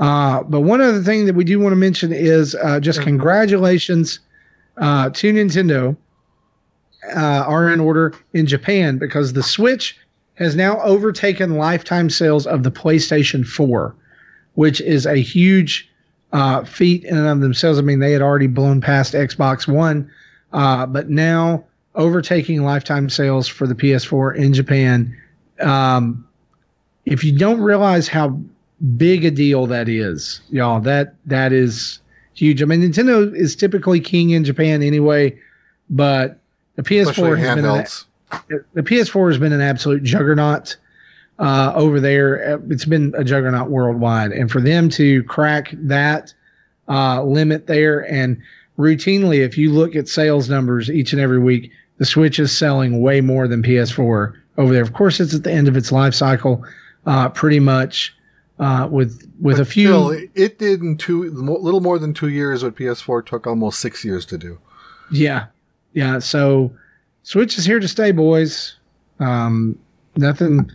Uh, 0.00 0.42
but 0.42 0.62
one 0.62 0.80
other 0.80 1.02
thing 1.02 1.26
that 1.26 1.34
we 1.34 1.44
do 1.44 1.60
want 1.60 1.72
to 1.72 1.76
mention 1.76 2.12
is 2.12 2.54
uh, 2.56 2.80
just 2.80 3.00
congratulations 3.02 4.18
uh, 4.78 5.10
to 5.10 5.32
Nintendo 5.32 5.96
uh, 7.14 7.44
are 7.46 7.68
in 7.70 7.80
order 7.80 8.14
in 8.32 8.46
Japan 8.46 8.98
because 8.98 9.34
the 9.34 9.42
Switch 9.42 9.96
has 10.34 10.56
now 10.56 10.80
overtaken 10.80 11.56
lifetime 11.56 12.10
sales 12.10 12.46
of 12.46 12.64
the 12.64 12.70
PlayStation 12.70 13.46
4, 13.46 13.94
which 14.54 14.80
is 14.80 15.06
a 15.06 15.16
huge 15.16 15.88
uh, 16.34 16.64
feat 16.64 17.04
in 17.04 17.16
and 17.16 17.28
of 17.28 17.40
themselves. 17.40 17.78
I 17.78 17.82
mean, 17.82 18.00
they 18.00 18.12
had 18.12 18.20
already 18.20 18.48
blown 18.48 18.80
past 18.80 19.14
Xbox 19.14 19.68
One, 19.68 20.10
uh, 20.52 20.84
but 20.84 21.08
now 21.08 21.64
overtaking 21.94 22.64
lifetime 22.64 23.08
sales 23.08 23.46
for 23.46 23.68
the 23.68 23.74
PS4 23.74 24.36
in 24.36 24.52
Japan. 24.52 25.16
Um, 25.60 26.26
if 27.06 27.22
you 27.22 27.38
don't 27.38 27.60
realize 27.60 28.08
how 28.08 28.36
big 28.96 29.24
a 29.24 29.30
deal 29.30 29.66
that 29.68 29.88
is, 29.88 30.40
y'all, 30.50 30.80
that 30.80 31.14
that 31.24 31.52
is 31.52 32.00
huge. 32.34 32.60
I 32.60 32.64
mean, 32.64 32.80
Nintendo 32.80 33.32
is 33.32 33.54
typically 33.54 34.00
king 34.00 34.30
in 34.30 34.44
Japan 34.44 34.82
anyway, 34.82 35.38
but 35.88 36.40
the 36.74 36.82
PS4 36.82 37.38
has 37.38 37.54
been 37.54 37.64
an, 37.64 38.64
the 38.72 38.82
PS4 38.82 39.28
has 39.28 39.38
been 39.38 39.52
an 39.52 39.60
absolute 39.60 40.02
juggernaut 40.02 40.76
uh, 41.38 41.72
over 41.74 42.00
there. 42.00 42.60
It's 42.70 42.84
been 42.84 43.12
a 43.16 43.24
juggernaut 43.24 43.70
worldwide, 43.70 44.32
and 44.32 44.50
for 44.50 44.60
them 44.60 44.88
to 44.90 45.22
crack 45.24 45.70
that 45.74 46.32
uh, 46.88 47.22
limit 47.22 47.66
there, 47.66 48.00
and 48.12 48.40
routinely, 48.78 49.38
if 49.38 49.56
you 49.58 49.72
look 49.72 49.94
at 49.96 50.08
sales 50.08 50.48
numbers 50.50 50.90
each 50.90 51.12
and 51.12 51.20
every 51.20 51.38
week, 51.38 51.70
the 51.98 52.04
Switch 52.04 52.38
is 52.38 52.56
selling 52.56 53.00
way 53.00 53.20
more 53.20 53.46
than 53.48 53.62
PS4 53.62 54.34
over 54.58 54.72
there. 54.72 54.82
Of 54.82 54.92
course, 54.92 55.20
it's 55.20 55.34
at 55.34 55.44
the 55.44 55.52
end 55.52 55.68
of 55.68 55.76
its 55.76 55.92
life 55.92 56.14
cycle, 56.14 56.64
uh, 57.06 57.28
pretty 57.30 57.60
much. 57.60 58.14
Uh, 58.60 58.86
with 58.88 59.28
with 59.40 59.58
a 59.58 59.64
few, 59.64 59.88
Still, 59.88 60.10
it- 60.10 60.30
it 60.36 60.58
did 60.60 60.80
in 60.80 60.96
two, 60.96 61.28
little 61.32 61.80
more 61.80 61.98
than 61.98 62.14
two 62.14 62.28
years 62.28 62.62
what 62.62 62.76
PS4 62.76 63.26
took 63.26 63.48
almost 63.48 63.80
six 63.80 64.04
years 64.04 64.24
to 64.26 64.38
do. 64.38 64.58
Yeah, 65.10 65.46
yeah. 65.92 66.20
So 66.20 66.72
Switch 67.24 67.58
is 67.58 67.64
here 67.64 67.80
to 67.80 67.88
stay, 67.88 68.12
boys. 68.12 68.76
Um, 69.18 69.76
nothing, 70.16 70.70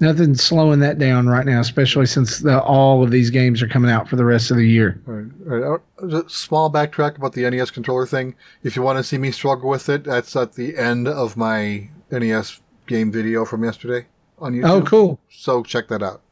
nothing 0.00 0.34
slowing 0.34 0.80
that 0.80 0.98
down 0.98 1.28
right 1.28 1.46
now, 1.46 1.60
especially 1.60 2.06
since 2.06 2.38
the, 2.40 2.60
all 2.62 3.02
of 3.02 3.10
these 3.10 3.30
games 3.30 3.62
are 3.62 3.68
coming 3.68 3.90
out 3.90 4.08
for 4.08 4.16
the 4.16 4.24
rest 4.24 4.50
of 4.50 4.56
the 4.56 4.66
year. 4.66 5.00
Right, 5.06 5.30
all 5.50 5.58
right. 5.58 5.80
Just 6.08 6.36
Small 6.36 6.70
backtrack 6.70 7.16
about 7.16 7.32
the 7.32 7.48
NES 7.48 7.70
controller 7.70 8.06
thing. 8.06 8.34
If 8.62 8.76
you 8.76 8.82
want 8.82 8.98
to 8.98 9.04
see 9.04 9.18
me 9.18 9.30
struggle 9.30 9.68
with 9.68 9.88
it, 9.88 10.04
that's 10.04 10.34
at 10.36 10.54
the 10.54 10.76
end 10.76 11.08
of 11.08 11.36
my 11.36 11.88
NES 12.10 12.60
game 12.86 13.10
video 13.10 13.44
from 13.44 13.64
yesterday 13.64 14.06
on 14.38 14.54
YouTube. 14.54 14.70
Oh, 14.70 14.82
cool. 14.82 15.20
So 15.30 15.62
check 15.62 15.88
that 15.88 16.02
out. 16.02 16.22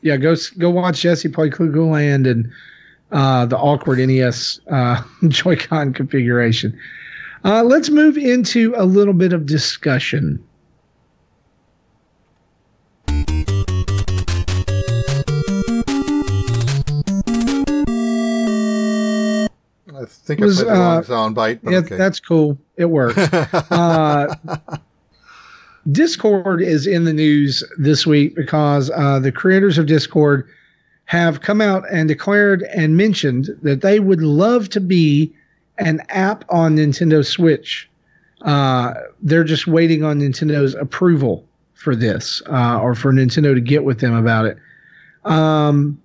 Yeah, 0.00 0.16
go 0.16 0.34
go 0.58 0.70
watch 0.70 1.02
Jesse 1.02 1.28
play 1.28 1.48
Cuckoo 1.48 1.84
Land 1.84 2.26
and 2.26 2.50
uh, 3.12 3.46
the 3.46 3.58
awkward 3.58 3.98
NES 3.98 4.60
uh, 4.70 5.02
Joy-Con 5.28 5.92
configuration. 5.92 6.76
Uh, 7.44 7.62
let's 7.62 7.90
move 7.90 8.16
into 8.16 8.74
a 8.76 8.84
little 8.84 9.14
bit 9.14 9.32
of 9.32 9.46
discussion. 9.46 10.42
I 20.02 20.06
think 20.06 20.40
Was, 20.40 20.60
I 20.60 20.64
played 20.64 20.74
the 20.74 20.80
wrong 20.80 20.98
uh, 20.98 21.02
sound 21.02 21.34
bite, 21.34 21.60
but 21.62 21.70
yeah, 21.70 21.78
okay. 21.78 21.96
that's 21.96 22.18
cool. 22.18 22.58
It 22.76 22.86
works. 22.86 23.16
uh, 23.70 24.34
Discord 25.90 26.62
is 26.62 26.86
in 26.86 27.04
the 27.04 27.12
news 27.12 27.64
this 27.78 28.06
week 28.06 28.34
because 28.34 28.90
uh, 28.90 29.18
the 29.18 29.32
creators 29.32 29.78
of 29.78 29.86
Discord 29.86 30.48
have 31.04 31.40
come 31.40 31.60
out 31.60 31.84
and 31.90 32.08
declared 32.08 32.62
and 32.74 32.96
mentioned 32.96 33.48
that 33.62 33.82
they 33.82 34.00
would 34.00 34.22
love 34.22 34.68
to 34.70 34.80
be 34.80 35.32
an 35.78 36.00
app 36.08 36.44
on 36.48 36.76
Nintendo 36.76 37.24
Switch. 37.24 37.88
Uh, 38.42 38.94
they're 39.20 39.44
just 39.44 39.66
waiting 39.66 40.04
on 40.04 40.20
Nintendo's 40.20 40.74
approval 40.74 41.44
for 41.74 41.94
this, 41.94 42.42
uh, 42.50 42.80
or 42.80 42.94
for 42.94 43.12
Nintendo 43.12 43.54
to 43.54 43.60
get 43.60 43.84
with 43.84 44.00
them 44.00 44.14
about 44.14 44.46
it. 44.46 44.58
Um, 45.24 46.00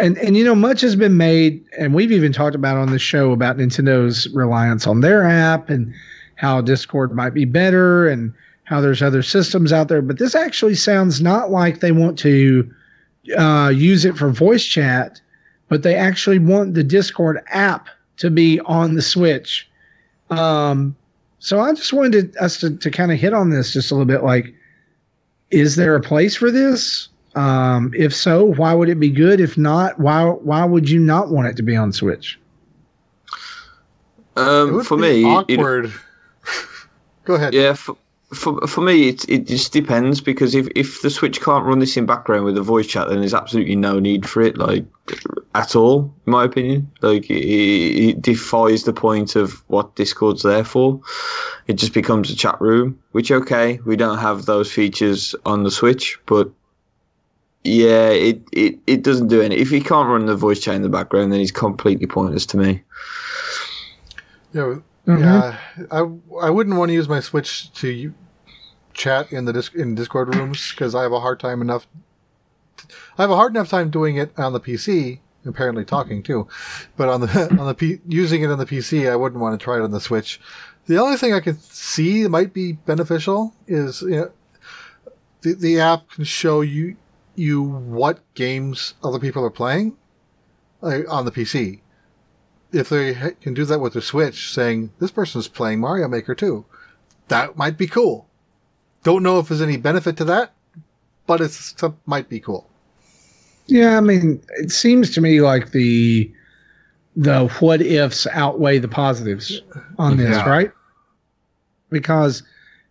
and 0.00 0.18
and 0.18 0.36
you 0.36 0.44
know 0.44 0.54
much 0.54 0.80
has 0.80 0.96
been 0.96 1.16
made 1.16 1.64
and 1.78 1.94
we've 1.94 2.12
even 2.12 2.32
talked 2.32 2.54
about 2.54 2.76
on 2.76 2.90
the 2.90 2.98
show 2.98 3.32
about 3.32 3.56
Nintendo's 3.56 4.28
reliance 4.28 4.86
on 4.86 5.00
their 5.00 5.24
app 5.24 5.70
and 5.70 5.92
how 6.36 6.60
Discord 6.60 7.14
might 7.14 7.34
be 7.34 7.44
better 7.44 8.08
and 8.08 8.32
how 8.64 8.80
there's 8.80 9.02
other 9.02 9.22
systems 9.22 9.72
out 9.72 9.88
there. 9.88 10.00
But 10.00 10.18
this 10.18 10.34
actually 10.34 10.76
sounds 10.76 11.20
not 11.20 11.50
like 11.50 11.80
they 11.80 11.92
want 11.92 12.18
to 12.20 12.70
uh, 13.36 13.72
use 13.74 14.04
it 14.04 14.16
for 14.16 14.30
voice 14.30 14.64
chat 14.64 15.20
but 15.70 15.84
they 15.84 15.94
actually 15.94 16.38
want 16.38 16.74
the 16.74 16.84
Discord 16.84 17.40
app 17.46 17.88
to 18.18 18.28
be 18.28 18.60
on 18.60 18.94
the 18.94 19.02
Switch. 19.02 19.66
Um, 20.28 20.94
so 21.38 21.60
I 21.60 21.72
just 21.72 21.94
wanted 21.94 22.34
to, 22.34 22.42
us 22.42 22.60
to, 22.60 22.76
to 22.76 22.90
kind 22.90 23.10
of 23.10 23.18
hit 23.18 23.32
on 23.32 23.48
this 23.48 23.72
just 23.72 23.90
a 23.90 23.94
little 23.94 24.04
bit 24.04 24.22
like 24.22 24.54
is 25.50 25.74
there 25.76 25.96
a 25.96 26.00
place 26.00 26.36
for 26.36 26.50
this 26.50 27.08
um, 27.34 27.92
if 27.96 28.14
so, 28.14 28.44
why 28.44 28.74
would 28.74 28.88
it 28.88 28.98
be 28.98 29.10
good? 29.10 29.40
If 29.40 29.56
not, 29.56 29.98
why 29.98 30.24
why 30.24 30.64
would 30.64 30.88
you 30.88 30.98
not 30.98 31.30
want 31.30 31.48
it 31.48 31.56
to 31.56 31.62
be 31.62 31.76
on 31.76 31.92
Switch? 31.92 32.38
Um, 34.36 34.82
for 34.82 34.96
be 34.96 35.02
me, 35.02 35.22
it, 35.22 35.58
awkward. 35.58 35.92
Go 37.24 37.34
ahead. 37.34 37.52
yeah, 37.52 37.74
for, 37.74 37.96
for, 38.32 38.66
for 38.66 38.80
me, 38.80 39.08
it, 39.08 39.28
it 39.28 39.46
just 39.46 39.72
depends 39.72 40.20
because 40.20 40.54
if, 40.54 40.68
if 40.74 41.02
the 41.02 41.10
Switch 41.10 41.40
can't 41.40 41.64
run 41.64 41.78
this 41.80 41.96
in 41.96 42.06
background 42.06 42.44
with 42.44 42.56
a 42.56 42.62
voice 42.62 42.86
chat, 42.86 43.08
then 43.08 43.18
there's 43.18 43.34
absolutely 43.34 43.76
no 43.76 43.98
need 43.98 44.28
for 44.28 44.40
it, 44.40 44.56
like 44.56 44.84
at 45.54 45.76
all, 45.76 46.12
in 46.26 46.30
my 46.32 46.44
opinion. 46.44 46.90
Like 47.02 47.28
it, 47.28 47.34
it 47.34 48.22
defies 48.22 48.84
the 48.84 48.92
point 48.92 49.36
of 49.36 49.62
what 49.68 49.94
Discord's 49.96 50.42
there 50.42 50.64
for. 50.64 51.00
It 51.66 51.74
just 51.74 51.92
becomes 51.92 52.30
a 52.30 52.36
chat 52.36 52.60
room, 52.60 52.98
which 53.12 53.30
okay, 53.30 53.78
we 53.84 53.96
don't 53.96 54.18
have 54.18 54.46
those 54.46 54.72
features 54.72 55.34
on 55.44 55.64
the 55.64 55.70
Switch, 55.70 56.18
but 56.26 56.50
yeah, 57.64 58.08
it, 58.08 58.42
it, 58.52 58.78
it 58.86 59.02
doesn't 59.02 59.28
do 59.28 59.40
any. 59.42 59.56
If 59.56 59.70
he 59.70 59.80
can't 59.80 60.08
run 60.08 60.26
the 60.26 60.36
voice 60.36 60.60
chat 60.60 60.74
in 60.74 60.82
the 60.82 60.88
background, 60.88 61.32
then 61.32 61.40
he's 61.40 61.52
completely 61.52 62.06
pointless 62.06 62.46
to 62.46 62.56
me. 62.56 62.82
Yeah, 64.52 64.76
Mhm. 65.06 65.20
yeah. 65.20 65.58
I 65.90 65.98
I 66.46 66.50
wouldn't 66.50 66.76
want 66.76 66.88
to 66.90 66.94
use 66.94 67.08
my 67.08 67.20
Switch 67.20 67.72
to 67.74 68.12
chat 68.92 69.32
in 69.32 69.44
the 69.44 69.52
disc, 69.52 69.74
in 69.74 69.94
Discord 69.94 70.34
rooms 70.34 70.70
because 70.72 70.94
I 70.94 71.02
have 71.02 71.12
a 71.12 71.20
hard 71.20 71.40
time 71.40 71.60
enough. 71.62 71.86
I 73.18 73.22
have 73.22 73.30
a 73.30 73.36
hard 73.36 73.52
enough 73.54 73.68
time 73.68 73.90
doing 73.90 74.16
it 74.16 74.32
on 74.38 74.52
the 74.52 74.60
PC. 74.60 75.20
Apparently, 75.46 75.86
talking 75.86 76.22
too, 76.22 76.46
but 76.98 77.08
on 77.08 77.22
the 77.22 77.56
on 77.58 77.66
the 77.66 77.74
P, 77.74 77.98
using 78.06 78.42
it 78.42 78.50
on 78.50 78.58
the 78.58 78.66
PC, 78.66 79.10
I 79.10 79.16
wouldn't 79.16 79.40
want 79.40 79.58
to 79.58 79.62
try 79.64 79.76
it 79.78 79.82
on 79.82 79.90
the 79.90 80.00
Switch. 80.00 80.38
The 80.86 80.98
only 80.98 81.16
thing 81.16 81.32
I 81.32 81.40
can 81.40 81.56
see 81.58 82.26
might 82.28 82.52
be 82.52 82.72
beneficial 82.72 83.54
is 83.66 84.02
you 84.02 84.10
know, 84.10 84.30
the 85.40 85.54
the 85.54 85.80
app 85.80 86.10
can 86.10 86.24
show 86.24 86.60
you 86.60 86.96
you 87.36 87.62
what 87.62 88.20
games 88.34 88.94
other 89.02 89.18
people 89.18 89.44
are 89.44 89.50
playing 89.50 89.96
like, 90.80 91.04
on 91.08 91.24
the 91.24 91.30
PC 91.30 91.80
if 92.72 92.88
they 92.88 93.12
ha- 93.14 93.30
can 93.40 93.52
do 93.54 93.64
that 93.64 93.80
with 93.80 93.94
their 93.94 94.02
Switch, 94.02 94.52
saying 94.52 94.92
this 95.00 95.10
person's 95.10 95.48
playing 95.48 95.80
Mario 95.80 96.06
Maker 96.06 96.34
too, 96.36 96.64
that 97.28 97.56
might 97.56 97.76
be 97.76 97.86
cool. 97.88 98.28
Don't 99.02 99.22
know 99.24 99.38
if 99.38 99.48
there's 99.48 99.60
any 99.62 99.76
benefit 99.76 100.16
to 100.18 100.24
that, 100.26 100.52
but 101.26 101.40
it 101.40 101.52
might 102.06 102.28
be 102.28 102.38
cool. 102.38 102.68
Yeah, 103.66 103.96
I 103.96 104.00
mean, 104.00 104.40
it 104.58 104.70
seems 104.70 105.10
to 105.14 105.20
me 105.20 105.40
like 105.40 105.72
the 105.72 106.30
the 107.16 107.48
what 107.58 107.82
ifs 107.82 108.26
outweigh 108.28 108.78
the 108.78 108.88
positives 108.88 109.62
on 109.98 110.16
this, 110.16 110.36
Yeah. 110.36 110.48
right? 110.48 110.70
Because 111.90 112.42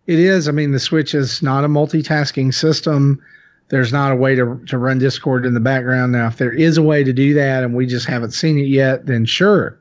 it 0.06 0.18
is, 0.18 0.48
I 0.48 0.52
mean, 0.52 0.72
the 0.72 0.78
Switch 0.80 1.14
is 1.14 1.42
not 1.42 1.64
a 1.64 1.68
multitasking 1.68 2.52
system. 2.52 3.22
There's 3.70 3.92
not 3.92 4.12
a 4.12 4.16
way 4.16 4.34
to, 4.34 4.60
to 4.66 4.78
run 4.78 4.98
Discord 4.98 5.46
in 5.46 5.54
the 5.54 5.60
background. 5.60 6.12
Now, 6.12 6.26
if 6.26 6.36
there 6.36 6.52
is 6.52 6.76
a 6.76 6.82
way 6.82 7.04
to 7.04 7.12
do 7.12 7.32
that 7.34 7.62
and 7.62 7.74
we 7.74 7.86
just 7.86 8.06
haven't 8.06 8.32
seen 8.32 8.58
it 8.58 8.66
yet, 8.66 9.06
then 9.06 9.24
sure, 9.24 9.80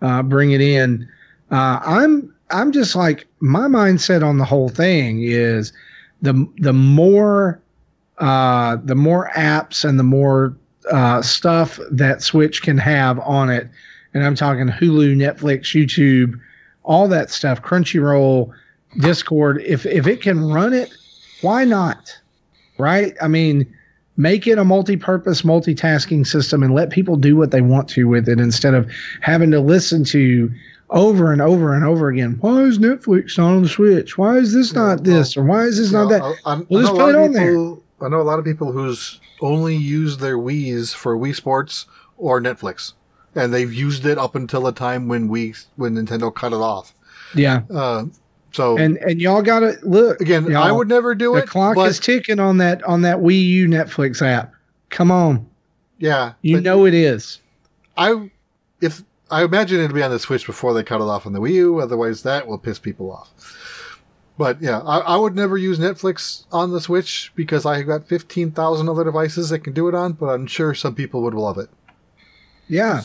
uh, 0.00 0.22
bring 0.22 0.52
it 0.52 0.60
in. 0.60 1.08
Uh, 1.50 1.80
I'm 1.84 2.34
I'm 2.50 2.72
just 2.72 2.94
like 2.94 3.26
my 3.40 3.66
mindset 3.66 4.24
on 4.24 4.38
the 4.38 4.44
whole 4.44 4.68
thing 4.68 5.22
is 5.22 5.72
the 6.22 6.46
the 6.58 6.72
more 6.72 7.60
uh, 8.18 8.76
the 8.84 8.94
more 8.94 9.30
apps 9.34 9.84
and 9.84 9.98
the 9.98 10.04
more 10.04 10.56
uh, 10.90 11.20
stuff 11.20 11.78
that 11.90 12.22
Switch 12.22 12.62
can 12.62 12.78
have 12.78 13.18
on 13.20 13.50
it, 13.50 13.68
and 14.14 14.24
I'm 14.24 14.34
talking 14.34 14.68
Hulu, 14.68 15.16
Netflix, 15.16 15.74
YouTube, 15.74 16.40
all 16.84 17.08
that 17.08 17.30
stuff, 17.30 17.62
Crunchyroll, 17.62 18.52
Discord. 19.00 19.60
If 19.62 19.86
if 19.86 20.06
it 20.06 20.22
can 20.22 20.48
run 20.48 20.72
it 20.72 20.92
Why 21.40 21.64
not? 21.64 22.18
Right? 22.78 23.14
I 23.20 23.28
mean, 23.28 23.66
make 24.16 24.46
it 24.46 24.58
a 24.58 24.64
multi-purpose, 24.64 25.42
multitasking 25.42 26.26
system 26.26 26.62
and 26.62 26.74
let 26.74 26.90
people 26.90 27.16
do 27.16 27.36
what 27.36 27.50
they 27.50 27.60
want 27.60 27.88
to 27.90 28.04
with 28.08 28.28
it 28.28 28.40
instead 28.40 28.74
of 28.74 28.90
having 29.20 29.50
to 29.52 29.60
listen 29.60 30.04
to 30.04 30.50
over 30.90 31.32
and 31.32 31.42
over 31.42 31.74
and 31.74 31.84
over 31.84 32.08
again. 32.08 32.38
Why 32.40 32.62
is 32.62 32.78
Netflix 32.78 33.36
not 33.36 33.52
on 33.54 33.62
the 33.62 33.68
Switch? 33.68 34.16
Why 34.16 34.36
is 34.36 34.54
this 34.54 34.72
Yeah, 34.72 34.80
not 34.80 35.04
this 35.04 35.36
or 35.36 35.44
why 35.44 35.64
is 35.64 35.78
this 35.78 35.92
not 35.92 36.04
know, 36.04 36.08
that? 36.10 36.22
I, 36.22 36.52
I, 36.54 36.62
We'll 36.68 36.80
I 36.80 36.82
just 36.82 36.94
know 36.94 37.00
a 37.00 37.04
put 37.04 37.04
lot 37.04 37.08
it 37.08 37.14
of 37.14 37.22
on 37.24 37.32
there. 37.32 37.50
people. 37.52 37.82
I 38.00 38.08
know 38.08 38.20
a 38.20 38.22
lot 38.22 38.38
of 38.38 38.44
people 38.44 38.72
who's 38.72 39.20
only 39.40 39.76
used 39.76 40.20
their 40.20 40.38
Wii's 40.38 40.92
for 40.94 41.16
Wii 41.16 41.34
Sports 41.34 41.86
or 42.16 42.40
Netflix, 42.40 42.94
and 43.34 43.52
they've 43.52 43.72
used 43.72 44.06
it 44.06 44.18
up 44.18 44.34
until 44.34 44.62
the 44.62 44.72
time 44.72 45.08
when 45.08 45.28
we 45.28 45.54
when 45.76 45.94
Nintendo 45.94 46.34
cut 46.34 46.52
it 46.52 46.56
off. 46.56 46.94
Yeah. 47.34 47.62
Uh, 47.70 48.06
so 48.58 48.76
And 48.76 48.96
and 48.98 49.20
y'all 49.20 49.40
got 49.42 49.60
to 49.60 49.78
look 49.82 50.20
again, 50.20 50.54
I 50.56 50.72
would 50.72 50.88
never 50.88 51.14
do 51.14 51.32
the 51.34 51.42
it. 51.44 51.48
clock 51.48 51.76
but 51.76 51.88
is 51.90 52.00
ticking 52.00 52.40
on 52.40 52.58
that 52.58 52.82
on 52.82 53.02
that 53.02 53.18
Wii 53.18 53.42
U 53.46 53.68
Netflix 53.68 54.20
app. 54.20 54.52
Come 54.90 55.10
on. 55.10 55.46
yeah, 55.98 56.32
You 56.42 56.60
know 56.60 56.84
it 56.84 56.92
is. 56.94 57.38
I 57.96 58.30
if 58.80 59.02
I 59.30 59.44
imagine 59.44 59.80
it'll 59.80 59.94
be 59.94 60.02
on 60.02 60.10
the 60.10 60.18
Switch 60.18 60.44
before 60.46 60.74
they 60.74 60.82
cut 60.82 61.00
it 61.00 61.04
off 61.04 61.26
on 61.26 61.32
the 61.34 61.40
Wii 61.40 61.52
U. 61.52 61.80
Otherwise, 61.80 62.22
that 62.24 62.46
will 62.48 62.58
piss 62.58 62.78
people 62.78 63.12
off. 63.12 63.30
But 64.38 64.60
yeah, 64.62 64.78
I, 64.80 64.98
I 64.98 65.16
would 65.16 65.34
never 65.34 65.56
use 65.58 65.78
Netflix 65.78 66.44
on 66.52 66.70
the 66.72 66.80
Switch 66.80 67.32
because 67.34 67.66
I 67.66 67.76
have 67.78 67.86
got 67.86 68.08
fifteen 68.08 68.50
thousand 68.50 68.88
other 68.88 69.04
devices 69.04 69.50
that 69.50 69.60
can 69.60 69.72
do 69.72 69.88
it 69.88 69.94
on. 69.94 70.12
But 70.14 70.26
I'm 70.26 70.46
sure 70.46 70.74
some 70.74 70.94
people 70.94 71.22
would 71.22 71.34
love 71.34 71.58
it. 71.58 71.68
Yeah. 72.68 73.02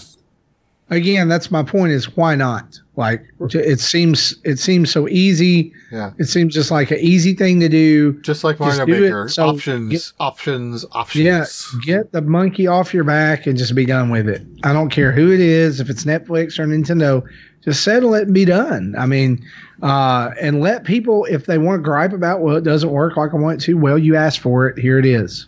Again, 0.89 1.27
that's 1.29 1.49
my 1.51 1.63
point 1.63 1.91
is 1.91 2.15
why 2.17 2.35
not? 2.35 2.79
Like 2.95 3.25
it 3.39 3.79
seems 3.79 4.35
it 4.43 4.59
seems 4.59 4.91
so 4.91 5.07
easy. 5.07 5.73
Yeah. 5.91 6.11
It 6.19 6.25
seems 6.25 6.53
just 6.53 6.69
like 6.69 6.91
an 6.91 6.99
easy 6.99 7.33
thing 7.33 7.59
to 7.59 7.67
do. 7.67 8.13
Just 8.21 8.43
like 8.43 8.59
Just 8.59 8.77
Mario 8.77 8.85
do 8.85 8.93
it, 8.93 9.01
Maker, 9.07 9.29
so 9.29 9.47
options, 9.47 9.91
get- 9.91 10.11
options, 10.19 10.85
options. 10.91 11.25
Yeah, 11.25 11.45
get 11.85 12.11
the 12.11 12.21
monkey 12.21 12.67
off 12.67 12.93
your 12.93 13.03
back 13.03 13.47
and 13.47 13.57
just 13.57 13.73
be 13.73 13.85
done 13.85 14.11
with 14.11 14.29
it. 14.29 14.43
I 14.63 14.73
don't 14.73 14.89
care 14.89 15.11
who 15.11 15.31
it 15.31 15.39
is, 15.39 15.79
if 15.79 15.89
it's 15.89 16.03
Netflix 16.03 16.59
or 16.59 16.67
Nintendo, 16.67 17.23
just 17.63 17.83
settle 17.83 18.13
it 18.13 18.23
and 18.25 18.33
be 18.33 18.45
done. 18.45 18.93
I 18.95 19.07
mean, 19.07 19.43
uh, 19.81 20.29
and 20.39 20.61
let 20.61 20.83
people, 20.83 21.25
if 21.25 21.47
they 21.47 21.57
want 21.57 21.79
to 21.79 21.83
gripe 21.83 22.13
about, 22.13 22.41
well, 22.41 22.57
it 22.57 22.63
doesn't 22.63 22.91
work 22.91 23.17
like 23.17 23.33
I 23.33 23.37
want 23.37 23.61
it 23.61 23.65
to, 23.65 23.73
well, 23.73 23.97
you 23.97 24.15
asked 24.15 24.39
for 24.39 24.67
it. 24.67 24.77
Here 24.77 24.99
it 24.99 25.05
is. 25.05 25.47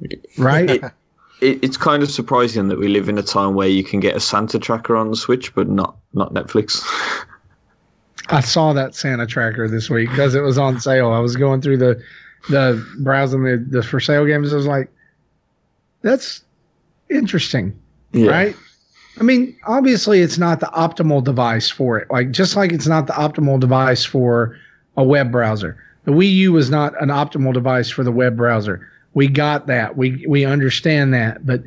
Right? 0.38 0.82
It, 1.40 1.46
it, 1.46 1.64
it's 1.64 1.76
kind 1.76 2.02
of 2.02 2.10
surprising 2.10 2.68
that 2.68 2.78
we 2.78 2.88
live 2.88 3.08
in 3.08 3.18
a 3.18 3.22
time 3.22 3.54
where 3.54 3.68
you 3.68 3.84
can 3.84 4.00
get 4.00 4.16
a 4.16 4.20
Santa 4.20 4.58
tracker 4.58 4.96
on 4.96 5.10
the 5.10 5.16
Switch, 5.16 5.54
but 5.54 5.68
not 5.68 5.96
not 6.12 6.32
Netflix. 6.34 6.82
I 8.28 8.40
saw 8.40 8.72
that 8.72 8.94
Santa 8.94 9.26
tracker 9.26 9.68
this 9.68 9.90
week 9.90 10.10
because 10.10 10.34
it 10.34 10.40
was 10.40 10.56
on 10.58 10.80
sale. 10.80 11.12
I 11.12 11.18
was 11.18 11.36
going 11.36 11.60
through 11.60 11.78
the 11.78 12.02
the 12.48 12.84
browsing 13.00 13.44
the, 13.44 13.56
the 13.56 13.82
for 13.82 14.00
sale 14.00 14.26
games. 14.26 14.52
I 14.52 14.56
was 14.56 14.66
like, 14.66 14.90
that's 16.02 16.42
interesting. 17.10 17.78
yeah. 18.12 18.30
right? 18.30 18.56
I 19.18 19.22
mean, 19.22 19.56
obviously, 19.64 20.20
it's 20.20 20.38
not 20.38 20.60
the 20.60 20.66
optimal 20.66 21.22
device 21.22 21.70
for 21.70 21.98
it. 21.98 22.10
Like, 22.10 22.32
just 22.32 22.56
like 22.56 22.72
it's 22.72 22.88
not 22.88 23.06
the 23.06 23.12
optimal 23.12 23.60
device 23.60 24.04
for 24.04 24.56
a 24.96 25.04
web 25.04 25.30
browser. 25.30 25.78
The 26.04 26.12
Wii 26.12 26.32
U 26.32 26.52
was 26.52 26.68
not 26.68 27.00
an 27.00 27.08
optimal 27.08 27.52
device 27.54 27.90
for 27.90 28.02
the 28.02 28.12
web 28.12 28.36
browser. 28.36 28.90
We 29.14 29.28
got 29.28 29.66
that. 29.68 29.96
We 29.96 30.24
we 30.28 30.44
understand 30.44 31.14
that, 31.14 31.46
but 31.46 31.62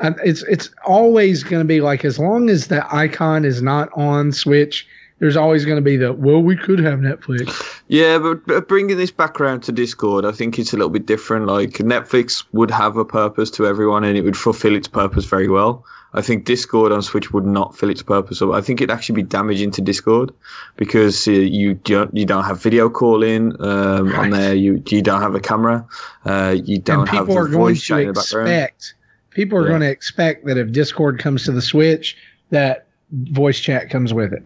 uh, 0.00 0.12
it's 0.24 0.42
it's 0.44 0.70
always 0.86 1.42
going 1.42 1.60
to 1.60 1.66
be 1.66 1.80
like 1.80 2.04
as 2.04 2.18
long 2.18 2.48
as 2.48 2.68
the 2.68 2.84
icon 2.94 3.44
is 3.44 3.62
not 3.62 3.90
on 3.96 4.32
Switch, 4.32 4.86
there's 5.18 5.36
always 5.36 5.64
going 5.64 5.76
to 5.76 5.82
be 5.82 5.96
the 5.96 6.12
well, 6.12 6.40
we 6.40 6.56
could 6.56 6.78
have 6.80 6.98
Netflix. 6.98 7.80
Yeah, 7.88 8.18
but, 8.18 8.46
but 8.46 8.68
bringing 8.68 8.96
this 8.96 9.10
back 9.10 9.40
around 9.40 9.62
to 9.64 9.72
Discord, 9.72 10.24
I 10.24 10.32
think 10.32 10.58
it's 10.58 10.72
a 10.72 10.76
little 10.76 10.90
bit 10.90 11.06
different. 11.06 11.46
Like 11.46 11.72
Netflix 11.74 12.44
would 12.52 12.70
have 12.70 12.96
a 12.96 13.04
purpose 13.04 13.50
to 13.52 13.66
everyone, 13.66 14.04
and 14.04 14.16
it 14.16 14.22
would 14.22 14.36
fulfill 14.36 14.74
its 14.74 14.88
purpose 14.88 15.24
very 15.24 15.48
well. 15.48 15.84
I 16.14 16.22
think 16.22 16.44
Discord 16.44 16.92
on 16.92 17.02
Switch 17.02 17.32
would 17.32 17.44
not 17.44 17.76
fill 17.76 17.90
its 17.90 18.02
purpose. 18.02 18.40
Up. 18.40 18.50
I 18.52 18.60
think 18.60 18.80
it'd 18.80 18.90
actually 18.90 19.16
be 19.16 19.22
damaging 19.24 19.72
to 19.72 19.82
Discord 19.82 20.32
because 20.76 21.26
uh, 21.28 21.32
you 21.32 21.74
don't 21.74 22.14
you 22.16 22.24
don't 22.24 22.44
have 22.44 22.62
video 22.62 22.88
calling 22.88 23.52
um, 23.60 24.08
Right. 24.08 24.18
on 24.18 24.30
there. 24.30 24.54
You 24.54 24.82
you 24.88 25.02
don't 25.02 25.20
have 25.22 25.34
a 25.34 25.40
camera. 25.40 25.86
Uh, 26.24 26.56
you 26.64 26.78
don't 26.78 27.00
and 27.00 27.08
have 27.08 27.26
people 27.26 27.34
the 27.34 27.40
are 27.40 27.48
going 27.48 27.74
voice 27.74 27.82
chat 27.82 27.96
to 27.98 28.00
in 28.02 28.06
the 28.08 28.12
background. 28.14 28.48
expect 28.48 28.94
people 29.30 29.58
are 29.58 29.62
Yeah. 29.62 29.68
going 29.68 29.80
to 29.80 29.90
expect 29.90 30.46
that 30.46 30.56
if 30.56 30.70
Discord 30.72 31.18
comes 31.18 31.44
to 31.44 31.52
the 31.52 31.62
Switch, 31.62 32.16
that 32.50 32.86
voice 33.32 33.60
chat 33.60 33.90
comes 33.90 34.14
with 34.14 34.32
it. 34.32 34.42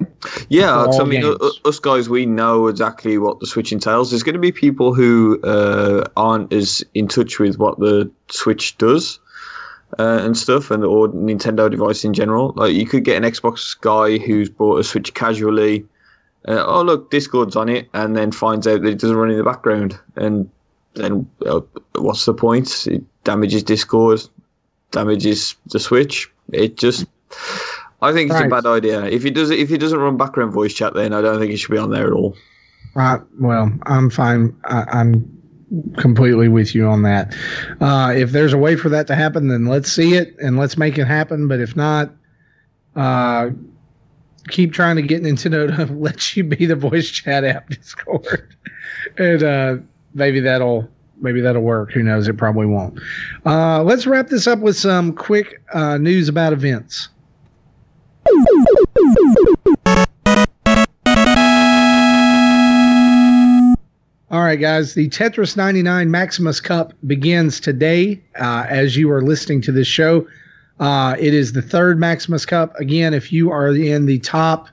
Yeah, 0.49 0.86
I 0.86 1.05
mean, 1.05 1.20
games. 1.23 1.61
us 1.65 1.78
guys, 1.78 2.09
we 2.09 2.27
know 2.27 2.66
exactly 2.66 3.16
what 3.19 3.40
the 3.40 3.47
Switch 3.47 3.73
entails. 3.73 4.11
There's 4.11 4.23
going 4.23 4.35
to 4.35 4.40
be 4.40 4.53
people 4.53 4.95
who 4.95 5.40
uh, 5.43 6.05
aren't 6.16 6.53
as 6.53 6.82
in 6.95 7.09
touch 7.09 7.39
with 7.39 7.59
what 7.59 7.78
the 7.78 8.11
Switch 8.31 8.77
does 8.78 9.20
uh, 9.98 10.20
and 10.23 10.36
stuff, 10.36 10.70
and 10.70 10.85
or 10.85 11.09
Nintendo 11.09 11.70
device 11.70 12.05
in 12.05 12.12
general. 12.15 12.52
Like, 12.56 12.74
you 12.74 12.86
could 12.86 13.05
get 13.05 13.23
an 13.23 13.31
Xbox 13.31 13.78
guy 13.81 14.19
who's 14.19 14.48
bought 14.48 14.78
a 14.81 14.85
Switch 14.85 15.15
casually. 15.15 15.86
Uh, 16.47 16.65
oh, 16.66 16.82
look, 16.82 17.10
Discord's 17.10 17.56
on 17.56 17.69
it, 17.69 17.89
and 17.94 18.16
then 18.16 18.32
finds 18.32 18.66
out 18.66 18.82
that 18.82 18.89
it 18.89 18.98
doesn't 18.98 19.16
run 19.16 19.31
in 19.31 19.39
the 19.39 19.44
background, 19.44 19.98
and 20.16 20.48
then 20.94 21.28
uh, 21.47 21.60
what's 21.97 22.24
the 22.24 22.35
point? 22.35 22.86
It 22.86 23.02
damages 23.24 23.62
Discord, 23.62 24.20
damages 24.90 25.55
the 25.66 25.81
Switch. 25.81 26.31
It 26.52 26.77
just. 26.77 27.06
I 28.01 28.12
think 28.12 28.31
it's 28.31 28.40
Right. 28.40 28.47
a 28.47 28.51
bad 28.51 28.66
idea. 28.66 29.05
If 29.06 29.24
it 29.27 29.35
does, 29.35 29.51
if 29.51 29.70
it 29.73 29.78
doesn't 29.78 29.98
run 29.98 30.16
background 30.16 30.52
voice 30.52 30.73
chat, 30.73 30.94
then 30.94 31.12
I 31.12 31.20
don't 31.20 31.39
think 31.40 31.52
it 31.52 31.56
should 31.56 31.73
be 31.73 31.78
on 31.78 31.90
there 31.90 32.06
at 32.06 32.12
all. 32.12 32.36
Right. 32.94 33.20
Well, 33.40 33.73
I'm 33.86 34.09
fine. 34.09 34.55
I, 34.65 34.85
I'm 34.93 35.38
completely 35.97 36.49
with 36.49 36.74
you 36.74 36.86
on 36.86 37.03
that. 37.03 37.35
Uh, 37.81 38.12
if 38.16 38.32
there's 38.32 38.53
a 38.53 38.59
way 38.59 38.77
for 38.77 38.89
that 38.89 39.07
to 39.09 39.15
happen, 39.15 39.49
then 39.49 39.66
let's 39.66 39.90
see 39.90 40.15
it 40.15 40.36
and 40.39 40.57
let's 40.57 40.77
make 40.77 40.99
it 40.99 41.07
happen. 41.07 41.49
But 41.49 41.61
if 41.61 41.77
not, 41.77 42.11
uh, 42.97 43.51
keep 44.49 44.73
trying 44.73 44.97
to 44.97 45.03
get 45.03 45.23
Nintendo 45.23 45.74
to 45.77 45.93
let 45.95 46.36
you 46.36 46.45
be 46.45 46.66
the 46.66 46.77
voice 46.77 47.09
chat 47.09 47.45
app 47.45 47.69
Discord, 47.69 48.57
and 49.19 49.43
uh, 49.43 49.77
maybe 50.15 50.40
that'll 50.40 50.89
maybe 51.20 51.40
that'll 51.40 51.62
work. 51.62 51.93
Who 51.93 52.03
knows? 52.03 52.28
It 52.28 52.36
probably 52.36 52.66
won't. 52.66 53.01
Uh, 53.45 53.82
let's 53.82 54.07
wrap 54.07 54.28
this 54.28 54.47
up 54.47 54.61
with 54.61 54.77
some 54.77 55.12
quick 55.12 55.62
uh, 55.73 55.99
news 55.99 56.28
about 56.28 56.53
events. 56.53 57.09
All 64.30 64.42
right, 64.42 64.60
guys. 64.60 64.92
The 64.94 65.09
Tetris 65.09 65.56
99 65.56 66.10
Maximus 66.10 66.60
Cup 66.60 66.92
begins 67.06 67.60
today 67.60 68.20
uh, 68.38 68.66
as 68.68 68.96
you 68.96 69.10
are 69.10 69.22
listening 69.22 69.62
to 69.62 69.72
this 69.72 69.86
show. 69.88 70.26
Uh, 70.80 71.16
it 71.18 71.32
is 71.32 71.52
the 71.52 71.62
third 71.62 71.98
Maximus 71.98 72.44
Cup. 72.44 72.78
Again, 72.78 73.14
if 73.14 73.32
you 73.32 73.50
are 73.50 73.68
in 73.74 74.05
the 74.05 74.18
top, 74.18 74.68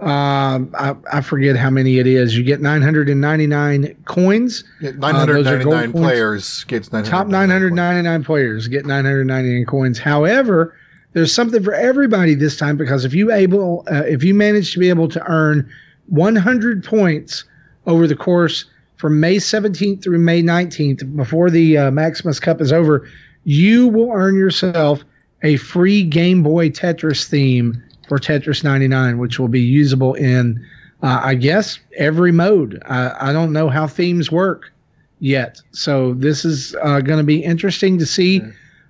um, 0.00 0.74
I, 0.76 0.94
I 1.12 1.20
forget 1.20 1.56
how 1.56 1.70
many 1.70 1.98
it 1.98 2.06
is, 2.08 2.36
you 2.36 2.42
get 2.42 2.60
999 2.60 3.96
coins. 4.04 4.64
Yeah, 4.80 4.90
Uh, 5.00 5.24
those 5.24 5.46
are 5.46 5.62
gold 5.62 5.74
999 5.74 5.92
coins. 5.92 6.04
players 6.04 6.64
gets 6.64 6.92
999 6.92 7.10
Top 7.10 7.28
999 7.28 8.24
players 8.24 8.68
get 8.68 8.84
999 8.84 9.64
coins. 9.66 9.98
However, 9.98 10.74
there's 11.12 11.32
something 11.32 11.62
for 11.62 11.72
everybody 11.72 12.34
this 12.34 12.56
time 12.56 12.76
because 12.76 13.04
if 13.06 13.14
you 13.14 13.32
able, 13.32 13.84
uh, 13.90 14.02
if 14.06 14.22
you 14.24 14.34
manage 14.34 14.72
to 14.72 14.80
be 14.80 14.88
able 14.90 15.08
to 15.08 15.22
earn 15.30 15.66
100 16.08 16.84
points 16.84 17.44
over 17.86 18.06
the 18.06 18.16
course 18.16 18.64
from 18.96 19.20
May 19.20 19.36
17th 19.36 20.02
through 20.02 20.18
May 20.18 20.42
19th, 20.42 21.16
before 21.16 21.50
the 21.50 21.76
uh, 21.78 21.90
Maximus 21.90 22.40
Cup 22.40 22.60
is 22.60 22.72
over, 22.72 23.08
you 23.44 23.88
will 23.88 24.10
earn 24.12 24.36
yourself 24.36 25.04
a 25.42 25.56
free 25.56 26.02
Game 26.02 26.42
Boy 26.42 26.70
Tetris 26.70 27.28
theme 27.28 27.82
for 28.08 28.18
Tetris 28.18 28.64
99, 28.64 29.18
which 29.18 29.38
will 29.38 29.48
be 29.48 29.60
usable 29.60 30.14
in, 30.14 30.64
uh, 31.02 31.20
I 31.22 31.34
guess, 31.34 31.78
every 31.96 32.32
mode. 32.32 32.82
I, 32.86 33.30
I 33.30 33.32
don't 33.32 33.52
know 33.52 33.68
how 33.68 33.86
themes 33.86 34.32
work 34.32 34.72
yet. 35.20 35.60
So 35.72 36.14
this 36.14 36.44
is 36.44 36.74
uh, 36.82 37.00
going 37.00 37.18
to 37.18 37.24
be 37.24 37.42
interesting 37.42 37.98
to 37.98 38.06
see. 38.06 38.42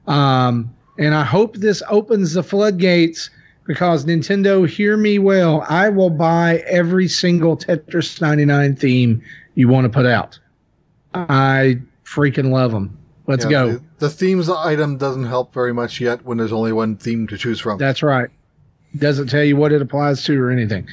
Um, 0.07 0.73
and 0.99 1.15
I 1.15 1.25
hope 1.25 1.57
this 1.57 1.83
opens 1.89 2.33
the 2.35 2.43
floodgates 2.43 3.31
because 3.67 4.05
Nintendo, 4.05 4.69
hear 4.69 4.97
me 4.97 5.19
well, 5.19 5.65
I 5.69 5.89
will 5.89 6.11
buy 6.11 6.59
every 6.67 7.09
single 7.09 7.57
Tetris 7.57 8.21
99 8.21 8.77
theme 8.77 9.23
you 9.55 9.69
want 9.69 9.85
to 9.85 9.89
put 9.89 10.07
out. 10.07 10.39
I 11.15 11.81
freaking 12.05 12.51
love 12.51 12.73
them. 12.73 12.97
Let's 13.27 13.45
Yeah, 13.45 13.51
go. 13.51 13.73
The, 13.73 13.83
the 13.99 14.11
themes 14.11 14.49
item 14.49 14.99
doesn't 14.99 15.25
help 15.25 15.53
very 15.53 15.73
much 15.75 16.01
yet 16.01 16.25
when 16.25 16.39
there's 16.39 16.53
only 16.53 16.73
one 16.73 16.97
theme 16.97 17.27
to 17.27 17.37
choose 17.37 17.59
from. 17.59 17.79
That's 17.79 18.03
right. 18.03 18.29
Doesn't 18.99 19.29
tell 19.29 19.43
you 19.43 19.57
what 19.57 19.73
it 19.73 19.83
applies 19.83 20.23
to 20.25 20.41
or 20.41 20.51
anything. 20.51 20.87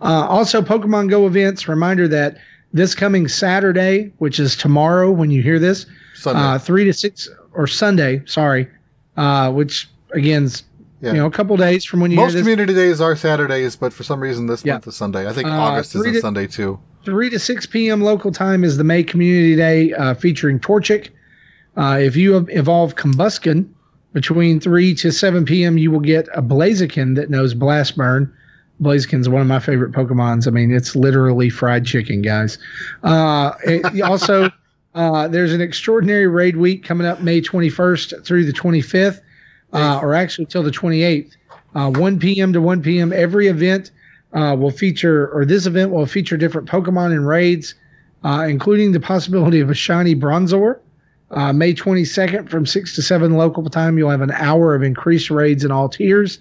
Uh, 0.00 0.26
also, 0.28 0.62
Pokemon 0.62 1.10
Go 1.10 1.26
events. 1.26 1.68
Reminder 1.68 2.08
that 2.08 2.38
this 2.72 2.94
coming 2.94 3.28
Saturday, 3.28 4.12
which 4.18 4.38
is 4.40 4.56
tomorrow 4.56 5.10
when 5.10 5.30
you 5.30 5.42
hear 5.42 5.58
this, 5.58 5.86
Sunday. 6.14 6.40
uh, 6.40 6.58
three 6.58 6.84
to 6.84 6.92
six 6.92 7.28
or 7.52 7.66
Sunday, 7.66 8.22
sorry, 8.26 8.68
uh, 9.16 9.50
which 9.52 9.88
again, 10.12 10.44
is, 10.44 10.62
Yeah. 11.02 11.12
you 11.12 11.18
know, 11.18 11.26
a 11.26 11.30
couple 11.30 11.56
days 11.56 11.84
from 11.84 12.00
when 12.00 12.10
you 12.12 12.16
Most 12.16 12.36
community 12.36 12.72
days 12.74 13.00
are 13.00 13.16
Saturdays, 13.16 13.74
but 13.76 13.92
for 13.92 14.04
some 14.04 14.20
reason 14.20 14.46
this 14.46 14.64
Yeah. 14.64 14.74
month 14.74 14.86
is 14.86 14.96
Sunday. 14.96 15.28
I 15.28 15.32
think 15.32 15.48
Uh, 15.48 15.52
August 15.52 15.94
is 15.96 16.06
a 16.06 16.12
to- 16.12 16.20
Sunday 16.20 16.46
too. 16.46 16.78
3 17.04 17.28
to 17.30 17.38
6 17.40 17.66
p.m. 17.66 18.00
local 18.00 18.30
time 18.30 18.62
is 18.62 18.76
the 18.76 18.84
May 18.84 19.02
Community 19.02 19.56
Day 19.56 19.92
uh, 19.94 20.14
featuring 20.14 20.60
Torchic. 20.60 21.08
Uh, 21.76 21.98
if 22.00 22.14
you 22.16 22.46
evolve 22.50 22.94
Combusken 22.94 23.66
between 24.12 24.60
3 24.60 24.94
to 24.94 25.10
7 25.10 25.44
p.m., 25.44 25.76
you 25.76 25.90
will 25.90 25.98
get 26.00 26.28
a 26.34 26.40
Blaziken 26.42 27.16
that 27.16 27.28
knows 27.30 27.52
Blast 27.54 27.96
Burn. 27.96 28.32
Blaziken's 28.80 29.28
one 29.28 29.40
of 29.40 29.48
my 29.48 29.58
favorite 29.58 29.90
Pokemons. 29.92 30.46
I 30.46 30.50
mean, 30.50 30.70
it's 30.72 30.94
literally 30.94 31.50
fried 31.50 31.84
chicken, 31.84 32.22
guys. 32.22 32.58
Uh, 33.02 33.52
it, 33.64 34.02
also, 34.02 34.50
uh, 34.94 35.26
there's 35.26 35.52
an 35.52 35.60
extraordinary 35.60 36.26
raid 36.28 36.56
week 36.56 36.84
coming 36.84 37.06
up 37.06 37.20
May 37.22 37.40
21st 37.40 38.24
through 38.24 38.44
the 38.44 38.52
25th, 38.52 39.20
uh, 39.72 40.00
or 40.02 40.14
actually 40.14 40.46
till 40.46 40.62
the 40.62 40.70
28th. 40.70 41.36
Uh, 41.74 41.90
1 41.90 42.18
p.m. 42.18 42.52
to 42.52 42.60
1 42.60 42.82
p.m. 42.82 43.12
Every 43.12 43.48
event 43.48 43.90
uh, 44.34 44.56
will 44.58 44.70
feature, 44.70 45.28
or 45.28 45.44
this 45.44 45.66
event 45.66 45.90
will 45.90 46.06
feature 46.06 46.36
different 46.36 46.68
Pokemon 46.68 47.12
and 47.12 47.26
raids, 47.26 47.74
uh, 48.24 48.46
including 48.48 48.92
the 48.92 49.00
possibility 49.00 49.60
of 49.60 49.70
a 49.70 49.74
shiny 49.74 50.14
Bronzor. 50.14 50.78
Uh, 51.30 51.52
May 51.52 51.72
22nd 51.72 52.50
from 52.50 52.66
6 52.66 52.94
to 52.94 53.02
7 53.02 53.36
local 53.36 53.68
time, 53.70 53.96
you'll 53.96 54.10
have 54.10 54.20
an 54.20 54.32
hour 54.32 54.74
of 54.74 54.82
increased 54.82 55.30
raids 55.30 55.64
in 55.64 55.70
all 55.70 55.88
tiers. 55.88 56.38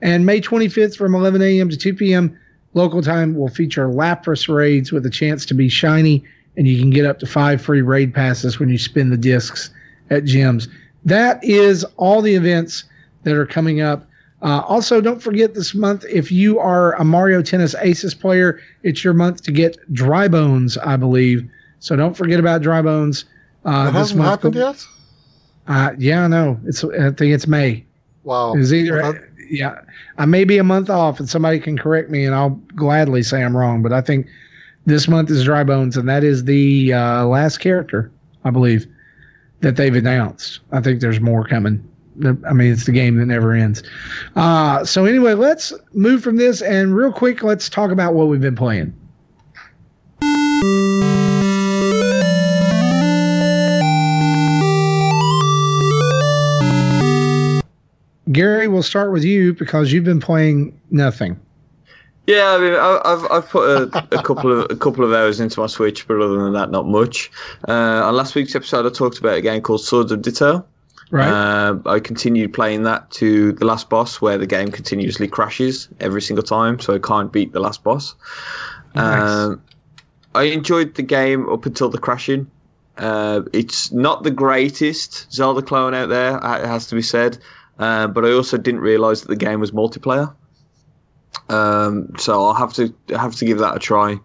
And 0.00 0.24
May 0.24 0.40
25th 0.40 0.96
from 0.96 1.14
11 1.14 1.42
a.m. 1.42 1.68
to 1.68 1.76
2 1.76 1.94
p.m. 1.94 2.38
local 2.72 3.02
time 3.02 3.36
will 3.36 3.48
feature 3.48 3.88
Lapras 3.88 4.52
raids 4.52 4.90
with 4.90 5.04
a 5.04 5.10
chance 5.10 5.44
to 5.46 5.54
be 5.54 5.68
shiny, 5.68 6.24
and 6.56 6.66
you 6.66 6.78
can 6.78 6.90
get 6.90 7.04
up 7.04 7.18
to 7.18 7.26
five 7.26 7.60
free 7.60 7.82
raid 7.82 8.14
passes 8.14 8.58
when 8.58 8.70
you 8.70 8.78
spin 8.78 9.10
the 9.10 9.18
discs 9.18 9.70
at 10.10 10.24
gyms. 10.24 10.66
That 11.04 11.42
is 11.42 11.84
all 11.96 12.22
the 12.22 12.34
events 12.34 12.84
that 13.24 13.34
are 13.34 13.46
coming 13.46 13.80
up. 13.80 14.06
Uh, 14.42 14.60
also, 14.66 15.00
don't 15.00 15.22
forget 15.22 15.54
this 15.54 15.74
month, 15.74 16.04
if 16.10 16.32
you 16.32 16.58
are 16.58 16.94
a 16.94 17.04
Mario 17.04 17.42
Tennis 17.42 17.74
Aces 17.76 18.14
player, 18.14 18.60
it's 18.82 19.04
your 19.04 19.14
month 19.14 19.42
to 19.44 19.52
get 19.52 19.76
Dry 19.92 20.26
Bones, 20.26 20.76
I 20.78 20.96
believe. 20.96 21.48
So 21.78 21.94
don't 21.94 22.16
forget 22.16 22.40
about 22.40 22.62
Dry 22.62 22.82
Bones. 22.82 23.24
Uh, 23.64 23.84
that 23.84 23.92
hasn't 23.92 24.20
happened 24.20 24.56
yet? 24.56 24.84
Uh, 25.68 25.92
yeah, 25.96 26.24
I 26.24 26.28
know. 26.28 26.58
It's, 26.64 26.82
I 26.82 27.10
think 27.10 27.32
it's 27.34 27.46
May. 27.46 27.84
Wow. 28.24 28.54
It's 28.54 28.72
either, 28.72 29.32
yeah, 29.48 29.80
I 30.18 30.26
may 30.26 30.44
be 30.44 30.58
a 30.58 30.64
month 30.64 30.90
off 30.90 31.20
and 31.20 31.28
somebody 31.28 31.60
can 31.60 31.78
correct 31.78 32.10
me 32.10 32.24
and 32.24 32.34
I'll 32.34 32.60
gladly 32.74 33.22
say 33.22 33.44
I'm 33.44 33.56
wrong, 33.56 33.82
but 33.82 33.92
I 33.92 34.00
think 34.00 34.26
this 34.86 35.06
month 35.06 35.30
is 35.30 35.44
Dry 35.44 35.62
Bones 35.62 35.96
and 35.96 36.08
that 36.08 36.24
is 36.24 36.44
the 36.44 36.92
uh, 36.92 37.26
last 37.26 37.58
character, 37.58 38.10
I 38.44 38.50
believe, 38.50 38.86
that 39.62 39.76
they've 39.76 39.94
announced. 39.94 40.60
I 40.72 40.80
think 40.80 41.00
there's 41.00 41.20
more 41.20 41.44
coming. 41.44 41.82
I 42.46 42.52
mean, 42.52 42.70
it's 42.72 42.84
the 42.84 42.92
game 42.92 43.16
that 43.16 43.26
never 43.26 43.54
ends. 43.54 43.82
Uh, 44.36 44.84
so 44.84 45.06
anyway, 45.06 45.32
let's 45.32 45.72
move 45.94 46.22
from 46.22 46.36
this 46.36 46.60
and 46.60 46.94
real 46.94 47.12
quick, 47.12 47.42
let's 47.42 47.70
talk 47.70 47.90
about 47.90 48.12
what 48.12 48.28
we've 48.28 48.40
been 48.40 48.56
playing. 48.56 48.92
Gary, 58.30 58.68
we'll 58.68 58.82
start 58.82 59.12
with 59.12 59.24
you 59.24 59.54
because 59.54 59.92
you've 59.92 60.04
been 60.04 60.20
playing 60.20 60.78
nothing. 60.90 61.38
Yeah, 62.26 62.52
I 62.52 62.58
mean, 62.58 62.74
I've 62.74 63.30
I've 63.32 63.48
put 63.48 63.68
a, 63.68 64.08
a, 64.18 64.22
couple 64.22 64.52
of 64.52 64.70
a 64.70 64.76
couple 64.76 65.04
of 65.04 65.12
hours 65.12 65.40
into 65.40 65.58
my 65.58 65.66
Switch, 65.66 66.06
but 66.06 66.20
other 66.20 66.38
than 66.38 66.52
that, 66.52 66.70
not 66.70 66.86
much. 66.86 67.30
Uh, 67.66 67.72
on 68.06 68.14
last 68.14 68.36
week's 68.36 68.54
episode, 68.54 68.86
I 68.86 68.90
talked 68.90 69.18
about 69.18 69.38
a 69.38 69.40
game 69.40 69.60
called 69.60 69.80
Swords 69.80 70.12
of 70.12 70.22
Ditto. 70.22 70.64
Right. 71.10 71.28
Uh, 71.28 71.78
I 71.84 71.98
continued 71.98 72.54
playing 72.54 72.84
that 72.84 73.10
to 73.12 73.52
the 73.52 73.64
last 73.64 73.90
boss, 73.90 74.20
where 74.20 74.38
the 74.38 74.46
game 74.46 74.70
continuously 74.70 75.26
crashes 75.26 75.88
every 75.98 76.22
single 76.22 76.44
time, 76.44 76.78
so 76.78 76.94
I 76.94 77.00
can't 77.00 77.32
beat 77.32 77.52
the 77.52 77.60
last 77.60 77.82
boss. 77.82 78.14
Nice. 78.94 79.30
Um, 79.30 79.62
I 80.34 80.44
enjoyed 80.44 80.94
the 80.94 81.02
game 81.02 81.48
up 81.50 81.66
until 81.66 81.88
the 81.88 81.98
crashing. 81.98 82.50
Uh, 82.96 83.42
it's 83.52 83.90
not 83.90 84.22
the 84.22 84.30
greatest 84.30 85.30
Zelda 85.32 85.60
clone 85.60 85.92
out 85.92 86.08
there, 86.08 86.36
it 86.36 86.66
has 86.66 86.86
to 86.86 86.94
be 86.94 87.02
said, 87.02 87.38
uh, 87.78 88.06
but 88.06 88.24
I 88.24 88.32
also 88.32 88.56
didn't 88.56 88.80
realise 88.80 89.22
that 89.22 89.28
the 89.28 89.36
game 89.36 89.60
was 89.60 89.70
multiplayer. 89.70 90.34
Um, 91.48 92.12
so 92.18 92.44
I'll 92.44 92.54
have 92.54 92.72
to 92.74 92.94
have 93.10 93.34
to 93.36 93.44
give 93.44 93.58
that 93.58 93.76
a 93.76 93.78
try. 93.78 94.18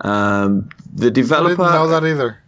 Um, 0.00 0.68
the 0.94 1.10
developer. 1.10 1.62
I 1.62 1.72
didn't 1.72 1.82
know 1.82 1.88
that 1.88 2.04
either. 2.06 2.38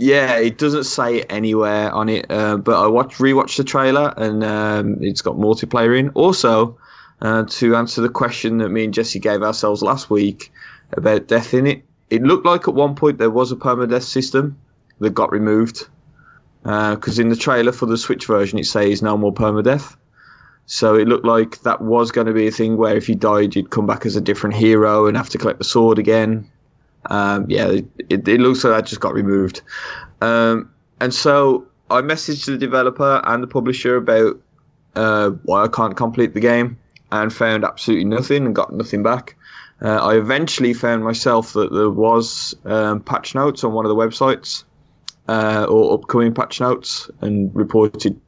Yeah, 0.00 0.38
it 0.38 0.58
doesn't 0.58 0.84
say 0.84 1.22
anywhere 1.22 1.90
on 1.92 2.08
it, 2.08 2.26
uh, 2.30 2.56
but 2.56 2.80
I 2.80 2.86
watched 2.86 3.18
rewatched 3.18 3.56
the 3.56 3.64
trailer 3.64 4.14
and 4.16 4.44
um, 4.44 4.96
it's 5.00 5.22
got 5.22 5.34
multiplayer 5.36 5.98
in. 5.98 6.10
Also, 6.10 6.78
uh, 7.20 7.44
to 7.48 7.74
answer 7.74 8.00
the 8.00 8.08
question 8.08 8.58
that 8.58 8.68
me 8.68 8.84
and 8.84 8.94
Jesse 8.94 9.18
gave 9.18 9.42
ourselves 9.42 9.82
last 9.82 10.08
week 10.08 10.52
about 10.92 11.26
death 11.26 11.52
in 11.52 11.66
it, 11.66 11.82
it 12.10 12.22
looked 12.22 12.46
like 12.46 12.68
at 12.68 12.74
one 12.74 12.94
point 12.94 13.18
there 13.18 13.30
was 13.30 13.50
a 13.50 13.56
permadeath 13.56 14.04
system 14.04 14.56
that 15.00 15.10
got 15.10 15.32
removed 15.32 15.88
because 16.62 17.18
uh, 17.18 17.22
in 17.22 17.28
the 17.28 17.36
trailer 17.36 17.72
for 17.72 17.86
the 17.86 17.98
Switch 17.98 18.26
version 18.26 18.58
it 18.58 18.66
says 18.66 19.02
no 19.02 19.16
more 19.16 19.34
permadeath. 19.34 19.96
So 20.68 20.94
it 20.94 21.08
looked 21.08 21.24
like 21.24 21.62
that 21.62 21.80
was 21.80 22.12
going 22.12 22.26
to 22.26 22.34
be 22.34 22.46
a 22.46 22.50
thing 22.50 22.76
where 22.76 22.94
if 22.94 23.08
you 23.08 23.14
died, 23.14 23.56
you'd 23.56 23.70
come 23.70 23.86
back 23.86 24.04
as 24.04 24.16
a 24.16 24.20
different 24.20 24.54
hero 24.54 25.06
and 25.06 25.16
have 25.16 25.30
to 25.30 25.38
collect 25.38 25.58
the 25.58 25.64
sword 25.64 25.98
again. 25.98 26.48
Um, 27.06 27.46
yeah, 27.48 27.68
it, 27.68 28.28
it, 28.28 28.40
looks 28.40 28.64
like 28.64 28.74
that 28.74 28.86
just 28.86 29.00
got 29.00 29.14
removed. 29.14 29.62
Um, 30.20 30.70
and 31.00 31.14
so 31.14 31.66
I 31.90 32.02
messaged 32.02 32.44
the 32.44 32.58
developer 32.58 33.22
and 33.24 33.42
the 33.42 33.46
publisher 33.46 33.96
about 33.96 34.38
uh, 34.94 35.30
why 35.44 35.64
I 35.64 35.68
can't 35.68 35.96
complete 35.96 36.34
the 36.34 36.40
game 36.40 36.78
and 37.10 37.32
found 37.32 37.64
absolutely 37.64 38.04
nothing 38.04 38.44
and 38.44 38.54
got 38.54 38.70
nothing 38.70 39.02
back. 39.02 39.36
Uh, 39.80 40.04
I 40.04 40.16
eventually 40.16 40.74
found 40.74 41.02
myself 41.02 41.54
that 41.54 41.72
there 41.72 41.88
was 41.88 42.54
um, 42.66 43.00
patch 43.00 43.34
notes 43.34 43.64
on 43.64 43.72
one 43.72 43.86
of 43.86 43.88
the 43.88 43.96
websites 43.96 44.64
uh, 45.28 45.64
or 45.64 45.94
upcoming 45.94 46.34
patch 46.34 46.60
notes 46.60 47.10
and 47.22 47.54
reported 47.56 48.20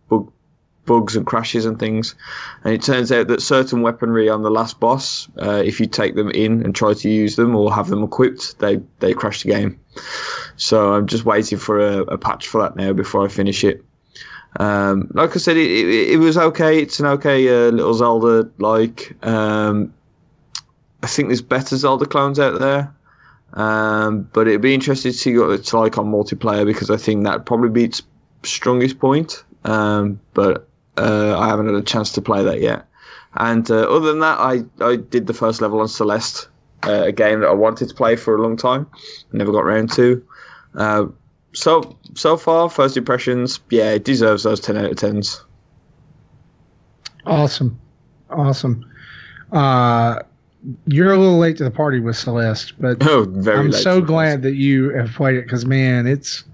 bugs 0.91 1.15
and 1.15 1.25
crashes 1.25 1.65
and 1.65 1.79
things. 1.79 2.17
And 2.65 2.75
it 2.75 2.83
turns 2.83 3.13
out 3.13 3.29
that 3.29 3.41
certain 3.41 3.81
weaponry 3.81 4.29
on 4.29 4.43
the 4.43 4.51
last 4.51 4.81
boss, 4.81 5.29
uh, 5.41 5.63
if 5.65 5.79
you 5.79 5.87
take 5.87 6.17
them 6.17 6.31
in 6.33 6.65
and 6.65 6.75
try 6.75 6.95
to 6.95 7.09
use 7.09 7.37
them 7.37 7.55
or 7.55 7.73
have 7.73 7.91
them 7.91 8.03
equipped, 8.03 8.59
they 8.59 8.81
they 8.99 9.15
crash 9.15 9.45
the 9.45 9.51
game. 9.51 9.79
So 10.57 10.93
I'm 10.93 11.07
just 11.07 11.25
waiting 11.25 11.59
for 11.59 11.79
a, 11.79 11.99
a 12.03 12.19
patch 12.19 12.49
for 12.49 12.61
that 12.61 12.75
now 12.75 12.93
before 12.93 13.25
I 13.25 13.29
finish 13.29 13.63
it. 13.63 13.85
Um, 14.59 15.09
like 15.15 15.37
I 15.37 15.39
said, 15.39 15.57
it, 15.57 15.71
it, 15.71 16.11
it, 16.15 16.17
was 16.17 16.37
okay. 16.37 16.83
It's 16.83 16.99
an 16.99 17.07
okay 17.07 17.49
uh, 17.49 17.71
little 17.71 17.95
Zelda. 17.95 18.51
Like 18.59 19.17
um, 19.25 19.95
I 21.05 21.07
think 21.07 21.29
there's 21.29 21.41
better 21.41 21.77
Zelda 21.77 22.05
clones 22.05 22.41
out 22.41 22.59
there. 22.59 22.93
Um, 23.53 24.29
but 24.33 24.49
it'd 24.49 24.61
be 24.61 24.75
interesting 24.75 25.13
to 25.13 25.17
see 25.17 25.39
what 25.39 25.51
it's 25.51 25.73
like 25.73 25.99
on 25.99 26.11
multiplayer 26.11 26.67
because 26.67 26.91
I 26.91 26.97
think 26.97 27.23
that 27.25 27.47
probably 27.47 27.69
be 27.69 27.85
its 27.85 28.03
strongest 28.43 28.99
point. 28.99 29.45
Um, 29.65 30.19
but 30.35 30.67
uh, 31.01 31.39
I 31.39 31.49
haven't 31.49 31.67
had 31.67 31.75
a 31.75 31.83
chance 31.83 32.13
to 32.13 32.23
play 32.23 32.43
that 32.45 32.61
yet. 32.61 32.87
And 33.35 33.71
uh, 33.71 33.89
other 33.89 34.09
than 34.09 34.21
that, 34.21 34.39
I, 34.39 34.65
I 34.85 34.97
did 34.97 35.27
the 35.27 35.35
first 35.35 35.61
level 35.61 35.81
on 35.81 35.89
Celeste, 35.89 36.49
uh, 36.85 37.05
a 37.05 37.13
game 37.13 37.41
that 37.41 37.49
I 37.49 37.53
wanted 37.53 37.89
to 37.89 37.95
play 37.95 38.17
for 38.17 38.37
a 38.37 38.43
long 38.43 38.57
time, 38.57 38.87
never 39.33 39.53
got 39.53 39.61
around 39.61 39.93
to. 39.93 40.25
Uh, 40.75 41.07
so 41.53 41.97
so 42.15 42.37
far, 42.37 42.71
first 42.71 42.97
impressions, 42.97 43.61
yeah, 43.71 43.93
it 43.93 44.05
deserves 44.05 44.45
those 44.45 44.61
ten 44.61 44.77
out 44.77 44.91
of 44.91 44.97
tens. 44.97 45.45
Awesome, 47.27 47.79
awesome. 48.31 48.85
Uh, 49.53 50.21
you're 50.87 51.13
a 51.13 51.19
little 51.19 51.39
late 51.39 51.57
to 51.57 51.65
the 51.65 51.71
party 51.71 52.01
with 52.01 52.17
Celeste, 52.17 52.75
but 52.81 52.99
oh, 53.09 53.25
I'm 53.53 53.73
so 53.73 54.01
glad 54.01 54.43
that 54.43 54.55
you 54.55 54.91
have 54.91 55.13
played 55.13 55.37
it 55.37 55.45
because 55.45 55.67
man, 55.67 56.07
it's 56.07 56.45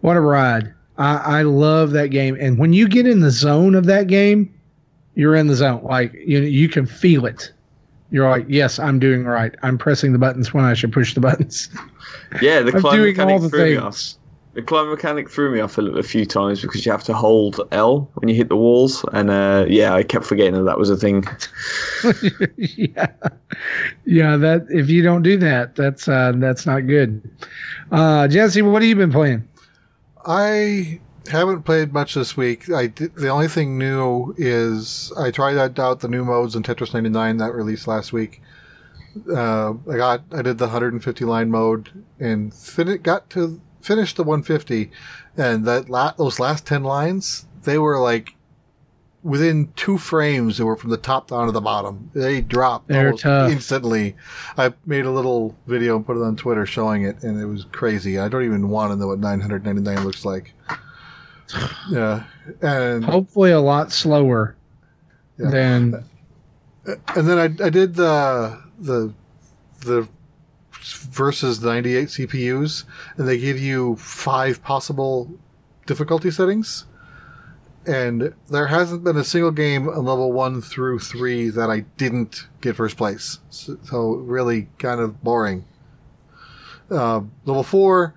what 0.00 0.16
a 0.16 0.20
ride. 0.20 0.72
I, 0.98 1.40
I 1.40 1.42
love 1.42 1.90
that 1.92 2.08
game. 2.08 2.36
And 2.40 2.58
when 2.58 2.72
you 2.72 2.88
get 2.88 3.06
in 3.06 3.20
the 3.20 3.30
zone 3.30 3.74
of 3.74 3.86
that 3.86 4.06
game, 4.06 4.52
you're 5.14 5.34
in 5.34 5.46
the 5.46 5.56
zone. 5.56 5.82
Like 5.82 6.12
you 6.14 6.40
you 6.40 6.68
can 6.68 6.86
feel 6.86 7.26
it. 7.26 7.52
You're 8.10 8.28
like, 8.30 8.46
yes, 8.48 8.78
I'm 8.78 8.98
doing 8.98 9.24
right. 9.24 9.54
I'm 9.62 9.76
pressing 9.78 10.12
the 10.12 10.18
buttons 10.18 10.54
when 10.54 10.64
I 10.64 10.74
should 10.74 10.92
push 10.92 11.14
the 11.14 11.20
buttons. 11.20 11.68
Yeah, 12.42 12.62
the 12.62 12.72
climb 12.72 13.00
mechanic 13.00 13.50
threw 13.50 13.70
me 13.70 13.76
off. 13.76 14.14
The 14.54 14.62
climb 14.62 14.90
mechanic 14.90 15.30
threw 15.30 15.52
me 15.52 15.60
off 15.60 15.78
a, 15.78 15.82
a, 15.82 16.02
few 16.02 16.26
times 16.26 16.60
because 16.60 16.84
you 16.84 16.90
have 16.90 17.04
to 17.04 17.14
hold 17.14 17.60
L 17.70 18.10
when 18.14 18.28
you 18.28 18.34
hit 18.34 18.48
the 18.48 18.56
walls, 18.56 19.04
and 19.12 19.30
uh, 19.30 19.64
yeah, 19.68 19.94
I 19.94 20.02
kept 20.02 20.24
forgetting 20.24 20.54
that 20.54 20.64
that 20.64 20.78
was 20.78 20.90
a 20.90 20.96
thing. 20.96 21.24
yeah, 22.56 23.06
yeah. 24.06 24.36
That 24.36 24.66
if 24.70 24.88
you 24.88 25.02
don't 25.02 25.22
do 25.22 25.36
that, 25.36 25.76
that's 25.76 26.08
uh, 26.08 26.32
that's 26.36 26.66
not 26.66 26.80
good. 26.86 27.22
Uh, 27.92 28.26
Jesse, 28.28 28.62
what 28.62 28.82
have 28.82 28.88
you 28.88 28.96
been 28.96 29.12
playing? 29.12 29.46
I 30.26 31.00
haven't 31.30 31.62
played 31.62 31.92
much 31.92 32.14
this 32.14 32.36
week. 32.36 32.70
I 32.70 32.88
did, 32.88 33.14
the 33.14 33.28
only 33.28 33.48
thing 33.48 33.78
new 33.78 34.34
is 34.36 35.12
I 35.16 35.30
tried 35.30 35.78
out 35.78 36.00
the 36.00 36.08
new 36.08 36.24
modes 36.24 36.56
in 36.56 36.62
Tetris 36.62 36.92
99 36.92 37.36
that 37.38 37.54
released 37.54 37.86
last 37.86 38.12
week. 38.12 38.42
Uh, 39.30 39.74
I 39.90 39.96
got 39.96 40.24
I 40.30 40.42
did 40.42 40.58
the 40.58 40.66
150 40.66 41.24
line 41.24 41.50
mode 41.50 42.04
and 42.20 42.52
fin- 42.52 43.00
got 43.02 43.30
to 43.30 43.60
finish 43.80 44.14
the 44.14 44.24
150, 44.24 44.90
and 45.36 45.64
that 45.64 45.88
la- 45.88 46.12
those 46.12 46.38
last 46.38 46.66
10 46.66 46.82
lines 46.82 47.46
they 47.62 47.78
were 47.78 47.98
like 47.98 48.35
within 49.26 49.72
two 49.76 49.98
frames, 49.98 50.56
they 50.58 50.64
were 50.64 50.76
from 50.76 50.90
the 50.90 50.96
top 50.96 51.28
down 51.28 51.46
to 51.46 51.52
the 51.52 51.60
bottom. 51.60 52.10
They 52.14 52.40
dropped 52.40 52.88
They're 52.88 53.12
tough. 53.12 53.50
instantly. 53.50 54.14
I 54.56 54.72
made 54.86 55.04
a 55.04 55.10
little 55.10 55.56
video 55.66 55.96
and 55.96 56.06
put 56.06 56.16
it 56.16 56.22
on 56.22 56.36
Twitter 56.36 56.64
showing 56.64 57.02
it, 57.04 57.22
and 57.22 57.40
it 57.40 57.46
was 57.46 57.64
crazy. 57.72 58.18
I 58.18 58.28
don't 58.28 58.44
even 58.44 58.68
want 58.68 58.92
to 58.92 58.96
know 58.96 59.08
what 59.08 59.18
999 59.18 60.04
looks 60.04 60.24
like. 60.24 60.54
Yeah, 61.90 62.24
and 62.60 63.04
Hopefully, 63.04 63.52
a 63.52 63.60
lot 63.60 63.92
slower 63.92 64.56
Yeah. 65.38 65.50
than 65.50 66.04
and 67.14 67.28
then 67.28 67.38
I, 67.38 67.44
I 67.64 67.70
did 67.70 67.94
the 67.94 68.60
the 68.80 69.12
the 69.80 70.08
versus 70.82 71.62
98 71.62 72.08
CPUs, 72.08 72.82
and 73.16 73.28
they 73.28 73.38
give 73.38 73.60
you 73.60 73.94
five 73.96 74.62
possible 74.64 75.30
difficulty 75.86 76.32
settings. 76.32 76.86
And 77.86 78.34
there 78.50 78.66
hasn't 78.66 79.04
been 79.04 79.16
a 79.16 79.24
single 79.24 79.52
game 79.52 79.88
on 79.88 80.04
level 80.04 80.32
one 80.32 80.60
through 80.60 80.98
three 80.98 81.50
that 81.50 81.70
I 81.70 81.80
didn't 81.96 82.48
get 82.60 82.76
first 82.76 82.96
place. 82.96 83.38
So, 83.48 83.78
so 83.84 84.14
really 84.14 84.68
kind 84.78 85.00
of 85.00 85.22
boring. 85.22 85.64
Uh, 86.90 87.22
level 87.44 87.62
four 87.62 88.14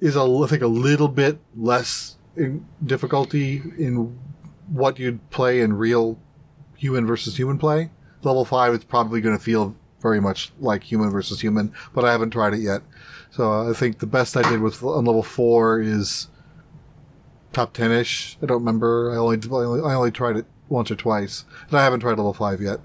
is 0.00 0.16
a, 0.16 0.22
I 0.22 0.46
think 0.46 0.62
a 0.62 0.66
little 0.66 1.08
bit 1.08 1.38
less 1.54 2.16
in 2.36 2.66
difficulty 2.84 3.62
in 3.78 4.18
what 4.68 4.98
you'd 4.98 5.30
play 5.30 5.60
in 5.60 5.74
real 5.74 6.18
human 6.76 7.06
versus 7.06 7.36
human 7.36 7.58
play. 7.58 7.90
Level 8.22 8.44
five, 8.44 8.72
it's 8.74 8.84
probably 8.84 9.20
going 9.20 9.36
to 9.36 9.42
feel 9.42 9.76
very 10.00 10.20
much 10.20 10.52
like 10.60 10.82
human 10.82 11.10
versus 11.10 11.40
human, 11.40 11.72
but 11.94 12.04
I 12.04 12.12
haven't 12.12 12.30
tried 12.30 12.54
it 12.54 12.60
yet. 12.60 12.82
So 13.30 13.50
uh, 13.50 13.70
I 13.70 13.72
think 13.72 13.98
the 13.98 14.06
best 14.06 14.36
I 14.36 14.48
did 14.48 14.60
with 14.60 14.82
on 14.82 15.04
level 15.04 15.22
four 15.22 15.80
is 15.80 16.28
top 17.54 17.72
ten 17.72 17.92
ish. 17.92 18.36
I 18.42 18.46
don't 18.46 18.58
remember. 18.58 19.12
I 19.12 19.16
only, 19.16 19.38
I 19.38 19.54
only 19.54 19.80
I 19.80 19.94
only 19.94 20.10
tried 20.10 20.36
it 20.36 20.46
once 20.68 20.90
or 20.90 20.96
twice, 20.96 21.44
and 21.68 21.78
I 21.78 21.84
haven't 21.84 22.00
tried 22.00 22.18
level 22.18 22.34
five 22.34 22.60
yet. 22.60 22.80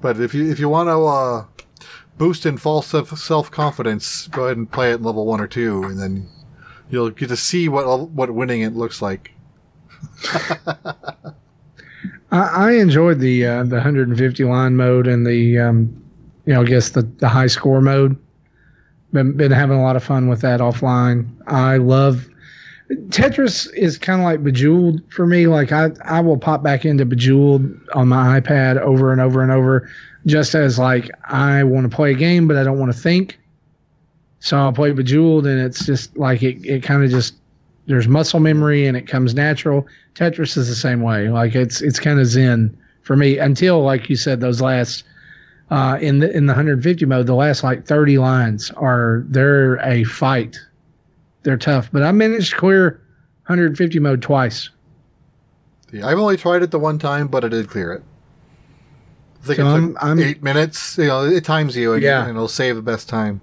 But 0.00 0.20
if 0.20 0.34
you 0.34 0.50
if 0.50 0.58
you 0.58 0.68
want 0.68 0.88
to 0.88 1.04
uh, 1.04 1.44
boost 2.18 2.46
in 2.46 2.58
false 2.58 2.88
self 2.88 3.50
confidence, 3.50 4.28
go 4.28 4.44
ahead 4.44 4.56
and 4.56 4.70
play 4.70 4.92
it 4.92 4.96
in 4.96 5.02
level 5.02 5.26
one 5.26 5.40
or 5.40 5.46
two, 5.46 5.82
and 5.82 6.00
then 6.00 6.28
you'll 6.90 7.10
get 7.10 7.28
to 7.28 7.36
see 7.36 7.68
what 7.68 8.10
what 8.10 8.30
winning 8.32 8.62
it 8.62 8.74
looks 8.74 9.02
like. 9.02 9.32
I, 12.32 12.38
I 12.38 12.72
enjoyed 12.72 13.20
the 13.20 13.46
uh, 13.46 13.64
the 13.64 13.76
150 13.76 14.44
line 14.44 14.76
mode 14.76 15.06
and 15.06 15.26
the 15.26 15.58
um, 15.58 16.02
you 16.46 16.54
know 16.54 16.62
I 16.62 16.64
guess 16.64 16.90
the 16.90 17.02
the 17.02 17.28
high 17.28 17.46
score 17.46 17.80
mode. 17.80 18.16
Been 19.12 19.36
been 19.36 19.50
having 19.50 19.78
a 19.78 19.82
lot 19.82 19.96
of 19.96 20.04
fun 20.04 20.28
with 20.28 20.40
that 20.42 20.60
offline. 20.60 21.28
I 21.46 21.78
love 21.78 22.28
Tetris 22.90 23.72
is 23.74 23.98
kind 23.98 24.20
of 24.20 24.24
like 24.24 24.42
Bejeweled 24.42 25.00
for 25.12 25.26
me. 25.26 25.46
Like 25.46 25.72
I 25.72 25.90
I 26.04 26.20
will 26.20 26.38
pop 26.38 26.62
back 26.62 26.84
into 26.84 27.04
Bejeweled 27.04 27.62
on 27.94 28.08
my 28.08 28.40
iPad 28.40 28.78
over 28.78 29.12
and 29.12 29.20
over 29.20 29.42
and 29.42 29.52
over, 29.52 29.88
just 30.26 30.54
as 30.54 30.78
like 30.78 31.10
I 31.24 31.62
want 31.62 31.90
to 31.90 31.94
play 31.94 32.12
a 32.12 32.16
game 32.16 32.48
but 32.48 32.56
I 32.56 32.64
don't 32.64 32.78
want 32.78 32.92
to 32.92 32.98
think. 32.98 33.38
So 34.40 34.58
I'll 34.58 34.72
play 34.72 34.90
Bejeweled 34.90 35.46
and 35.46 35.60
it's 35.60 35.84
just 35.86 36.16
like 36.16 36.42
it 36.42 36.64
it 36.64 36.82
kind 36.82 37.04
of 37.04 37.10
just 37.10 37.34
there's 37.86 38.08
muscle 38.08 38.40
memory 38.40 38.86
and 38.86 38.96
it 38.96 39.06
comes 39.06 39.34
natural. 39.34 39.86
Tetris 40.14 40.56
is 40.56 40.68
the 40.68 40.74
same 40.74 41.02
way. 41.02 41.28
Like 41.28 41.54
it's 41.54 41.80
it's 41.80 42.00
kind 42.00 42.18
of 42.18 42.26
zen 42.26 42.76
for 43.02 43.16
me 43.16 43.38
until 43.38 43.82
like 43.82 44.10
you 44.10 44.16
said 44.16 44.40
those 44.40 44.60
last 44.60 45.04
uh, 45.70 45.96
in 46.00 46.18
the 46.18 46.36
in 46.36 46.46
the 46.46 46.52
150 46.52 47.04
mode 47.06 47.26
the 47.26 47.34
last 47.34 47.62
like 47.62 47.86
30 47.86 48.18
lines 48.18 48.72
are 48.72 49.24
they're 49.28 49.76
a 49.76 50.02
fight. 50.04 50.58
They're 51.42 51.56
tough, 51.56 51.88
but 51.92 52.02
I 52.02 52.12
managed 52.12 52.50
to 52.52 52.56
clear 52.56 53.00
150 53.46 53.98
mode 53.98 54.22
twice. 54.22 54.68
Yeah, 55.92 56.06
I've 56.06 56.18
only 56.18 56.36
tried 56.36 56.62
it 56.62 56.70
the 56.70 56.78
one 56.78 56.98
time, 56.98 57.26
but 57.28 57.44
I 57.44 57.48
did 57.48 57.68
clear 57.68 57.92
it. 57.92 58.02
I 59.42 59.46
think 59.46 59.56
So 59.56 59.66
it 59.66 59.70
I'm- 59.70 59.96
I'm- 60.00 60.18
eight 60.20 60.42
minutes. 60.42 60.98
You 60.98 61.06
know, 61.06 61.24
it 61.24 61.44
times 61.44 61.76
you, 61.76 61.94
and, 61.94 62.02
Yeah. 62.02 62.22
and 62.26 62.30
it'll 62.36 62.46
save 62.48 62.76
the 62.76 62.82
best 62.82 63.08
time. 63.08 63.40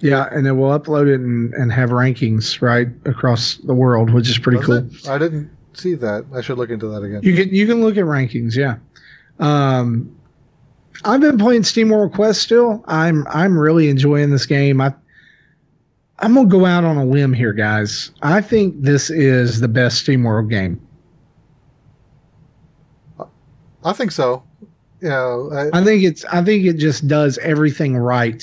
Yeah, 0.00 0.28
and 0.30 0.44
then 0.46 0.58
we'll 0.58 0.78
upload 0.78 1.08
it 1.08 1.20
and, 1.20 1.52
and 1.54 1.72
have 1.72 1.90
rankings 1.90 2.60
right 2.60 2.88
across 3.04 3.56
the 3.56 3.74
world, 3.74 4.10
which 4.12 4.28
is 4.28 4.38
pretty 4.38 4.58
Does 4.58 4.66
cool. 4.66 4.76
it? 4.76 5.08
I 5.08 5.18
didn't 5.18 5.50
see 5.74 5.94
that. 5.94 6.24
I 6.34 6.40
should 6.40 6.58
look 6.58 6.70
into 6.70 6.86
that 6.88 7.02
again. 7.02 7.20
You 7.22 7.34
can 7.34 7.48
you 7.54 7.66
can 7.66 7.80
look 7.80 7.96
at 7.96 8.04
rankings, 8.04 8.54
yeah. 8.54 8.76
Um, 9.40 10.10
I've 11.04 11.20
been 11.20 11.38
playing 11.38 11.62
SteamWorld 11.62 12.12
Quest 12.12 12.42
still. 12.42 12.84
I'm 12.86 13.26
I'm 13.28 13.58
really 13.58 13.88
enjoying 13.88 14.30
this 14.30 14.46
game. 14.46 14.80
I 14.80 14.94
I'm 16.20 16.34
gonna 16.34 16.48
go 16.48 16.64
out 16.66 16.84
on 16.84 16.96
a 16.96 17.04
limb 17.04 17.32
here, 17.32 17.52
guys. 17.52 18.10
I 18.22 18.40
think 18.40 18.82
this 18.82 19.08
is 19.10 19.60
the 19.60 19.68
best 19.68 20.04
SteamWorld 20.06 20.50
game. 20.50 20.80
I 23.84 23.92
think 23.92 24.10
so. 24.12 24.42
Yeah, 25.00 25.14
I, 25.72 25.78
I 25.78 25.84
think 25.84 26.02
it's 26.02 26.24
I 26.24 26.42
think 26.42 26.64
it 26.64 26.74
just 26.74 27.06
does 27.06 27.38
everything 27.38 27.96
right. 27.96 28.40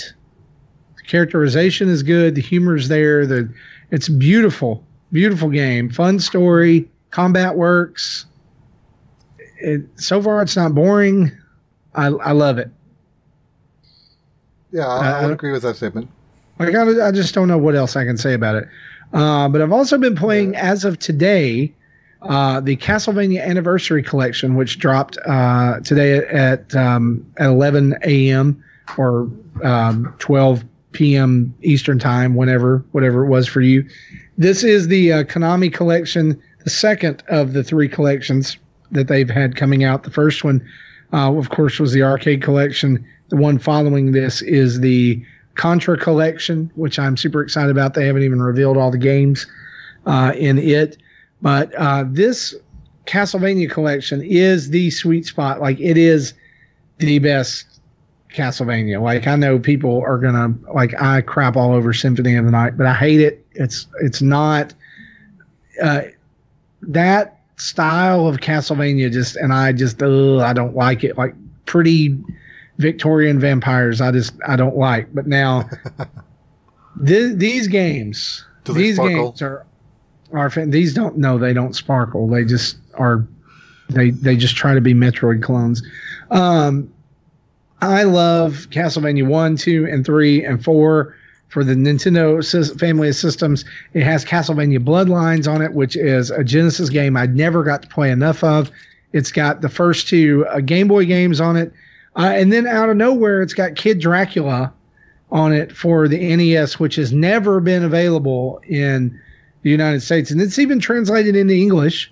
The 0.97 1.03
characterization 1.03 1.89
is 1.89 2.01
good, 2.01 2.35
the 2.35 2.41
humor's 2.41 2.87
there, 2.87 3.25
the 3.27 3.53
it's 3.91 4.07
beautiful, 4.07 4.83
beautiful 5.11 5.49
game, 5.49 5.89
fun 5.89 6.19
story, 6.19 6.89
combat 7.11 7.55
works. 7.55 8.25
It, 9.57 9.81
so 9.99 10.21
far 10.21 10.41
it's 10.41 10.55
not 10.55 10.73
boring. 10.73 11.31
I 11.93 12.07
I 12.07 12.31
love 12.31 12.57
it. 12.57 12.69
yeah, 14.71 14.87
I, 14.87 15.11
I 15.19 15.21
would 15.23 15.31
Uh, 15.31 15.33
agree 15.33 15.51
with 15.51 15.63
that 15.63 15.75
statement. 15.75 16.09
Like 16.59 16.75
I, 16.75 17.07
I 17.07 17.11
just 17.11 17.33
don't 17.33 17.47
know 17.47 17.57
what 17.57 17.75
else 17.75 17.95
I 17.95 18.05
can 18.05 18.17
say 18.17 18.33
about 18.33 18.55
it. 18.55 18.67
Uh, 19.13 19.47
but 19.49 19.61
I've 19.61 19.71
also 19.71 19.97
been 19.97 20.15
playing 20.15 20.55
as 20.55 20.83
of 20.85 20.99
today 20.99 21.73
uh, 22.23 22.59
the 22.59 22.75
Castlevania 22.77 23.45
Anniversary 23.45 24.01
Collection, 24.01 24.55
which 24.55 24.79
dropped 24.79 25.17
uh, 25.25 25.79
today 25.81 26.17
at 26.17 26.75
um, 26.75 27.25
at 27.37 27.47
11 27.47 27.95
a.m. 28.03 28.63
or 28.97 29.29
um, 29.63 30.13
12 30.19 30.63
p.m. 30.91 31.53
Eastern 31.61 31.99
time, 31.99 32.35
whenever 32.35 32.83
whatever 32.93 33.25
it 33.25 33.29
was 33.29 33.47
for 33.47 33.61
you. 33.61 33.87
This 34.37 34.63
is 34.63 34.87
the 34.87 35.13
uh, 35.13 35.23
Konami 35.23 35.71
collection, 35.71 36.41
the 36.63 36.69
second 36.69 37.23
of 37.27 37.53
the 37.53 37.63
three 37.63 37.87
collections 37.87 38.57
that 38.91 39.07
they've 39.07 39.29
had 39.29 39.55
coming 39.55 39.83
out. 39.83 40.03
The 40.03 40.11
first 40.11 40.43
one, 40.43 40.67
uh, 41.13 41.33
of 41.33 41.49
course, 41.49 41.79
was 41.79 41.93
the 41.93 42.03
arcade 42.03 42.41
collection. 42.41 43.05
The 43.29 43.37
one 43.37 43.59
following 43.59 44.11
this 44.11 44.41
is 44.41 44.79
the 44.79 45.23
Contra 45.55 45.97
collection, 45.97 46.71
which 46.75 46.99
I'm 46.99 47.17
super 47.17 47.41
excited 47.41 47.71
about. 47.71 47.93
They 47.93 48.05
haven't 48.05 48.23
even 48.23 48.41
revealed 48.41 48.77
all 48.77 48.91
the 48.91 48.97
games 48.97 49.47
uh, 50.05 50.33
in 50.35 50.57
it, 50.59 50.97
but 51.41 51.73
uh, 51.75 52.05
this 52.07 52.53
Castlevania 53.05 53.69
collection 53.69 54.21
is 54.21 54.69
the 54.69 54.89
sweet 54.89 55.25
spot. 55.25 55.61
Like 55.61 55.79
it 55.79 55.97
is 55.97 56.33
the 56.97 57.19
best 57.19 57.79
Castlevania. 58.33 59.01
Like 59.01 59.27
I 59.27 59.35
know 59.35 59.57
people 59.57 60.01
are 60.05 60.17
gonna 60.17 60.53
like 60.73 60.99
I 61.01 61.21
crap 61.21 61.55
all 61.55 61.73
over 61.73 61.93
Symphony 61.93 62.35
of 62.35 62.45
the 62.45 62.51
Night, 62.51 62.77
but 62.77 62.85
I 62.85 62.93
hate 62.93 63.21
it. 63.21 63.45
It's 63.53 63.87
it's 64.01 64.21
not 64.21 64.73
uh, 65.81 66.01
that 66.81 67.39
style 67.57 68.27
of 68.27 68.37
Castlevania. 68.37 69.11
Just 69.11 69.35
and 69.37 69.53
I 69.53 69.71
just 69.71 70.01
ugh, 70.01 70.41
I 70.41 70.53
don't 70.53 70.75
like 70.75 71.03
it. 71.03 71.17
Like 71.17 71.33
pretty 71.65 72.17
Victorian 72.77 73.39
vampires. 73.39 74.01
I 74.01 74.11
just 74.11 74.33
I 74.47 74.55
don't 74.55 74.77
like. 74.77 75.13
But 75.13 75.27
now 75.27 75.69
th- 77.05 77.37
these 77.37 77.67
games, 77.67 78.45
these 78.65 78.95
sparkle? 78.95 79.31
games 79.31 79.41
are 79.41 79.65
are 80.33 80.49
these 80.49 80.93
don't 80.93 81.17
no 81.17 81.37
they 81.37 81.53
don't 81.53 81.75
sparkle. 81.75 82.27
They 82.27 82.43
just 82.45 82.77
are 82.95 83.25
they 83.89 84.11
they 84.11 84.35
just 84.35 84.55
try 84.55 84.73
to 84.73 84.81
be 84.81 84.93
Metroid 84.93 85.41
clones. 85.41 85.81
Um, 86.31 86.91
I 87.81 88.03
love 88.03 88.67
Castlevania 88.71 89.27
one, 89.27 89.57
two, 89.57 89.87
and 89.89 90.05
three, 90.05 90.43
and 90.43 90.63
four 90.63 91.15
for 91.49 91.63
the 91.63 91.73
Nintendo 91.73 92.79
family 92.79 93.09
of 93.09 93.15
systems. 93.15 93.63
It 93.93 94.03
has 94.03 94.25
Castlevania 94.25 94.79
Bloodlines 94.79 95.51
on 95.51 95.61
it, 95.61 95.73
which 95.73 95.95
is 95.95 96.31
a 96.31 96.43
Genesis 96.43 96.89
game 96.89 97.15
I 97.15 97.27
never 97.27 97.63
got 97.63 97.81
to 97.83 97.87
play 97.87 98.11
enough 98.11 98.43
of. 98.43 98.71
It's 99.13 99.31
got 99.31 99.61
the 99.61 99.69
first 99.69 100.07
two 100.07 100.45
uh, 100.49 100.59
Game 100.59 100.87
Boy 100.87 101.05
games 101.05 101.39
on 101.39 101.55
it, 101.55 101.71
uh, 102.15 102.31
and 102.33 102.51
then 102.51 102.67
out 102.67 102.89
of 102.89 102.97
nowhere, 102.97 103.41
it's 103.41 103.53
got 103.53 103.75
Kid 103.75 103.99
Dracula 103.99 104.73
on 105.31 105.53
it 105.53 105.71
for 105.71 106.07
the 106.07 106.35
NES, 106.35 106.79
which 106.79 106.95
has 106.95 107.11
never 107.11 107.59
been 107.59 107.83
available 107.83 108.61
in 108.67 109.19
the 109.63 109.69
United 109.69 110.01
States, 110.01 110.29
and 110.31 110.39
it's 110.39 110.59
even 110.59 110.79
translated 110.79 111.35
into 111.35 111.53
English, 111.53 112.11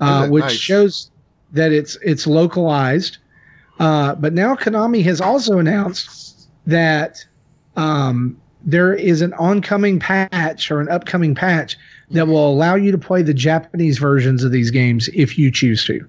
uh, 0.00 0.28
which 0.28 0.44
Nice. 0.44 0.52
shows 0.52 1.10
that 1.52 1.72
it's 1.72 1.96
it's 2.02 2.26
localized. 2.26 3.18
Uh, 3.78 4.14
but 4.14 4.32
now 4.32 4.54
Konami 4.54 5.02
has 5.02 5.20
also 5.20 5.58
announced 5.58 6.48
that 6.66 7.24
um, 7.76 8.36
there 8.64 8.94
is 8.94 9.22
an 9.22 9.32
oncoming 9.34 9.98
patch 9.98 10.70
or 10.70 10.80
an 10.80 10.88
upcoming 10.88 11.34
patch 11.34 11.76
that 12.10 12.28
will 12.28 12.48
allow 12.48 12.74
you 12.74 12.92
to 12.92 12.98
play 12.98 13.22
the 13.22 13.34
Japanese 13.34 13.98
versions 13.98 14.44
of 14.44 14.52
these 14.52 14.70
games 14.70 15.08
if 15.14 15.38
you 15.38 15.50
choose 15.50 15.84
to. 15.86 16.06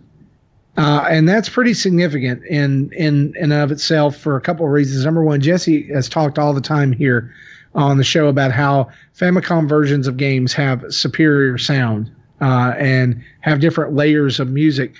Uh, 0.76 1.06
and 1.10 1.30
that's 1.30 1.50
pretty 1.50 1.74
significant 1.74 2.44
in 2.46 2.92
in 2.94 3.34
and 3.40 3.54
of 3.54 3.72
itself 3.72 4.18
for 4.18 4.36
a 4.36 4.42
couple 4.42 4.66
of 4.66 4.72
reasons. 4.72 5.06
Number 5.06 5.24
one, 5.24 5.40
Jesse 5.40 5.84
has 5.94 6.10
talked 6.10 6.40
all 6.40 6.54
the 6.54 6.62
time 6.62 6.92
here 6.92 7.32
on 7.76 7.98
the 7.98 8.04
show 8.04 8.28
about 8.28 8.52
how 8.52 8.90
Famicom 9.16 9.68
versions 9.68 10.08
of 10.08 10.18
games 10.18 10.54
have 10.54 10.84
superior 10.90 11.58
sound 11.58 12.12
uh, 12.42 12.74
and 12.78 13.22
have 13.42 13.60
different 13.60 13.94
layers 13.94 14.40
of 14.40 14.50
music. 14.50 14.94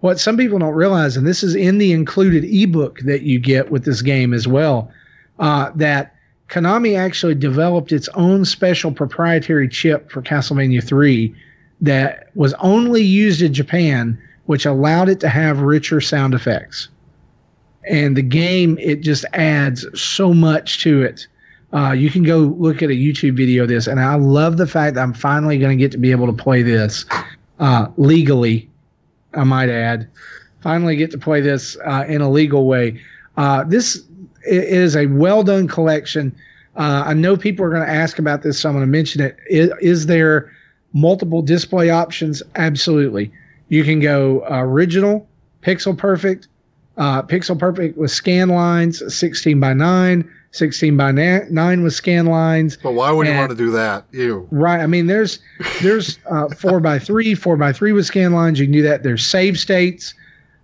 what 0.00 0.18
some 0.18 0.36
people 0.36 0.58
don't 0.58 0.74
realize, 0.74 1.16
and 1.16 1.26
this 1.26 1.42
is 1.42 1.54
in 1.54 1.78
the 1.78 1.92
included 1.92 2.44
ebook 2.44 3.00
that 3.00 3.22
you 3.22 3.38
get 3.38 3.70
with 3.70 3.84
this 3.84 4.00
game 4.00 4.32
as 4.32 4.48
well, 4.48 4.90
uh, 5.40 5.70
that 5.74 6.14
Konami 6.48 6.98
actually 6.98 7.34
developed 7.34 7.92
its 7.92 8.08
own 8.14 8.44
special 8.44 8.92
proprietary 8.92 9.68
chip 9.68 10.10
for 10.10 10.22
Castlevania 10.22 10.82
3 10.82 11.34
that 11.82 12.30
was 12.34 12.54
only 12.54 13.02
used 13.02 13.42
in 13.42 13.52
Japan, 13.52 14.18
which 14.50 14.66
allowed 14.66 15.08
it 15.08 15.20
to 15.20 15.28
have 15.28 15.60
richer 15.60 16.00
sound 16.00 16.34
effects. 16.34 16.88
And 17.88 18.16
the 18.16 18.22
game, 18.22 18.76
it 18.80 19.00
just 19.00 19.24
adds 19.32 19.86
so 19.94 20.34
much 20.34 20.82
to 20.82 21.02
it. 21.02 21.28
Uh, 21.72 21.92
you 21.92 22.10
can 22.10 22.24
go 22.24 22.38
look 22.58 22.82
at 22.82 22.90
a 22.90 22.94
YouTube 22.94 23.36
video 23.36 23.62
of 23.62 23.68
this, 23.68 23.86
and 23.86 24.00
I 24.00 24.16
love 24.16 24.56
the 24.56 24.66
fact 24.66 24.96
that 24.96 25.02
I'm 25.02 25.12
finally 25.12 25.56
going 25.56 25.78
to 25.78 25.80
get 25.80 25.92
to 25.92 25.98
be 25.98 26.10
able 26.10 26.26
to 26.26 26.32
play 26.32 26.62
this 26.62 27.04
uh, 27.60 27.86
legally. 27.96 28.68
I 29.34 29.44
might 29.44 29.68
add, 29.68 30.08
finally 30.62 30.96
get 30.96 31.12
to 31.12 31.18
play 31.18 31.40
this 31.40 31.76
uh, 31.86 32.04
in 32.08 32.20
a 32.20 32.28
legal 32.28 32.66
way. 32.66 33.00
Uh, 33.36 33.62
this 33.62 34.02
is 34.42 34.96
a 34.96 35.06
well 35.06 35.44
done 35.44 35.68
collection. 35.68 36.34
Uh, 36.74 37.04
I 37.06 37.14
know 37.14 37.36
people 37.36 37.64
are 37.64 37.70
going 37.70 37.86
to 37.86 37.92
ask 37.92 38.18
about 38.18 38.42
this, 38.42 38.58
so 38.58 38.68
I'm 38.68 38.74
going 38.74 38.84
to 38.84 38.90
mention 38.90 39.22
it. 39.22 39.36
Is, 39.48 39.70
is 39.80 40.06
there 40.06 40.52
multiple 40.92 41.40
display 41.40 41.90
options? 41.90 42.42
Absolutely. 42.56 43.30
You 43.70 43.84
can 43.84 44.00
go 44.00 44.44
original, 44.48 45.26
pixel 45.62 45.96
perfect, 45.96 46.48
uh, 46.98 47.22
pixel 47.22 47.58
perfect 47.58 47.96
with 47.96 48.10
scan 48.10 48.50
lines, 48.50 49.02
16 49.16 49.58
by 49.58 49.72
9, 49.72 50.30
16 50.50 50.96
by 50.96 51.12
9 51.12 51.82
with 51.82 51.94
scan 51.94 52.26
lines. 52.26 52.76
But 52.76 52.92
why 52.92 53.10
would 53.10 53.26
and, 53.26 53.34
you 53.34 53.40
want 53.40 53.50
to 53.50 53.56
do 53.56 53.70
that? 53.70 54.04
You 54.10 54.46
right. 54.50 54.80
I 54.80 54.86
mean, 54.86 55.06
there's 55.06 55.38
there's 55.80 56.18
uh, 56.30 56.48
four 56.48 56.80
by 56.80 56.98
three, 56.98 57.34
four 57.34 57.56
by 57.56 57.72
three 57.72 57.92
with 57.92 58.04
scan 58.04 58.32
lines. 58.32 58.58
You 58.58 58.66
can 58.66 58.72
do 58.72 58.82
that. 58.82 59.02
There's 59.02 59.26
save 59.26 59.58
states. 59.58 60.12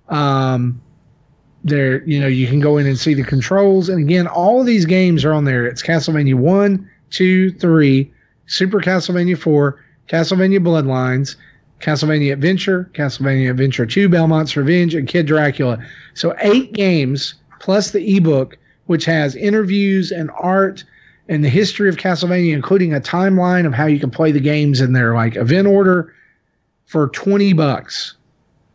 Um, 0.09 0.83
there, 1.65 2.05
you 2.05 2.21
know, 2.21 2.29
you 2.29 2.47
can 2.47 2.61
go 2.61 2.77
in 2.77 2.87
and 2.87 2.99
see 2.99 3.15
the 3.15 3.25
controls. 3.25 3.89
And 3.89 3.99
again, 4.01 4.27
all 4.27 4.61
of 4.61 4.67
these 4.67 4.85
games 4.85 5.25
are 5.25 5.33
on 5.33 5.45
there. 5.45 5.67
It's 5.67 5.83
Castlevania 5.83 6.35
1, 6.35 6.91
2, 7.11 7.53
3, 7.53 8.13
Super 8.47 8.81
Castlevania 8.81 9.37
4, 9.37 9.85
Castlevania 10.09 10.61
Bloodlines, 10.61 11.35
Castlevania 11.81 12.33
Adventure, 12.33 12.91
Castlevania 12.95 13.51
Adventure 13.51 13.87
2, 13.87 14.09
Belmont's 14.09 14.57
Revenge, 14.57 14.95
and 14.95 15.09
Kid 15.09 15.27
Dracula. 15.27 15.79
So 16.15 16.35
eight 16.41 16.73
games 16.73 17.35
plus 17.61 17.91
the 17.91 18.17
ebook, 18.17 18.57
which 18.87 19.05
has 19.05 19.37
interviews 19.37 20.11
and 20.11 20.31
art 20.39 20.85
and 21.29 21.45
the 21.45 21.49
history 21.49 21.89
of 21.89 21.97
Castlevania, 21.97 22.53
including 22.53 22.95
a 22.95 23.01
timeline 23.01 23.67
of 23.67 23.75
how 23.75 23.87
you 23.87 23.99
can 23.99 24.11
play 24.11 24.33
the 24.33 24.41
games 24.41 24.81
in 24.81 24.93
their 24.93 25.15
like 25.15 25.37
event 25.37 25.67
order 25.67 26.15
for 26.87 27.09
20 27.09 27.53
bucks. 27.53 28.15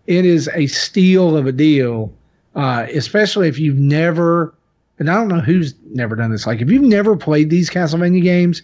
It 0.07 0.25
is 0.25 0.49
a 0.53 0.67
steal 0.67 1.37
of 1.37 1.47
a 1.47 1.51
deal 1.51 2.13
uh, 2.55 2.85
especially 2.93 3.47
if 3.47 3.59
you've 3.59 3.77
never, 3.77 4.53
and 4.99 5.09
I 5.09 5.15
don't 5.15 5.27
know 5.27 5.39
who's 5.39 5.73
never 5.91 6.15
done 6.15 6.31
this. 6.31 6.45
Like 6.45 6.61
if 6.61 6.69
you've 6.69 6.81
never 6.81 7.15
played 7.15 7.49
these 7.49 7.69
Castlevania 7.69 8.21
games, 8.21 8.61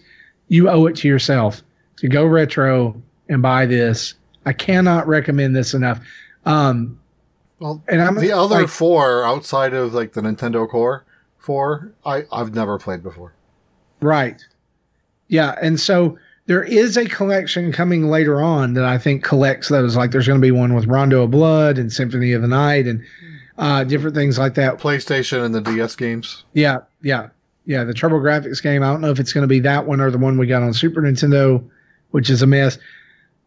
you 0.48 0.68
owe 0.68 0.86
it 0.86 0.96
to 0.96 1.08
yourself 1.08 1.62
to 1.96 2.08
go 2.08 2.24
retro 2.24 3.00
and 3.28 3.42
buy 3.42 3.66
this. 3.66 4.14
I 4.48 4.52
cannot 4.52 5.06
recommend 5.06 5.54
this 5.54 5.74
enough. 5.74 6.00
Um, 6.46 6.98
well, 7.60 7.82
and 7.88 8.00
I'm 8.00 8.16
the 8.16 8.32
other 8.32 8.62
like, 8.62 8.68
four 8.68 9.24
outside 9.24 9.74
of 9.74 9.94
like 9.94 10.14
the 10.14 10.20
Nintendo 10.20 10.68
Core 10.68 11.04
four, 11.48 11.90
I 12.04 12.24
I've 12.30 12.54
never 12.54 12.78
played 12.78 13.02
before. 13.02 13.32
Right. 14.02 14.44
Yeah, 15.28 15.54
and 15.62 15.80
so 15.80 16.18
there 16.44 16.62
is 16.62 16.98
a 16.98 17.06
collection 17.06 17.72
coming 17.72 18.10
later 18.10 18.42
on 18.42 18.74
that 18.74 18.84
I 18.84 18.98
think 18.98 19.24
collects 19.24 19.68
those. 19.68 19.96
Like 19.96 20.10
there's 20.10 20.26
going 20.26 20.38
to 20.38 20.46
be 20.46 20.50
one 20.50 20.74
with 20.74 20.84
Rondo 20.84 21.22
of 21.22 21.30
Blood 21.30 21.78
and 21.78 21.90
Symphony 21.90 22.32
of 22.32 22.42
the 22.42 22.48
Night 22.48 22.86
and 22.86 23.02
uh, 23.56 23.82
different 23.84 24.14
things 24.14 24.38
like 24.38 24.56
that. 24.56 24.76
PlayStation 24.76 25.42
and 25.42 25.54
the 25.54 25.62
DS 25.62 25.96
games. 25.96 26.44
Yeah, 26.52 26.80
yeah, 27.00 27.28
yeah. 27.64 27.82
The 27.82 27.94
TurboGrafx 27.94 28.62
game. 28.62 28.82
I 28.82 28.88
don't 28.88 29.00
know 29.00 29.10
if 29.10 29.18
it's 29.18 29.32
going 29.32 29.42
to 29.42 29.48
be 29.48 29.60
that 29.60 29.86
one 29.86 30.02
or 30.02 30.10
the 30.10 30.18
one 30.18 30.36
we 30.36 30.46
got 30.46 30.62
on 30.62 30.74
Super 30.74 31.00
Nintendo, 31.00 31.66
which 32.10 32.28
is 32.28 32.42
a 32.42 32.46
mess. 32.46 32.76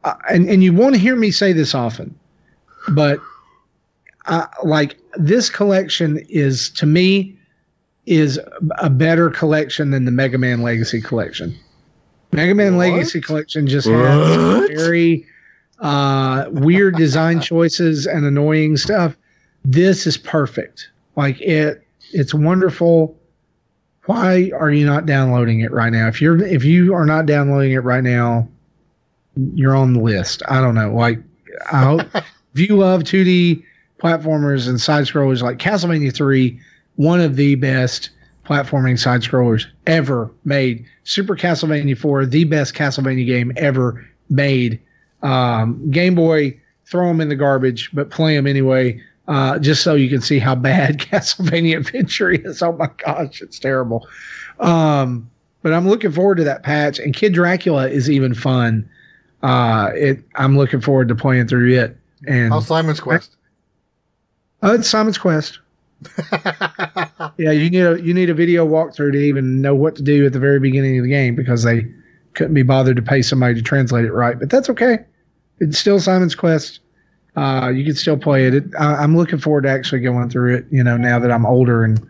Uh, 0.03 0.15
and 0.29 0.49
and 0.49 0.63
you 0.63 0.73
won't 0.73 0.95
hear 0.95 1.15
me 1.15 1.31
say 1.31 1.53
this 1.53 1.75
often, 1.75 2.17
but 2.89 3.19
uh, 4.25 4.47
like 4.63 4.97
this 5.15 5.49
collection 5.49 6.25
is 6.29 6.69
to 6.71 6.85
me 6.85 7.37
is 8.07 8.39
a 8.79 8.89
better 8.89 9.29
collection 9.29 9.91
than 9.91 10.05
the 10.05 10.11
Mega 10.11 10.37
Man 10.37 10.61
Legacy 10.63 11.01
collection. 11.01 11.55
Mega 12.31 12.55
Man 12.55 12.77
what? 12.77 12.89
Legacy 12.89 13.21
collection 13.21 13.67
just 13.67 13.87
has 13.87 14.69
very 14.69 15.25
uh, 15.79 16.45
weird 16.49 16.95
design 16.95 17.39
choices 17.41 18.07
and 18.07 18.25
annoying 18.25 18.75
stuff 18.77 19.15
this 19.65 20.07
is 20.07 20.17
perfect. 20.17 20.89
Like 21.15 21.39
it, 21.41 21.85
it's 22.11 22.33
wonderful. 22.33 23.17
Why 24.05 24.51
are 24.57 24.71
you 24.71 24.85
not 24.85 25.05
downloading 25.05 25.61
it 25.61 25.71
right 25.71 25.91
now? 25.91 26.07
If 26.07 26.21
you're 26.21 26.41
if 26.43 26.63
you 26.63 26.93
are 26.93 27.05
not 27.05 27.25
downloading 27.25 27.73
it 27.73 27.83
right 27.83 28.03
now, 28.03 28.47
you're 29.53 29.75
on 29.75 29.93
the 29.93 29.99
list. 29.99 30.41
I 30.47 30.61
don't 30.61 30.75
know. 30.75 30.93
Like 30.93 31.19
I 31.71 31.83
hope 31.83 32.01
if 32.15 32.59
you 32.59 32.77
love 32.77 33.03
2D 33.03 33.63
platformers 33.99 34.67
and 34.67 34.79
side 34.79 35.05
scrollers 35.05 35.41
like 35.41 35.57
Castlevania 35.57 36.13
3, 36.13 36.59
one 36.95 37.21
of 37.21 37.35
the 37.35 37.55
best 37.55 38.09
platforming 38.45 38.99
side 38.99 39.21
scrollers 39.21 39.65
ever 39.87 40.31
made. 40.43 40.85
Super 41.03 41.35
Castlevania 41.35 41.97
4, 41.97 42.25
the 42.25 42.43
best 42.45 42.73
Castlevania 42.73 43.25
game 43.25 43.51
ever 43.55 44.05
made. 44.29 44.79
Um, 45.21 45.89
Game 45.91 46.15
Boy, 46.15 46.59
throw 46.85 47.07
them 47.07 47.21
in 47.21 47.29
the 47.29 47.35
garbage, 47.35 47.89
but 47.93 48.09
play 48.09 48.35
them 48.35 48.47
anyway 48.47 49.01
uh, 49.27 49.59
just 49.59 49.83
so 49.83 49.95
you 49.95 50.09
can 50.09 50.21
see 50.21 50.39
how 50.39 50.55
bad 50.55 50.97
Castlevania 50.99 51.77
Adventure 51.77 52.31
is. 52.31 52.61
Oh 52.61 52.73
my 52.73 52.89
gosh, 52.97 53.41
it's 53.41 53.59
terrible. 53.59 54.07
Um, 54.59 55.29
but 55.61 55.73
I'm 55.73 55.87
looking 55.87 56.11
forward 56.11 56.35
to 56.35 56.43
that 56.43 56.63
patch. 56.63 56.99
And 56.99 57.15
Kid 57.15 57.33
Dracula 57.33 57.87
is 57.87 58.09
even 58.09 58.33
fun. 58.33 58.89
Uh, 59.43 59.91
it 59.95 60.23
I'm 60.35 60.57
looking 60.57 60.81
forward 60.81 61.07
to 61.09 61.15
playing 61.15 61.47
through 61.47 61.73
it. 61.73 61.97
And 62.27 62.51
how's 62.51 62.67
Simon's 62.67 62.99
Quest? 62.99 63.35
Oh, 64.61 64.73
it's 64.73 64.87
Simon's 64.87 65.17
Quest. 65.17 65.59
yeah, 67.37 67.51
you 67.51 67.69
need 67.69 67.81
a 67.81 68.01
you 68.01 68.13
need 68.13 68.29
a 68.29 68.33
video 68.33 68.67
walkthrough 68.67 69.11
to 69.11 69.17
even 69.17 69.61
know 69.61 69.75
what 69.75 69.95
to 69.95 70.01
do 70.01 70.25
at 70.25 70.33
the 70.33 70.39
very 70.39 70.59
beginning 70.59 70.97
of 70.97 71.03
the 71.03 71.09
game 71.09 71.35
because 71.35 71.63
they 71.63 71.85
couldn't 72.33 72.53
be 72.53 72.63
bothered 72.63 72.95
to 72.95 73.01
pay 73.01 73.21
somebody 73.21 73.53
to 73.55 73.61
translate 73.61 74.05
it 74.05 74.13
right. 74.13 74.39
But 74.39 74.49
that's 74.49 74.69
okay. 74.69 74.99
It's 75.59 75.77
still 75.77 75.99
Simon's 75.99 76.35
Quest 76.35 76.79
uh, 77.35 77.71
you 77.73 77.85
can 77.85 77.95
still 77.95 78.17
play 78.17 78.45
it. 78.45 78.53
it 78.53 78.63
I, 78.77 79.03
am 79.03 79.15
looking 79.15 79.39
forward 79.39 79.61
to 79.63 79.69
actually 79.69 80.01
going 80.01 80.29
through 80.29 80.55
it. 80.55 80.65
You 80.69 80.83
know, 80.83 80.97
now 80.97 81.19
that 81.19 81.31
I'm 81.31 81.45
older 81.45 81.83
and 81.83 82.05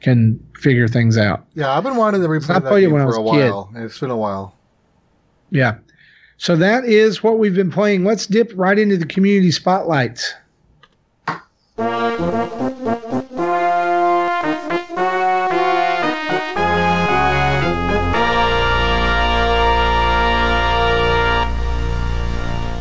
can 0.00 0.38
figure 0.56 0.86
things 0.86 1.18
out. 1.18 1.44
Yeah, 1.54 1.72
I've 1.72 1.82
been 1.82 1.96
wanting 1.96 2.22
to 2.22 2.28
replay 2.28 2.62
that 2.62 2.80
game 2.80 2.90
for 2.90 3.16
a 3.16 3.22
while. 3.22 3.70
Kid. 3.72 3.82
It's 3.82 3.98
been 3.98 4.10
a 4.10 4.16
while. 4.16 4.56
Yeah. 5.50 5.78
So 6.36 6.56
that 6.56 6.84
is 6.84 7.22
what 7.22 7.38
we've 7.38 7.54
been 7.54 7.70
playing. 7.70 8.04
Let's 8.04 8.26
dip 8.26 8.52
right 8.54 8.78
into 8.78 8.96
the 8.96 9.06
community 9.06 9.50
spotlights. 9.50 10.34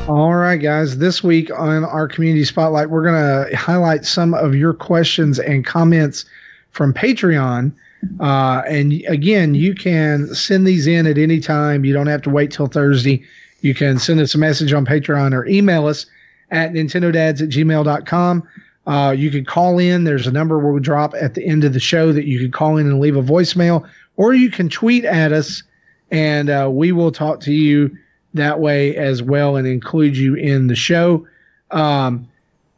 All 0.07 0.35
right, 0.35 0.57
guys. 0.61 0.97
This 0.97 1.23
week 1.23 1.49
on 1.57 1.85
our 1.85 2.07
community 2.07 2.43
spotlight, 2.45 2.89
we're 2.89 3.03
going 3.03 3.49
to 3.49 3.55
highlight 3.55 4.05
some 4.05 4.33
of 4.33 4.55
your 4.55 4.73
questions 4.73 5.39
and 5.39 5.65
comments 5.65 6.25
from 6.71 6.93
Patreon. 6.93 7.71
Uh, 8.19 8.63
and 8.67 8.93
again, 9.07 9.55
you 9.55 9.73
can 9.75 10.33
send 10.33 10.65
these 10.65 10.87
in 10.87 11.07
at 11.07 11.17
any 11.17 11.39
time. 11.39 11.85
You 11.85 11.93
don't 11.93 12.07
have 12.07 12.21
to 12.23 12.29
wait 12.29 12.51
till 12.51 12.67
Thursday. 12.67 13.23
You 13.61 13.73
can 13.73 13.99
send 13.99 14.19
us 14.19 14.35
a 14.35 14.37
message 14.37 14.73
on 14.73 14.85
Patreon 14.85 15.33
or 15.33 15.45
email 15.45 15.87
us 15.87 16.05
at 16.51 16.73
nintendodads 16.73 17.41
at 17.41 17.49
gmail.com. 17.49 18.47
Uh, 18.85 19.15
you 19.17 19.31
could 19.31 19.47
call 19.47 19.79
in. 19.79 20.03
There's 20.03 20.27
a 20.27 20.31
number 20.31 20.59
we'll 20.59 20.79
drop 20.79 21.13
at 21.15 21.35
the 21.35 21.45
end 21.45 21.63
of 21.63 21.73
the 21.73 21.79
show 21.79 22.11
that 22.11 22.25
you 22.25 22.39
could 22.39 22.53
call 22.53 22.77
in 22.77 22.87
and 22.87 22.99
leave 22.99 23.15
a 23.15 23.23
voicemail, 23.23 23.87
or 24.17 24.33
you 24.33 24.51
can 24.51 24.69
tweet 24.69 25.05
at 25.05 25.31
us 25.31 25.63
and 26.11 26.49
uh, 26.49 26.69
we 26.71 26.91
will 26.91 27.11
talk 27.11 27.39
to 27.41 27.51
you 27.51 27.97
that 28.35 28.59
way 28.59 28.95
as 28.95 29.23
well 29.23 29.55
and 29.55 29.67
include 29.67 30.15
you 30.15 30.35
in 30.35 30.67
the 30.67 30.75
show. 30.75 31.25
Um, 31.71 32.29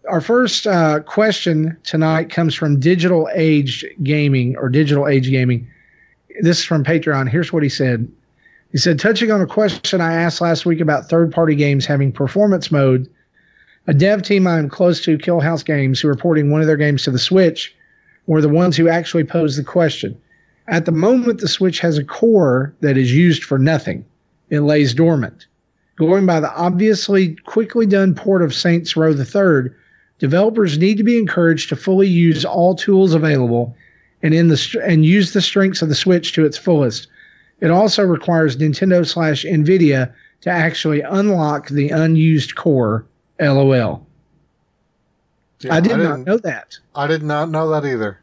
our 0.08 0.22
first 0.22 0.68
uh, 0.68 1.00
question 1.02 1.78
tonight 1.84 2.30
comes 2.30 2.56
from 2.56 2.80
Digital 2.80 3.30
Age 3.34 3.86
Gaming 4.04 4.56
or 4.58 4.70
Digital 4.70 5.08
Age 5.08 5.30
Gaming. 5.30 5.68
This 6.42 6.60
is 6.60 6.66
from 6.66 6.84
Patreon. 6.84 7.30
Here's 7.30 7.54
what 7.54 7.64
he 7.64 7.70
said. 7.70 8.12
He 8.72 8.78
said, 8.78 9.00
touching 9.00 9.32
on 9.32 9.42
a 9.42 9.46
question 9.46 10.02
I 10.02 10.14
asked 10.14 10.42
last 10.42 10.66
week 10.66 10.80
about 10.80 11.10
third 11.10 11.32
party 11.32 11.56
games 11.56 11.86
having 11.86 12.12
performance 12.12 12.72
mode, 12.72 13.10
a 13.88 13.94
dev 13.94 14.24
team 14.24 14.48
I'm 14.48 14.70
close 14.70 15.02
to, 15.06 15.18
Killhouse 15.18 15.64
Games, 15.64 16.00
who 16.00 16.10
are 16.10 16.16
porting 16.16 16.52
one 16.52 16.62
of 16.62 16.68
their 16.68 16.76
games 16.76 17.04
to 17.04 17.12
the 17.12 17.20
Switch, 17.20 17.74
were 18.28 18.42
the 18.42 18.50
ones 18.50 18.76
who 18.76 18.90
actually 18.90 19.24
posed 19.24 19.58
the 19.58 19.64
question. 19.64 20.18
At 20.68 20.86
the 20.86 20.92
moment, 20.92 21.40
the 21.40 21.48
Switch 21.48 21.80
has 21.80 21.98
a 21.98 22.04
core 22.04 22.74
that 22.82 22.98
is 22.98 23.14
used 23.14 23.44
for 23.44 23.58
nothing 23.58 24.04
it 24.50 24.62
lays 24.62 24.94
dormant. 24.94 25.48
Going 25.98 26.26
by 26.26 26.40
the 26.40 26.54
obviously 26.54 27.36
quickly 27.46 27.86
done 27.86 28.14
port 28.14 28.42
of 28.42 28.54
Saints 28.54 28.96
Row 28.96 29.12
III, 29.12 29.72
Developers 30.20 30.78
need 30.78 30.98
to 30.98 31.04
be 31.04 31.18
encouraged 31.18 31.70
to 31.70 31.76
fully 31.76 32.08
use 32.08 32.46
all 32.46 32.74
tools 32.76 33.14
available 33.14 33.76
and 34.24 34.34
in 34.34 34.48
the 34.48 34.82
and 34.86 35.06
use 35.06 35.34
the 35.34 35.42
strengths 35.42 35.82
of 35.82 35.90
the 35.90 35.96
Switch 35.96 36.32
to 36.34 36.46
its 36.46 36.58
fullest. 36.58 37.08
It 37.60 37.70
also 37.72 38.04
requires 38.04 38.56
Nintendo 38.58 39.06
slash 39.06 39.44
Nvidia 39.46 40.14
to 40.42 40.50
actually 40.50 41.02
unlock 41.02 41.68
the 41.70 41.90
unused 41.90 42.56
core. 42.56 43.06
LOL. 43.40 44.06
Yeah, 45.60 45.76
I 45.76 45.80
did 45.82 45.90
didn't- 45.98 46.24
know 46.26 46.38
that. 46.38 46.78
I 46.96 47.08
did 47.08 47.24
not 47.24 47.50
know 47.50 47.70
that 47.72 47.86
either. 47.86 48.20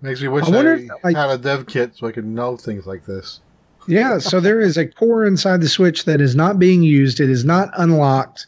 Makes 0.00 0.20
me 0.22 0.28
wish 0.28 0.48
I 0.48 0.56
I, 0.56 0.74
if, 0.74 0.90
like- 1.04 1.16
had 1.16 1.30
a 1.30 1.38
dev 1.38 1.66
kit 1.66 1.92
so 1.96 2.08
I 2.08 2.12
could 2.12 2.26
know 2.26 2.56
things 2.56 2.86
like 2.86 3.06
this. 3.06 3.40
Yeah, 3.88 4.18
so 4.18 4.40
there 4.40 4.60
is 4.60 4.76
a 4.76 4.86
core 4.86 5.24
inside 5.24 5.60
the 5.60 5.68
Switch 5.68 6.04
that 6.04 6.20
is 6.20 6.34
not 6.36 6.58
being 6.58 6.82
used. 6.82 7.20
It 7.20 7.30
is 7.30 7.44
not 7.44 7.70
unlocked. 7.76 8.46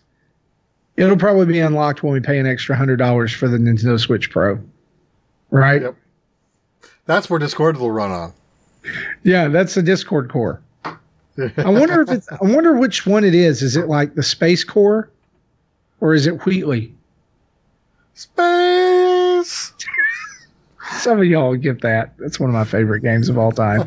It'll 0.97 1.17
probably 1.17 1.47
be 1.47 1.59
unlocked 1.59 2.03
when 2.03 2.13
we 2.13 2.21
pay 2.21 2.39
an 2.39 2.47
extra 2.47 2.77
hundred 2.77 2.97
dollars 2.97 3.33
for 3.33 3.49
the 3.49 3.59
Nintendo 3.59 3.99
Switch 3.99 4.31
Pro. 4.31 4.61
Right? 5.51 5.83
Yep. 5.83 5.97
That's 7.07 7.29
where 7.29 7.39
Discord 7.39 7.77
will 7.79 7.91
run 7.91 8.11
on. 8.11 8.33
Yeah, 9.23 9.49
that's 9.49 9.75
the 9.75 9.83
Discord 9.83 10.31
core. 10.31 10.61
I 10.87 11.69
wonder 11.69 12.03
if 12.03 12.11
it's 12.11 12.31
I 12.31 12.39
wonder 12.43 12.75
which 12.77 13.07
one 13.07 13.25
it 13.25 13.35
is. 13.35 13.63
Is 13.63 13.77
it 13.77 13.89
like 13.89 14.15
the 14.15 14.23
Space 14.23 14.63
Core? 14.63 15.11
Or 16.01 16.15
is 16.15 16.27
it 16.27 16.45
Wheatley? 16.45 16.93
Space. 18.15 19.73
Some 20.99 21.19
of 21.19 21.27
y'all 21.27 21.57
get 21.57 21.83
that. 21.83 22.15
That's 22.19 22.41
one 22.41 22.51
of 22.51 22.55
my 22.55 22.65
favorite 22.65 23.01
games 23.01 23.29
of 23.29 23.39
all 23.39 23.53
time. 23.53 23.85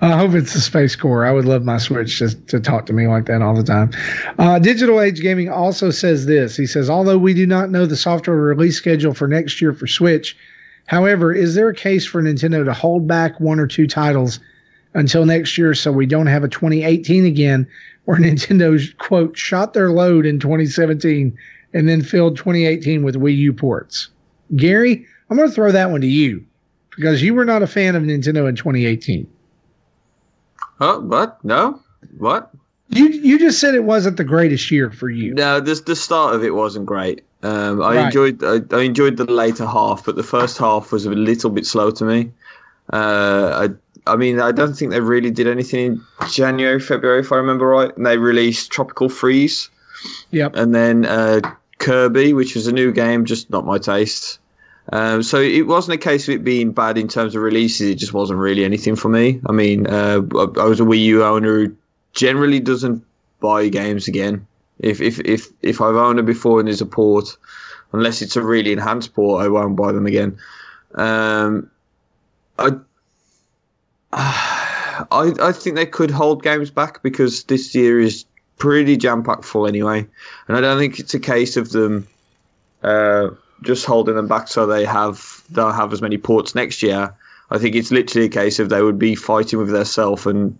I 0.00 0.16
hope 0.16 0.34
it's 0.34 0.54
the 0.54 0.60
Space 0.60 0.96
Core. 0.96 1.24
I 1.24 1.32
would 1.32 1.44
love 1.44 1.64
my 1.64 1.78
Switch 1.78 2.18
just 2.18 2.46
to 2.48 2.60
talk 2.60 2.86
to 2.86 2.92
me 2.92 3.06
like 3.06 3.26
that 3.26 3.42
all 3.42 3.54
the 3.54 3.62
time. 3.62 3.90
Uh, 4.38 4.58
Digital 4.58 5.00
Age 5.00 5.20
Gaming 5.20 5.48
also 5.48 5.90
says 5.90 6.26
this. 6.26 6.56
He 6.56 6.66
says, 6.66 6.88
although 6.88 7.18
we 7.18 7.34
do 7.34 7.46
not 7.46 7.70
know 7.70 7.86
the 7.86 7.96
software 7.96 8.36
release 8.36 8.76
schedule 8.76 9.14
for 9.14 9.28
next 9.28 9.60
year 9.60 9.72
for 9.72 9.86
Switch, 9.86 10.36
however, 10.86 11.32
is 11.32 11.54
there 11.54 11.68
a 11.68 11.74
case 11.74 12.06
for 12.06 12.22
Nintendo 12.22 12.64
to 12.64 12.72
hold 12.72 13.06
back 13.06 13.38
one 13.40 13.60
or 13.60 13.66
two 13.66 13.86
titles 13.86 14.40
until 14.94 15.26
next 15.26 15.58
year 15.58 15.74
so 15.74 15.92
we 15.92 16.06
don't 16.06 16.26
have 16.26 16.44
a 16.44 16.48
2018 16.48 17.26
again 17.26 17.66
where 18.04 18.18
Nintendo, 18.20 18.96
quote, 18.98 19.36
shot 19.36 19.74
their 19.74 19.90
load 19.90 20.26
in 20.26 20.40
2017 20.40 21.36
and 21.74 21.88
then 21.88 22.02
filled 22.02 22.36
2018 22.36 23.04
with 23.04 23.16
Wii 23.16 23.36
U 23.36 23.52
ports? 23.52 24.08
Gary, 24.54 25.06
I'm 25.30 25.36
going 25.36 25.48
to 25.48 25.54
throw 25.54 25.72
that 25.72 25.90
one 25.90 26.00
to 26.02 26.06
you 26.06 26.44
because 26.94 27.22
you 27.22 27.34
were 27.34 27.44
not 27.44 27.62
a 27.62 27.66
fan 27.66 27.96
of 27.96 28.02
Nintendo 28.02 28.48
in 28.48 28.56
2018. 28.56 29.26
Oh, 30.80 31.00
what? 31.00 31.42
No? 31.44 31.80
What? 32.18 32.50
You 32.88 33.08
you 33.08 33.38
just 33.38 33.58
said 33.60 33.74
it 33.74 33.82
wasn't 33.84 34.16
the 34.16 34.24
greatest 34.24 34.70
year 34.70 34.90
for 34.90 35.10
you. 35.10 35.34
No, 35.34 35.58
this 35.58 35.80
the 35.80 35.96
start 35.96 36.34
of 36.36 36.44
it 36.44 36.54
wasn't 36.54 36.86
great. 36.86 37.24
Um, 37.42 37.82
I 37.82 37.96
Right. 37.96 38.04
enjoyed 38.06 38.44
I, 38.44 38.60
I 38.76 38.82
enjoyed 38.82 39.16
the 39.16 39.24
later 39.24 39.66
half, 39.66 40.04
but 40.04 40.14
the 40.14 40.22
first 40.22 40.56
half 40.58 40.92
was 40.92 41.04
a 41.04 41.10
little 41.10 41.50
bit 41.50 41.66
slow 41.66 41.90
to 41.90 42.04
me. 42.04 42.30
Uh, 42.92 43.68
I 44.06 44.12
I 44.12 44.14
mean 44.16 44.38
I 44.38 44.52
don't 44.52 44.74
think 44.74 44.92
they 44.92 45.00
really 45.00 45.32
did 45.32 45.48
anything 45.48 45.80
in 46.20 46.28
January, 46.30 46.78
February, 46.78 47.20
if 47.20 47.32
I 47.32 47.36
remember 47.36 47.66
right. 47.66 47.94
And 47.96 48.06
they 48.06 48.18
released 48.18 48.70
Tropical 48.70 49.08
Freeze 49.08 49.68
Yep. 50.30 50.54
and 50.54 50.72
then 50.74 51.06
uh, 51.06 51.40
Kirby, 51.78 52.34
which 52.34 52.54
was 52.54 52.68
a 52.68 52.72
new 52.72 52.92
game, 52.92 53.24
just 53.24 53.50
not 53.50 53.64
my 53.66 53.78
taste. 53.78 54.38
Um, 54.92 55.22
so 55.22 55.40
it 55.40 55.66
wasn't 55.66 55.94
a 55.94 55.98
case 55.98 56.28
of 56.28 56.34
it 56.34 56.44
being 56.44 56.72
bad 56.72 56.96
in 56.96 57.08
terms 57.08 57.34
of 57.34 57.42
releases. 57.42 57.90
It 57.90 57.94
just 57.96 58.12
wasn't 58.12 58.38
really 58.38 58.64
anything 58.64 58.94
for 58.94 59.08
me. 59.08 59.40
I 59.46 59.52
mean, 59.52 59.86
uh, 59.86 60.22
I, 60.34 60.64
was 60.64 60.80
a 60.80 60.84
Wii 60.84 61.02
U 61.04 61.24
owner 61.24 61.66
who 61.66 61.76
generally 62.12 62.60
doesn't 62.60 63.04
buy 63.40 63.68
games 63.68 64.06
again. 64.06 64.46
If 64.78 65.00
if 65.00 65.18
if 65.20 65.48
if 65.62 65.80
I've 65.80 65.96
owned 65.96 66.18
them 66.18 66.26
before 66.26 66.60
and 66.60 66.68
there's 66.68 66.80
a 66.80 66.86
port, 66.86 67.36
unless 67.92 68.22
it's 68.22 68.36
a 68.36 68.42
really 68.42 68.72
enhanced 68.72 69.14
port, 69.14 69.44
I 69.44 69.48
won't 69.48 69.76
buy 69.76 69.92
them 69.92 70.06
again. 70.06 70.38
Um, 70.94 71.70
I. 72.58 72.70
I, 75.10 75.34
I 75.42 75.52
think 75.52 75.76
they 75.76 75.84
could 75.84 76.10
hold 76.10 76.42
games 76.42 76.70
back 76.70 77.02
because 77.02 77.44
this 77.44 77.74
year 77.74 78.00
is 78.00 78.24
pretty 78.56 78.96
jam 78.96 79.22
packed 79.22 79.44
full 79.44 79.66
anyway, 79.66 80.06
and 80.48 80.56
I 80.56 80.60
don't 80.62 80.78
think 80.78 80.98
it's 80.98 81.12
a 81.12 81.20
case 81.20 81.58
of 81.58 81.70
them 81.70 82.08
uh, 82.82 83.28
just 83.62 83.86
holding 83.86 84.16
them 84.16 84.28
back 84.28 84.48
so 84.48 84.66
they 84.66 84.84
have 84.84 85.42
they'll 85.50 85.72
have 85.72 85.92
as 85.92 86.02
many 86.02 86.18
ports 86.18 86.54
next 86.54 86.82
year. 86.82 87.14
I 87.50 87.58
think 87.58 87.76
it's 87.76 87.90
literally 87.90 88.26
a 88.26 88.30
case 88.30 88.58
of 88.58 88.68
they 88.68 88.82
would 88.82 88.98
be 88.98 89.14
fighting 89.14 89.58
with 89.58 89.70
themselves 89.70 90.26
and 90.26 90.58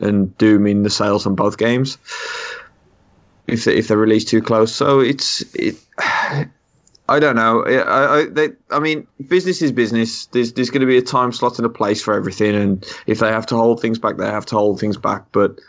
and 0.00 0.36
dooming 0.38 0.82
the 0.82 0.90
sales 0.90 1.26
on 1.26 1.34
both 1.34 1.58
games 1.58 1.98
if 3.46 3.64
they, 3.64 3.76
if 3.76 3.88
they're 3.88 3.96
released 3.96 4.28
too 4.28 4.42
close. 4.42 4.74
So 4.74 5.00
it's 5.00 5.42
it. 5.54 5.76
I 7.08 7.18
don't 7.18 7.36
know. 7.36 7.64
I, 7.64 8.20
I, 8.20 8.24
they, 8.26 8.50
I 8.70 8.78
mean, 8.78 9.06
business 9.28 9.60
is 9.60 9.72
business. 9.72 10.26
There's 10.26 10.52
there's 10.52 10.70
going 10.70 10.80
to 10.80 10.86
be 10.86 10.96
a 10.96 11.02
time 11.02 11.32
slot 11.32 11.58
and 11.58 11.66
a 11.66 11.68
place 11.68 12.00
for 12.00 12.14
everything, 12.14 12.54
and 12.54 12.86
if 13.06 13.18
they 13.18 13.28
have 13.28 13.44
to 13.46 13.56
hold 13.56 13.82
things 13.82 13.98
back, 13.98 14.16
they 14.16 14.26
have 14.26 14.46
to 14.46 14.54
hold 14.54 14.80
things 14.80 14.96
back. 14.96 15.24
But 15.32 15.60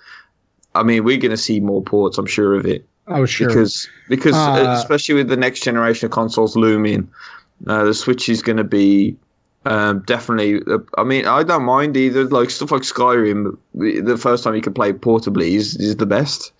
I 0.75 0.83
mean, 0.83 1.03
we're 1.03 1.17
going 1.17 1.31
to 1.31 1.37
see 1.37 1.59
more 1.59 1.81
ports. 1.81 2.17
I'm 2.17 2.27
sure 2.27 2.53
of 2.55 2.65
it 2.65 2.87
Oh, 3.07 3.25
sure. 3.25 3.47
because 3.47 3.89
because 4.07 4.35
Uh, 4.35 4.51
uh, 4.51 4.75
especially 4.77 5.15
with 5.15 5.27
the 5.27 5.37
next 5.37 5.61
generation 5.61 6.05
of 6.05 6.11
consoles 6.11 6.55
looming, 6.55 7.09
uh, 7.67 7.83
the 7.83 7.93
Switch 7.93 8.29
is 8.29 8.41
going 8.41 8.57
to 8.57 8.63
be 8.63 9.15
um, 9.65 10.03
definitely. 10.05 10.61
Uh, 10.67 10.79
I 10.97 11.03
mean, 11.03 11.25
I 11.25 11.43
don't 11.43 11.63
mind 11.63 11.95
either. 11.95 12.25
Like 12.25 12.49
stuff 12.49 12.71
like 12.71 12.81
Skyrim, 12.81 13.57
the 13.73 14.01
the 14.01 14.17
first 14.17 14.43
time 14.43 14.55
you 14.55 14.61
can 14.61 14.73
play 14.73 14.93
portably 14.93 15.53
is 15.53 15.75
is 15.77 15.97
the 15.97 16.05
best. 16.05 16.51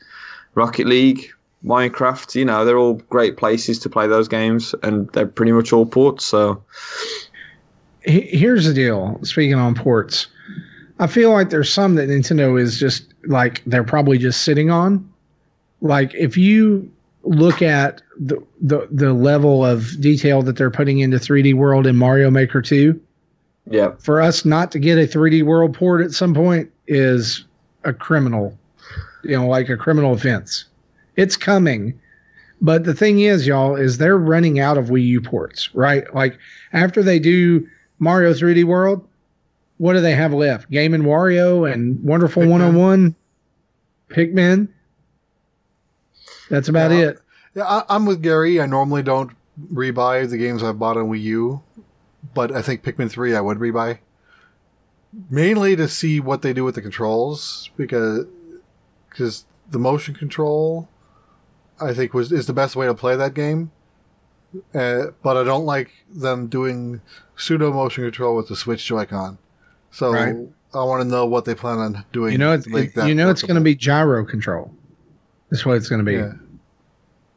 Rocket 0.55 0.85
League, 0.85 1.31
Minecraft, 1.65 2.35
you 2.35 2.45
know, 2.45 2.63
they're 2.63 2.77
all 2.77 2.95
great 3.09 3.37
places 3.37 3.79
to 3.79 3.89
play 3.89 4.07
those 4.07 4.27
games, 4.27 4.75
and 4.83 5.09
they're 5.13 5.25
pretty 5.25 5.51
much 5.51 5.73
all 5.73 5.85
ports. 5.85 6.25
So 6.25 6.61
Here's 8.05 8.65
the 8.65 8.73
deal. 8.73 9.17
Speaking 9.23 9.55
on 9.55 9.75
ports, 9.75 10.27
I 10.99 11.07
feel 11.07 11.31
like 11.31 11.49
there's 11.49 11.71
some 11.71 11.95
that 11.95 12.09
Nintendo 12.09 12.59
is 12.59 12.77
just 12.77 13.13
like 13.25 13.63
they're 13.65 13.83
probably 13.83 14.17
just 14.17 14.43
sitting 14.43 14.69
on. 14.69 15.09
Like 15.83 16.15
if 16.15 16.37
you 16.37 16.89
look 17.23 17.61
at 17.61 18.01
the 18.19 18.41
the, 18.61 18.87
the 18.89 19.13
level 19.13 19.63
of 19.63 19.99
detail 20.01 20.41
that 20.41 20.55
they're 20.55 20.71
putting 20.71 20.99
into 20.99 21.17
3D 21.17 21.53
World 21.53 21.85
and 21.85 21.97
Mario 21.97 22.31
Maker 22.31 22.61
2, 22.61 22.99
yeah, 23.69 23.91
for 23.99 24.21
us 24.21 24.45
not 24.45 24.71
to 24.71 24.79
get 24.79 24.97
a 24.97 25.01
3D 25.01 25.43
World 25.43 25.75
port 25.75 26.01
at 26.01 26.11
some 26.11 26.33
point 26.33 26.71
is 26.87 27.43
a 27.83 27.93
criminal, 27.93 28.57
you 29.23 29.37
know, 29.37 29.45
like 29.47 29.69
a 29.69 29.77
criminal 29.77 30.13
offense. 30.13 30.65
It's 31.17 31.37
coming. 31.37 31.99
But 32.61 32.85
the 32.85 32.93
thing 32.93 33.19
is, 33.19 33.45
y'all, 33.45 33.75
is 33.75 33.97
they're 33.97 34.17
running 34.17 34.61
out 34.61 34.77
of 34.77 34.85
Wii 34.85 35.05
U 35.05 35.21
ports, 35.21 35.69
right? 35.75 36.03
Like 36.15 36.39
after 36.71 37.03
they 37.03 37.19
do 37.19 37.67
Mario 37.99 38.31
3D 38.31 38.63
World, 38.63 39.05
what 39.79 39.93
do 39.93 39.99
they 39.99 40.15
have 40.15 40.33
left? 40.33 40.71
Game 40.71 40.93
and 40.93 41.03
Wario 41.03 41.69
and 41.69 42.01
Wonderful 42.01 42.43
Pikmin. 42.43 42.49
101, 42.49 43.15
Pikmin. 44.09 44.69
That's 46.49 46.67
about 46.69 46.91
Yeah. 46.91 46.97
it. 47.09 47.19
Yeah, 47.55 47.63
I, 47.65 47.83
I'm 47.89 48.05
with 48.05 48.21
Gary. 48.21 48.59
I 48.59 48.65
normally 48.65 49.03
don't 49.03 49.31
rebuy 49.71 50.27
the 50.29 50.37
games 50.37 50.63
I've 50.63 50.79
bought 50.79 50.97
on 50.97 51.09
Wii 51.09 51.21
U, 51.21 51.61
but 52.33 52.51
I 52.51 52.61
think 52.61 52.83
Pikmin 52.83 53.09
3 53.11 53.35
I 53.35 53.41
would 53.41 53.59
rebuy. 53.59 53.99
Mainly 55.29 55.75
to 55.75 55.87
see 55.87 56.19
what 56.19 56.41
they 56.41 56.53
do 56.53 56.63
with 56.63 56.73
the 56.75 56.81
controls, 56.81 57.69
because 57.77 58.25
because 59.09 59.45
the 59.69 59.77
motion 59.77 60.15
control, 60.15 60.89
I 61.79 61.93
think 61.93 62.15
was 62.15 62.31
is 62.31 62.47
the 62.47 62.53
best 62.53 62.75
way 62.75 62.87
to 62.87 62.95
play 62.95 63.15
that 63.15 63.35
game. 63.35 63.71
Uh, 64.73 65.07
but 65.21 65.37
I 65.37 65.43
don't 65.43 65.65
like 65.65 65.91
them 66.11 66.47
doing 66.47 67.01
pseudo 67.35 67.71
motion 67.71 68.03
control 68.05 68.35
with 68.35 68.47
the 68.47 68.55
Switch 68.55 68.85
Joy-Con. 68.85 69.37
So 69.91 70.11
Right. 70.11 70.35
I 70.75 70.83
want 70.83 71.01
to 71.03 71.07
know 71.07 71.25
what 71.27 71.45
they 71.45 71.53
plan 71.55 71.77
on 71.79 72.05
doing. 72.11 72.31
You 72.33 72.37
know, 72.39 72.53
it's 72.53 72.65
it- 72.67 72.95
you 73.07 73.13
know 73.15 73.29
it's 73.29 73.41
going 73.43 73.55
to 73.55 73.61
be 73.61 73.75
gyro 73.75 74.25
control. 74.25 74.73
That's 75.53 75.65
what 75.65 75.77
it's 75.77 75.87
going 75.87 76.03
to 76.03 76.05
be. 76.05 76.17
Yeah. 76.17 76.33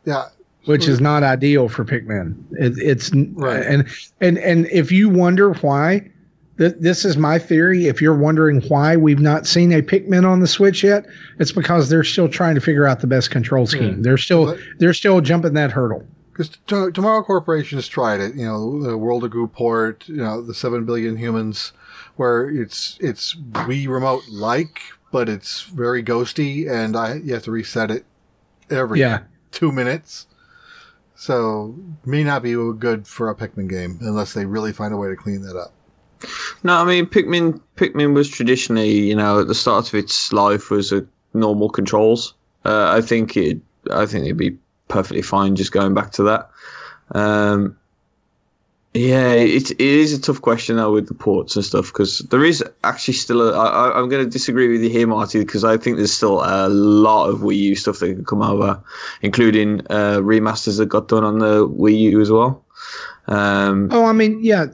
Yeah, 0.06 0.24
which 0.64 0.88
is 0.88 1.00
not 1.00 1.22
ideal 1.22 1.68
for 1.68 1.84
Pikmin. 1.84 2.34
It, 2.52 2.72
it's 2.78 3.12
Right. 3.34 3.62
and 3.64 3.86
and 4.22 4.38
and 4.38 4.66
if 4.72 4.90
you 4.90 5.08
wonder 5.10 5.52
why, 5.52 6.08
th- 6.58 6.76
this 6.80 7.04
is 7.04 7.16
my 7.18 7.38
theory. 7.38 7.88
If 7.88 8.00
you're 8.00 8.16
wondering 8.16 8.62
why 8.68 8.96
we've 8.96 9.20
not 9.20 9.46
seen 9.46 9.70
a 9.72 9.82
Pikmin 9.82 10.26
on 10.26 10.40
the 10.40 10.46
Switch 10.46 10.82
yet, 10.82 11.04
it's 11.38 11.52
because 11.52 11.90
they're 11.90 12.04
still 12.04 12.28
trying 12.28 12.54
to 12.54 12.60
figure 12.60 12.86
out 12.86 13.00
the 13.00 13.06
best 13.06 13.30
control 13.30 13.66
scheme. 13.66 13.96
Yeah. 13.96 14.02
They're 14.02 14.16
still 14.18 14.46
But- 14.46 14.58
they're 14.78 14.94
still 14.94 15.20
jumping 15.20 15.52
that 15.54 15.72
hurdle. 15.72 16.06
Because 16.32 16.48
t- 16.50 16.90
Tomorrow 16.92 17.22
Corporation 17.22 17.76
has 17.78 17.88
tried 17.88 18.20
it. 18.20 18.34
You 18.34 18.44
know, 18.46 18.82
the 18.82 18.96
World 18.96 19.24
of 19.24 19.30
Goo 19.30 19.46
port. 19.48 20.06
You 20.08 20.16
know, 20.16 20.40
the 20.42 20.54
seven 20.54 20.84
billion 20.84 21.16
humans, 21.16 21.72
where 22.16 22.48
it's 22.48 22.96
it's 23.00 23.34
Wii 23.52 23.88
remote 23.88 24.22
like, 24.30 24.78
but 25.10 25.28
it's 25.28 25.62
very 25.62 26.02
ghosty, 26.02 26.70
and 26.70 26.96
I 26.96 27.14
you 27.14 27.34
have 27.34 27.44
to 27.44 27.50
reset 27.50 27.90
it 27.90 28.04
every 28.70 29.00
Yeah, 29.00 29.20
two 29.52 29.72
minutes. 29.72 30.26
So 31.14 31.74
may 32.04 32.22
not 32.24 32.42
be 32.42 32.52
good 32.78 33.06
for 33.06 33.30
a 33.30 33.34
Pikmin 33.34 33.68
game 33.68 33.98
unless 34.02 34.34
they 34.34 34.44
really 34.44 34.72
find 34.72 34.92
a 34.92 34.96
way 34.96 35.08
to 35.08 35.16
clean 35.16 35.40
that 35.42 35.56
up. 35.56 35.72
No, 36.62 36.74
I 36.74 36.84
mean 36.84 37.06
Pikmin. 37.06 37.60
Pikmin 37.76 38.14
was 38.14 38.28
traditionally, 38.28 38.90
you 38.90 39.14
know, 39.14 39.40
at 39.40 39.48
the 39.48 39.54
start 39.54 39.88
of 39.88 39.94
its 39.94 40.32
life 40.32 40.70
was 40.70 40.92
a 40.92 41.06
normal 41.34 41.68
controls. 41.68 42.34
Uh, 42.64 42.90
I 42.90 43.00
think 43.00 43.36
it. 43.36 43.60
I 43.90 44.06
think 44.06 44.24
it'd 44.24 44.36
be 44.36 44.56
perfectly 44.88 45.22
fine 45.22 45.56
just 45.56 45.72
going 45.72 45.94
back 45.94 46.12
to 46.12 46.22
that. 46.24 46.50
Um, 47.12 47.76
yeah, 48.96 49.32
it, 49.32 49.70
it 49.72 49.80
is 49.80 50.12
a 50.12 50.20
tough 50.20 50.40
question 50.42 50.76
though 50.76 50.92
with 50.92 51.08
the 51.08 51.14
ports 51.14 51.56
and 51.56 51.64
stuff 51.64 51.86
because 51.92 52.20
there 52.30 52.44
is 52.44 52.64
actually 52.84 53.14
still 53.14 53.40
a. 53.42 53.52
I, 53.56 53.98
I'm 53.98 54.08
going 54.08 54.24
to 54.24 54.30
disagree 54.30 54.68
with 54.68 54.82
you 54.82 54.88
here, 54.90 55.06
Marty, 55.06 55.38
because 55.40 55.64
I 55.64 55.76
think 55.76 55.96
there's 55.96 56.12
still 56.12 56.40
a 56.42 56.68
lot 56.68 57.28
of 57.28 57.40
Wii 57.40 57.56
U 57.58 57.74
stuff 57.76 57.98
that 58.00 58.06
can 58.14 58.24
come 58.24 58.42
over, 58.42 58.80
including 59.22 59.80
uh, 59.90 60.18
remasters 60.20 60.78
that 60.78 60.86
got 60.86 61.08
done 61.08 61.24
on 61.24 61.38
the 61.38 61.68
Wii 61.68 61.98
U 62.12 62.20
as 62.20 62.30
well. 62.30 62.64
Um, 63.28 63.88
oh, 63.92 64.04
I 64.04 64.12
mean, 64.12 64.38
yeah, 64.42 64.66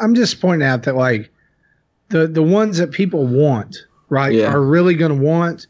I'm 0.00 0.14
just 0.14 0.40
pointing 0.40 0.66
out 0.66 0.82
that 0.84 0.96
like 0.96 1.30
the 2.08 2.26
the 2.26 2.42
ones 2.42 2.78
that 2.78 2.90
people 2.90 3.26
want, 3.26 3.76
right, 4.08 4.32
Yeah. 4.32 4.52
are 4.52 4.62
really 4.62 4.94
going 4.94 5.16
to 5.16 5.22
want. 5.22 5.66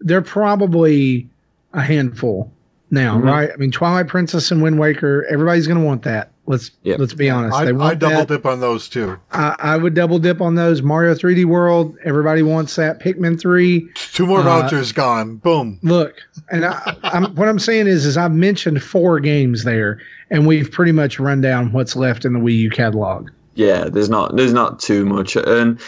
They're 0.00 0.22
probably 0.22 1.28
a 1.72 1.80
handful 1.80 2.52
now, 2.90 3.18
Mhm. 3.18 3.24
right? 3.24 3.50
I 3.52 3.56
mean, 3.56 3.70
Twilight 3.70 4.08
Princess 4.08 4.50
and 4.50 4.62
Wind 4.62 4.78
Waker, 4.78 5.26
everybody's 5.30 5.66
going 5.66 5.80
to 5.80 5.84
want 5.84 6.02
that. 6.02 6.30
Let's 6.46 6.70
Yep. 6.84 6.98
let's 7.00 7.14
be 7.14 7.28
honest. 7.28 7.56
I, 7.56 7.64
they 7.64 7.70
I 7.78 7.94
double 7.94 8.16
that. 8.18 8.28
dip 8.28 8.46
on 8.46 8.60
those 8.60 8.88
too. 8.88 9.18
I, 9.32 9.56
I 9.58 9.76
would 9.76 9.94
double 9.94 10.18
dip 10.18 10.40
on 10.40 10.54
those. 10.54 10.80
Mario 10.82 11.14
3D 11.14 11.44
World, 11.44 11.96
everybody 12.04 12.42
wants 12.42 12.76
that. 12.76 13.00
Pikmin 13.00 13.40
3. 13.40 13.88
Two 14.12 14.26
more 14.26 14.40
Uh, 14.40 14.44
vouchers 14.44 14.92
gone. 14.92 15.36
Boom. 15.36 15.78
Look, 15.82 16.14
and 16.50 16.64
I, 16.64 16.96
I'm, 17.02 17.34
what 17.34 17.48
I'm 17.48 17.58
saying 17.58 17.86
is, 17.88 18.06
is 18.06 18.16
I've 18.16 18.32
mentioned 18.32 18.82
four 18.82 19.18
games 19.20 19.64
there, 19.64 20.00
and 20.30 20.46
we've 20.46 20.70
pretty 20.70 20.92
much 20.92 21.18
run 21.18 21.40
down 21.40 21.72
what's 21.72 21.96
left 21.96 22.24
in 22.24 22.32
the 22.32 22.38
Wii 22.38 22.56
U 22.58 22.70
catalog. 22.70 23.28
yeah, 23.54 23.84
there's 23.88 24.08
not 24.10 24.36
there's 24.36 24.52
not 24.52 24.78
too 24.78 25.04
much, 25.04 25.34
and 25.36 25.80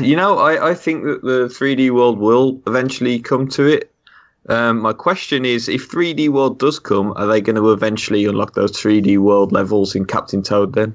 you 0.00 0.14
know 0.16 0.38
I, 0.38 0.70
I 0.70 0.74
think 0.74 1.04
that 1.04 1.22
the 1.22 1.46
3D 1.48 1.90
world 1.90 2.18
will 2.18 2.60
eventually 2.66 3.18
come 3.18 3.48
to 3.48 3.64
it. 3.66 3.90
Um, 4.48 4.80
my 4.80 4.92
question 4.94 5.44
is, 5.44 5.68
if 5.68 5.90
3D 5.90 6.30
world 6.30 6.58
does 6.58 6.78
come, 6.78 7.12
are 7.16 7.26
they 7.26 7.40
going 7.40 7.56
to 7.56 7.70
eventually 7.72 8.24
unlock 8.24 8.54
those 8.54 8.72
3D 8.72 9.18
world 9.18 9.52
levels 9.52 9.94
in 9.94 10.06
Captain 10.06 10.42
Toad? 10.42 10.72
Then 10.72 10.94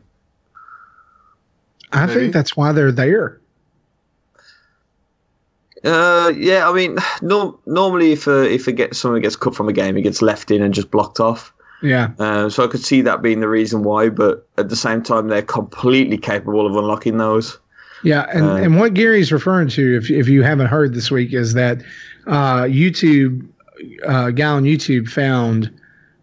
I 1.92 2.06
Maybe. 2.08 2.20
think 2.22 2.34
that's 2.34 2.58
why 2.58 2.72
they're 2.72 2.92
there. 2.92 3.40
Uh, 5.84 6.32
yeah, 6.36 6.70
I 6.70 6.74
mean, 6.74 6.98
no, 7.22 7.60
normally 7.66 8.14
if 8.14 8.28
uh, 8.28 8.32
if 8.42 8.68
it 8.68 8.74
gets 8.74 8.98
someone 8.98 9.22
gets 9.22 9.36
cut 9.36 9.56
from 9.56 9.70
a 9.70 9.74
game, 9.74 9.98
it 9.98 10.02
gets 10.02 10.22
left 10.22 10.50
in 10.52 10.62
and 10.62 10.74
just 10.74 10.90
blocked 10.92 11.20
off. 11.20 11.54
Yeah. 11.82 12.12
Uh, 12.18 12.50
so 12.50 12.64
I 12.64 12.68
could 12.68 12.84
see 12.84 13.02
that 13.02 13.22
being 13.22 13.42
the 13.42 13.50
reason 13.50 13.84
why, 13.84 14.08
but 14.08 14.48
at 14.58 14.70
the 14.70 14.76
same 14.76 15.04
time, 15.04 15.28
they're 15.28 15.42
completely 15.42 16.18
capable 16.18 16.66
of 16.66 16.76
unlocking 16.78 17.18
those. 17.18 17.60
Yeah, 18.04 18.26
and, 18.34 18.46
Uh, 18.46 18.56
and 18.56 18.80
what 18.80 18.94
Gary's 18.94 19.32
referring 19.32 19.68
to, 19.70 19.98
if 19.98 20.10
if 20.10 20.28
you 20.28 20.44
haven't 20.44 20.68
heard 20.68 20.94
this 20.94 21.12
week, 21.12 21.34
is 21.34 21.54
that 21.54 21.82
uh, 22.28 22.64
YouTube, 22.64 23.48
uh, 24.06 24.32
guy 24.32 24.46
on 24.48 24.64
YouTube 24.64 25.08
found 25.10 25.72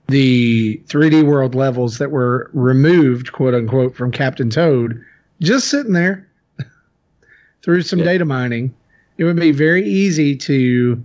the 0.09 0.81
3D 0.87 1.25
world 1.25 1.55
levels 1.55 1.99
that 1.99 2.11
were 2.11 2.51
removed, 2.53 3.33
quote 3.33 3.55
unquote, 3.55 3.95
from 3.95 4.11
Captain 4.11 4.51
Toad, 4.51 5.03
just 5.41 5.69
sitting 5.69 5.93
there 5.93 6.27
through 7.63 7.83
some 7.83 8.01
Yeah. 8.01 8.07
data 8.07 8.25
mining. 8.25 8.75
It 9.19 9.25
would 9.25 9.37
be 9.37 9.53
very 9.53 9.87
easy 9.87 10.35
to 10.37 11.03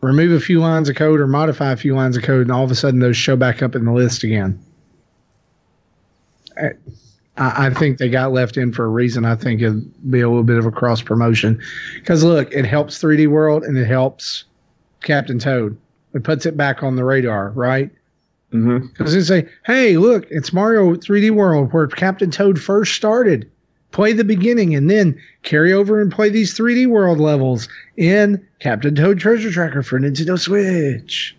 remove 0.00 0.30
a 0.32 0.40
few 0.40 0.60
lines 0.60 0.88
of 0.88 0.94
code 0.96 1.20
or 1.20 1.26
modify 1.26 1.72
a 1.72 1.76
few 1.76 1.94
lines 1.94 2.16
of 2.16 2.22
code, 2.22 2.42
and 2.42 2.52
all 2.52 2.64
of 2.64 2.70
a 2.70 2.74
sudden 2.74 3.00
those 3.00 3.16
show 3.16 3.36
back 3.36 3.62
up 3.62 3.74
in 3.74 3.84
the 3.84 3.92
list 3.92 4.22
again. 4.22 4.58
I, 6.56 6.70
I 7.38 7.70
think 7.70 7.98
they 7.98 8.08
got 8.08 8.32
left 8.32 8.56
in 8.56 8.72
for 8.72 8.84
a 8.84 8.88
reason. 8.88 9.24
I 9.24 9.36
think 9.36 9.62
it'd 9.62 10.10
be 10.10 10.20
a 10.20 10.28
little 10.28 10.44
bit 10.44 10.58
of 10.58 10.66
a 10.66 10.72
cross 10.72 11.00
promotion 11.00 11.60
because 11.94 12.24
look, 12.24 12.52
it 12.52 12.64
helps 12.64 13.00
3D 13.00 13.28
World 13.28 13.64
and 13.64 13.76
it 13.76 13.86
helps 13.86 14.44
Captain 15.02 15.38
Toad. 15.38 15.76
It 16.14 16.24
puts 16.24 16.46
it 16.46 16.56
back 16.56 16.82
on 16.82 16.96
the 16.96 17.04
radar, 17.04 17.50
right? 17.50 17.90
Mm-hmm. 18.52 18.86
Because 18.88 19.14
they 19.14 19.22
say, 19.22 19.48
"Hey, 19.66 19.98
look, 19.98 20.26
it's 20.30 20.52
Mario 20.52 20.94
3D 20.94 21.30
World 21.30 21.72
where 21.72 21.86
Captain 21.86 22.30
Toad 22.30 22.60
first 22.60 22.94
started. 22.94 23.48
Play 23.90 24.12
the 24.12 24.24
beginning 24.24 24.74
and 24.74 24.90
then 24.90 25.18
carry 25.42 25.72
over 25.72 26.00
and 26.00 26.10
play 26.10 26.28
these 26.28 26.56
3D 26.56 26.86
World 26.86 27.18
levels 27.18 27.68
in 27.96 28.44
Captain 28.58 28.94
Toad 28.94 29.18
Treasure 29.18 29.50
Tracker 29.50 29.82
for 29.82 30.00
Nintendo 30.00 30.38
Switch." 30.38 31.36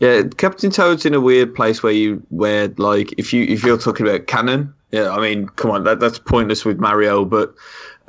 Yeah, 0.00 0.22
Captain 0.38 0.70
Toad's 0.70 1.04
in 1.04 1.14
a 1.14 1.20
weird 1.20 1.54
place 1.54 1.82
where 1.82 1.92
you 1.92 2.22
where 2.30 2.68
like 2.76 3.12
if 3.18 3.32
you 3.32 3.44
if 3.44 3.64
you're 3.64 3.78
talking 3.78 4.06
about 4.06 4.26
canon, 4.26 4.72
yeah, 4.92 5.10
I 5.10 5.20
mean, 5.20 5.46
come 5.48 5.70
on, 5.70 5.84
that 5.84 6.00
that's 6.00 6.18
pointless 6.18 6.64
with 6.64 6.78
Mario, 6.78 7.24
but 7.24 7.54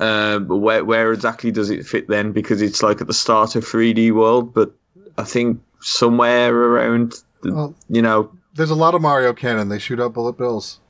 uh, 0.00 0.38
where 0.40 0.84
where 0.84 1.12
exactly 1.12 1.50
does 1.50 1.70
it 1.70 1.86
fit 1.86 2.08
then? 2.08 2.32
Because 2.32 2.60
it's 2.62 2.82
like 2.82 3.00
at 3.00 3.06
the 3.06 3.14
start 3.14 3.54
of 3.56 3.64
3D 3.64 4.12
World, 4.12 4.52
but 4.52 4.72
I 5.18 5.24
think 5.24 5.60
somewhere 5.80 6.54
around, 6.54 7.22
the, 7.42 7.52
Well- 7.52 7.74
you 7.88 8.02
know, 8.02 8.30
There's 8.54 8.70
a 8.70 8.74
lot 8.74 8.94
of 8.94 9.02
Mario 9.02 9.32
cannon. 9.32 9.68
They 9.68 9.78
shoot 9.78 10.00
out 10.00 10.12
bullet 10.14 10.36
bills. 10.38 10.80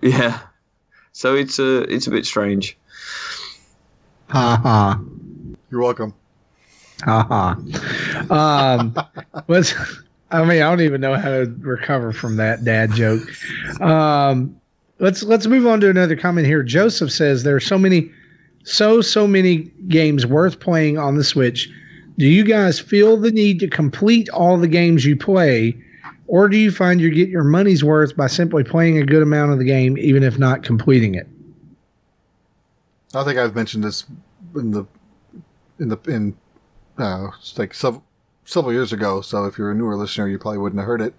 yeah. 0.00 0.40
So 1.12 1.34
it's 1.36 1.58
a 1.60 1.82
it's 1.82 2.06
a 2.08 2.10
bit 2.10 2.26
strange. 2.26 2.76
Ha 4.30 4.58
ha. 4.62 5.00
You're 5.70 5.80
welcome. 5.82 6.12
Ha 7.04 7.56
ha. 8.28 8.74
Um, 8.78 8.96
what's, 9.46 9.74
I 10.30 10.40
mean, 10.44 10.62
I 10.62 10.68
don't 10.70 10.80
even 10.80 11.00
know 11.00 11.14
how 11.14 11.28
to 11.30 11.54
recover 11.60 12.12
from 12.12 12.36
that 12.36 12.64
dad 12.64 12.92
joke. 12.92 13.22
Um, 13.80 14.60
let's 14.98 15.22
let's 15.22 15.46
move 15.46 15.66
on 15.66 15.80
to 15.80 15.90
another 15.90 16.16
comment 16.16 16.46
here. 16.46 16.62
Joseph 16.62 17.10
says 17.10 17.42
there 17.42 17.56
are 17.56 17.60
so 17.60 17.78
many, 17.78 18.10
so 18.64 19.00
so 19.00 19.26
many 19.26 19.70
games 19.88 20.26
worth 20.26 20.60
playing 20.60 20.98
on 20.98 21.16
the 21.16 21.24
Switch. 21.24 21.70
Do 22.18 22.26
you 22.26 22.44
guys 22.44 22.78
feel 22.78 23.16
the 23.16 23.32
need 23.32 23.58
to 23.60 23.68
complete 23.68 24.28
all 24.30 24.56
the 24.56 24.68
games 24.68 25.04
you 25.04 25.16
play, 25.16 25.76
or 26.28 26.48
do 26.48 26.56
you 26.56 26.70
find 26.70 27.00
you 27.00 27.10
get 27.10 27.28
your 27.28 27.44
money's 27.44 27.82
worth 27.82 28.16
by 28.16 28.28
simply 28.28 28.62
playing 28.62 28.98
a 28.98 29.04
good 29.04 29.22
amount 29.22 29.52
of 29.52 29.58
the 29.58 29.64
game, 29.64 29.98
even 29.98 30.22
if 30.22 30.38
not 30.38 30.62
completing 30.62 31.14
it? 31.14 31.26
I 33.14 33.24
think 33.24 33.38
I've 33.38 33.54
mentioned 33.54 33.84
this 33.84 34.04
in 34.54 34.70
the 34.70 34.84
in 35.78 35.88
the 35.88 35.98
in 36.06 36.36
uh, 36.98 37.28
like 37.56 37.74
several 37.74 38.04
several 38.44 38.72
years 38.72 38.92
ago. 38.92 39.20
So 39.20 39.44
if 39.46 39.58
you're 39.58 39.70
a 39.70 39.74
newer 39.74 39.96
listener, 39.96 40.28
you 40.28 40.38
probably 40.38 40.58
wouldn't 40.58 40.78
have 40.78 40.86
heard 40.86 41.00
it. 41.00 41.14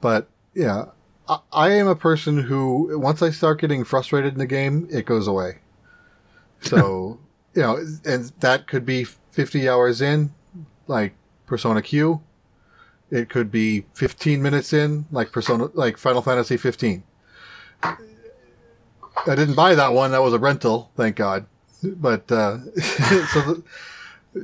But 0.00 0.28
yeah, 0.54 0.86
I, 1.28 1.38
I 1.52 1.70
am 1.72 1.86
a 1.88 1.96
person 1.96 2.38
who 2.38 2.98
once 2.98 3.22
I 3.22 3.30
start 3.30 3.60
getting 3.60 3.84
frustrated 3.84 4.32
in 4.32 4.38
the 4.38 4.46
game, 4.46 4.88
it 4.90 5.06
goes 5.06 5.26
away. 5.26 5.58
So 6.60 7.18
you 7.54 7.62
know, 7.62 7.76
and 8.04 8.32
that 8.40 8.66
could 8.66 8.86
be 8.86 9.04
50 9.04 9.68
hours 9.68 10.00
in, 10.00 10.32
like 10.86 11.14
Persona 11.46 11.82
Q. 11.82 12.22
It 13.10 13.30
could 13.30 13.50
be 13.50 13.86
15 13.94 14.42
minutes 14.42 14.72
in, 14.72 15.06
like 15.10 15.32
Persona, 15.32 15.70
like 15.74 15.96
Final 15.96 16.22
Fantasy 16.22 16.56
15. 16.56 17.02
I 17.82 17.96
didn't 19.26 19.54
buy 19.54 19.74
that 19.74 19.92
one. 19.92 20.12
That 20.12 20.22
was 20.22 20.34
a 20.34 20.38
rental, 20.38 20.90
thank 20.96 21.16
God. 21.16 21.46
But 21.82 22.30
uh, 22.30 22.58
so 23.32 23.62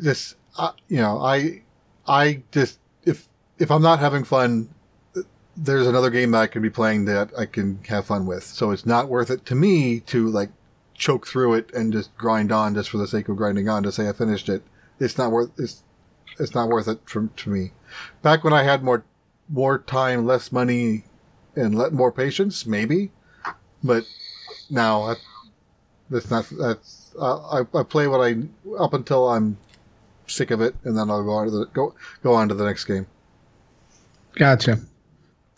just 0.03 0.37
uh, 0.57 0.73
you 0.89 0.99
know, 0.99 1.21
I 1.21 1.63
I 2.07 2.43
just 2.53 2.79
if 3.05 3.29
if 3.59 3.71
I'm 3.71 3.83
not 3.83 3.99
having 4.01 4.25
fun, 4.25 4.69
there's 5.57 5.87
another 5.87 6.11
game 6.11 6.33
that 6.33 6.41
I 6.41 6.47
can 6.47 6.63
be 6.63 6.71
playing 6.71 7.05
that 7.07 7.31
I 7.39 7.47
can 7.47 7.81
have 7.89 8.07
fun 8.07 8.27
with. 8.27 8.45
So 8.45 8.71
it's 8.71 8.87
not 8.87 9.09
worth 9.09 9.31
it 9.31 9.47
to 9.47 9.55
me 9.55 10.01
to 10.01 10.29
like 10.29 10.51
choke 10.95 11.27
through 11.27 11.55
it 11.55 11.73
and 11.75 11.93
just 11.93 12.17
grind 12.17 12.53
on 12.53 12.75
just 12.75 12.91
for 12.91 12.99
the 12.99 13.09
sake 13.09 13.29
of 13.29 13.37
grinding 13.37 13.69
on 13.69 13.83
to 13.83 13.93
say 13.93 14.09
I 14.09 14.13
finished 14.13 14.49
it. 14.49 14.63
It's 14.99 15.19
not 15.19 15.31
worth 15.31 15.51
it's 15.59 15.83
it's 16.39 16.55
not 16.55 16.69
worth 16.69 16.89
it 16.89 17.01
for 17.05 17.27
to 17.27 17.51
me. 17.51 17.73
Back 18.23 18.45
when 18.45 18.53
I 18.53 18.63
had 18.63 18.83
more 18.83 19.05
more 19.49 19.79
time, 19.79 20.27
less 20.27 20.51
money, 20.51 21.05
and 21.55 21.77
let 21.77 21.93
more 21.93 22.11
patience, 22.11 22.67
maybe. 22.67 23.11
But 23.83 24.05
now 24.71 25.03
I, 25.03 25.15
that's 26.11 26.31
not 26.31 26.47
that's 26.59 27.15
I, 27.21 27.63
I 27.75 27.83
play 27.83 28.09
what 28.09 28.21
I 28.21 28.37
up 28.79 28.95
until 28.95 29.29
I'm 29.29 29.59
sick 30.27 30.51
of 30.51 30.61
it, 30.61 30.75
and 30.85 30.97
then 30.97 31.11
I'll 31.11 31.23
go 31.23 31.31
on 31.31 31.47
to 31.47 31.51
the 31.51 31.67
go 31.67 31.95
go 32.23 32.35
on 32.35 32.49
to 32.49 32.55
the 32.55 32.65
next 32.65 32.85
game. 32.85 33.07
Gotcha. 34.35 34.81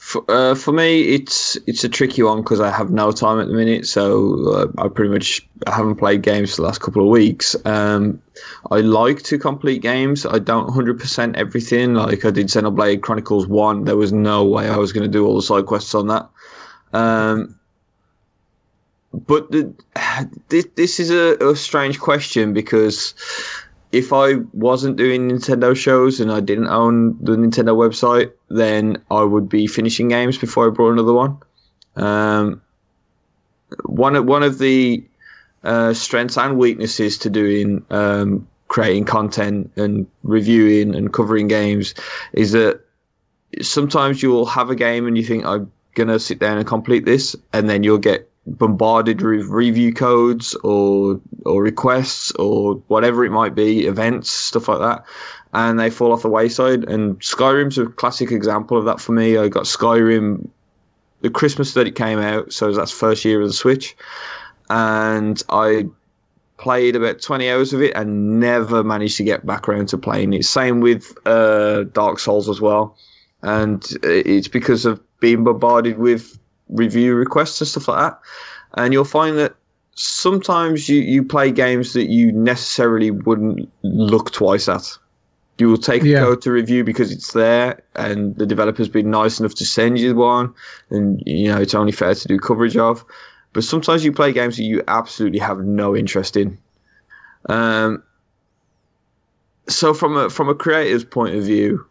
For, 0.06 0.24
uh, 0.28 0.54
for 0.54 0.70
me, 0.70 1.02
it's 1.16 1.56
it's 1.66 1.82
a 1.82 1.88
tricky 1.88 2.22
one 2.22 2.42
because 2.42 2.60
I 2.60 2.70
have 2.70 2.92
no 2.92 3.10
time 3.10 3.40
at 3.40 3.48
the 3.48 3.54
minute. 3.54 3.88
So 3.88 4.52
uh, 4.52 4.68
I 4.78 4.86
pretty 4.86 5.12
much 5.12 5.44
haven't 5.66 5.96
played 5.96 6.22
games 6.22 6.50
for 6.50 6.62
the 6.62 6.68
last 6.68 6.80
couple 6.80 7.02
of 7.02 7.08
weeks. 7.08 7.56
Um, 7.64 8.22
I 8.70 8.82
like 8.82 9.24
to 9.24 9.36
complete 9.36 9.82
games. 9.82 10.24
I 10.24 10.38
don't 10.38 10.68
100% 10.68 11.36
everything. 11.36 11.94
Like 11.94 12.24
I 12.24 12.30
did 12.30 12.46
Xenoblade 12.46 13.02
Chronicles 13.02 13.48
1. 13.48 13.82
There 13.82 13.96
was 13.96 14.12
no 14.12 14.44
way 14.44 14.68
I 14.68 14.76
was 14.76 14.92
going 14.92 15.02
to 15.02 15.10
do 15.10 15.26
all 15.26 15.34
the 15.34 15.42
side 15.42 15.66
quests 15.66 15.92
on 15.92 16.06
that. 16.06 16.30
Um, 16.92 17.58
but 19.12 19.50
the, 19.50 19.74
this, 20.50 20.68
this 20.76 21.00
is 21.00 21.10
a, 21.10 21.36
a 21.44 21.56
strange 21.56 21.98
question 21.98 22.54
because 22.54 23.12
if 23.92 24.12
I 24.12 24.34
wasn't 24.52 24.96
doing 24.96 25.30
Nintendo 25.30 25.76
shows 25.76 26.20
and 26.20 26.30
I 26.32 26.40
didn't 26.40 26.68
own 26.68 27.16
the 27.22 27.36
Nintendo 27.36 27.76
website, 27.76 28.32
then 28.48 29.02
I 29.10 29.22
would 29.22 29.48
be 29.48 29.66
finishing 29.66 30.08
games 30.08 30.38
before 30.38 30.66
I 30.66 30.70
brought 30.70 30.92
another 30.92 31.12
one. 31.12 31.38
Um, 31.96 32.60
one 33.84 34.16
of 34.16 34.26
one 34.26 34.42
of 34.42 34.58
the 34.58 35.04
uh, 35.64 35.92
strengths 35.94 36.36
and 36.36 36.58
weaknesses 36.58 37.18
to 37.18 37.30
doing 37.30 37.84
um, 37.90 38.46
creating 38.68 39.04
content 39.04 39.70
and 39.76 40.06
reviewing 40.22 40.94
and 40.94 41.12
covering 41.12 41.48
games 41.48 41.94
is 42.32 42.52
that 42.52 42.80
sometimes 43.62 44.22
you'll 44.22 44.46
have 44.46 44.70
a 44.70 44.76
game 44.76 45.06
and 45.06 45.16
you 45.16 45.24
think 45.24 45.44
I'm 45.44 45.70
gonna 45.94 46.18
sit 46.18 46.38
down 46.38 46.58
and 46.58 46.66
complete 46.66 47.04
this, 47.04 47.34
and 47.52 47.70
then 47.70 47.82
you'll 47.82 47.98
get 47.98 48.30
bombarded 48.46 49.20
with 49.22 49.46
review 49.46 49.92
codes 49.92 50.54
or 50.62 51.20
or 51.44 51.62
requests 51.62 52.30
or 52.32 52.74
whatever 52.88 53.24
it 53.24 53.30
might 53.30 53.54
be, 53.54 53.86
events, 53.86 54.30
stuff 54.30 54.68
like 54.68 54.78
that, 54.78 55.04
and 55.52 55.78
they 55.78 55.90
fall 55.90 56.12
off 56.12 56.22
the 56.22 56.28
wayside. 56.28 56.84
And 56.84 57.18
Skyrim's 57.20 57.78
a 57.78 57.86
classic 57.86 58.30
example 58.30 58.78
of 58.78 58.84
that 58.84 59.00
for 59.00 59.12
me. 59.12 59.36
I 59.36 59.48
got 59.48 59.64
Skyrim 59.64 60.48
the 61.22 61.30
Christmas 61.30 61.74
that 61.74 61.86
it 61.86 61.96
came 61.96 62.18
out, 62.18 62.52
so 62.52 62.72
that's 62.72 62.92
first 62.92 63.24
year 63.24 63.40
of 63.40 63.48
the 63.48 63.54
Switch, 63.54 63.96
and 64.70 65.42
I 65.48 65.86
played 66.58 66.96
about 66.96 67.20
20 67.20 67.50
hours 67.50 67.72
of 67.72 67.82
it 67.82 67.94
and 67.94 68.40
never 68.40 68.82
managed 68.82 69.16
to 69.18 69.24
get 69.24 69.44
back 69.44 69.68
around 69.68 69.88
to 69.88 69.98
playing 69.98 70.32
it. 70.32 70.44
Same 70.44 70.80
with 70.80 71.16
uh, 71.26 71.84
Dark 71.84 72.18
Souls 72.18 72.48
as 72.48 72.60
well. 72.60 72.96
And 73.42 73.84
it's 74.02 74.48
because 74.48 74.86
of 74.86 75.00
being 75.20 75.44
bombarded 75.44 75.98
with 75.98 76.38
review 76.68 77.14
requests 77.14 77.60
and 77.60 77.68
stuff 77.68 77.88
like 77.88 77.98
that. 78.12 78.20
And 78.74 78.92
you'll 78.92 79.04
find 79.04 79.38
that 79.38 79.54
sometimes 79.94 80.88
you, 80.88 81.00
you 81.00 81.24
play 81.24 81.50
games 81.50 81.92
that 81.94 82.10
you 82.10 82.32
necessarily 82.32 83.10
wouldn't 83.10 83.68
look 83.82 84.30
twice 84.32 84.68
at. 84.68 84.86
You 85.58 85.68
will 85.68 85.78
take 85.78 86.02
Yeah. 86.02 86.18
a 86.18 86.24
code 86.26 86.42
to 86.42 86.52
review 86.52 86.84
because 86.84 87.10
it's 87.10 87.32
there 87.32 87.80
and 87.94 88.36
the 88.36 88.44
developer's 88.44 88.90
been 88.90 89.10
nice 89.10 89.40
enough 89.40 89.54
to 89.54 89.64
send 89.64 89.98
you 89.98 90.14
one 90.14 90.52
and 90.90 91.22
you 91.24 91.48
know 91.48 91.56
it's 91.58 91.74
only 91.74 91.92
fair 91.92 92.14
to 92.14 92.28
do 92.28 92.38
coverage 92.38 92.76
of. 92.76 93.04
But 93.54 93.64
sometimes 93.64 94.04
you 94.04 94.12
play 94.12 94.32
games 94.34 94.58
that 94.58 94.64
you 94.64 94.82
absolutely 94.86 95.38
have 95.38 95.60
no 95.60 95.96
interest 95.96 96.36
in. 96.36 96.58
Um, 97.48 98.02
so 99.68 99.94
from 99.94 100.16
a 100.16 100.28
from 100.28 100.50
a 100.50 100.54
creator's 100.54 101.04
point 101.04 101.34
of 101.36 101.44
view, 101.44 101.86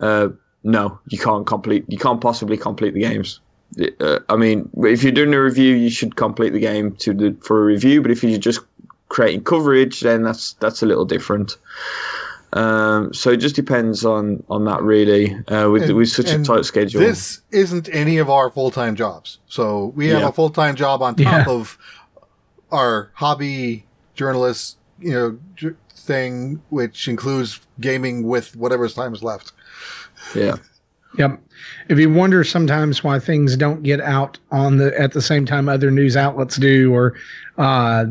uh, 0.00 0.28
no, 0.64 0.98
you 1.08 1.18
can't 1.18 1.46
complete. 1.46 1.84
You 1.88 1.98
can't 1.98 2.20
possibly 2.20 2.56
complete 2.56 2.94
the 2.94 3.00
games. 3.00 3.40
Uh, 4.00 4.18
I 4.28 4.36
mean, 4.36 4.68
if 4.78 5.02
you're 5.02 5.12
doing 5.12 5.32
a 5.34 5.42
review, 5.42 5.74
you 5.74 5.90
should 5.90 6.16
complete 6.16 6.52
the 6.52 6.60
game 6.60 6.94
to 6.96 7.14
the 7.14 7.36
for 7.42 7.62
a 7.62 7.64
review. 7.64 8.02
But 8.02 8.10
if 8.10 8.22
you're 8.22 8.38
just 8.38 8.60
creating 9.08 9.44
coverage, 9.44 10.00
then 10.00 10.22
that's 10.22 10.54
that's 10.54 10.82
a 10.82 10.86
little 10.86 11.04
different. 11.04 11.56
Um, 12.54 13.14
so 13.14 13.30
it 13.30 13.38
just 13.38 13.56
depends 13.56 14.04
on 14.04 14.42
on 14.50 14.64
that 14.66 14.82
really. 14.82 15.34
Uh, 15.48 15.70
with 15.70 15.84
And- 15.84 15.96
with 15.96 16.10
such 16.10 16.30
a 16.32 16.42
tight 16.44 16.64
schedule. 16.66 17.00
This 17.00 17.40
isn't 17.50 17.88
any 17.92 18.18
of 18.18 18.28
our 18.28 18.50
full 18.50 18.70
time 18.70 18.94
jobs. 18.94 19.38
So 19.48 19.92
we 19.96 20.08
have 20.08 20.20
Yeah. 20.20 20.28
a 20.28 20.32
full 20.32 20.50
time 20.50 20.74
job 20.76 21.00
on 21.02 21.14
top 21.14 21.46
Yeah. 21.46 21.50
of 21.52 21.78
our 22.70 23.10
hobby 23.14 23.86
journalist, 24.14 24.76
you 25.00 25.12
know, 25.12 25.38
j- 25.56 25.70
thing, 25.96 26.60
which 26.68 27.08
includes 27.08 27.60
gaming 27.80 28.24
with 28.24 28.54
whatever's 28.56 28.92
time 28.94 29.14
is 29.14 29.22
left. 29.22 29.52
yeah. 30.34 30.56
Yep. 31.18 31.40
If 31.88 31.98
you 31.98 32.12
wonder 32.12 32.44
sometimes 32.44 33.02
why 33.04 33.18
things 33.18 33.56
don't 33.56 33.82
get 33.82 34.00
out 34.00 34.38
on 34.50 34.76
the 34.78 34.98
at 35.00 35.12
the 35.12 35.22
same 35.22 35.46
time 35.46 35.68
other 35.68 35.90
news 35.90 36.16
outlets 36.16 36.56
do, 36.56 36.92
or 36.94 37.14
uh, 37.58 38.06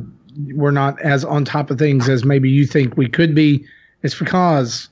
we're 0.54 0.72
not 0.72 1.00
as 1.02 1.26
on 1.26 1.44
top 1.46 1.70
of 1.72 1.78
things 1.80 2.08
as 2.10 2.24
maybe 2.24 2.50
you 2.50 2.66
think 2.66 2.96
we 2.98 3.08
could 3.10 3.36
be, 3.36 3.66
it's 4.04 4.18
because 4.18 4.90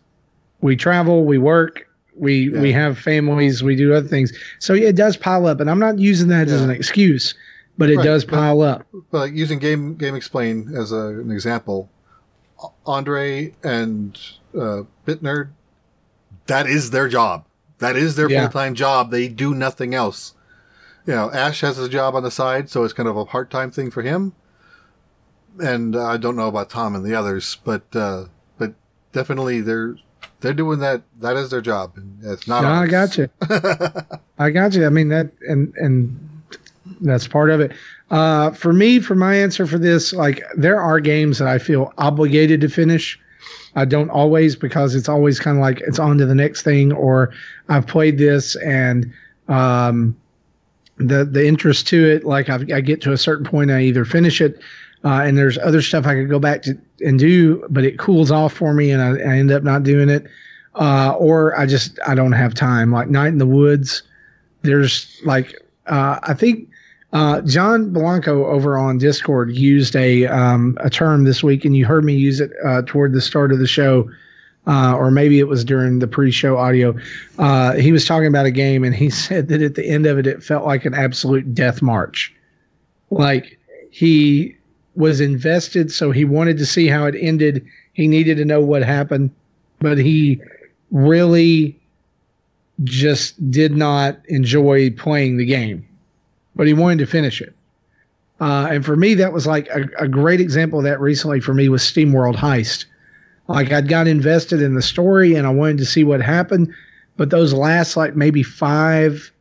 we 0.62 0.76
travel, 0.76 1.24
we 1.26 1.38
work, 1.38 1.88
we 2.16 2.50
we 2.50 2.72
have 2.74 2.98
families, 3.00 3.64
we 3.64 3.76
do 3.76 3.94
other 3.94 4.08
things. 4.08 4.34
So 4.60 4.74
it 4.74 4.96
does 4.96 5.16
pile 5.18 5.46
up, 5.48 5.60
and 5.60 5.70
I'm 5.70 5.80
not 5.80 6.00
using 6.00 6.28
that 6.30 6.48
as 6.50 6.62
an 6.62 6.70
excuse, 6.70 7.34
but 7.78 7.90
it 7.90 7.98
Right, 7.98 8.04
does 8.06 8.26
but- 8.26 8.36
pile 8.36 8.62
up. 8.62 8.86
But 9.12 9.34
using 9.34 9.60
game 9.60 9.96
GameXplain 9.96 10.76
as 10.78 10.92
a, 10.92 11.08
an 11.20 11.32
example, 11.32 11.90
Andre 12.86 13.54
and 13.64 14.20
uh, 14.54 14.84
Bitnerd, 15.08 15.50
that 16.48 16.68
is 16.68 16.92
their 16.92 17.08
job. 17.08 17.46
That 17.80 17.96
is 17.96 18.16
their 18.16 18.30
Yeah. 18.30 18.42
full 18.50 18.62
time 18.62 18.76
job. 18.76 19.12
They 19.12 19.28
do 19.28 19.54
nothing 19.54 19.94
else. 19.96 20.34
You 21.06 21.16
know, 21.16 21.32
Ash 21.32 21.62
has 21.62 21.80
a 21.80 21.90
job 21.90 22.14
on 22.16 22.24
the 22.24 22.32
side, 22.32 22.70
so 22.70 22.84
it's 22.84 22.94
kind 22.94 23.10
of 23.10 23.18
a 23.18 23.26
part 23.26 23.50
time 23.50 23.72
thing 23.72 23.90
for 23.90 24.02
him. 24.04 24.34
And 25.60 25.96
uh, 25.96 26.06
I 26.06 26.18
don't 26.18 26.36
know 26.36 26.48
about 26.48 26.70
Tom 26.70 26.94
and 26.96 27.04
the 27.04 27.16
others, 27.16 27.58
but 27.64 27.84
uh, 27.96 28.26
but 28.58 28.74
definitely 29.12 29.62
they're 29.62 29.96
they're 30.42 30.54
doing 30.54 30.80
that. 30.80 31.02
That 31.20 31.36
is 31.36 31.50
their 31.50 31.62
job. 31.62 31.94
It's 32.22 32.48
not. 32.48 32.62
No, 32.64 32.70
I 32.70 32.88
got 32.88 33.18
you. 33.18 33.30
I 34.40 34.50
got 34.52 34.74
you. 34.76 34.86
I 34.86 34.90
mean 34.90 35.10
that, 35.10 35.32
and 35.48 35.74
and 35.78 36.42
that's 37.02 37.28
part 37.28 37.50
of 37.50 37.60
it. 37.60 37.72
Uh, 38.12 38.52
for 38.52 38.72
me, 38.74 39.00
for 39.00 39.16
my 39.16 39.36
answer 39.36 39.66
for 39.68 39.78
this, 39.78 40.14
like 40.14 40.44
there 40.56 40.80
are 40.80 41.00
games 41.00 41.40
that 41.40 41.48
I 41.48 41.58
feel 41.58 41.94
obligated 41.98 42.62
to 42.62 42.70
finish. 42.70 43.20
I 43.80 43.86
don't 43.86 44.10
always 44.10 44.56
because 44.56 44.96
it's 44.96 45.10
always 45.10 45.40
kind 45.40 45.58
of 45.58 45.62
like 45.62 45.82
it's 45.82 46.00
on 46.00 46.18
to 46.18 46.26
the 46.26 46.36
next 46.36 46.64
thing, 46.64 46.92
or 46.92 47.32
I've 47.70 47.88
played 47.88 48.18
this 48.18 48.56
and 48.58 49.12
um, 49.48 50.16
the 50.98 51.26
the 51.26 51.48
interest 51.48 51.88
to 51.88 52.06
it, 52.06 52.24
like 52.24 52.50
I've, 52.50 52.72
I 52.72 52.82
get 52.82 53.02
to 53.02 53.14
a 53.14 53.18
certain 53.18 53.46
point, 53.46 53.72
I 53.72 53.82
either 53.82 54.06
finish 54.06 54.42
it, 54.42 54.62
uh, 55.04 55.22
and 55.24 55.38
there's 55.38 55.58
other 55.58 55.82
stuff 55.82 56.06
I 56.06 56.14
could 56.16 56.30
go 56.30 56.40
back 56.40 56.62
to 56.64 56.78
and 57.02 57.18
do, 57.18 57.66
but 57.70 57.84
it 57.84 57.98
cools 57.98 58.32
off 58.32 58.54
for 58.54 58.74
me, 58.74 58.92
and 58.92 59.02
I, 59.02 59.12
I 59.12 59.38
end 59.38 59.52
up 59.52 59.64
not 59.64 59.84
doing 59.84 60.10
it 60.10 60.28
uh, 60.76 61.14
or 61.18 61.58
I 61.60 61.66
just 61.66 62.00
I 62.08 62.16
don't 62.16 62.32
have 62.32 62.54
time. 62.54 62.92
Like 62.92 63.10
Night 63.10 63.28
in 63.28 63.38
the 63.38 63.48
Woods, 63.48 64.04
there's 64.62 65.20
like 65.26 65.54
uh, 65.88 66.20
I 66.24 66.34
think 66.34 66.70
uh, 67.12 67.42
John 67.42 67.92
Blanco 67.92 68.46
over 68.46 68.78
on 68.78 69.00
Discord 69.00 69.52
used 69.52 69.96
a 69.96 70.28
um, 70.28 70.78
a 70.82 70.90
term 70.90 71.24
this 71.24 71.44
week, 71.44 71.66
and 71.66 71.76
you 71.76 71.86
heard 71.86 72.06
me 72.06 72.14
use 72.14 72.40
it 72.40 72.52
uh, 72.64 72.84
toward 72.86 73.14
the 73.14 73.22
start 73.22 73.52
of 73.52 73.58
the 73.58 73.68
show, 73.68 74.10
uh, 74.68 74.96
or 74.96 75.10
maybe 75.10 75.40
it 75.40 75.48
was 75.48 75.66
during 75.66 76.00
the 76.00 76.08
pre-show 76.08 76.58
audio. 76.58 76.96
Uh, 77.40 77.74
he 77.74 77.92
was 77.92 78.06
talking 78.06 78.28
about 78.28 78.46
a 78.46 78.52
game, 78.52 78.84
and 78.84 78.96
he 78.96 79.10
said 79.26 79.48
that 79.48 79.62
at 79.62 79.76
the 79.76 79.88
end 79.88 80.06
of 80.06 80.20
it, 80.20 80.28
it 80.28 80.44
felt 80.44 80.66
like 80.66 80.86
an 80.86 80.94
absolute 80.94 81.54
death 81.56 81.82
march. 81.82 82.34
Like 83.10 83.58
he 83.90 84.56
was 84.96 85.20
invested, 85.20 85.92
so 85.92 86.12
he 86.12 86.26
wanted 86.26 86.60
to 86.60 86.66
see 86.66 86.88
how 86.88 87.06
it 87.06 87.16
ended. 87.20 87.66
He 87.94 88.08
needed 88.08 88.38
to 88.38 88.46
know 88.46 88.62
what 88.62 88.84
happened, 88.84 89.32
but 89.80 89.98
he 89.98 90.40
really 90.92 91.76
just 92.84 93.50
did 93.50 93.76
not 93.76 94.20
enjoy 94.28 94.92
playing 94.92 95.38
the 95.38 95.46
game, 95.46 95.86
but 96.60 96.68
he 96.68 96.74
wanted 96.74 97.00
to 97.00 97.06
finish 97.06 97.40
it. 97.40 97.56
Uh, 98.42 98.68
and 98.70 98.84
for 98.84 98.98
me, 98.98 99.14
that 99.14 99.32
was 99.32 99.48
like 99.48 99.70
a, 99.70 99.86
a 99.98 100.10
great 100.10 100.42
example 100.42 100.80
of 100.80 100.84
that 100.84 101.00
recently 101.00 101.40
for 101.40 101.54
me 101.54 101.70
was 101.70 101.82
SteamWorld 101.84 102.36
Heist. 102.36 102.84
Like 103.48 103.72
I'd 103.72 103.88
got 103.88 104.10
invested 104.10 104.62
in 104.62 104.76
the 104.76 104.82
story 104.82 105.36
and 105.36 105.48
I 105.48 105.52
wanted 105.52 105.78
to 105.78 105.86
see 105.86 106.04
what 106.04 106.22
happened, 106.22 106.74
but 107.16 107.30
those 107.30 107.54
last 107.54 107.96
like 107.96 108.18
maybe 108.18 108.44
five 108.44 109.32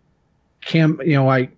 camp, 0.61 1.01
you 1.05 1.15
know, 1.15 1.25
like 1.25 1.51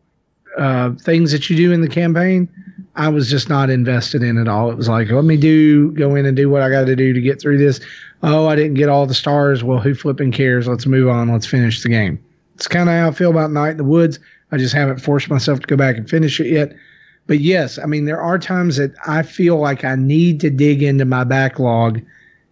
uh, 0.56 0.92
things 0.94 1.30
that 1.32 1.50
you 1.50 1.56
do 1.56 1.72
in 1.72 1.82
the 1.82 1.88
campaign, 1.88 2.48
I 2.96 3.10
was 3.10 3.28
just 3.28 3.50
not 3.50 3.68
invested 3.68 4.22
in 4.22 4.38
at 4.38 4.48
all. 4.48 4.70
It 4.70 4.78
was 4.78 4.88
like, 4.88 5.10
let 5.10 5.24
me 5.24 5.36
do 5.36 5.92
go 5.92 6.14
in 6.14 6.24
and 6.24 6.34
do 6.34 6.48
what 6.48 6.62
I 6.62 6.70
got 6.70 6.86
to 6.86 6.96
do 6.96 7.12
to 7.12 7.20
get 7.20 7.38
through 7.38 7.58
this. 7.58 7.80
Oh, 8.22 8.46
I 8.46 8.56
didn't 8.56 8.74
get 8.74 8.88
all 8.88 9.04
the 9.04 9.12
stars. 9.12 9.62
Well, 9.62 9.78
who 9.78 9.94
flipping 9.94 10.32
cares? 10.32 10.66
Let's 10.66 10.86
move 10.86 11.10
on. 11.10 11.30
Let's 11.30 11.44
finish 11.44 11.82
the 11.82 11.90
game. 11.90 12.18
It's 12.54 12.66
kind 12.66 12.88
of 12.88 12.94
how 12.94 13.08
I 13.08 13.10
feel 13.10 13.30
about 13.30 13.50
Night 13.50 13.72
in 13.72 13.76
the 13.76 13.84
Woods. 13.84 14.18
I 14.52 14.56
just 14.56 14.74
haven't 14.74 14.98
forced 15.00 15.30
myself 15.30 15.60
to 15.60 15.66
go 15.66 15.76
back 15.76 15.96
and 15.96 16.08
finish 16.08 16.40
it 16.40 16.48
yet. 16.48 16.74
But 17.26 17.40
yes, 17.40 17.78
I 17.78 17.86
mean, 17.86 18.06
there 18.06 18.20
are 18.20 18.38
times 18.38 18.76
that 18.76 18.92
I 19.06 19.22
feel 19.22 19.58
like 19.58 19.84
I 19.84 19.94
need 19.94 20.40
to 20.40 20.50
dig 20.50 20.82
into 20.82 21.04
my 21.04 21.24
backlog. 21.24 22.00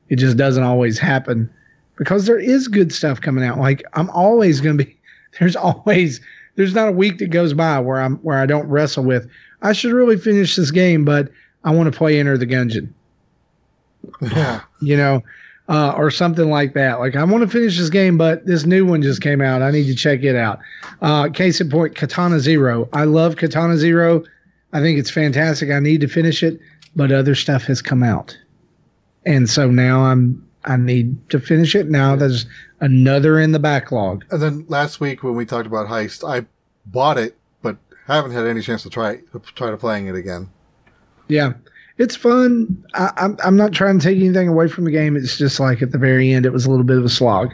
It 0.08 0.16
just 0.16 0.36
doesn't 0.36 0.62
always 0.62 0.98
happen 0.98 1.50
because 1.96 2.26
there 2.26 2.38
is 2.38 2.68
good 2.68 2.92
stuff 2.92 3.20
coming 3.20 3.44
out. 3.44 3.58
Like 3.58 3.82
I'm 3.94 4.08
always 4.10 4.60
going 4.60 4.78
to 4.78 4.84
be, 4.84 4.96
there's 5.40 5.56
always, 5.56 6.20
there's 6.54 6.74
not 6.74 6.88
a 6.88 6.92
week 6.92 7.18
that 7.18 7.30
goes 7.30 7.54
by 7.54 7.78
where 7.80 8.00
I'm, 8.00 8.16
where 8.18 8.38
I 8.38 8.46
don't 8.46 8.68
wrestle 8.68 9.04
with, 9.04 9.28
I 9.62 9.72
should 9.72 9.92
really 9.92 10.16
finish 10.16 10.54
this 10.56 10.70
game, 10.70 11.04
but 11.04 11.30
I 11.64 11.72
want 11.72 11.92
to 11.92 11.96
play 11.96 12.18
Enter 12.18 12.38
the 12.38 12.46
Gungeon 12.46 12.92
Yeah. 14.20 14.60
you 14.80 14.96
know, 14.96 15.22
uh, 15.68 15.92
or 15.96 16.10
something 16.10 16.50
like 16.50 16.74
that. 16.74 16.98
Like, 16.98 17.16
I 17.16 17.24
want 17.24 17.42
to 17.42 17.48
finish 17.48 17.78
this 17.78 17.90
game, 17.90 18.16
but 18.16 18.46
this 18.46 18.64
new 18.64 18.86
one 18.86 19.02
just 19.02 19.20
came 19.20 19.40
out. 19.40 19.62
I 19.62 19.70
need 19.70 19.86
to 19.86 19.94
check 19.94 20.22
it 20.22 20.36
out. 20.36 20.60
Uh, 21.02 21.28
case 21.28 21.60
in 21.60 21.70
point, 21.70 21.94
Katana 21.94 22.40
Zero. 22.40 22.88
I 22.92 23.04
love 23.04 23.36
Katana 23.36 23.76
Zero. 23.76 24.24
I 24.72 24.80
think 24.80 24.98
it's 24.98 25.10
fantastic. 25.10 25.70
I 25.70 25.78
need 25.80 26.00
to 26.00 26.08
finish 26.08 26.42
it, 26.42 26.60
but 26.96 27.12
other 27.12 27.34
stuff 27.34 27.64
has 27.64 27.80
come 27.80 28.02
out, 28.02 28.36
and 29.24 29.48
so 29.48 29.70
now 29.70 30.04
I'm 30.04 30.46
I 30.64 30.76
need 30.76 31.30
to 31.30 31.40
finish 31.40 31.74
it. 31.74 31.88
Now 31.88 32.16
there's 32.16 32.46
another 32.80 33.38
in 33.38 33.52
the 33.52 33.58
backlog. 33.58 34.24
And 34.30 34.42
then 34.42 34.66
last 34.68 35.00
week 35.00 35.22
when 35.22 35.34
we 35.34 35.46
talked 35.46 35.66
about 35.66 35.88
Heist, 35.88 36.28
I 36.28 36.46
bought 36.86 37.16
it, 37.18 37.36
but 37.62 37.76
haven't 38.06 38.32
had 38.32 38.46
any 38.46 38.60
chance 38.60 38.82
to 38.82 38.90
try 38.90 39.16
to 39.16 39.40
try 39.54 39.70
to 39.70 39.76
playing 39.76 40.08
it 40.08 40.14
again. 40.14 40.50
Yeah, 41.28 41.54
it's 41.98 42.16
fun. 42.16 42.84
I, 42.94 43.12
I'm 43.16 43.36
I'm 43.44 43.56
not 43.56 43.72
trying 43.72 43.98
to 43.98 44.04
take 44.04 44.18
anything 44.18 44.48
away 44.48 44.68
from 44.68 44.84
the 44.84 44.90
game. 44.90 45.16
It's 45.16 45.36
just 45.36 45.60
like 45.60 45.82
at 45.82 45.92
the 45.92 45.98
very 45.98 46.32
end, 46.32 46.46
it 46.46 46.52
was 46.52 46.64
a 46.64 46.70
little 46.70 46.84
bit 46.84 46.96
of 46.96 47.04
a 47.04 47.08
slog 47.08 47.52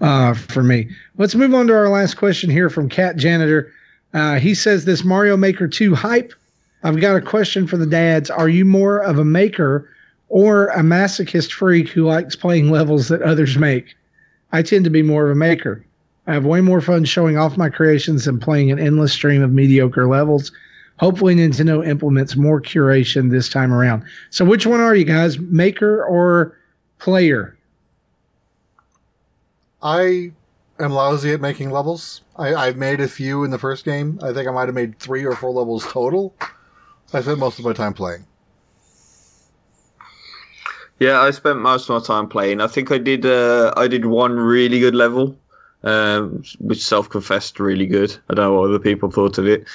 uh, 0.00 0.34
for 0.34 0.62
me. 0.62 0.88
Let's 1.18 1.34
move 1.34 1.54
on 1.54 1.66
to 1.68 1.74
our 1.74 1.88
last 1.88 2.14
question 2.14 2.50
here 2.50 2.70
from 2.70 2.88
Cat 2.88 3.16
Janitor. 3.16 3.72
Uh, 4.14 4.38
he 4.38 4.54
says, 4.54 4.84
"This 4.84 5.04
Mario 5.04 5.36
Maker 5.36 5.68
2 5.68 5.94
hype." 5.94 6.32
I've 6.84 7.00
got 7.00 7.16
a 7.16 7.20
question 7.20 7.66
for 7.66 7.76
the 7.76 7.86
dads. 7.86 8.30
Are 8.30 8.48
you 8.48 8.64
more 8.64 8.98
of 8.98 9.18
a 9.18 9.24
maker 9.24 9.90
or 10.28 10.68
a 10.68 10.80
masochist 10.80 11.52
freak 11.52 11.88
who 11.88 12.04
likes 12.04 12.36
playing 12.36 12.70
levels 12.70 13.08
that 13.08 13.20
others 13.20 13.58
make? 13.58 13.96
I 14.52 14.62
tend 14.62 14.84
to 14.84 14.90
be 14.90 15.02
more 15.02 15.26
of 15.26 15.32
a 15.32 15.34
maker. 15.34 15.84
I 16.28 16.34
have 16.34 16.46
way 16.46 16.60
more 16.60 16.80
fun 16.80 17.04
showing 17.04 17.36
off 17.36 17.56
my 17.56 17.68
creations 17.68 18.26
than 18.26 18.38
playing 18.38 18.70
an 18.70 18.78
endless 18.78 19.12
stream 19.12 19.42
of 19.42 19.52
mediocre 19.52 20.06
levels. 20.06 20.52
Hopefully, 20.98 21.34
Nintendo 21.34 21.86
implements 21.86 22.36
more 22.36 22.60
curation 22.60 23.30
this 23.30 23.48
time 23.48 23.72
around. 23.72 24.02
So, 24.30 24.44
which 24.44 24.66
one 24.66 24.80
are 24.80 24.94
you 24.94 25.04
guys, 25.04 25.38
maker 25.38 26.04
or 26.04 26.56
player? 26.98 27.56
I 29.82 30.32
am 30.80 30.92
lousy 30.92 31.32
at 31.32 31.40
making 31.40 31.70
levels. 31.70 32.22
I, 32.36 32.54
I've 32.54 32.76
made 32.76 33.00
a 33.00 33.08
few 33.08 33.44
in 33.44 33.50
the 33.50 33.58
first 33.58 33.84
game. 33.84 34.18
I 34.22 34.32
think 34.32 34.48
I 34.48 34.50
might 34.50 34.66
have 34.66 34.74
made 34.74 34.98
three 34.98 35.24
or 35.24 35.34
four 35.36 35.50
levels 35.50 35.86
total. 35.86 36.34
I 37.12 37.22
spent 37.22 37.38
most 37.38 37.58
of 37.58 37.64
my 37.64 37.72
time 37.72 37.94
playing. 37.94 38.26
Yeah, 40.98 41.20
I 41.20 41.30
spent 41.30 41.60
most 41.60 41.88
of 41.88 42.00
my 42.00 42.04
time 42.04 42.28
playing. 42.28 42.60
I 42.60 42.66
think 42.66 42.90
I 42.90 42.98
did. 42.98 43.24
Uh, 43.24 43.72
I 43.76 43.86
did 43.86 44.06
one 44.06 44.32
really 44.32 44.80
good 44.80 44.96
level, 44.96 45.36
um, 45.84 46.42
which 46.58 46.84
self-confessed 46.84 47.60
really 47.60 47.86
good. 47.86 48.16
I 48.28 48.34
don't 48.34 48.44
know 48.46 48.60
what 48.60 48.68
other 48.68 48.78
people 48.78 49.10
thought 49.10 49.38
of 49.38 49.46
it. 49.46 49.66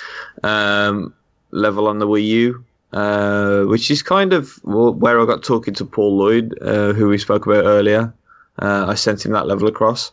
Um, 0.44 1.14
level 1.52 1.88
on 1.88 2.00
the 2.00 2.08
Wii 2.08 2.26
U, 2.26 2.66
uh, 2.94 3.64
which 3.64 3.90
is 3.90 4.04
kind 4.04 4.34
of 4.34 4.60
where 4.64 5.20
I 5.20 5.26
got 5.26 5.44
talking 5.44 5.74
to 5.76 5.86
Paul 5.86 6.18
Lloyd, 6.18 6.58
uh, 6.62 6.94
who 6.94 7.08
we 7.10 7.18
spoke 7.18 7.46
about 7.46 7.66
earlier. 7.66 8.14
Uh, 8.60 8.86
I 8.88 8.96
sent 8.96 9.26
him 9.26 9.32
that 9.32 9.48
level 9.48 9.68
across. 9.68 10.12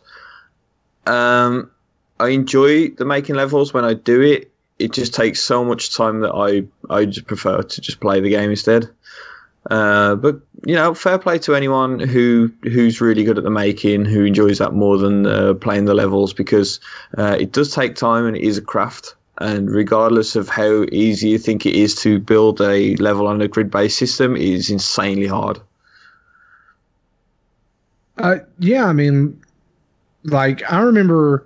Um, 1.05 1.69
I 2.19 2.29
enjoy 2.29 2.89
the 2.89 3.05
making 3.05 3.35
levels 3.35 3.73
when 3.73 3.83
I 3.83 3.93
do 3.93 4.21
it. 4.21 4.51
It 4.79 4.93
just 4.93 5.13
takes 5.13 5.41
so 5.43 5.63
much 5.63 5.95
time 5.95 6.21
that 6.21 6.33
I 6.33 6.63
I 6.93 7.05
just 7.05 7.27
prefer 7.27 7.61
to 7.61 7.81
just 7.81 7.99
play 7.99 8.19
the 8.19 8.29
game 8.29 8.49
instead. 8.49 8.89
Uh, 9.69 10.15
but 10.15 10.39
you 10.65 10.75
know, 10.75 10.93
fair 10.93 11.19
play 11.19 11.37
to 11.39 11.55
anyone 11.55 11.99
who 11.99 12.51
who's 12.63 12.99
really 12.99 13.23
good 13.23 13.37
at 13.37 13.43
the 13.43 13.51
making, 13.51 14.05
who 14.05 14.25
enjoys 14.25 14.57
that 14.57 14.73
more 14.73 14.97
than 14.97 15.27
uh, 15.27 15.53
playing 15.53 15.85
the 15.85 15.93
levels, 15.93 16.33
because 16.33 16.79
uh, 17.17 17.37
it 17.39 17.51
does 17.51 17.73
take 17.73 17.95
time 17.95 18.25
and 18.25 18.35
it 18.35 18.43
is 18.43 18.57
a 18.57 18.61
craft. 18.61 19.15
And 19.37 19.69
regardless 19.71 20.35
of 20.35 20.49
how 20.49 20.85
easy 20.91 21.29
you 21.29 21.37
think 21.37 21.65
it 21.65 21.75
is 21.75 21.95
to 21.95 22.19
build 22.19 22.61
a 22.61 22.95
level 22.97 23.27
on 23.27 23.41
a 23.41 23.47
grid-based 23.47 23.97
system, 23.97 24.35
it 24.35 24.43
is 24.43 24.69
insanely 24.69 25.25
hard. 25.27 25.59
Uh, 28.17 28.37
yeah, 28.59 28.85
I 28.85 28.93
mean, 28.93 29.39
like 30.23 30.61
I 30.71 30.79
remember 30.81 31.45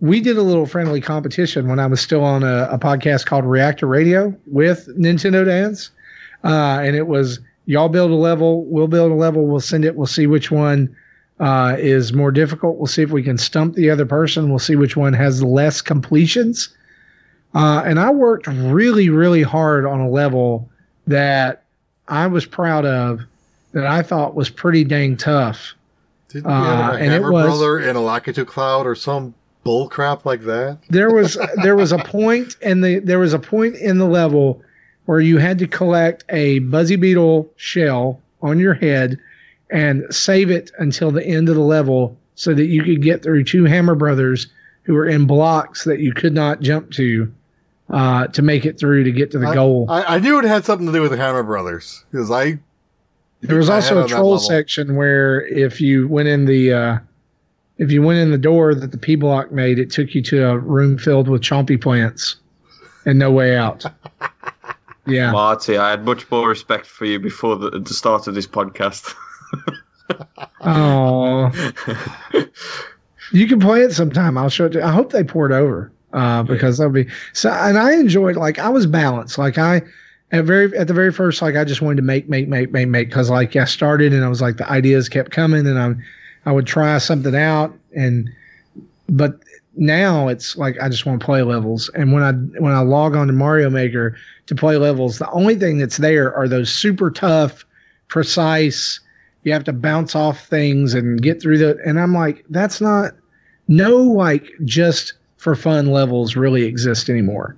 we 0.00 0.20
did 0.20 0.36
a 0.36 0.42
little 0.42 0.66
friendly 0.66 1.00
competition 1.00 1.68
when 1.68 1.78
I 1.78 1.86
was 1.86 2.00
still 2.00 2.24
on 2.24 2.42
a, 2.42 2.68
a 2.70 2.78
podcast 2.78 3.26
called 3.26 3.44
Reactor 3.44 3.86
Radio 3.86 4.36
with 4.46 4.88
Nintendo 4.98 5.44
Dads 5.44 5.90
uh, 6.44 6.80
and 6.82 6.96
it 6.96 7.06
was 7.06 7.40
y'all 7.66 7.88
build 7.88 8.10
a 8.10 8.14
level, 8.14 8.64
we'll 8.64 8.88
build 8.88 9.12
a 9.12 9.14
level, 9.14 9.46
we'll 9.46 9.60
send 9.60 9.84
it, 9.84 9.96
we'll 9.96 10.06
see 10.06 10.26
which 10.26 10.50
one 10.50 10.94
uh, 11.40 11.76
is 11.78 12.12
more 12.12 12.30
difficult. 12.30 12.76
We'll 12.76 12.86
see 12.86 13.02
if 13.02 13.10
we 13.10 13.22
can 13.22 13.38
stump 13.38 13.74
the 13.74 13.90
other 13.90 14.06
person. 14.06 14.48
We'll 14.48 14.58
see 14.58 14.76
which 14.76 14.96
one 14.96 15.12
has 15.12 15.42
less 15.42 15.80
completions. 15.80 16.68
Uh, 17.54 17.82
and 17.84 17.98
I 18.00 18.10
worked 18.10 18.46
really, 18.46 19.08
really 19.08 19.42
hard 19.42 19.84
on 19.84 20.00
a 20.00 20.08
level 20.08 20.70
that 21.06 21.64
I 22.08 22.26
was 22.26 22.46
proud 22.46 22.84
of, 22.84 23.20
that 23.72 23.86
I 23.86 24.02
thought 24.02 24.34
was 24.34 24.50
pretty 24.50 24.84
dang 24.84 25.16
tough. 25.16 25.74
Didn't 26.28 26.48
you 26.48 26.50
have 26.50 26.94
a 26.94 26.94
uh, 26.94 26.98
Hammer 26.98 27.32
was, 27.32 27.44
Brother 27.44 27.80
in 27.80 27.96
a 27.96 28.00
Lakitu 28.00 28.46
Cloud 28.46 28.86
or 28.86 28.94
some 28.94 29.34
bull 29.64 29.88
crap 29.88 30.24
like 30.24 30.42
that? 30.42 30.78
There 30.88 31.12
was 31.12 31.36
there 31.62 31.76
was 31.76 31.92
a 31.92 31.98
point 31.98 32.56
and 32.62 32.82
the 32.82 33.00
there 33.00 33.18
was 33.18 33.34
a 33.34 33.38
point 33.38 33.76
in 33.76 33.98
the 33.98 34.06
level 34.06 34.62
where 35.12 35.20
you 35.20 35.36
had 35.36 35.58
to 35.58 35.66
collect 35.66 36.24
a 36.30 36.60
Buzzy 36.60 36.96
Beetle 36.96 37.46
shell 37.56 38.18
on 38.40 38.58
your 38.58 38.72
head 38.72 39.18
and 39.68 40.06
save 40.08 40.50
it 40.50 40.70
until 40.78 41.10
the 41.10 41.22
end 41.22 41.50
of 41.50 41.54
the 41.54 41.60
level 41.60 42.16
so 42.34 42.54
that 42.54 42.68
you 42.68 42.82
could 42.82 43.02
get 43.02 43.22
through 43.22 43.44
two 43.44 43.64
Hammer 43.66 43.94
Brothers 43.94 44.46
who 44.84 44.94
were 44.94 45.06
in 45.06 45.26
blocks 45.26 45.84
that 45.84 46.00
you 46.00 46.14
could 46.14 46.32
not 46.32 46.62
jump 46.62 46.92
to 46.92 47.30
uh, 47.90 48.26
to 48.28 48.40
make 48.40 48.64
it 48.64 48.78
through 48.78 49.04
to 49.04 49.12
get 49.12 49.30
to 49.32 49.38
the 49.38 49.48
I, 49.48 49.54
goal. 49.54 49.84
I, 49.90 50.16
I, 50.16 50.18
knew 50.18 50.38
it 50.38 50.46
had 50.46 50.64
something 50.64 50.86
to 50.86 50.92
do 50.94 51.02
with 51.02 51.10
the 51.10 51.18
Hammer 51.18 51.42
Brothers 51.42 52.06
because 52.10 52.30
I. 52.30 52.58
There 53.42 53.58
was 53.58 53.68
also 53.68 54.02
a 54.02 54.08
troll 54.08 54.38
section 54.38 54.96
where 54.96 55.46
if 55.46 55.78
you 55.78 56.08
went 56.08 56.28
in 56.28 56.46
the 56.46 56.72
uh, 56.72 56.98
if 57.76 57.92
you 57.92 58.00
went 58.00 58.18
in 58.18 58.30
the 58.30 58.38
door 58.38 58.74
that 58.74 58.92
the 58.92 58.98
P 58.98 59.16
block 59.16 59.52
made, 59.52 59.78
it 59.78 59.90
took 59.90 60.14
you 60.14 60.22
to 60.22 60.48
a 60.48 60.56
room 60.56 60.96
filled 60.96 61.28
with 61.28 61.42
chompy 61.42 61.78
plants 61.78 62.36
and 63.04 63.18
no 63.18 63.30
way 63.30 63.58
out. 63.58 63.84
Yeah. 65.06 65.32
Marty, 65.32 65.76
I 65.76 65.90
had 65.90 66.04
much 66.04 66.30
more 66.30 66.48
respect 66.48 66.86
for 66.86 67.04
you 67.04 67.18
before 67.18 67.56
the, 67.56 67.70
the 67.70 67.94
start 67.94 68.26
of 68.26 68.34
this 68.34 68.46
podcast. 68.46 69.14
oh. 70.60 71.50
you 73.32 73.46
can 73.46 73.58
play 73.58 73.82
it 73.82 73.92
sometime. 73.92 74.38
I'll 74.38 74.48
show 74.48 74.66
it 74.66 74.70
to 74.70 74.78
you. 74.78 74.84
I 74.84 74.92
hope 74.92 75.12
they 75.12 75.24
pour 75.24 75.50
it 75.50 75.52
over. 75.52 75.90
Uh, 76.12 76.42
because 76.42 76.76
that'll 76.76 76.92
be 76.92 77.08
so 77.32 77.50
and 77.50 77.78
I 77.78 77.94
enjoyed 77.94 78.36
like 78.36 78.58
I 78.58 78.68
was 78.68 78.86
balanced. 78.86 79.38
Like 79.38 79.56
I 79.56 79.80
at 80.30 80.44
very 80.44 80.76
at 80.76 80.86
the 80.86 80.92
very 80.92 81.10
first 81.10 81.40
like 81.40 81.56
I 81.56 81.64
just 81.64 81.80
wanted 81.80 81.96
to 81.96 82.02
make 82.02 82.28
make 82.28 82.48
make 82.48 82.70
make 82.70 82.88
make 82.88 83.08
because 83.08 83.30
like 83.30 83.56
I 83.56 83.64
started 83.64 84.12
and 84.12 84.22
I 84.22 84.28
was 84.28 84.42
like 84.42 84.58
the 84.58 84.70
ideas 84.70 85.08
kept 85.08 85.30
coming 85.30 85.66
and 85.66 85.78
I 85.78 85.94
I 86.44 86.52
would 86.52 86.66
try 86.66 86.98
something 86.98 87.34
out 87.34 87.74
and 87.96 88.30
but 89.08 89.38
now 89.76 90.28
it's 90.28 90.56
like 90.56 90.76
I 90.80 90.88
just 90.88 91.06
want 91.06 91.20
to 91.20 91.24
play 91.24 91.42
levels. 91.42 91.90
And 91.94 92.12
when 92.12 92.22
I 92.22 92.32
when 92.60 92.72
I 92.72 92.80
log 92.80 93.16
on 93.16 93.26
to 93.26 93.32
Mario 93.32 93.70
Maker 93.70 94.16
to 94.46 94.54
play 94.54 94.76
levels, 94.76 95.18
the 95.18 95.30
only 95.30 95.56
thing 95.56 95.78
that's 95.78 95.96
there 95.96 96.34
are 96.34 96.48
those 96.48 96.70
super 96.70 97.10
tough, 97.10 97.64
precise. 98.08 99.00
You 99.44 99.52
have 99.52 99.64
to 99.64 99.72
bounce 99.72 100.14
off 100.14 100.46
things 100.46 100.94
and 100.94 101.20
get 101.20 101.40
through 101.40 101.58
the. 101.58 101.78
And 101.84 101.98
I'm 101.98 102.14
like, 102.14 102.44
that's 102.50 102.80
not 102.80 103.12
no 103.68 103.96
like 103.96 104.46
just 104.64 105.14
for 105.36 105.54
fun 105.54 105.86
levels 105.86 106.36
really 106.36 106.64
exist 106.64 107.08
anymore. 107.08 107.56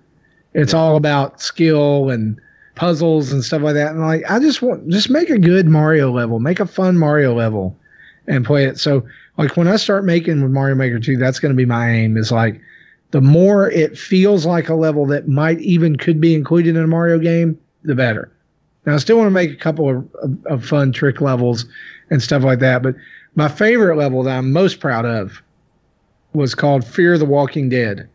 It's 0.54 0.72
all 0.72 0.96
about 0.96 1.40
skill 1.40 2.10
and 2.10 2.40
puzzles 2.76 3.32
and 3.32 3.44
stuff 3.44 3.62
like 3.62 3.74
that. 3.74 3.92
And 3.92 4.00
like, 4.00 4.22
I 4.30 4.38
just 4.38 4.62
want 4.62 4.88
just 4.88 5.10
make 5.10 5.30
a 5.30 5.38
good 5.38 5.66
Mario 5.66 6.10
level, 6.12 6.40
make 6.40 6.60
a 6.60 6.66
fun 6.66 6.96
Mario 6.96 7.34
level, 7.34 7.76
and 8.26 8.44
play 8.44 8.64
it. 8.64 8.78
So 8.78 9.04
like 9.36 9.56
when 9.56 9.68
I 9.68 9.76
start 9.76 10.04
making 10.04 10.42
with 10.42 10.52
Mario 10.52 10.74
Maker 10.74 10.98
2, 10.98 11.16
that's 11.16 11.40
going 11.40 11.52
to 11.52 11.56
be 11.56 11.66
my 11.66 11.90
aim 11.90 12.16
is 12.16 12.30
like 12.30 12.60
the 13.10 13.20
more 13.20 13.70
it 13.70 13.98
feels 13.98 14.46
like 14.46 14.68
a 14.68 14.74
level 14.74 15.06
that 15.06 15.28
might 15.28 15.60
even 15.60 15.96
could 15.96 16.20
be 16.20 16.34
included 16.34 16.76
in 16.76 16.82
a 16.82 16.86
Mario 16.86 17.18
game, 17.18 17.58
the 17.82 17.94
better. 17.94 18.30
Now 18.86 18.94
I 18.94 18.98
still 18.98 19.16
want 19.16 19.26
to 19.26 19.32
make 19.32 19.50
a 19.50 19.56
couple 19.56 19.88
of, 19.88 20.14
of, 20.16 20.46
of 20.46 20.64
fun 20.64 20.92
trick 20.92 21.20
levels 21.20 21.64
and 22.10 22.22
stuff 22.22 22.42
like 22.42 22.58
that, 22.60 22.82
but 22.82 22.94
my 23.34 23.48
favorite 23.48 23.96
level 23.96 24.22
that 24.22 24.36
I'm 24.36 24.52
most 24.52 24.78
proud 24.78 25.04
of 25.04 25.42
was 26.32 26.54
called 26.54 26.84
Fear 26.84 27.18
the 27.18 27.24
Walking 27.24 27.68
Dead. 27.68 28.08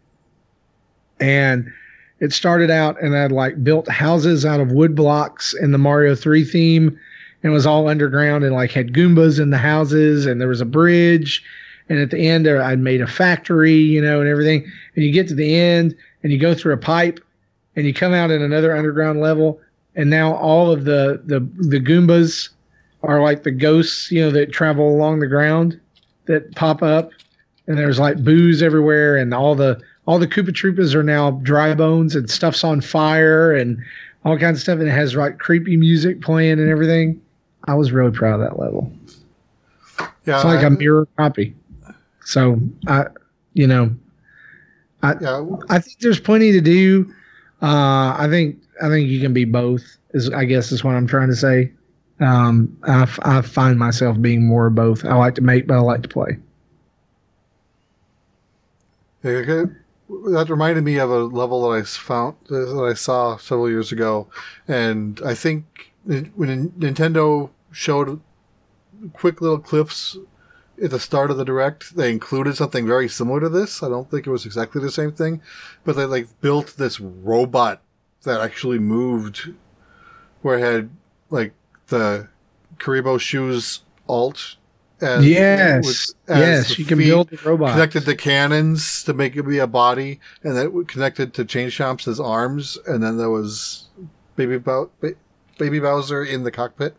And 1.20 1.72
it 2.20 2.34
started 2.34 2.70
out 2.70 3.02
and 3.02 3.16
I'd 3.16 3.32
like 3.32 3.64
built 3.64 3.88
houses 3.88 4.46
out 4.46 4.60
of 4.60 4.72
wood 4.72 4.96
blocks 4.96 5.54
in 5.54 5.72
the 5.72 5.78
Mario 5.78 6.16
3 6.16 6.44
theme 6.44 7.00
and 7.44 7.54
was 7.54 7.66
all 7.66 7.88
underground 7.88 8.44
and 8.44 8.54
like 8.54 8.72
had 8.72 8.94
Goombas 8.94 9.40
in 9.40 9.50
the 9.50 9.58
houses 9.58 10.26
and 10.26 10.42
there 10.42 10.48
was 10.48 10.62
a 10.62 10.66
bridge. 10.66 11.44
And 11.88 12.00
at 12.00 12.12
the 12.12 12.28
end 12.28 12.46
there, 12.46 12.62
I'd 12.62 12.80
made 12.80 13.02
a 13.02 13.08
factory, 13.08 13.74
you 13.74 14.02
know, 14.02 14.20
and 14.20 14.30
everything. 14.30 14.70
And 14.96 15.04
you 15.04 15.12
get 15.12 15.28
to 15.30 15.36
the 15.36 15.56
end 15.56 15.96
and 16.22 16.32
you 16.32 16.38
go 16.38 16.54
through 16.54 16.74
a 16.74 16.78
pipe 16.78 17.20
and 17.76 17.86
you 17.86 17.94
come 17.94 18.14
out 18.14 18.30
in 18.32 18.42
another 18.42 18.76
underground 18.76 19.22
level. 19.22 19.60
And 19.96 20.10
now 20.10 20.36
all 20.36 20.72
of 20.72 20.86
the, 20.86 21.22
the, 21.26 21.40
the 21.58 21.80
Goombas 21.80 22.50
are 23.04 23.22
like 23.22 23.44
the 23.44 23.52
ghosts, 23.52 24.12
you 24.12 24.22
know, 24.22 24.32
that 24.32 24.52
travel 24.52 24.90
along 24.90 25.20
the 25.20 25.28
ground 25.28 25.80
that 26.26 26.54
pop 26.56 26.84
up. 26.84 27.12
And 27.68 27.78
there's 27.78 28.00
like 28.00 28.24
Boos 28.24 28.62
everywhere 28.62 29.16
and 29.16 29.34
all 29.34 29.56
the, 29.56 29.82
all 30.06 30.20
the 30.20 30.28
Koopa 30.28 30.50
Troopas 30.50 30.94
are 30.94 31.04
now 31.04 31.32
dry 31.32 31.74
bones 31.74 32.16
and 32.16 32.30
stuff's 32.30 32.64
on 32.64 32.82
fire 32.82 33.54
and 33.56 33.78
all 34.26 34.38
kinds 34.38 34.58
of 34.58 34.62
stuff. 34.62 34.80
And 34.80 34.88
it 34.88 34.92
has 34.92 35.16
like 35.16 35.40
creepy 35.40 35.78
music 35.78 36.22
playing 36.22 36.60
and 36.60 36.70
everything. 36.70 37.22
I 37.70 37.76
was 37.76 37.92
really 37.92 38.12
proud 38.12 38.40
of 38.40 38.50
that 38.50 38.60
level. 38.60 38.92
Yeah, 40.26 40.38
it's 40.38 40.46
like 40.46 40.64
I, 40.64 40.68
a 40.68 40.70
mirror 40.72 41.08
copy. 41.18 41.56
So 42.26 42.60
I, 42.88 43.06
you 43.54 43.68
know, 43.68 43.96
I 45.04 45.14
yeah. 45.22 45.46
I 45.70 45.78
think 45.78 46.00
there's 46.00 46.20
plenty 46.20 46.52
to 46.52 46.62
do. 46.62 47.14
Uh, 47.62 48.16
I 48.18 48.28
think 48.28 48.58
I 48.82 48.90
think 48.90 49.08
you 49.08 49.22
can 49.22 49.34
be 49.34 49.46
both. 49.46 49.84
Is 50.16 50.32
I 50.32 50.46
guess 50.46 50.72
is 50.72 50.84
what 50.84 50.96
I'm 50.96 51.06
trying 51.06 51.30
to 51.30 51.36
say. 51.36 51.72
Um, 52.20 52.76
I, 52.84 53.08
I 53.22 53.42
find 53.44 53.78
myself 53.78 54.20
being 54.20 54.48
more 54.48 54.68
of 54.68 54.76
both. 54.76 55.06
I 55.06 55.14
like 55.14 55.36
to 55.36 55.42
make, 55.42 55.68
but 55.68 55.76
I 55.76 55.80
like 55.82 56.02
to 56.02 56.10
play. 56.10 56.40
that 59.22 60.50
reminded 60.50 60.84
me 60.84 60.98
of 60.98 61.12
a 61.12 61.20
level 61.20 61.70
that 61.70 61.78
I 61.78 61.84
found 61.84 62.36
that 62.48 62.84
I 62.84 62.96
saw 62.96 63.38
several 63.38 63.70
years 63.70 63.92
ago, 63.92 64.28
and 64.68 65.22
I 65.24 65.36
think 65.36 65.92
when 66.06 66.72
Nintendo 66.72 67.52
showed 67.72 68.20
quick 69.14 69.42
little 69.42 69.60
clips 69.60 70.18
at 70.82 70.92
the 70.92 71.00
start 71.00 71.30
of 71.30 71.38
the 71.38 71.44
direct, 71.46 71.96
they 71.96 72.12
included 72.12 72.56
something 72.56 72.88
very 72.88 73.10
similar 73.10 73.40
to 73.42 73.50
this. 73.50 73.84
I 73.84 73.90
don't 73.90 74.10
think 74.10 74.26
it 74.26 74.32
was 74.32 74.46
exactly 74.46 74.82
the 74.82 74.92
same 74.92 75.12
thing, 75.12 75.42
but 75.84 75.96
they 75.96 76.06
like 76.06 76.28
built 76.42 76.76
this 76.78 77.00
robot 77.00 77.82
that 78.24 78.40
actually 78.42 78.80
moved, 78.80 79.54
where 80.42 80.58
it 80.58 80.62
had 80.62 80.90
like 81.30 81.54
the 81.88 82.30
Kuribo 82.78 83.20
shoes 83.20 83.82
alt 84.08 84.56
And 85.02 85.24
yes, 85.26 85.86
with- 85.86 86.14
as 86.30 86.70
yes, 86.70 86.80
you 86.80 86.86
can 86.86 86.98
build 86.98 87.30
the 87.30 87.38
robot. 87.38 87.72
connected 87.74 88.06
to 88.06 88.16
cannons 88.16 89.04
to 89.04 89.14
make 89.14 89.36
it 89.36 89.44
be 89.44 89.60
a 89.60 89.68
body, 89.68 90.20
and 90.44 90.56
then 90.56 90.68
it 90.78 90.88
connected 90.88 91.34
to 91.36 91.46
Chain 91.46 91.70
Chomps 91.70 92.24
arms, 92.24 92.78
and 92.88 93.04
then 93.04 93.18
there 93.18 93.30
was 93.30 93.88
Baby 94.36 94.58
Bow- 94.60 94.90
ba- 95.02 95.16
Baby 95.58 95.80
Bowser 95.80 96.24
in 96.24 96.44
the 96.44 96.52
cockpit. 96.52 96.96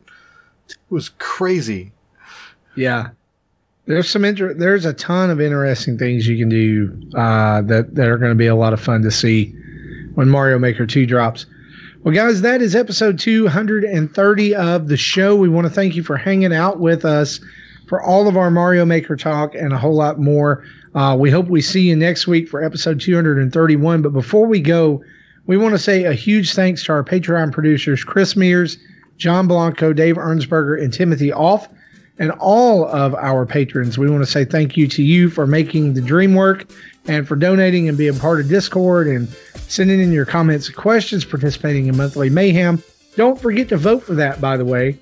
It 0.72 0.94
was 0.94 1.10
crazy. 1.18 1.92
Yeah. 2.76 3.08
There's 3.86 4.08
some 4.08 4.24
inter- 4.24 4.54
there's 4.54 4.84
a 4.84 4.92
ton 4.92 5.30
of 5.30 5.40
interesting 5.40 5.98
things 5.98 6.28
you 6.28 6.38
can 6.38 6.48
do 6.48 6.92
uh, 7.16 7.62
that 7.62 7.94
that 7.94 8.08
are 8.08 8.18
going 8.18 8.30
to 8.30 8.36
be 8.36 8.46
a 8.46 8.54
lot 8.54 8.72
of 8.72 8.80
fun 8.80 9.02
to 9.02 9.10
see 9.10 9.54
when 10.14 10.28
Mario 10.28 10.58
Maker 10.58 10.86
2 10.86 11.06
drops. 11.06 11.46
Well, 12.02 12.14
guys, 12.14 12.40
that 12.42 12.62
is 12.62 12.74
episode 12.74 13.18
230 13.18 14.54
of 14.54 14.88
the 14.88 14.96
show. 14.96 15.36
We 15.36 15.48
want 15.48 15.66
to 15.66 15.72
thank 15.72 15.96
you 15.96 16.02
for 16.02 16.16
hanging 16.16 16.52
out 16.52 16.80
with 16.80 17.04
us 17.04 17.40
for 17.88 18.00
all 18.00 18.28
of 18.28 18.36
our 18.36 18.50
Mario 18.50 18.84
Maker 18.84 19.16
talk 19.16 19.54
and 19.54 19.72
a 19.72 19.78
whole 19.78 19.96
lot 19.96 20.18
more. 20.18 20.64
Uh, 20.94 21.16
we 21.18 21.30
hope 21.30 21.48
we 21.48 21.60
see 21.60 21.82
you 21.82 21.96
next 21.96 22.26
week 22.26 22.48
for 22.48 22.62
episode 22.62 23.00
231. 23.00 24.02
But 24.02 24.12
before 24.12 24.46
we 24.46 24.60
go, 24.60 25.02
we 25.46 25.56
want 25.56 25.74
to 25.74 25.78
say 25.78 26.04
a 26.04 26.12
huge 26.12 26.54
thanks 26.54 26.84
to 26.84 26.92
our 26.92 27.04
Patreon 27.04 27.52
producers, 27.52 28.04
Chris 28.04 28.36
Mears, 28.36 28.78
John 29.20 29.46
Blanco, 29.46 29.92
Dave 29.92 30.16
Ernsberger, 30.16 30.82
and 30.82 30.92
Timothy 30.92 31.30
Off 31.30 31.68
and 32.18 32.32
all 32.32 32.86
of 32.86 33.14
our 33.14 33.44
patrons. 33.44 33.98
We 33.98 34.10
want 34.10 34.24
to 34.24 34.30
say 34.30 34.46
thank 34.46 34.76
you 34.78 34.88
to 34.88 35.02
you 35.02 35.28
for 35.28 35.46
making 35.46 35.92
the 35.92 36.00
dream 36.00 36.34
work 36.34 36.70
and 37.06 37.28
for 37.28 37.36
donating 37.36 37.88
and 37.88 37.98
being 37.98 38.18
part 38.18 38.40
of 38.40 38.48
Discord 38.48 39.06
and 39.06 39.28
sending 39.68 40.00
in 40.00 40.10
your 40.10 40.24
comments 40.24 40.68
and 40.68 40.76
questions, 40.76 41.24
participating 41.24 41.86
in 41.86 41.96
monthly 41.96 42.30
mayhem. 42.30 42.82
Don't 43.14 43.38
forget 43.38 43.68
to 43.68 43.76
vote 43.76 44.02
for 44.02 44.14
that, 44.14 44.40
by 44.40 44.56
the 44.56 44.64
way. 44.64 44.98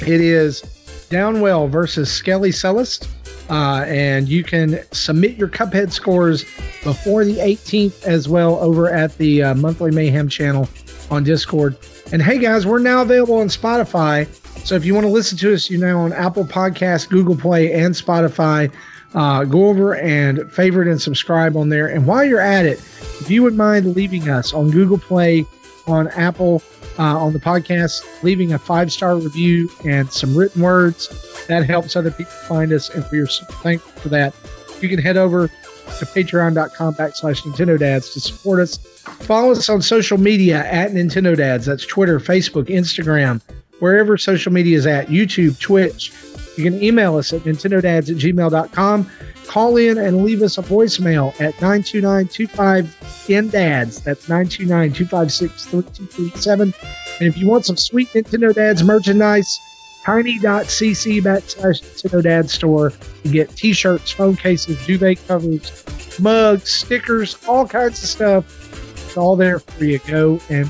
It 0.00 0.20
is 0.20 0.62
Downwell 1.08 1.70
versus 1.70 2.10
Skelly 2.10 2.50
Selest. 2.50 3.08
Uh, 3.50 3.84
and 3.86 4.28
you 4.28 4.42
can 4.42 4.80
submit 4.90 5.36
your 5.36 5.48
Cuphead 5.48 5.92
scores 5.92 6.44
before 6.82 7.24
the 7.24 7.36
18th 7.36 8.02
as 8.04 8.28
well 8.28 8.56
over 8.56 8.90
at 8.90 9.16
the 9.18 9.42
uh, 9.42 9.54
Monthly 9.54 9.90
Mayhem 9.90 10.28
channel 10.28 10.68
on 11.10 11.22
Discord. 11.24 11.76
And 12.14 12.22
hey, 12.22 12.38
guys, 12.38 12.64
we're 12.64 12.78
now 12.78 13.02
available 13.02 13.38
on 13.38 13.48
Spotify. 13.48 14.32
So 14.64 14.76
if 14.76 14.84
you 14.84 14.94
want 14.94 15.04
to 15.04 15.10
listen 15.10 15.36
to 15.38 15.52
us, 15.52 15.68
you're 15.68 15.84
now 15.84 15.98
on 15.98 16.12
Apple 16.12 16.44
Podcasts, 16.44 17.08
Google 17.08 17.36
Play, 17.36 17.72
and 17.72 17.92
Spotify. 17.92 18.72
Uh, 19.14 19.42
go 19.42 19.66
over 19.66 19.96
and 19.96 20.48
favorite 20.52 20.86
and 20.86 21.02
subscribe 21.02 21.56
on 21.56 21.70
there. 21.70 21.88
And 21.88 22.06
while 22.06 22.22
you're 22.22 22.38
at 22.38 22.66
it, 22.66 22.78
if 23.20 23.28
you 23.28 23.42
would 23.42 23.54
mind 23.54 23.96
leaving 23.96 24.28
us 24.28 24.54
on 24.54 24.70
Google 24.70 24.96
Play, 24.96 25.44
on 25.88 26.06
Apple, 26.10 26.62
uh, 27.00 27.18
on 27.18 27.32
the 27.32 27.40
podcast, 27.40 28.04
leaving 28.22 28.52
a 28.52 28.60
five 28.60 28.92
star 28.92 29.16
review 29.16 29.68
and 29.84 30.08
some 30.12 30.36
written 30.36 30.62
words, 30.62 31.08
that 31.48 31.66
helps 31.66 31.96
other 31.96 32.12
people 32.12 32.30
find 32.46 32.72
us. 32.72 32.90
And 32.90 33.04
we 33.10 33.18
are 33.18 33.26
super 33.26 33.54
thankful 33.54 33.90
for 34.02 34.08
that. 34.10 34.36
You 34.80 34.88
can 34.88 35.00
head 35.00 35.16
over 35.16 35.50
to 35.98 36.06
patreon.com 36.06 36.94
backslash 36.94 37.42
Nintendo 37.42 37.78
Dads 37.78 38.12
to 38.14 38.20
support 38.20 38.60
us. 38.60 38.76
Follow 38.76 39.52
us 39.52 39.68
on 39.68 39.82
social 39.82 40.18
media 40.18 40.66
at 40.66 40.90
Nintendo 40.92 41.36
Dads. 41.36 41.66
That's 41.66 41.86
Twitter, 41.86 42.18
Facebook, 42.18 42.66
Instagram, 42.66 43.40
wherever 43.78 44.18
social 44.18 44.52
media 44.52 44.76
is 44.76 44.86
at, 44.86 45.06
YouTube, 45.08 45.60
Twitch. 45.60 46.12
You 46.56 46.64
can 46.64 46.82
email 46.82 47.16
us 47.16 47.32
at 47.32 47.42
nintendodads 47.42 48.10
at 48.10 48.16
gmail.com. 48.16 49.08
Call 49.46 49.76
in 49.76 49.98
and 49.98 50.24
leave 50.24 50.42
us 50.42 50.58
a 50.58 50.62
voicemail 50.62 51.32
at 51.40 51.54
929-25-NDADS. 51.54 54.02
That's 54.02 54.26
929-256-3237. 54.26 56.74
And 57.20 57.28
if 57.28 57.36
you 57.36 57.48
want 57.48 57.66
some 57.66 57.76
sweet 57.76 58.08
Nintendo 58.08 58.52
Dads 58.54 58.82
merchandise, 58.82 59.56
tiny.cc 60.04 61.22
backslash 61.22 61.82
Nintendo 61.82 62.22
Dad 62.22 62.50
store. 62.50 62.92
You 63.22 63.32
get 63.32 63.50
t-shirts, 63.56 64.10
phone 64.10 64.36
cases, 64.36 64.84
duvet 64.86 65.26
covers, 65.26 65.84
mugs, 66.20 66.70
stickers, 66.70 67.38
all 67.48 67.66
kinds 67.66 68.02
of 68.02 68.08
stuff. 68.08 68.92
It's 69.06 69.16
all 69.16 69.36
there 69.36 69.58
for 69.58 69.84
you. 69.84 69.98
To 69.98 70.10
go 70.10 70.40
and 70.50 70.68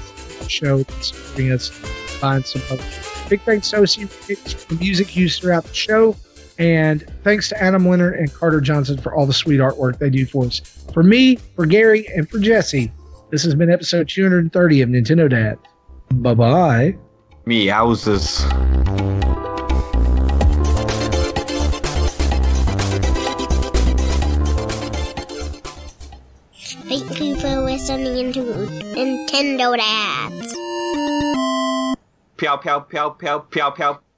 show 0.48 0.82
supporting 1.00 1.52
us. 1.52 1.68
Find 1.68 2.44
some 2.46 2.62
other. 2.70 2.84
Big 3.28 3.40
thanks 3.42 3.70
to 3.70 3.78
OC 3.78 4.08
for 4.08 4.74
the 4.74 4.78
music 4.80 5.16
used 5.16 5.40
throughout 5.40 5.64
the 5.64 5.74
show. 5.74 6.16
And 6.58 7.02
thanks 7.24 7.48
to 7.48 7.60
Adam 7.60 7.88
Leonard 7.88 8.14
and 8.14 8.32
Carter 8.32 8.60
Johnson 8.60 8.98
for 8.98 9.14
all 9.14 9.26
the 9.26 9.32
sweet 9.32 9.58
artwork 9.58 9.98
they 9.98 10.10
do 10.10 10.24
for 10.24 10.44
us. 10.44 10.60
For 10.92 11.02
me, 11.02 11.36
for 11.56 11.66
Gary, 11.66 12.06
and 12.14 12.28
for 12.28 12.38
Jesse, 12.38 12.92
this 13.30 13.42
has 13.42 13.56
been 13.56 13.70
episode 13.70 14.08
230 14.08 14.82
of 14.82 14.88
Nintendo 14.90 15.28
Dad. 15.28 15.58
Bye 16.22 16.34
bye. 16.34 16.96
Me 17.46 17.66
Meowsers. 17.66 19.13
Nintendo 29.34 29.76
Dads. 29.76 30.54
Pew, 32.36 32.56
pew, 32.58 32.80
pew, 32.88 33.10
pew, 33.18 33.40
pew, 33.50 33.70
pew. 33.72 34.04